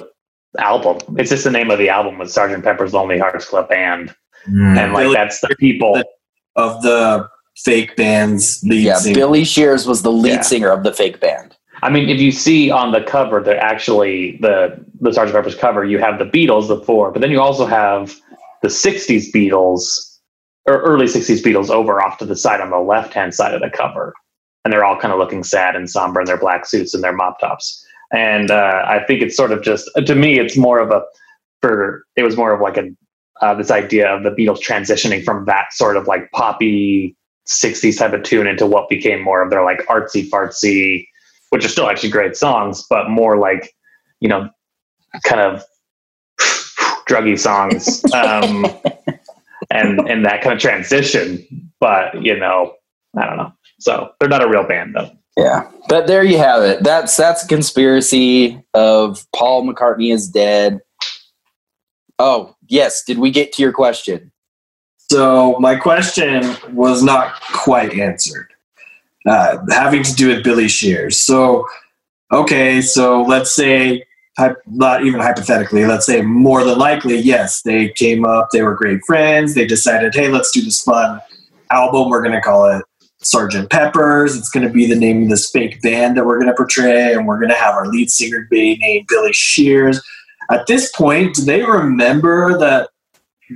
album. 0.60 1.00
It's 1.18 1.30
just 1.30 1.44
the 1.44 1.52
name 1.52 1.72
of 1.72 1.80
the 1.80 1.90
album 1.90 2.18
was 2.18 2.34
Sergeant 2.34 2.64
Pepper's 2.64 2.94
Lonely 2.94 3.20
Hearts 3.20 3.46
Club 3.46 3.70
Band, 3.70 4.16
mm. 4.48 4.78
and 4.78 4.94
like 4.94 5.04
Billy, 5.04 5.16
that's 5.16 5.42
the 5.42 5.56
people 5.60 6.02
of 6.56 6.82
the 6.84 7.28
fake 7.58 7.96
band's 7.96 8.64
lead. 8.64 8.84
Yeah, 8.84 8.96
singer. 8.96 9.16
Billy 9.16 9.44
Shears 9.44 9.88
was 9.88 10.02
the 10.02 10.12
lead 10.12 10.34
yeah. 10.34 10.42
singer 10.42 10.70
of 10.70 10.84
the 10.84 10.94
fake 10.94 11.20
band. 11.20 11.56
I 11.82 11.90
mean, 11.90 12.10
if 12.10 12.20
you 12.20 12.32
see 12.32 12.72
on 12.72 12.92
the 12.92 13.02
cover, 13.02 13.42
they're 13.42 13.62
actually 13.62 14.38
the 14.38 14.84
the 15.02 15.12
Sergeant 15.12 15.36
Pepper's 15.36 15.56
cover. 15.56 15.84
You 15.84 16.00
have 16.00 16.20
the 16.20 16.26
Beatles, 16.26 16.68
the 16.68 16.82
four, 16.82 17.12
but 17.12 17.22
then 17.22 17.32
you 17.32 17.42
also 17.42 17.66
have 17.66 18.16
the 18.62 18.70
'60s 18.70 19.34
Beatles 19.34 20.20
or 20.66 20.82
early 20.82 21.06
'60s 21.06 21.44
Beatles 21.44 21.70
over 21.70 22.02
off 22.02 22.18
to 22.20 22.26
the 22.26 22.36
side 22.36 22.62
on 22.62 22.70
the 22.70 22.80
left 22.80 23.14
hand 23.14 23.34
side 23.34 23.54
of 23.54 23.62
the 23.62 23.70
cover 23.70 24.14
and 24.66 24.74
they're 24.74 24.84
all 24.84 25.00
kind 25.00 25.14
of 25.14 25.20
looking 25.20 25.44
sad 25.44 25.76
and 25.76 25.90
somber 25.90 26.20
in 26.20 26.26
their 26.26 26.40
black 26.40 26.66
suits 26.66 26.94
and 26.94 27.04
their 27.04 27.14
mop 27.14 27.40
tops. 27.40 27.86
And 28.12 28.52
uh, 28.52 28.84
I 28.86 29.04
think 29.06 29.22
it's 29.22 29.38
sort 29.38 29.52
of 29.52 29.62
just 29.64 29.90
to 30.06 30.16
me, 30.16 30.40
it's 30.40 30.58
more 30.58 30.80
of 30.80 30.92
a 30.92 31.04
for 31.62 32.04
it 32.16 32.24
was 32.24 32.36
more 32.36 32.52
of 32.52 32.60
like 32.60 32.78
a 32.78 32.90
uh, 33.42 33.54
this 33.54 33.72
idea 33.72 34.10
of 34.10 34.24
the 34.24 34.32
Beatles 34.32 34.60
transitioning 34.60 35.24
from 35.24 35.46
that 35.46 35.72
sort 35.72 35.98
of 35.98 36.08
like 36.08 36.32
poppy 36.32 37.16
60s 37.48 37.98
type 37.98 38.14
of 38.14 38.24
tune 38.24 38.48
into 38.48 38.66
what 38.66 38.90
became 38.90 39.22
more 39.22 39.44
of 39.44 39.50
their 39.50 39.64
like 39.64 39.86
artsy 39.88 40.28
fartsy, 40.28 41.06
which 41.50 41.64
are 41.64 41.70
still 41.70 41.90
actually 41.90 42.10
great 42.10 42.36
songs, 42.36 42.86
but 42.90 43.10
more 43.10 43.38
like 43.38 43.74
you 44.20 44.30
know 44.30 44.50
kind 45.24 45.42
of 45.42 45.64
druggy 47.08 47.38
songs 47.38 48.04
um, 48.14 48.66
and 49.70 50.00
and 50.10 50.26
that 50.26 50.42
kind 50.42 50.54
of 50.54 50.60
transition. 50.60 51.46
But 51.80 52.24
you 52.24 52.38
know, 52.40 52.74
I 53.18 53.26
don't 53.26 53.38
know. 53.38 53.55
So 53.80 54.12
they're 54.20 54.30
not 54.30 54.44
a 54.44 54.50
real 54.50 54.68
band 54.68 54.96
though. 54.96 55.12
Yeah, 55.38 55.70
but 55.90 56.08
there 56.08 56.24
you 56.24 56.38
have 56.38 56.64
it. 56.64 56.84
That's 56.84 57.16
that's 57.18 57.44
a 57.44 57.48
conspiracy 57.48 58.64
of 58.74 59.26
Paul 59.36 59.68
McCartney 59.68 60.14
is 60.14 60.30
dead. 60.30 60.80
Oh 62.20 62.56
yes, 62.68 63.04
did 63.04 63.20
we 63.20 63.32
get 63.32 63.52
to 63.54 63.62
your 63.62 63.74
question? 63.74 64.32
So 65.12 65.58
my 65.60 65.76
question 65.76 66.56
was 66.74 67.04
not 67.04 67.40
quite 67.54 67.94
answered, 67.94 68.48
uh, 69.28 69.58
having 69.70 70.04
to 70.04 70.14
do 70.16 70.30
with 70.30 70.44
Billy 70.44 70.68
Shears. 70.68 71.22
So 71.22 71.68
okay, 72.32 72.82
so 72.82 73.22
let's 73.22 73.54
say 73.54 74.04
not 74.68 75.06
even 75.06 75.20
hypothetically, 75.20 75.86
let's 75.86 76.06
say 76.06 76.22
more 76.22 76.64
than 76.64 76.78
likely, 76.78 77.18
yes, 77.18 77.62
they 77.62 77.90
came 77.90 78.26
up, 78.26 78.50
they 78.52 78.62
were 78.62 78.76
great 78.76 79.02
friends, 79.06 79.54
they 79.54 79.66
decided, 79.66 80.14
hey, 80.14 80.28
let's 80.28 80.52
do 80.52 80.62
this 80.62 80.82
fun 80.82 81.22
album. 81.72 82.10
We're 82.10 82.22
going 82.22 82.36
to 82.36 82.42
call 82.42 82.66
it 82.66 82.84
Sergeant 83.26 83.70
Peppers. 83.70 84.38
It's 84.38 84.50
going 84.50 84.66
to 84.66 84.72
be 84.72 84.86
the 84.86 84.96
name 84.96 85.24
of 85.24 85.30
this 85.30 85.50
fake 85.50 85.82
band 85.82 86.18
that 86.18 86.26
we're 86.26 86.38
going 86.38 86.50
to 86.50 86.56
portray, 86.56 87.14
and 87.14 87.28
we're 87.28 87.40
going 87.40 87.50
to 87.50 87.56
have 87.56 87.76
our 87.76 87.88
lead 87.88 88.10
singer 88.10 88.48
be 88.50 88.78
named 88.78 89.08
Billy 89.08 89.34
Shears. 89.34 90.02
At 90.52 90.68
this 90.68 90.92
point, 90.92 91.36
do 91.36 91.44
they 91.44 91.64
remember 91.64 92.58
that 92.60 92.90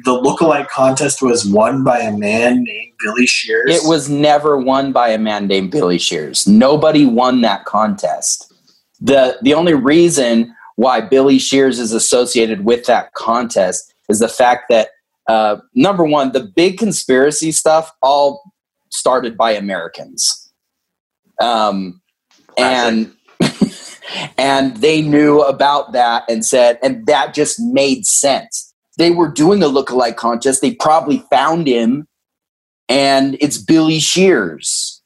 the 0.06 0.12
lookalike 0.12 0.68
contest 0.70 1.22
was 1.22 1.46
won 1.46 1.84
by 1.84 2.00
a 2.00 2.16
man 2.16 2.64
named 2.64 2.94
Billy 3.04 3.26
Shears? 3.26 3.72
It 3.72 3.88
was 3.88 4.10
never 4.10 4.58
won 4.58 4.92
by 4.92 5.10
a 5.10 5.18
man 5.18 5.48
named 5.48 5.72
Billy 5.72 6.00
Shears. 6.00 6.48
Nobody 6.48 7.06
won 7.06 7.42
that 7.42 7.66
contest. 7.66 8.54
The 9.00 9.38
the 9.42 9.54
only 9.54 9.74
reason 9.74 10.54
why 10.76 11.02
Billy 11.02 11.40
Shears 11.40 11.80
is 11.80 11.94
associated 11.94 12.66
with 12.66 12.86
that 12.86 13.14
contest 13.14 13.94
is 14.10 14.20
the 14.20 14.28
fact 14.28 14.66
that 14.70 14.90
uh, 15.28 15.58
number 15.76 16.04
one, 16.04 16.32
the 16.32 16.40
big 16.56 16.78
conspiracy 16.78 17.52
stuff 17.52 17.92
all 18.02 18.49
started 18.92 19.38
by 19.38 19.52
Americans, 19.52 20.52
um, 21.42 22.02
and 22.58 23.12
and 24.38 24.78
they 24.78 25.02
knew 25.02 25.42
about 25.42 25.94
that 25.94 26.24
and 26.30 26.46
said, 26.46 26.80
and 26.82 27.06
that 27.06 27.34
just 27.34 27.60
made 27.60 28.06
sense. 28.06 28.74
They 28.98 29.12
were 29.12 29.30
doing 29.30 29.64
a 29.64 29.68
lookalike 29.68 30.18
contest. 30.18 30.62
They 30.62 30.76
probably 30.76 31.24
found 31.30 31.68
him, 31.68 32.08
and 32.90 33.38
it's 33.40 33.58
Billy 33.58 34.00
Shears. 34.00 35.02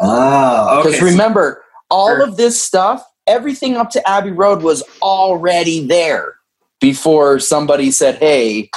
Ah, 0.00 0.78
Because 0.82 0.96
okay. 0.96 1.04
remember, 1.04 1.62
all 1.90 2.20
of 2.22 2.36
this 2.36 2.60
stuff, 2.60 3.04
everything 3.26 3.76
up 3.76 3.90
to 3.90 4.08
Abbey 4.08 4.32
Road 4.32 4.62
was 4.62 4.82
already 5.00 5.86
there 5.86 6.34
before 6.80 7.38
somebody 7.38 7.90
said, 7.90 8.16
"Hey, 8.16 8.70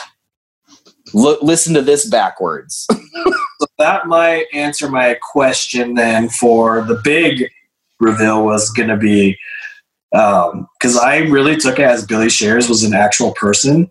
look, 1.14 1.42
listen 1.42 1.74
to 1.74 1.82
this 1.82 2.06
backwards." 2.08 2.88
That 3.80 4.08
might 4.08 4.46
answer 4.54 4.90
my 4.90 5.18
question 5.22 5.96
then 5.96 6.30
for 6.30 6.82
the 6.82 7.00
big 7.04 7.50
reveal 8.00 8.44
was 8.44 8.70
going 8.70 8.90
to 8.90 8.98
be 8.98 9.38
because 10.12 10.98
I 10.98 11.20
really 11.20 11.56
took 11.56 11.80
it 11.80 11.86
as 11.86 12.06
Billy 12.06 12.30
Shears 12.30 12.68
was 12.68 12.84
an 12.84 12.94
actual 12.94 13.34
person. 13.34 13.90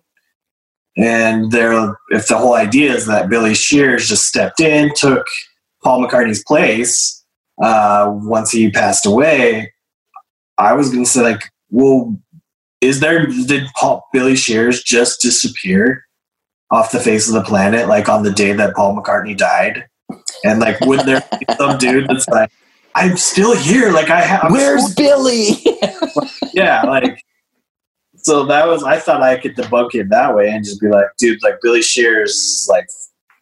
And 0.97 1.53
there, 1.53 1.97
if 2.11 2.27
the 2.29 2.37
whole 2.37 2.55
idea 2.55 2.93
is 2.93 3.07
that 3.07 3.31
Billy 3.31 3.55
Shears 3.55 4.09
just 4.09 4.27
stepped 4.27 4.61
in, 4.61 4.93
took 4.95 5.27
Paul 5.83 6.05
McCartney's 6.05 6.43
place 6.45 7.25
uh, 7.63 8.13
once 8.13 8.51
he 8.51 8.71
passed 8.71 9.07
away, 9.07 9.73
I 10.59 10.73
was 10.73 10.91
going 10.91 11.05
to 11.05 11.11
say 11.11 11.23
like, 11.23 11.51
well, 11.71 12.17
is 12.81 13.01
there 13.01 13.27
did 13.27 13.69
Paul 13.77 14.07
Billy 14.13 14.37
Shears 14.37 14.83
just 14.83 15.21
disappear 15.21 16.05
off 16.71 16.93
the 16.93 17.01
face 17.01 17.29
of 17.29 17.35
the 17.35 17.43
planet 17.43 17.89
like 17.89 18.09
on 18.09 18.23
the 18.23 18.33
day 18.33 18.53
that 18.53 18.75
Paul 18.75 18.97
McCartney 18.97 19.37
died? 19.37 19.87
And 20.45 20.61
like, 20.61 20.81
would 20.81 21.01
there 21.01 21.23
be 21.39 21.55
some 21.57 21.79
dude 21.79 22.09
that's 22.09 22.29
like, 22.29 22.51
I'm 22.95 23.17
still 23.17 23.57
here, 23.57 23.93
like 23.93 24.11
I 24.11 24.21
have, 24.21 24.51
Where's 24.51 24.95
Billy? 24.95 25.51
yeah, 26.53 26.83
like. 26.83 27.23
So 28.17 28.45
that 28.47 28.67
was 28.67 28.83
I 28.83 28.99
thought 28.99 29.23
I 29.23 29.39
could 29.39 29.57
debunk 29.57 29.95
it 29.95 30.11
that 30.11 30.35
way 30.35 30.51
and 30.51 30.65
just 30.65 30.81
be 30.81 30.89
like, 30.89 31.07
dude, 31.19 31.43
like 31.43 31.61
Billy 31.63 31.81
Shears 31.81 32.33
is 32.33 32.69
like 32.69 32.87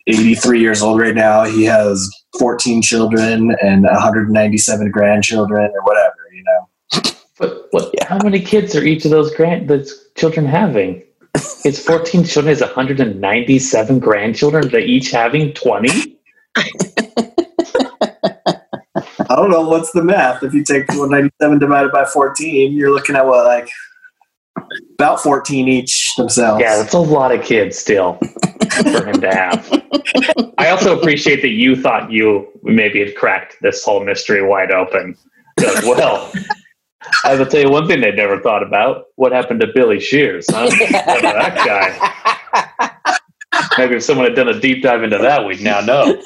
83 0.07 0.61
years 0.61 0.83
old 0.83 1.01
right 1.01 1.15
now. 1.15 1.45
He 1.45 1.65
has 1.65 2.09
14 2.39 2.83
children 2.83 3.57
and 3.63 3.85
197 3.85 4.91
grandchildren 4.91 5.73
or 5.75 5.83
whatever, 5.83 6.15
you 6.33 6.45
know. 6.45 7.13
But 7.39 7.69
what, 7.71 7.95
how 8.03 8.19
many 8.23 8.41
kids 8.41 8.77
are 8.77 8.85
each 8.85 9.05
of 9.05 9.11
those 9.11 9.35
grand 9.35 9.69
those 9.69 10.09
children 10.17 10.47
having? 10.47 11.03
It's 11.65 11.79
14 11.81 12.25
children 12.25 12.53
is 12.53 12.61
197 12.61 13.99
grandchildren. 13.99 14.69
They 14.69 14.83
each 14.85 15.11
having 15.11 15.53
20. 15.53 16.19
I 19.29 19.35
don't 19.35 19.51
know 19.51 19.69
what's 19.69 19.93
the 19.93 20.03
math. 20.03 20.43
If 20.43 20.55
you 20.55 20.65
take 20.65 20.89
197 20.89 21.59
divided 21.59 21.93
by 21.93 22.05
14, 22.05 22.73
you're 22.73 22.93
looking 22.93 23.17
at 23.17 23.27
what 23.27 23.45
like 23.45 23.69
about 24.95 25.21
14 25.21 25.69
each 25.69 26.15
themselves. 26.17 26.61
Yeah, 26.61 26.77
that's 26.77 26.95
a 26.95 26.99
lot 26.99 27.33
of 27.33 27.45
kids 27.45 27.77
still 27.79 28.19
for 28.83 29.07
him 29.07 29.21
to 29.21 29.35
have. 29.35 29.69
I 30.59 30.71
also 30.71 30.99
appreciate 30.99 31.43
that 31.43 31.51
you 31.51 31.77
thought 31.77 32.11
you 32.11 32.49
maybe 32.63 33.01
had 33.05 33.15
cracked 33.15 33.57
this 33.61 33.85
whole 33.85 34.03
mystery 34.05 34.43
wide 34.43 34.71
open. 34.71 35.17
Because, 35.57 35.85
well, 35.85 36.33
I 37.25 37.37
will 37.37 37.47
tell 37.47 37.61
you 37.61 37.71
one 37.71 37.87
thing 37.87 38.01
they 38.01 38.13
never 38.13 38.41
thought 38.41 38.63
about. 38.63 39.07
What 39.17 39.33
happened 39.33 39.61
to 39.61 39.69
Billy 39.75 40.01
Shears? 40.01 40.47
Huh? 40.51 40.71
That 40.81 41.57
guy? 41.65 42.17
Maybe 43.79 43.97
if 43.97 44.03
someone 44.03 44.27
had 44.27 44.35
done 44.35 44.49
a 44.49 44.59
deep 44.59 44.83
dive 44.83 45.03
into 45.03 45.19
that, 45.19 45.47
we'd 45.47 45.61
now 45.61 45.81
know. 45.81 46.21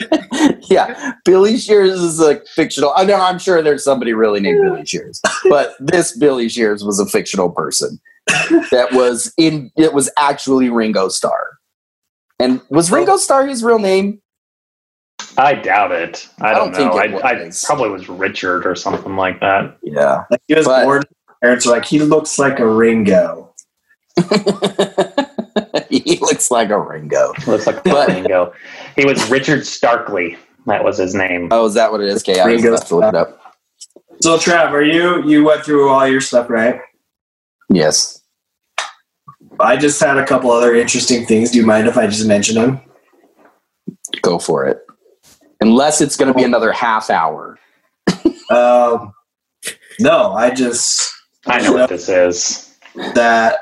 yeah, 0.68 1.12
Billy 1.24 1.58
Shears 1.58 2.00
is 2.00 2.20
a 2.20 2.40
fictional. 2.54 2.92
I 2.96 3.04
know. 3.04 3.20
I'm 3.20 3.38
sure 3.38 3.62
there's 3.62 3.84
somebody 3.84 4.12
really 4.12 4.40
named 4.40 4.60
Billy 4.62 4.84
Shears, 4.84 5.20
but 5.48 5.74
this 5.80 6.16
Billy 6.16 6.48
Shears 6.48 6.84
was 6.84 7.00
a 7.00 7.06
fictional 7.06 7.50
person 7.50 8.00
that 8.26 8.88
was 8.92 9.32
in. 9.36 9.70
It 9.76 9.94
was 9.94 10.10
actually 10.16 10.70
Ringo 10.70 11.08
Starr, 11.08 11.58
and 12.38 12.60
was 12.68 12.90
Ringo 12.90 13.16
Starr 13.16 13.46
his 13.46 13.62
real 13.62 13.78
name? 13.78 14.20
I 15.38 15.54
doubt 15.54 15.92
it. 15.92 16.28
I 16.40 16.50
I 16.50 16.54
don't, 16.54 16.72
don't 16.72 16.74
think 16.92 17.12
know. 17.12 17.18
it 17.18 17.24
I, 17.24 17.44
I 17.46 17.50
probably 17.64 17.90
was 17.90 18.08
Richard 18.08 18.66
or 18.66 18.74
something 18.74 19.16
like 19.16 19.40
that. 19.40 19.76
Yeah. 19.82 20.24
Like 20.30 20.40
he 20.48 20.54
was 20.54 20.66
But- 20.66 20.84
born. 20.84 21.02
Parents 21.42 21.66
were 21.66 21.72
like, 21.72 21.84
he 21.86 21.98
looks 22.00 22.38
like 22.38 22.58
a 22.58 22.66
Ringo. 22.66 23.52
he 25.90 26.16
looks 26.20 26.50
like 26.50 26.70
a 26.70 26.80
Ringo. 26.80 27.32
Looks 27.46 27.66
like 27.66 27.76
a 27.76 27.82
But- 27.82 28.06
flamingo. 28.06 28.52
He 28.96 29.04
was 29.04 29.30
Richard 29.30 29.66
Starkley. 29.66 30.36
That 30.66 30.82
was 30.82 30.96
his 30.98 31.14
name. 31.14 31.48
Oh, 31.52 31.66
is 31.66 31.74
that 31.74 31.92
what 31.92 32.00
it 32.00 32.08
is? 32.08 32.22
Okay, 32.28 32.40
I 32.40 32.46
was 32.46 32.54
Ringo 32.62 32.74
about 32.74 32.86
to 32.88 32.96
look 32.96 33.04
it 33.04 33.14
up. 33.14 33.40
So 34.22 34.36
Trav, 34.38 34.70
are 34.72 34.82
you 34.82 35.22
you 35.28 35.44
went 35.44 35.62
through 35.64 35.88
all 35.90 36.06
your 36.08 36.20
stuff, 36.22 36.48
right? 36.50 36.80
Yes. 37.68 38.22
I 39.60 39.76
just 39.76 40.00
had 40.00 40.16
a 40.18 40.26
couple 40.26 40.50
other 40.50 40.74
interesting 40.74 41.26
things. 41.26 41.50
Do 41.50 41.58
you 41.58 41.66
mind 41.66 41.86
if 41.86 41.96
I 41.98 42.06
just 42.06 42.26
mention 42.26 42.54
them? 42.56 42.80
Go 44.22 44.38
for 44.38 44.64
it. 44.66 44.85
Unless 45.60 46.00
it's 46.00 46.16
going 46.16 46.32
to 46.32 46.36
be 46.36 46.44
another 46.44 46.72
half 46.72 47.10
hour. 47.10 47.58
Um, 48.50 49.12
no, 49.98 50.32
I 50.32 50.50
just 50.50 51.12
I 51.46 51.60
know 51.60 51.72
what 51.72 51.88
this 51.88 52.08
is. 52.08 52.78
that 53.14 53.56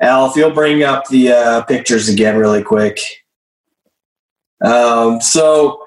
Al, 0.00 0.28
if 0.28 0.36
you'll 0.36 0.50
bring 0.50 0.82
up 0.82 1.06
the 1.08 1.30
uh, 1.30 1.62
pictures 1.62 2.08
again 2.08 2.36
really 2.36 2.62
quick. 2.62 2.98
Um, 4.64 5.20
so 5.20 5.80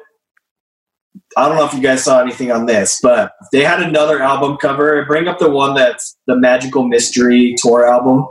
I 1.37 1.47
don't 1.47 1.57
know 1.57 1.65
if 1.65 1.73
you 1.73 1.81
guys 1.81 2.03
saw 2.03 2.21
anything 2.21 2.51
on 2.51 2.65
this, 2.65 2.99
but 3.01 3.33
they 3.51 3.63
had 3.63 3.81
another 3.81 4.21
album 4.21 4.57
cover. 4.57 5.03
Bring 5.05 5.27
up 5.27 5.39
the 5.39 5.49
one 5.49 5.75
that's 5.75 6.17
the 6.27 6.37
Magical 6.37 6.87
Mystery 6.87 7.55
Tour 7.57 7.85
album. 7.85 8.27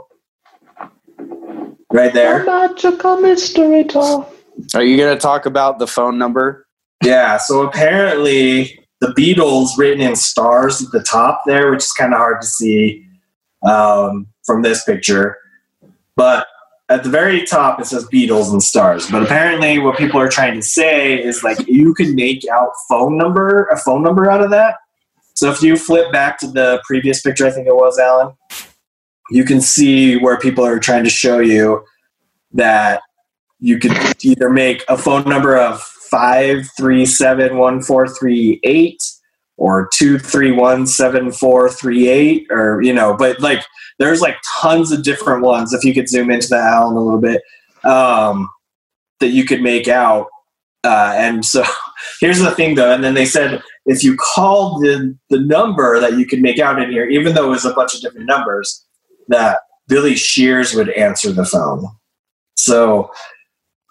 Right 1.91 2.13
there. 2.13 2.45
magical 2.45 3.17
mystery 3.17 3.83
tour. 3.83 4.27
Are 4.75 4.83
you 4.83 4.95
going 4.95 5.15
to 5.15 5.19
talk 5.19 5.47
about 5.47 5.79
the 5.79 5.87
phone 5.87 6.19
number? 6.19 6.67
Yeah, 7.03 7.37
so 7.37 7.61
apparently 7.61 8.79
the 8.99 9.07
Beatles 9.07 9.77
written 9.77 10.01
in 10.01 10.15
stars 10.15 10.81
at 10.81 10.91
the 10.91 11.01
top 11.01 11.43
there, 11.45 11.71
which 11.71 11.83
is 11.83 11.91
kind 11.93 12.13
of 12.13 12.17
hard 12.17 12.41
to 12.41 12.47
see 12.47 13.05
um, 13.63 14.27
from 14.45 14.61
this 14.61 14.83
picture. 14.83 15.37
But 16.15 16.47
at 16.89 17.03
the 17.03 17.09
very 17.09 17.45
top, 17.45 17.79
it 17.79 17.85
says 17.85 18.05
Beatles 18.11 18.51
and 18.51 18.61
stars. 18.61 19.09
But 19.09 19.23
apparently, 19.23 19.79
what 19.79 19.97
people 19.97 20.19
are 20.19 20.27
trying 20.27 20.55
to 20.55 20.61
say 20.61 21.21
is 21.23 21.43
like 21.43 21.57
you 21.67 21.93
can 21.93 22.15
make 22.15 22.45
out 22.51 22.71
phone 22.89 23.17
number, 23.17 23.65
a 23.65 23.77
phone 23.77 24.03
number 24.03 24.29
out 24.29 24.41
of 24.41 24.49
that. 24.49 24.75
So 25.35 25.49
if 25.49 25.61
you 25.61 25.77
flip 25.77 26.11
back 26.11 26.37
to 26.39 26.47
the 26.47 26.81
previous 26.85 27.21
picture, 27.21 27.47
I 27.47 27.51
think 27.51 27.67
it 27.67 27.75
was 27.75 27.97
Alan, 27.97 28.33
you 29.31 29.45
can 29.45 29.61
see 29.61 30.17
where 30.17 30.37
people 30.37 30.65
are 30.65 30.79
trying 30.79 31.05
to 31.05 31.09
show 31.09 31.39
you 31.39 31.85
that 32.51 33.01
you 33.59 33.77
could 33.77 33.93
either 34.21 34.49
make 34.49 34.83
a 34.89 34.97
phone 34.97 35.23
number 35.29 35.55
of 35.55 35.81
five 36.09 36.69
three 36.77 37.05
seven 37.05 37.57
one 37.57 37.81
four 37.81 38.07
three 38.07 38.59
eight 38.63 39.03
or 39.57 39.89
two 39.93 40.17
three 40.17 40.51
one 40.51 40.87
seven 40.87 41.31
four 41.31 41.69
three 41.69 42.07
eight 42.07 42.47
or 42.49 42.81
you 42.81 42.93
know 42.93 43.15
but 43.15 43.39
like 43.39 43.63
there's 43.97 44.21
like 44.21 44.37
tons 44.59 44.91
of 44.91 45.03
different 45.03 45.43
ones 45.43 45.73
if 45.73 45.83
you 45.83 45.93
could 45.93 46.07
zoom 46.07 46.31
into 46.31 46.47
that 46.47 46.73
Alan 46.73 46.95
a 46.95 46.99
little 46.99 47.19
bit 47.19 47.41
um, 47.83 48.49
that 49.19 49.29
you 49.29 49.45
could 49.45 49.61
make 49.61 49.87
out 49.87 50.27
uh, 50.83 51.13
and 51.15 51.45
so 51.45 51.63
here's 52.21 52.39
the 52.39 52.51
thing 52.51 52.75
though 52.75 52.93
and 52.93 53.03
then 53.03 53.13
they 53.13 53.25
said 53.25 53.61
if 53.85 54.03
you 54.03 54.15
called 54.15 54.81
the 54.81 55.17
the 55.29 55.39
number 55.39 55.99
that 55.99 56.17
you 56.17 56.25
could 56.25 56.41
make 56.41 56.59
out 56.59 56.81
in 56.81 56.89
here 56.91 57.05
even 57.05 57.33
though 57.33 57.45
it 57.45 57.49
was 57.49 57.65
a 57.65 57.73
bunch 57.73 57.93
of 57.95 58.01
different 58.01 58.27
numbers 58.27 58.85
that 59.27 59.59
Billy 59.89 60.15
Shears 60.15 60.73
would 60.73 60.91
answer 60.91 61.33
the 61.33 61.43
phone. 61.43 61.85
So 62.55 63.11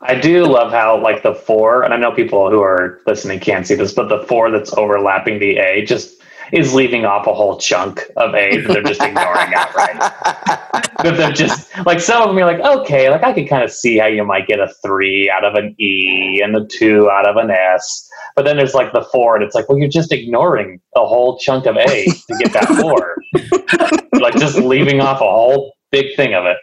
I 0.00 0.14
do 0.14 0.44
love 0.44 0.70
how 0.70 1.02
like 1.02 1.22
the 1.22 1.34
four, 1.34 1.82
and 1.82 1.92
I 1.92 1.96
know 1.96 2.12
people 2.12 2.50
who 2.50 2.62
are 2.62 3.00
listening 3.06 3.40
can't 3.40 3.66
see 3.66 3.74
this, 3.74 3.92
but 3.92 4.08
the 4.08 4.24
four 4.26 4.50
that's 4.50 4.72
overlapping 4.74 5.40
the 5.40 5.58
A 5.58 5.84
just 5.84 6.22
is 6.52 6.72
leaving 6.72 7.04
off 7.04 7.26
a 7.26 7.34
whole 7.34 7.58
chunk 7.58 8.08
of 8.16 8.34
A 8.34 8.58
that 8.58 8.72
they're 8.72 8.82
just 8.82 9.02
ignoring 9.02 9.54
outright. 9.54 10.12
That 11.04 11.16
they're 11.16 11.30
just 11.30 11.70
like 11.86 12.00
some 12.00 12.22
of 12.22 12.28
them 12.28 12.36
you're 12.36 12.46
like, 12.46 12.58
okay, 12.58 13.08
like 13.08 13.22
I 13.22 13.32
can 13.32 13.46
kind 13.46 13.62
of 13.62 13.70
see 13.70 13.98
how 13.98 14.06
you 14.06 14.24
might 14.24 14.48
get 14.48 14.58
a 14.58 14.66
three 14.84 15.30
out 15.30 15.44
of 15.44 15.54
an 15.54 15.76
E 15.78 16.40
and 16.42 16.56
a 16.56 16.66
two 16.66 17.08
out 17.08 17.28
of 17.28 17.36
an 17.36 17.52
S. 17.52 18.08
But 18.34 18.44
then 18.44 18.56
there's 18.56 18.74
like 18.74 18.92
the 18.92 19.06
four, 19.12 19.36
and 19.36 19.44
it's 19.44 19.54
like, 19.54 19.68
well, 19.68 19.78
you're 19.78 19.88
just 19.88 20.10
ignoring 20.12 20.80
a 20.96 21.06
whole 21.06 21.38
chunk 21.38 21.66
of 21.66 21.76
A 21.76 22.04
to 22.06 22.38
get 22.40 22.52
that 22.52 22.66
four. 22.80 23.16
like 24.20 24.34
just 24.34 24.56
leaving 24.58 25.00
off 25.00 25.20
a 25.20 25.24
whole 25.24 25.72
big 25.92 26.16
thing 26.16 26.34
of 26.34 26.46
it. 26.46 26.56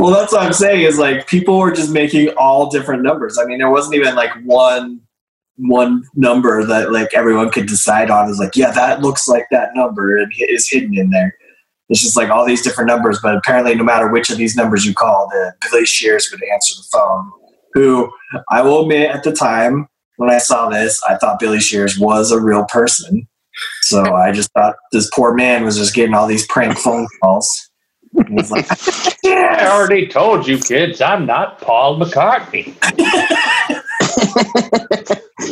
Well, 0.02 0.10
that's 0.10 0.34
what 0.34 0.42
I'm 0.42 0.54
saying 0.54 0.82
is 0.82 0.98
like 0.98 1.28
people 1.28 1.60
were 1.60 1.72
just 1.72 1.92
making 1.92 2.30
all 2.30 2.72
different 2.72 3.04
numbers. 3.04 3.38
I 3.38 3.46
mean, 3.46 3.60
there 3.60 3.70
wasn't 3.70 3.94
even 3.96 4.16
like 4.16 4.32
one 4.44 5.00
one 5.58 6.04
number 6.16 6.66
that 6.66 6.92
like 6.92 7.14
everyone 7.14 7.52
could 7.52 7.68
decide 7.68 8.10
on. 8.10 8.28
Is 8.28 8.40
like, 8.40 8.56
yeah, 8.56 8.72
that 8.72 9.02
looks 9.02 9.28
like 9.28 9.46
that 9.52 9.76
number 9.76 10.18
and 10.18 10.32
is 10.40 10.68
hidden 10.68 10.98
in 10.98 11.12
there. 11.12 11.38
It's 11.90 12.02
just 12.02 12.18
like 12.18 12.32
all 12.32 12.48
these 12.48 12.64
different 12.64 12.88
numbers, 12.88 13.20
but 13.22 13.36
apparently, 13.36 13.76
no 13.76 13.84
matter 13.84 14.10
which 14.10 14.32
of 14.32 14.40
these 14.40 14.56
numbers 14.56 14.88
you 14.88 14.96
called, 14.96 15.32
uh, 15.36 15.52
Billy 15.62 15.86
Shears 15.86 16.30
would 16.32 16.42
answer 16.52 16.74
the 16.78 16.88
phone. 16.92 17.32
Who 17.74 18.12
I 18.50 18.64
will 18.64 18.82
admit, 18.82 19.12
at 19.12 19.24
the 19.24 19.32
time 19.32 19.88
when 20.18 20.32
I 20.32 20.40
saw 20.40 20.68
this, 20.68 21.00
I 21.08 21.18
thought 21.18 21.40
Billy 21.40 21.60
Shears 21.60 22.00
was 22.00 22.32
a 22.32 22.42
real 22.42 22.66
person. 22.66 23.28
So 23.84 24.16
I 24.16 24.32
just 24.32 24.50
thought 24.54 24.78
this 24.92 25.12
poor 25.14 25.36
man 25.36 25.64
was 25.64 25.78
just 25.78 25.94
getting 25.94 26.16
all 26.16 26.26
these 26.26 26.48
prank 26.48 26.76
phone 26.80 27.08
calls. 27.22 27.71
Like, 28.30 28.68
I 29.26 29.70
already 29.72 30.08
told 30.08 30.48
you 30.48 30.58
kids, 30.58 31.02
I'm 31.02 31.26
not 31.26 31.60
Paul 31.62 32.00
McCartney. 32.00 32.76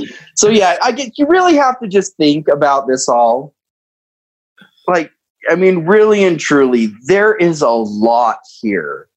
so 0.36 0.50
yeah, 0.50 0.78
I 0.82 0.92
get 0.92 1.18
you 1.18 1.28
really 1.28 1.56
have 1.56 1.80
to 1.80 1.88
just 1.88 2.16
think 2.18 2.48
about 2.48 2.88
this 2.88 3.08
all. 3.08 3.54
Like, 4.88 5.12
I 5.50 5.56
mean, 5.56 5.86
really 5.86 6.24
and 6.24 6.40
truly, 6.40 6.94
there 7.06 7.36
is 7.36 7.62
a 7.62 7.70
lot 7.70 8.40
here. 8.62 9.08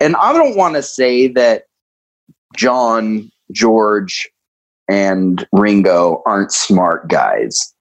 And 0.00 0.16
I 0.16 0.32
don't 0.32 0.56
want 0.56 0.74
to 0.74 0.82
say 0.82 1.28
that 1.28 1.64
John, 2.56 3.30
George, 3.52 4.28
and 4.88 5.46
Ringo 5.52 6.22
aren't 6.26 6.52
smart 6.52 7.08
guys. 7.08 7.72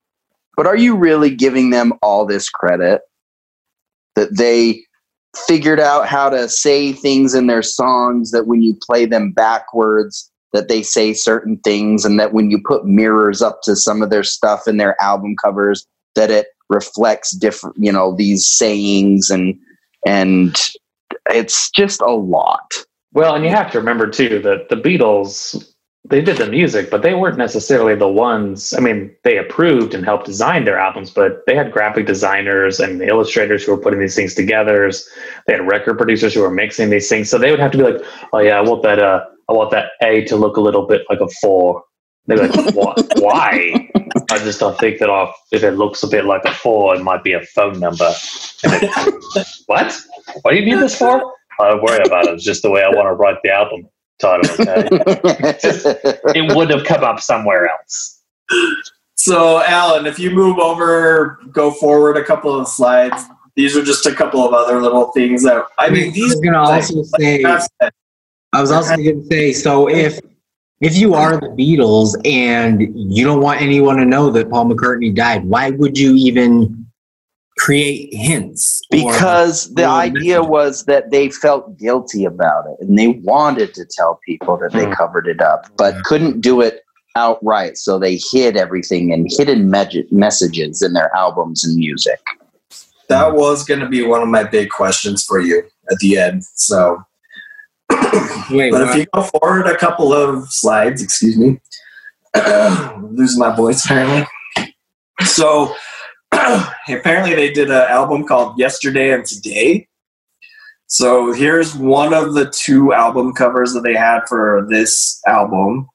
But 0.56 0.68
are 0.68 0.78
you 0.78 0.96
really 0.96 1.34
giving 1.36 1.72
them 1.72 1.94
all 2.02 2.26
this 2.26 2.50
credit? 2.50 3.02
That 4.16 4.38
they 4.38 4.84
figured 5.36 5.80
out 5.80 6.08
how 6.08 6.30
to 6.30 6.50
say 6.50 6.92
things 6.92 7.34
in 7.34 7.48
their 7.48 7.62
songs 7.62 8.32
that 8.32 8.48
when 8.48 8.62
you 8.62 8.76
play 8.82 9.06
them 9.06 9.32
backwards, 9.32 10.30
that 10.54 10.68
they 10.68 10.82
say 10.84 11.14
certain 11.14 11.58
things, 11.60 12.04
and 12.04 12.20
that 12.20 12.34
when 12.34 12.52
you 12.52 12.62
put 12.66 12.86
mirrors 12.86 13.42
up 13.42 13.62
to 13.64 13.76
some 13.76 14.02
of 14.02 14.10
their 14.10 14.24
stuff 14.24 14.68
in 14.68 14.78
their 14.78 15.00
album 15.02 15.36
covers, 15.42 15.88
that 16.16 16.30
it 16.30 16.48
reflects 16.70 17.32
different, 17.32 17.76
you 17.78 17.92
know, 17.92 18.16
these 18.16 18.48
sayings 18.48 19.30
and 19.30 19.58
and 20.06 20.58
it's 21.30 21.70
just 21.72 22.02
a 22.02 22.12
lot. 22.12 22.86
Well, 23.14 23.36
and 23.36 23.44
you 23.44 23.50
have 23.52 23.72
to 23.72 23.78
remember 23.78 24.10
too 24.10 24.40
that 24.40 24.70
the 24.70 24.76
Beatles 24.76 25.71
they 26.12 26.22
did 26.22 26.38
the 26.38 26.48
music, 26.48 26.92
but 26.92 27.04
they 27.04 27.14
weren't 27.14 27.38
necessarily 27.38 27.96
the 27.96 28.08
ones. 28.08 28.74
I 28.74 28.82
mean, 28.82 29.16
they 29.24 29.38
approved 29.38 29.94
and 29.94 30.04
helped 30.04 30.26
design 30.26 30.66
their 30.66 30.78
albums, 30.78 31.10
but 31.10 31.46
they 31.48 31.56
had 31.56 31.72
graphic 31.72 32.06
designers 32.06 32.82
and 32.82 33.02
illustrators 33.02 33.64
who 33.64 33.72
were 33.72 33.82
putting 33.82 34.02
these 34.02 34.14
things 34.14 34.36
together. 34.36 34.92
They 35.48 35.54
had 35.54 35.66
record 35.66 35.98
producers 35.98 36.34
who 36.34 36.42
were 36.42 36.52
mixing 36.52 36.90
these 36.90 37.08
things, 37.08 37.30
so 37.30 37.38
they 37.38 37.50
would 37.50 37.62
have 37.62 37.72
to 37.72 37.78
be 37.78 37.86
like, 37.86 38.02
"Oh 38.34 38.40
yeah, 38.40 38.58
I 38.58 38.62
want 38.62 38.84
that. 38.84 39.00
Uh, 39.00 39.26
I 39.50 39.54
want 39.54 39.72
that 39.72 39.92
A 40.04 40.26
to 40.26 40.36
look 40.36 40.58
a 40.58 40.62
little 40.62 40.86
bit 40.86 41.04
like 41.10 41.22
a 41.22 41.30
four. 41.42 41.82
They're 42.28 42.46
like, 42.46 42.76
"What? 42.76 43.10
Why?" 43.18 43.90
I 44.30 44.38
just 44.40 44.60
don't 44.60 44.78
think 44.80 45.00
that 45.00 45.10
off. 45.10 45.34
If 45.54 45.64
it 45.64 45.72
looks 45.72 46.04
a 46.04 46.08
bit 46.08 46.26
like 46.26 46.44
a 46.44 46.54
four, 46.54 46.94
it 46.94 47.04
might 47.04 47.24
be 47.24 47.34
a 47.34 47.42
phone 47.56 47.80
number. 47.80 48.12
It, 48.64 49.48
what? 49.68 49.98
What 50.42 50.52
do 50.52 50.58
you 50.58 50.66
need 50.66 50.80
this 50.80 50.98
for? 50.98 51.34
I 51.62 51.70
don't 51.70 51.84
worry 51.84 52.04
about 52.06 52.28
it. 52.28 52.34
It's 52.34 52.44
just 52.44 52.64
the 52.64 52.70
way 52.70 52.84
I 52.84 52.90
want 52.90 53.08
to 53.08 53.14
write 53.14 53.38
the 53.44 53.52
album 53.52 53.88
title. 54.22 54.50
Okay, 54.60 54.88
uh, 54.92 56.34
it 56.36 56.56
would 56.56 56.70
have 56.70 56.86
come 56.86 57.04
up 57.04 57.20
somewhere 57.20 57.70
else. 57.70 58.22
So, 59.16 59.64
Alan, 59.64 60.06
if 60.06 60.18
you 60.18 60.32
move 60.32 60.60
over, 60.60 61.40
go 61.52 61.72
forward 61.72 62.18
a 62.18 62.24
couple 62.24 62.58
of 62.58 62.68
slides. 62.68 63.24
These 63.56 63.76
are 63.76 63.84
just 63.84 64.06
a 64.06 64.16
couple 64.16 64.48
of 64.48 64.54
other 64.54 64.82
little 64.82 65.12
things 65.12 65.44
that 65.44 65.66
I 65.78 65.90
mean. 65.90 66.14
These 66.14 66.36
was 66.36 66.42
gonna 66.42 66.60
also 66.60 67.04
say. 67.04 67.44
I've 67.44 67.68
I 68.54 68.60
was 68.60 68.72
also 68.72 68.98
going 68.98 69.22
to 69.22 69.28
say, 69.28 69.54
so 69.54 69.88
if 69.90 70.20
if 70.82 70.98
you 70.98 71.14
are 71.14 71.40
the 71.40 71.48
Beatles 71.48 72.16
and 72.26 72.92
you 72.96 73.24
don't 73.24 73.40
want 73.40 73.62
anyone 73.62 73.98
to 73.98 74.06
know 74.06 74.30
that 74.32 74.50
Paul 74.50 74.66
McCartney 74.66 75.14
died, 75.14 75.46
why 75.46 75.70
would 75.70 75.98
you 75.98 76.16
even 76.16 76.91
create 77.58 78.14
hints? 78.14 78.82
or- 78.94 78.98
because 78.98 79.74
the 79.74 79.84
or 79.86 79.90
idea 79.90 80.38
messages? 80.40 80.50
was 80.50 80.86
that 80.86 81.12
they 81.12 81.30
felt 81.30 81.78
guilty 81.78 82.26
about 82.26 82.66
it 82.68 82.78
and 82.86 82.98
they 82.98 83.10
wanted 83.24 83.74
to 83.74 83.86
tell 83.86 84.20
people 84.26 84.58
that 84.58 84.72
they 84.74 84.86
Hmm. 84.86 84.94
covered 84.94 85.28
it 85.28 85.42
up 85.42 85.68
but 85.78 85.94
Yeah. 85.96 86.02
couldn't 86.06 86.42
do 86.42 86.62
it 86.62 86.82
outright 87.18 87.78
so 87.78 88.00
they 88.00 88.20
hid 88.32 88.56
everything 88.58 89.12
in 89.12 89.26
hidden 89.30 89.70
me- 89.70 90.06
messages 90.12 90.82
in 90.82 90.94
their 90.94 91.14
albums 91.16 91.64
and 91.66 91.76
music 91.76 92.20
that 93.10 93.34
was 93.34 93.66
going 93.66 93.82
to 93.82 93.90
be 93.90 94.02
one 94.06 94.22
of 94.22 94.30
my 94.30 94.44
big 94.44 94.70
questions 94.70 95.22
for 95.26 95.42
you 95.42 95.62
at 95.92 95.98
the 96.00 96.18
end. 96.18 96.46
So, 96.56 97.04
Wait, 98.50 98.72
but 98.72 98.82
if 98.88 98.96
you 98.96 99.06
go 99.14 99.24
forward 99.24 99.68
a 99.68 99.76
couple 99.78 100.14
of 100.14 100.50
slides, 100.50 101.02
excuse 101.04 101.38
me, 101.38 101.60
losing 103.12 103.40
my 103.40 103.54
voice 103.54 103.84
apparently. 103.84 104.26
So, 105.26 105.76
apparently 106.88 107.36
they 107.36 107.52
did 107.52 107.70
an 107.70 107.88
album 107.90 108.26
called 108.26 108.58
Yesterday 108.58 109.12
and 109.12 109.26
Today. 109.26 109.88
So 110.88 111.32
here's 111.32 111.76
one 111.76 112.14
of 112.14 112.34
the 112.34 112.50
two 112.50 112.94
album 112.94 113.34
covers 113.34 113.74
that 113.74 113.82
they 113.82 113.94
had 113.94 114.22
for 114.28 114.66
this 114.70 115.22
album. 115.26 115.88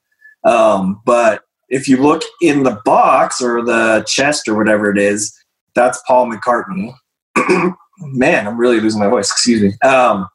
Um, 0.43 1.01
but 1.05 1.43
if 1.69 1.87
you 1.87 1.97
look 1.97 2.23
in 2.41 2.63
the 2.63 2.79
box 2.85 3.41
or 3.41 3.63
the 3.63 4.03
chest 4.07 4.47
or 4.47 4.55
whatever 4.55 4.89
it 4.89 4.97
is, 4.97 5.37
that's 5.75 6.01
Paul 6.07 6.31
McCartney. 6.31 6.93
Man, 7.99 8.47
I'm 8.47 8.57
really 8.57 8.79
losing 8.79 8.99
my 8.99 9.09
voice. 9.09 9.31
Excuse 9.31 9.61
me. 9.61 9.87
Um, 9.87 10.27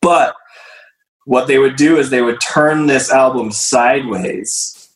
but 0.00 0.34
what 1.24 1.46
they 1.46 1.58
would 1.58 1.76
do 1.76 1.96
is 1.96 2.10
they 2.10 2.22
would 2.22 2.40
turn 2.40 2.86
this 2.86 3.10
album 3.10 3.52
sideways 3.52 4.90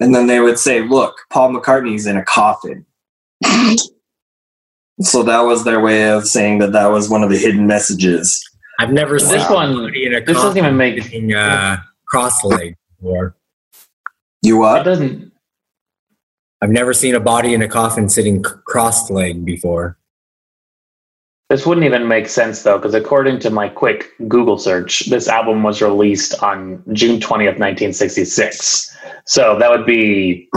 and 0.00 0.14
then 0.14 0.26
they 0.26 0.40
would 0.40 0.58
say, 0.58 0.80
Look, 0.80 1.14
Paul 1.30 1.52
McCartney's 1.52 2.06
in 2.06 2.16
a 2.16 2.24
coffin. 2.24 2.84
So 5.00 5.22
that 5.22 5.40
was 5.40 5.64
their 5.64 5.80
way 5.80 6.10
of 6.10 6.26
saying 6.26 6.58
that 6.58 6.72
that 6.72 6.86
was 6.88 7.08
one 7.08 7.22
of 7.22 7.30
the 7.30 7.38
hidden 7.38 7.66
messages. 7.66 8.42
I've 8.78 8.92
never 8.92 9.18
This 9.18 9.28
seen 9.28 9.38
one- 9.54 9.74
somebody 9.74 10.06
in 10.06 10.14
a 10.14 10.20
This 10.24 10.36
doesn't 10.36 10.56
even 10.58 10.76
make 10.76 11.02
coffin, 11.02 11.34
uh, 11.34 11.76
cross-legged 12.06 12.76
before. 12.98 13.36
You 14.42 14.56
it 14.56 14.58
what? 14.60 14.82
doesn't. 14.84 15.32
I've 16.62 16.70
never 16.70 16.92
seen 16.92 17.14
a 17.14 17.20
body 17.20 17.54
in 17.54 17.62
a 17.62 17.68
coffin 17.68 18.08
sitting 18.08 18.42
cross-legged 18.42 19.44
before. 19.44 19.96
This 21.48 21.66
wouldn't 21.66 21.84
even 21.84 22.06
make 22.06 22.28
sense 22.28 22.62
though, 22.62 22.78
because 22.78 22.94
according 22.94 23.40
to 23.40 23.50
my 23.50 23.68
quick 23.68 24.10
Google 24.28 24.56
search, 24.56 25.06
this 25.10 25.26
album 25.26 25.62
was 25.62 25.82
released 25.82 26.40
on 26.42 26.82
June 26.92 27.18
twentieth, 27.20 27.58
nineteen 27.58 27.92
sixty-six. 27.92 28.94
So 29.26 29.58
that 29.58 29.68
would 29.70 29.84
be 29.84 30.48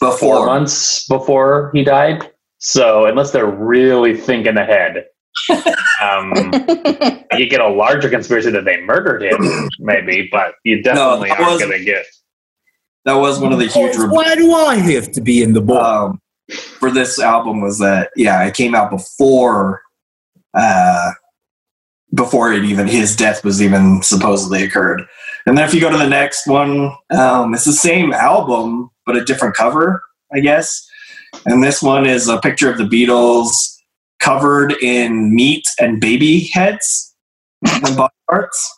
four 0.00 0.46
months 0.46 1.06
before 1.06 1.70
he 1.74 1.84
died. 1.84 2.30
So 2.58 3.06
unless 3.06 3.30
they're 3.30 3.50
really 3.50 4.16
thinking 4.16 4.56
ahead, 4.56 5.06
um, 6.02 6.32
you 7.36 7.48
get 7.48 7.60
a 7.60 7.68
larger 7.68 8.10
conspiracy 8.10 8.50
that 8.50 8.64
they 8.64 8.80
murdered 8.82 9.22
him, 9.22 9.68
maybe, 9.78 10.28
but 10.30 10.54
you 10.64 10.82
definitely 10.82 11.28
that 11.28 11.40
aren't 11.40 11.60
going 11.60 11.78
to 11.78 11.84
get. 11.84 12.04
That 13.04 13.14
was 13.14 13.40
one 13.40 13.52
of 13.52 13.58
the 13.58 13.66
huge 13.66 13.96
re- 13.96 14.08
Why 14.08 14.34
do 14.34 14.52
I 14.52 14.76
have 14.76 15.10
to 15.12 15.20
be 15.20 15.42
in 15.42 15.54
the 15.54 15.60
book? 15.60 15.82
um, 15.82 16.20
for 16.52 16.90
this 16.90 17.18
album 17.18 17.60
was 17.60 17.78
that 17.78 18.10
yeah, 18.16 18.44
it 18.44 18.54
came 18.54 18.74
out 18.74 18.90
before 18.90 19.82
uh, 20.54 21.12
before 22.14 22.52
it 22.52 22.64
even 22.64 22.88
his 22.88 23.14
death 23.14 23.44
was 23.44 23.62
even 23.62 24.02
supposedly 24.02 24.62
occurred. 24.62 25.02
And 25.46 25.56
then 25.56 25.66
if 25.66 25.72
you 25.72 25.80
go 25.80 25.90
to 25.90 25.96
the 25.96 26.08
next 26.08 26.46
one, 26.46 26.92
um, 27.10 27.54
it's 27.54 27.64
the 27.64 27.72
same 27.72 28.12
album 28.12 28.90
but 29.06 29.16
a 29.16 29.24
different 29.24 29.54
cover, 29.54 30.02
I 30.32 30.40
guess. 30.40 30.86
And 31.46 31.62
this 31.62 31.82
one 31.82 32.06
is 32.06 32.28
a 32.28 32.40
picture 32.40 32.70
of 32.70 32.78
the 32.78 32.84
Beatles 32.84 33.50
covered 34.20 34.72
in 34.82 35.34
meat 35.34 35.64
and 35.78 36.00
baby 36.00 36.50
heads 36.52 37.14
and 37.64 37.96
body 37.96 38.14
parts. 38.28 38.76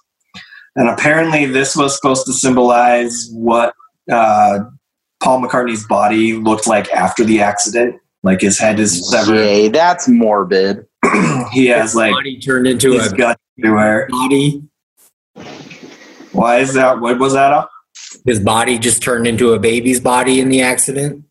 And 0.76 0.88
apparently, 0.88 1.46
this 1.46 1.76
was 1.76 1.94
supposed 1.94 2.24
to 2.26 2.32
symbolize 2.32 3.28
what 3.32 3.74
uh, 4.10 4.60
Paul 5.22 5.42
McCartney's 5.42 5.86
body 5.86 6.34
looked 6.34 6.66
like 6.66 6.90
after 6.92 7.24
the 7.24 7.40
accident. 7.40 7.96
Like 8.22 8.40
his 8.40 8.58
head 8.58 8.78
is 8.78 9.10
severed. 9.10 9.34
Yay, 9.34 9.68
that's 9.68 10.08
morbid. 10.08 10.86
he 11.52 11.66
has 11.66 11.94
like 11.94 12.12
body 12.12 12.38
turned 12.38 12.66
into 12.66 12.92
his 12.92 13.12
a 13.12 13.16
gut 13.16 13.38
everywhere. 13.58 14.06
body. 14.10 14.62
Why 16.30 16.58
is 16.58 16.72
that? 16.74 17.00
What 17.00 17.18
was 17.18 17.32
that 17.32 17.52
up? 17.52 17.71
His 18.24 18.40
body 18.40 18.78
just 18.78 19.02
turned 19.02 19.26
into 19.26 19.52
a 19.52 19.58
baby's 19.58 20.00
body 20.00 20.40
in 20.40 20.48
the 20.48 20.62
accident. 20.62 21.24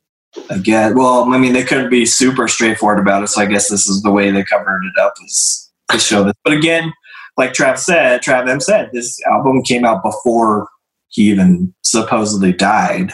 Again, 0.49 0.97
well, 0.97 1.31
I 1.33 1.37
mean, 1.37 1.53
they 1.53 1.63
couldn't 1.63 1.89
be 1.89 2.05
super 2.05 2.47
straightforward 2.47 2.99
about 2.99 3.23
it, 3.23 3.27
so 3.27 3.41
I 3.41 3.45
guess 3.45 3.69
this 3.69 3.87
is 3.87 4.01
the 4.01 4.11
way 4.11 4.31
they 4.31 4.43
covered 4.43 4.83
it 4.83 4.99
up 5.01 5.13
is 5.25 5.71
to 5.89 5.99
show 5.99 6.23
this. 6.23 6.33
But 6.43 6.53
again, 6.53 6.93
like 7.37 7.53
Trav 7.53 7.77
said, 7.77 8.21
Trav 8.21 8.49
M 8.49 8.59
said, 8.59 8.89
this 8.93 9.19
album 9.25 9.61
came 9.63 9.83
out 9.85 10.03
before 10.03 10.67
he 11.09 11.23
even 11.23 11.73
supposedly 11.83 12.53
died. 12.53 13.13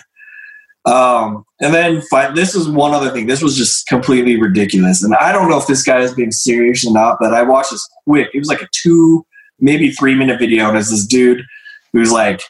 Um, 0.86 1.44
and 1.60 1.74
then 1.74 2.02
this 2.34 2.56
is 2.56 2.70
one 2.70 2.94
other 2.94 3.10
thing. 3.10 3.28
This 3.28 3.42
was 3.42 3.58
just 3.58 3.88
completely 3.88 4.40
ridiculous, 4.40 5.04
and 5.04 5.14
I 5.16 5.32
don't 5.32 5.50
know 5.50 5.58
if 5.58 5.68
this 5.68 5.84
guy 5.84 6.00
is 6.00 6.14
being 6.14 6.32
serious 6.32 6.86
or 6.86 6.94
not. 6.94 7.18
But 7.20 7.34
I 7.34 7.44
watched 7.44 7.72
this 7.72 7.88
quick. 8.06 8.30
It 8.34 8.40
was 8.40 8.48
like 8.48 8.62
a 8.62 8.70
two 8.72 9.26
maybe 9.60 9.92
three 9.92 10.16
minute 10.16 10.40
video, 10.40 10.70
and 10.70 10.78
it's 10.78 10.90
this 10.90 11.06
dude 11.06 11.42
who's 11.92 12.12
like, 12.12 12.42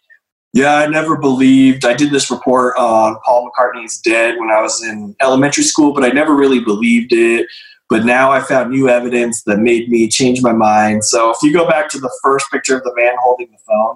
"Yeah, 0.58 0.76
I 0.76 0.88
never 0.88 1.16
believed. 1.16 1.86
I 1.86 1.94
did 1.94 2.10
this 2.10 2.32
report 2.32 2.76
on 2.78 3.20
Paul 3.24 3.48
McCartney's 3.48 4.00
dead 4.02 4.40
when 4.40 4.50
I 4.50 4.60
was 4.60 4.84
in 4.84 5.16
elementary 5.22 5.64
school, 5.64 5.94
but 5.94 6.04
I 6.04 6.10
never 6.10 6.36
really 6.36 6.60
believed 6.60 7.14
it." 7.14 7.48
But 7.90 8.06
now 8.06 8.32
I 8.32 8.42
found 8.42 8.72
new 8.72 8.90
evidence 8.90 9.44
that 9.44 9.60
made 9.60 9.88
me 9.88 10.08
change 10.08 10.42
my 10.42 10.54
mind. 10.54 11.04
So 11.06 11.30
if 11.30 11.38
you 11.44 11.54
go 11.54 11.70
back 11.70 11.90
to 11.90 12.00
the 12.00 12.12
first 12.24 12.50
picture 12.52 12.76
of 12.76 12.84
the 12.84 12.94
man 12.96 13.14
holding 13.22 13.50
the 13.52 13.60
phone 13.68 13.96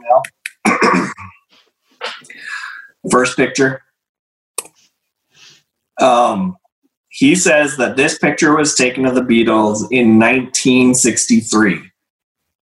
now, 0.69 1.09
first 3.11 3.35
picture, 3.35 3.81
um, 5.99 6.57
he 7.09 7.33
says 7.33 7.75
that 7.77 7.97
this 7.97 8.19
picture 8.19 8.55
was 8.55 8.75
taken 8.75 9.07
of 9.07 9.15
the 9.15 9.21
Beatles 9.21 9.87
in 9.89 10.19
1963. 10.19 11.79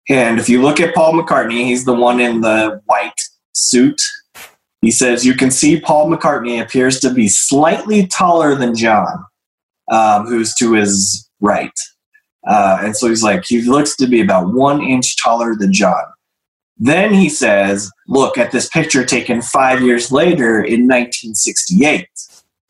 And 0.08 0.38
if 0.38 0.48
you 0.48 0.62
look 0.62 0.80
at 0.80 0.94
Paul 0.94 1.14
McCartney, 1.14 1.64
he's 1.64 1.84
the 1.84 1.94
one 1.94 2.20
in 2.20 2.40
the 2.40 2.80
white 2.86 3.20
suit. 3.58 4.00
He 4.80 4.90
says 4.90 5.26
you 5.26 5.34
can 5.34 5.50
see 5.50 5.80
Paul 5.80 6.10
McCartney 6.10 6.62
appears 6.62 7.00
to 7.00 7.12
be 7.12 7.28
slightly 7.28 8.06
taller 8.06 8.54
than 8.54 8.74
John, 8.74 9.24
um, 9.90 10.26
who's 10.26 10.54
to 10.56 10.74
his 10.74 11.28
right. 11.40 11.72
Uh, 12.46 12.78
and 12.82 12.96
so 12.96 13.08
he's 13.08 13.22
like, 13.22 13.44
he 13.44 13.62
looks 13.62 13.96
to 13.96 14.06
be 14.06 14.20
about 14.20 14.54
one 14.54 14.82
inch 14.82 15.22
taller 15.22 15.54
than 15.54 15.72
John. 15.72 16.02
Then 16.78 17.12
he 17.12 17.28
says, 17.28 17.90
look 18.06 18.38
at 18.38 18.52
this 18.52 18.68
picture 18.68 19.04
taken 19.04 19.42
five 19.42 19.82
years 19.82 20.12
later 20.12 20.60
in 20.60 20.86
1968. 20.86 22.06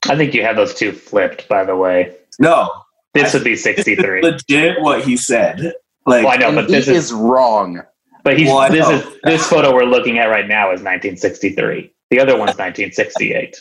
I 0.09 0.17
think 0.17 0.33
you 0.33 0.43
have 0.43 0.57
those 0.57 0.75
two 0.75 0.93
flipped, 0.93 1.47
by 1.49 1.65
the 1.65 1.77
way. 1.77 2.17
No, 2.39 2.71
This 3.13 3.35
would 3.35 3.45
be 3.45 3.57
63. 3.57 4.23
legit 4.23 4.81
what 4.81 5.05
he 5.05 5.17
said. 5.17 5.75
Like, 6.07 6.25
Well, 6.25 6.33
I 6.33 6.37
know, 6.37 6.55
but 6.55 6.69
this 6.69 6.89
is 6.89 7.07
is, 7.07 7.13
wrong. 7.13 7.83
But 8.29 8.39
he's 8.39 8.47
Well, 8.49 8.71
this 8.71 8.87
is 8.87 9.03
oh. 9.07 9.17
this 9.25 9.47
photo 9.49 9.75
we're 9.75 9.85
looking 9.87 10.19
at 10.19 10.27
right 10.27 10.47
now 10.47 10.67
is 10.67 10.83
1963. 10.83 11.91
The 12.11 12.21
other 12.21 12.33
one's 12.33 12.59
1968. 12.59 13.57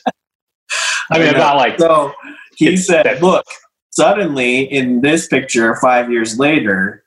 I 1.10 1.18
mean, 1.18 1.30
I 1.30 1.32
know. 1.32 1.38
about 1.38 1.56
like 1.56 1.80
So 1.80 2.14
he 2.58 2.76
said, 2.76 3.06
that- 3.06 3.24
look, 3.24 3.46
suddenly 3.92 4.64
in 4.64 5.00
this 5.00 5.28
picture, 5.28 5.74
five 5.78 6.12
years 6.12 6.38
later, 6.38 7.02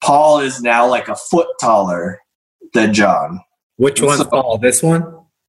Paul 0.00 0.38
is 0.38 0.62
now 0.62 0.86
like 0.88 1.08
a 1.08 1.16
foot 1.16 1.48
taller 1.60 2.20
than 2.72 2.94
John. 2.94 3.40
Which 3.78 4.00
one's 4.00 4.18
So- 4.18 4.26
Paul? 4.26 4.58
This 4.58 4.80
one? 4.80 5.12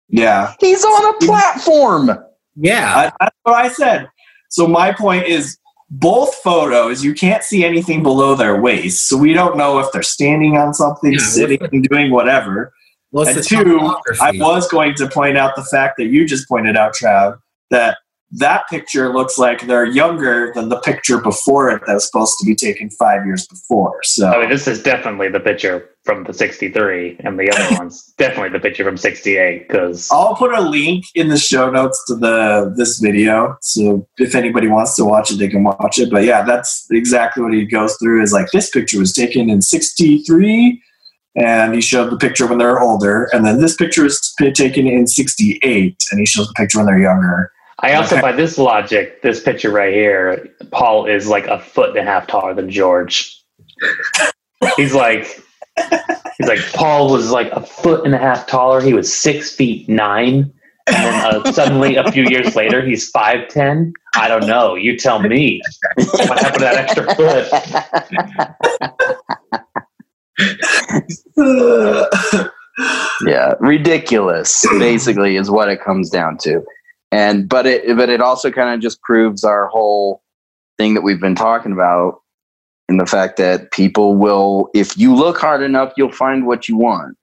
Yeah. 0.09 0.53
He's 0.59 0.83
on 0.83 1.15
a 1.15 1.17
platform. 1.25 2.11
Yeah. 2.57 2.93
I, 2.93 3.11
that's 3.21 3.35
what 3.43 3.55
I 3.55 3.69
said. 3.69 4.09
So 4.49 4.67
my 4.67 4.91
point 4.91 5.27
is 5.27 5.57
both 5.91 6.33
photos, 6.35 7.03
you 7.03 7.13
can't 7.13 7.43
see 7.43 7.65
anything 7.65 8.01
below 8.01 8.33
their 8.33 8.59
waist. 8.59 9.09
So 9.09 9.17
we 9.17 9.33
don't 9.33 9.57
know 9.57 9.79
if 9.79 9.91
they're 9.91 10.01
standing 10.01 10.57
on 10.57 10.73
something, 10.73 11.11
Yeah, 11.11 11.19
sitting, 11.19 11.81
doing 11.83 12.11
whatever. 12.11 12.73
What's 13.09 13.35
and 13.35 13.45
two. 13.45 13.77
I 14.21 14.31
was 14.31 14.69
going 14.69 14.95
to 14.95 15.09
point 15.09 15.37
out 15.37 15.57
the 15.57 15.65
fact 15.65 15.97
that 15.97 16.05
you 16.05 16.25
just 16.25 16.47
pointed 16.47 16.77
out, 16.77 16.95
Trav, 16.95 17.37
that 17.71 17.97
that 18.33 18.67
picture 18.69 19.13
looks 19.13 19.37
like 19.37 19.67
they're 19.67 19.85
younger 19.85 20.53
than 20.55 20.69
the 20.69 20.79
picture 20.79 21.19
before 21.19 21.69
it 21.69 21.81
that 21.85 21.95
was 21.95 22.05
supposed 22.05 22.35
to 22.39 22.45
be 22.45 22.55
taken 22.55 22.89
five 22.89 23.25
years 23.25 23.45
before. 23.45 23.99
So 24.03 24.29
I 24.29 24.39
mean, 24.39 24.49
this 24.49 24.67
is 24.67 24.81
definitely 24.81 25.27
the 25.29 25.41
picture 25.41 25.89
from 26.03 26.23
the 26.23 26.33
63, 26.33 27.17
and 27.19 27.37
the 27.37 27.51
other 27.51 27.75
one's 27.79 28.13
definitely 28.17 28.49
the 28.49 28.59
picture 28.59 28.85
from 28.85 28.95
68 28.95 29.67
because 29.67 30.09
I'll 30.11 30.35
put 30.35 30.53
a 30.53 30.61
link 30.61 31.05
in 31.13 31.27
the 31.27 31.37
show 31.37 31.69
notes 31.69 32.01
to 32.07 32.15
the 32.15 32.73
this 32.75 32.99
video. 32.99 33.57
So 33.61 34.07
if 34.17 34.33
anybody 34.33 34.67
wants 34.67 34.95
to 34.95 35.05
watch 35.05 35.31
it, 35.31 35.35
they 35.37 35.49
can 35.49 35.63
watch 35.63 35.99
it. 35.99 36.09
But 36.09 36.23
yeah, 36.23 36.43
that's 36.43 36.87
exactly 36.89 37.43
what 37.43 37.53
he 37.53 37.65
goes 37.65 37.97
through. 37.97 38.23
Is 38.23 38.31
like 38.31 38.49
this 38.51 38.69
picture 38.69 38.99
was 38.99 39.11
taken 39.11 39.49
in 39.49 39.61
'63, 39.61 40.81
and 41.35 41.75
he 41.75 41.81
showed 41.81 42.11
the 42.11 42.17
picture 42.17 42.47
when 42.47 42.59
they're 42.59 42.79
older, 42.79 43.27
and 43.33 43.45
then 43.45 43.59
this 43.59 43.75
picture 43.75 44.03
was 44.03 44.33
taken 44.55 44.87
in 44.87 45.05
'68, 45.05 46.01
and 46.11 46.19
he 46.19 46.25
shows 46.25 46.47
the 46.47 46.53
picture 46.53 46.77
when 46.77 46.85
they're 46.85 46.97
younger. 46.97 47.51
I 47.83 47.93
also, 47.93 48.15
Okay. 48.15 48.21
by 48.21 48.31
this 48.31 48.57
logic, 48.57 49.21
this 49.21 49.41
picture 49.41 49.71
right 49.71 49.93
here, 49.93 50.47
Paul 50.71 51.05
is 51.07 51.27
like 51.27 51.47
a 51.47 51.59
foot 51.59 51.89
and 51.91 51.99
a 51.99 52.03
half 52.03 52.27
taller 52.27 52.53
than 52.53 52.69
George. 52.69 53.41
he's 54.77 54.93
like, 54.93 55.23
he's 56.37 56.47
like, 56.47 56.59
Paul 56.73 57.11
was 57.11 57.31
like 57.31 57.51
a 57.51 57.61
foot 57.61 58.05
and 58.05 58.13
a 58.13 58.19
half 58.19 58.45
taller. 58.47 58.81
He 58.81 58.93
was 58.93 59.11
six 59.11 59.55
feet 59.55 59.89
nine. 59.89 60.53
And 60.87 60.95
then 60.95 61.13
uh, 61.45 61.51
suddenly, 61.51 61.95
a 61.95 62.11
few 62.11 62.23
years 62.25 62.55
later, 62.55 62.83
he's 62.85 63.09
five 63.09 63.47
ten. 63.49 63.93
I 64.15 64.27
don't 64.27 64.47
know. 64.47 64.75
You 64.75 64.97
tell 64.97 65.19
me. 65.21 65.61
What 65.95 66.39
happened 66.39 66.59
to 66.59 66.65
that 66.65 66.77
extra 66.77 67.15
foot? 67.15 67.47
yeah, 73.25 73.53
ridiculous. 73.59 74.65
Basically, 74.79 75.35
is 75.35 75.51
what 75.51 75.69
it 75.69 75.81
comes 75.81 76.09
down 76.09 76.37
to. 76.39 76.63
And 77.11 77.49
but 77.49 77.65
it 77.65 77.95
but 77.97 78.09
it 78.09 78.21
also 78.21 78.51
kind 78.51 78.73
of 78.73 78.79
just 78.79 79.01
proves 79.01 79.43
our 79.43 79.67
whole 79.67 80.23
thing 80.77 80.93
that 80.93 81.01
we've 81.01 81.19
been 81.19 81.35
talking 81.35 81.71
about, 81.71 82.21
in 82.91 82.97
the 82.97 83.05
fact 83.05 83.37
that 83.37 83.71
people 83.71 84.15
will, 84.15 84.69
if 84.73 84.97
you 84.97 85.15
look 85.15 85.37
hard 85.37 85.61
enough, 85.61 85.93
you'll 85.95 86.11
find 86.11 86.45
what 86.45 86.67
you 86.67 86.77
want. 86.77 87.17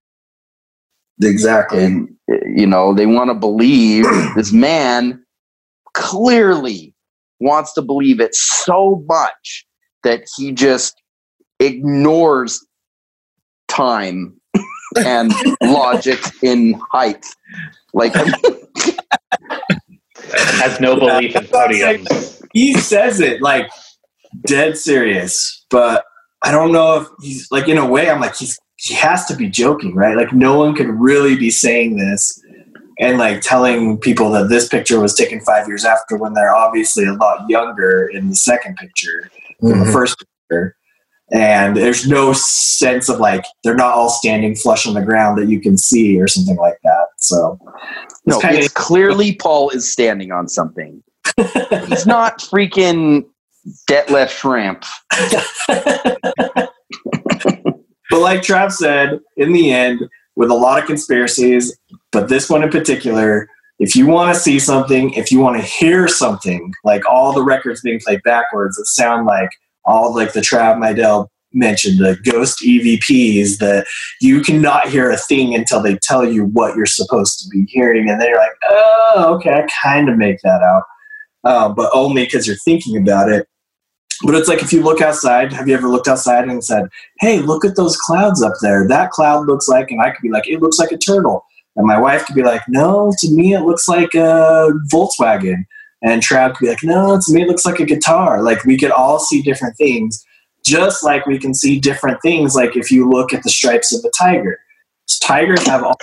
exactly. 1.23 1.85
and 1.85 2.09
you 2.47 2.67
know 2.67 2.95
they 2.95 3.07
want 3.07 3.31
to 3.31 3.35
believe 3.35 4.05
this 4.37 4.53
man 4.53 5.23
clearly 5.95 6.95
wants 7.41 7.73
to 7.73 7.83
believe 7.83 8.21
it 8.21 8.35
so 8.35 9.05
much 9.09 9.67
that 10.05 10.23
he 10.37 10.53
just 10.53 11.01
ignores 11.61 12.65
time 13.69 14.35
and 14.97 15.33
logic 15.63 16.19
in 16.43 16.81
height 16.91 17.27
like 17.93 18.15
Has 20.33 20.81
no 20.81 20.97
belief 20.97 21.35
in 21.37 21.45
podiums. 21.47 22.43
he 22.53 22.75
says 22.75 23.21
it 23.21 23.41
like 23.43 23.69
dead 24.47 24.77
serious, 24.77 25.65
but 25.71 26.05
I 26.43 26.51
don't 26.53 26.73
know 26.73 27.01
if 27.01 27.09
he's 27.23 27.51
like 27.51 27.69
in 27.69 27.79
a 27.79 27.87
way. 27.87 28.11
I'm 28.11 28.21
like 28.21 28.37
he's 28.37 28.59
he 28.77 28.95
has 28.95 29.25
to 29.27 29.35
be 29.37 29.49
joking, 29.49 29.95
right? 29.95 30.17
Like 30.17 30.33
no 30.33 30.57
one 30.59 30.75
could 30.75 30.89
really 30.89 31.37
be 31.37 31.51
saying 31.51 31.97
this 31.97 32.41
and 33.01 33.19
like 33.19 33.41
telling 33.41 33.99
people 33.99 34.31
that 34.31 34.49
this 34.49 34.69
picture 34.69 35.01
was 35.01 35.15
taken 35.15 35.41
five 35.41 35.67
years 35.69 35.85
after 35.85 36.17
when 36.17 36.35
they're 36.35 36.55
obviously 36.55 37.05
a 37.05 37.13
lot 37.15 37.49
younger 37.49 38.07
in 38.07 38.29
the 38.31 38.37
second 38.37 38.77
picture 38.77 39.31
than 39.61 39.81
the 39.81 39.85
Mhm. 39.85 39.93
first 39.93 40.17
picture. 40.49 40.77
And 41.31 41.77
there's 41.77 42.09
no 42.09 42.33
sense 42.33 43.09
of 43.09 43.21
like 43.21 43.45
they're 43.63 43.75
not 43.75 43.95
all 43.95 44.09
standing 44.09 44.55
flush 44.55 44.87
on 44.87 44.95
the 44.95 45.03
ground 45.03 45.39
that 45.39 45.49
you 45.49 45.61
can 45.61 45.77
see 45.77 46.19
or 46.19 46.27
something 46.27 46.57
like 46.57 46.79
that. 46.85 47.07
So 47.19 47.59
no 48.29 48.41
it's 48.41 48.67
it's 48.67 48.75
clearly 48.75 49.35
paul 49.35 49.71
is 49.71 49.91
standing 49.91 50.31
on 50.33 50.49
something 50.49 51.03
he's 51.87 52.07
not 52.07 52.39
freaking 52.39 53.25
Detlef 53.89 54.29
Schrempf 54.29 54.87
but 58.11 58.21
like 58.21 58.41
Trav 58.41 58.73
said, 58.73 59.21
in 59.37 59.53
the 59.53 59.71
end, 59.71 60.01
with 60.37 60.51
a 60.51 60.55
lot 60.55 60.81
of 60.81 60.87
conspiracies, 60.87 61.77
but 62.11 62.29
this 62.29 62.49
one 62.49 62.63
in 62.63 62.71
particular, 62.71 63.49
if 63.79 63.95
you 63.95 64.07
want 64.07 64.35
to 64.35 64.41
see 64.41 64.59
something, 64.59 65.13
if 65.13 65.31
you 65.31 65.41
want 65.41 65.61
to 65.61 65.63
hear 65.63 66.09
something, 66.09 66.73
like 66.85 67.05
all 67.09 67.33
the 67.33 67.43
records 67.43 67.83
being 67.83 68.01
played 68.01 68.23
backwards 68.23 68.77
that 68.77 68.87
sound 68.87 69.27
like 69.27 69.51
all 69.89 70.15
like 70.15 70.33
the 70.33 70.41
Trav 70.41 70.77
Midell 70.77 71.29
mentioned, 71.53 71.99
the 71.99 72.17
ghost 72.31 72.61
EVPs, 72.63 73.59
that 73.59 73.87
you 74.21 74.43
cannot 74.43 74.89
hear 74.89 75.11
a 75.11 75.17
thing 75.17 75.55
until 75.55 75.83
they 75.83 75.97
tell 75.97 76.31
you 76.31 76.45
what 76.45 76.77
you're 76.77 76.87
supposed 76.87 77.41
to 77.41 77.49
be 77.49 77.65
hearing. 77.69 78.09
And 78.09 78.21
then 78.21 78.29
you're 78.29 78.39
like, 78.39 78.57
oh, 78.71 79.35
okay, 79.37 79.53
I 79.55 79.67
kind 79.83 80.09
of 80.09 80.19
make 80.19 80.41
that 80.43 80.63
out. 80.63 80.83
Um, 81.45 81.75
but 81.75 81.91
only 81.95 82.25
because 82.25 82.47
you're 82.47 82.57
thinking 82.65 82.97
about 82.97 83.31
it. 83.31 83.47
But 84.25 84.35
it's 84.35 84.49
like 84.49 84.63
if 84.63 84.73
you 84.73 84.83
look 84.83 85.01
outside, 85.01 85.53
have 85.53 85.69
you 85.69 85.75
ever 85.75 85.89
looked 85.89 86.09
outside 86.09 86.49
and 86.49 86.65
said, 86.65 86.89
hey, 87.21 87.39
look 87.39 87.65
at 87.65 87.77
those 87.77 87.97
clouds 87.97 88.43
up 88.43 88.55
there. 88.61 88.87
That 88.89 89.11
cloud 89.11 89.47
looks 89.47 89.69
like, 89.69 89.91
and 89.93 90.01
I 90.01 90.11
could 90.11 90.23
be 90.23 90.31
like, 90.31 90.49
it 90.49 90.61
looks 90.61 90.79
like 90.79 90.91
a 90.91 90.99
turtle. 90.99 91.45
And 91.77 91.87
my 91.87 91.99
wife 91.99 92.27
could 92.27 92.35
be 92.35 92.43
like, 92.43 92.63
no, 92.69 93.13
to 93.19 93.31
me 93.31 93.55
it 93.55 93.61
looks 93.61 93.87
like 93.87 94.13
a 94.15 94.73
Volkswagen. 94.93 95.65
And 96.03 96.23
Trav 96.23 96.55
could 96.55 96.67
be 96.67 96.71
like, 96.71 96.85
no, 96.85 97.19
to 97.21 97.33
me 97.33 97.43
it 97.43 97.49
looks 97.49 97.65
like 97.67 97.81
a 97.81 97.85
guitar. 97.85 98.43
Like 98.43 98.65
we 98.65 98.77
could 98.79 98.93
all 98.93 99.19
see 99.19 99.43
different 99.43 99.77
things, 99.77 100.25
just 100.65 101.03
like 101.05 101.27
we 101.27 101.39
can 101.39 101.55
see 101.55 101.81
different 101.81 102.21
things. 102.23 102.55
Like 102.55 102.77
if 102.77 102.91
you 102.91 103.09
look 103.09 103.33
at 103.35 103.43
the 103.43 103.51
stripes 103.51 103.93
of 103.95 104.05
a 104.05 104.11
tiger, 104.17 104.59
tigers 105.23 105.67
have 105.67 105.83
all. 105.83 105.97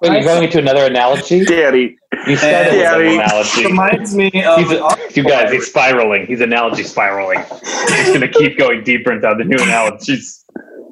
Wait, 0.00 0.12
you're 0.12 0.22
going 0.22 0.44
into 0.44 0.58
another 0.58 0.86
analogy? 0.86 1.44
daddy 1.44 1.96
You 2.26 2.36
started 2.36 2.76
Yeah, 2.76 2.96
with 2.96 3.06
I 3.06 3.10
an 3.10 3.20
analogy. 3.20 3.64
reminds 3.66 4.14
me 4.16 4.30
of. 4.44 4.70
A, 4.72 4.96
you 5.14 5.22
guys, 5.22 5.52
he's 5.52 5.66
spiraling. 5.66 6.26
He's 6.26 6.40
analogy 6.40 6.82
spiraling. 6.82 7.38
He's 7.60 8.08
going 8.08 8.20
to 8.22 8.28
keep 8.28 8.58
going 8.58 8.82
deeper 8.82 9.12
into 9.12 9.32
the 9.38 9.44
new 9.44 9.62
analogies. 9.62 10.44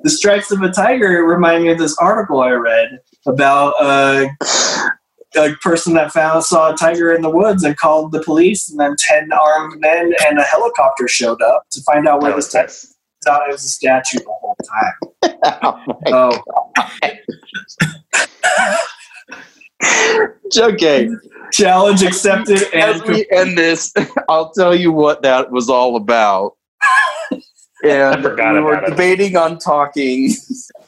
the 0.05 0.11
stripes 0.11 0.53
of 0.53 0.63
a 0.63 0.71
tiger 0.71 1.25
remind 1.25 1.65
me 1.65 1.71
of 1.73 1.79
this 1.79 1.97
article 1.99 2.41
I 2.41 2.51
read 2.51 3.01
about 3.27 3.75
uh, 3.81 4.27
a 5.37 5.53
person 5.63 5.95
that 5.95 6.13
found 6.13 6.45
saw 6.45 6.73
a 6.73 6.77
tiger 6.77 7.13
in 7.15 7.23
the 7.23 7.31
woods 7.31 7.63
and 7.63 7.77
called 7.77 8.13
the 8.13 8.23
police, 8.23 8.69
and 8.71 8.81
then 8.81 8.97
ten 8.99 9.31
armed 9.33 9.81
men 9.81 10.13
and 10.27 10.39
a 10.39 10.43
helicopter 10.43 11.07
showed 11.09 11.41
up 11.43 11.65
to 11.71 11.81
find 11.83 12.07
out 12.09 12.21
where 12.23 12.31
this 12.33 12.37
was 12.37 12.49
tiger. 12.49 12.95
thought 13.25 13.49
it 13.49 13.53
was 13.53 13.65
a 13.65 13.69
statue 13.69 14.19
the 14.19 14.25
whole 14.41 14.57
time. 14.69 14.95
Oh 15.63 15.81
my 15.87 16.11
Oh, 16.13 16.39
okay. 20.59 21.09
challenge 21.53 22.03
accepted. 22.03 22.63
As 22.75 23.03
we 23.03 23.27
end 23.33 23.57
this, 23.57 23.93
I'll 24.29 24.51
tell 24.53 24.75
you 24.75 24.93
what 24.93 25.23
that 25.23 25.51
was 25.51 25.69
all 25.71 25.97
about. 25.97 26.57
And 27.83 28.03
I 28.15 28.21
forgot 28.23 28.55
we 28.55 28.61
were 28.61 28.73
about 28.75 28.85
it. 28.89 28.91
debating 28.91 29.37
on 29.37 29.59
talking 29.59 30.33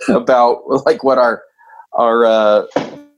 about 0.09 0.63
like 0.85 1.03
what 1.03 1.17
our 1.19 1.43
our 1.95 2.25
uh, 2.27 2.67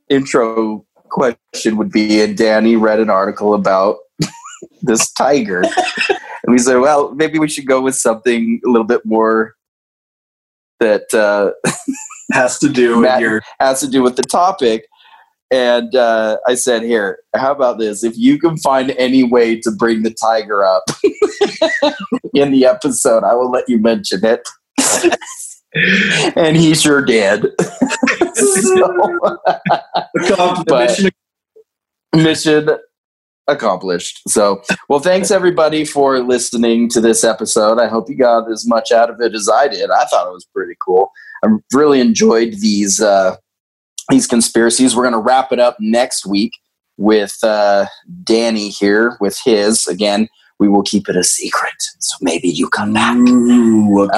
intro 0.09 0.84
question 1.14 1.76
would 1.76 1.92
be, 1.92 2.20
and 2.20 2.36
Danny 2.36 2.74
read 2.74 2.98
an 2.98 3.08
article 3.08 3.54
about 3.54 3.98
this 4.82 5.10
tiger, 5.12 5.62
and 5.62 6.48
we 6.48 6.58
said, 6.58 6.76
well, 6.78 7.14
maybe 7.14 7.38
we 7.38 7.48
should 7.48 7.66
go 7.66 7.80
with 7.80 7.94
something 7.94 8.60
a 8.66 8.68
little 8.68 8.86
bit 8.86 9.06
more 9.06 9.54
that 10.80 11.14
uh, 11.14 11.52
has 12.32 12.58
to 12.58 12.68
do 12.68 12.98
with 12.98 13.20
your 13.20 13.42
has 13.60 13.80
to 13.80 13.88
do 13.88 14.02
with 14.02 14.16
the 14.16 14.22
topic. 14.22 14.86
And 15.50 15.94
uh, 15.94 16.38
I 16.48 16.56
said, 16.56 16.82
here, 16.82 17.20
how 17.36 17.52
about 17.52 17.78
this? 17.78 18.02
If 18.02 18.16
you 18.16 18.40
can 18.40 18.56
find 18.56 18.90
any 18.98 19.22
way 19.22 19.60
to 19.60 19.70
bring 19.70 20.02
the 20.02 20.12
tiger 20.12 20.64
up 20.64 20.82
in 22.34 22.50
the 22.50 22.66
episode, 22.66 23.22
I 23.22 23.34
will 23.34 23.50
let 23.50 23.68
you 23.68 23.78
mention 23.78 24.24
it. 24.24 24.48
And 26.36 26.56
he 26.56 26.74
sure 26.74 27.02
did. 27.05 27.46
so, 28.34 29.18
But- 30.66 30.98
mission. 32.14 32.70
accomplished. 33.48 34.22
So, 34.28 34.62
well, 34.88 35.01
thanks 35.01 35.30
everybody 35.30 35.84
for 35.84 36.20
listening 36.20 36.88
to 36.90 37.01
this 37.01 37.24
episode. 37.24 37.78
I 37.78 37.88
hope 37.88 38.09
you 38.09 38.16
got 38.16 38.51
as 38.51 38.66
much 38.66 38.90
out 38.92 39.10
of 39.10 39.20
it 39.20 39.34
as 39.34 39.48
I 39.48 39.68
did. 39.68 39.90
I 39.90 40.05
thought 40.06 40.26
it 40.28 40.32
was 40.32 40.46
pretty 40.46 40.74
cool. 40.84 41.10
I 41.44 41.48
really 41.72 42.01
enjoyed 42.01 42.55
these 42.60 43.01
uh, 43.01 43.36
these 44.10 44.26
conspiracies. 44.26 44.94
We're 44.96 45.02
going 45.02 45.12
to 45.12 45.18
wrap 45.18 45.52
it 45.52 45.59
up 45.60 45.76
next 45.80 46.24
week 46.26 46.52
with 46.96 47.36
uh, 47.42 47.86
Danny 48.22 48.68
here 48.70 49.16
with 49.20 49.38
his. 49.44 49.86
Again, 49.86 50.28
we 50.59 50.68
will 50.68 50.82
keep 50.82 51.09
it 51.09 51.16
a 51.16 51.24
secret, 51.24 51.74
so 51.98 52.16
maybe 52.22 52.48
you 52.48 52.68
come 52.68 52.92
back 52.94 53.16
Ooh, 53.16 54.09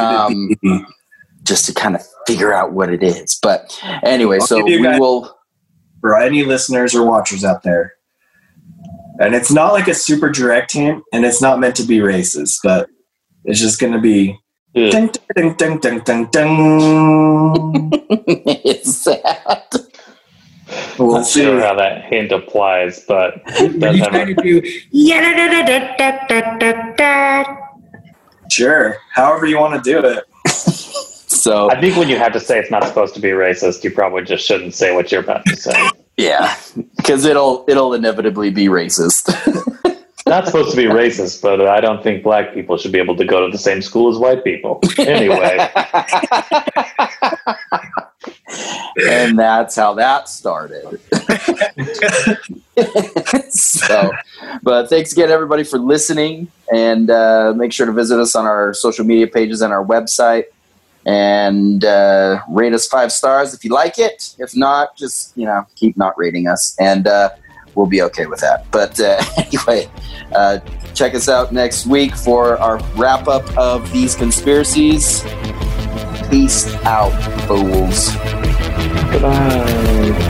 what 1.46 1.54
could 1.54 1.54
it 1.54 1.54
be? 1.54 1.54
just 1.54 1.64
to 1.66 1.74
kind 1.74 1.94
of 1.94 2.02
figure 2.26 2.52
out 2.52 2.72
what 2.72 2.92
it 2.92 3.02
is. 3.02 3.38
But 3.40 3.78
anyway, 4.02 4.38
I'll 4.40 4.46
so 4.46 4.56
give 4.64 4.80
we 4.80 4.98
will. 4.98 5.34
For 6.00 6.16
any 6.20 6.44
listeners 6.44 6.94
or 6.94 7.06
watchers 7.06 7.44
out 7.44 7.62
there, 7.62 7.94
and 9.18 9.34
it's 9.34 9.50
not 9.50 9.72
like 9.72 9.88
a 9.88 9.94
super 9.94 10.30
direct 10.30 10.72
hint, 10.72 11.02
and 11.12 11.24
it's 11.24 11.42
not 11.42 11.58
meant 11.58 11.76
to 11.76 11.84
be 11.84 11.98
racist, 11.98 12.58
but 12.62 12.88
it's 13.44 13.60
just 13.60 13.80
going 13.80 13.92
to 13.94 14.00
be. 14.00 14.38
Ugh. 14.76 14.90
Ding, 14.92 15.10
ding, 15.34 15.54
ding, 15.54 15.78
ding, 15.78 16.00
ding, 16.00 16.26
ding. 16.26 17.90
it's 18.28 18.96
sad. 18.98 19.64
We'll 20.98 21.12
Not 21.12 21.26
see. 21.26 21.42
sure 21.42 21.60
how 21.60 21.74
that 21.76 22.04
hint 22.04 22.32
applies, 22.32 23.04
but 23.06 23.34
Are 23.60 23.66
you 23.94 24.04
trying 24.04 24.34
to 24.36 24.42
do 24.42 24.62
yeah 24.90 25.36
Sure. 28.50 28.98
However 29.12 29.46
you 29.46 29.58
want 29.58 29.82
to 29.82 29.90
do 29.90 30.06
it. 30.06 30.24
So 31.46 31.70
I 31.70 31.80
think 31.80 31.96
when 31.96 32.08
you 32.08 32.18
have 32.18 32.32
to 32.32 32.40
say 32.40 32.58
it's 32.58 32.72
not 32.72 32.82
supposed 32.82 33.14
to 33.14 33.20
be 33.20 33.28
racist, 33.28 33.84
you 33.84 33.92
probably 33.92 34.24
just 34.24 34.44
shouldn't 34.44 34.74
say 34.74 34.96
what 34.96 35.12
you're 35.12 35.20
about 35.20 35.46
to 35.46 35.54
say. 35.54 35.90
Yeah, 36.16 36.56
because 36.96 37.24
it'll 37.24 37.64
it'll 37.68 37.94
inevitably 37.94 38.50
be 38.50 38.66
racist. 38.66 39.30
Not 40.26 40.46
supposed 40.46 40.72
to 40.72 40.76
be 40.76 40.86
racist, 40.86 41.40
but 41.40 41.60
I 41.60 41.80
don't 41.80 42.02
think 42.02 42.24
black 42.24 42.52
people 42.52 42.76
should 42.76 42.90
be 42.90 42.98
able 42.98 43.16
to 43.16 43.24
go 43.24 43.46
to 43.46 43.52
the 43.52 43.58
same 43.58 43.80
school 43.80 44.10
as 44.10 44.18
white 44.18 44.42
people. 44.42 44.80
Anyway, 44.98 45.56
and 49.08 49.38
that's 49.38 49.76
how 49.76 49.94
that 49.94 50.28
started. 50.28 51.00
so, 53.50 54.10
but 54.64 54.88
thanks 54.88 55.12
again, 55.12 55.30
everybody, 55.30 55.62
for 55.62 55.78
listening, 55.78 56.48
and 56.72 57.08
uh, 57.08 57.52
make 57.54 57.72
sure 57.72 57.86
to 57.86 57.92
visit 57.92 58.18
us 58.18 58.34
on 58.34 58.46
our 58.46 58.74
social 58.74 59.04
media 59.04 59.28
pages 59.28 59.62
and 59.62 59.72
our 59.72 59.84
website, 59.84 60.46
and 61.06 61.84
uh, 61.84 62.40
rate 62.50 62.74
us 62.74 62.86
five 62.86 63.10
stars 63.10 63.54
if 63.54 63.64
you 63.64 63.72
like 63.72 63.98
it. 63.98 64.34
If 64.38 64.54
not, 64.54 64.96
just 64.96 65.36
you 65.36 65.46
know 65.46 65.66
keep 65.74 65.96
not 65.96 66.18
rating 66.18 66.48
us, 66.48 66.76
and 66.78 67.06
uh, 67.06 67.30
we'll 67.74 67.86
be 67.86 68.02
okay 68.02 68.26
with 68.26 68.40
that. 68.40 68.70
But 68.70 69.00
uh, 69.00 69.22
anyway. 69.38 69.88
Uh, 70.34 70.58
check 70.94 71.14
us 71.14 71.28
out 71.28 71.52
next 71.52 71.86
week 71.86 72.16
for 72.16 72.58
our 72.58 72.78
wrap 72.96 73.28
up 73.28 73.44
of 73.56 73.90
these 73.92 74.14
conspiracies. 74.14 75.22
Peace 76.30 76.74
out, 76.84 77.12
fools. 77.46 78.12
goodbye. 79.12 80.25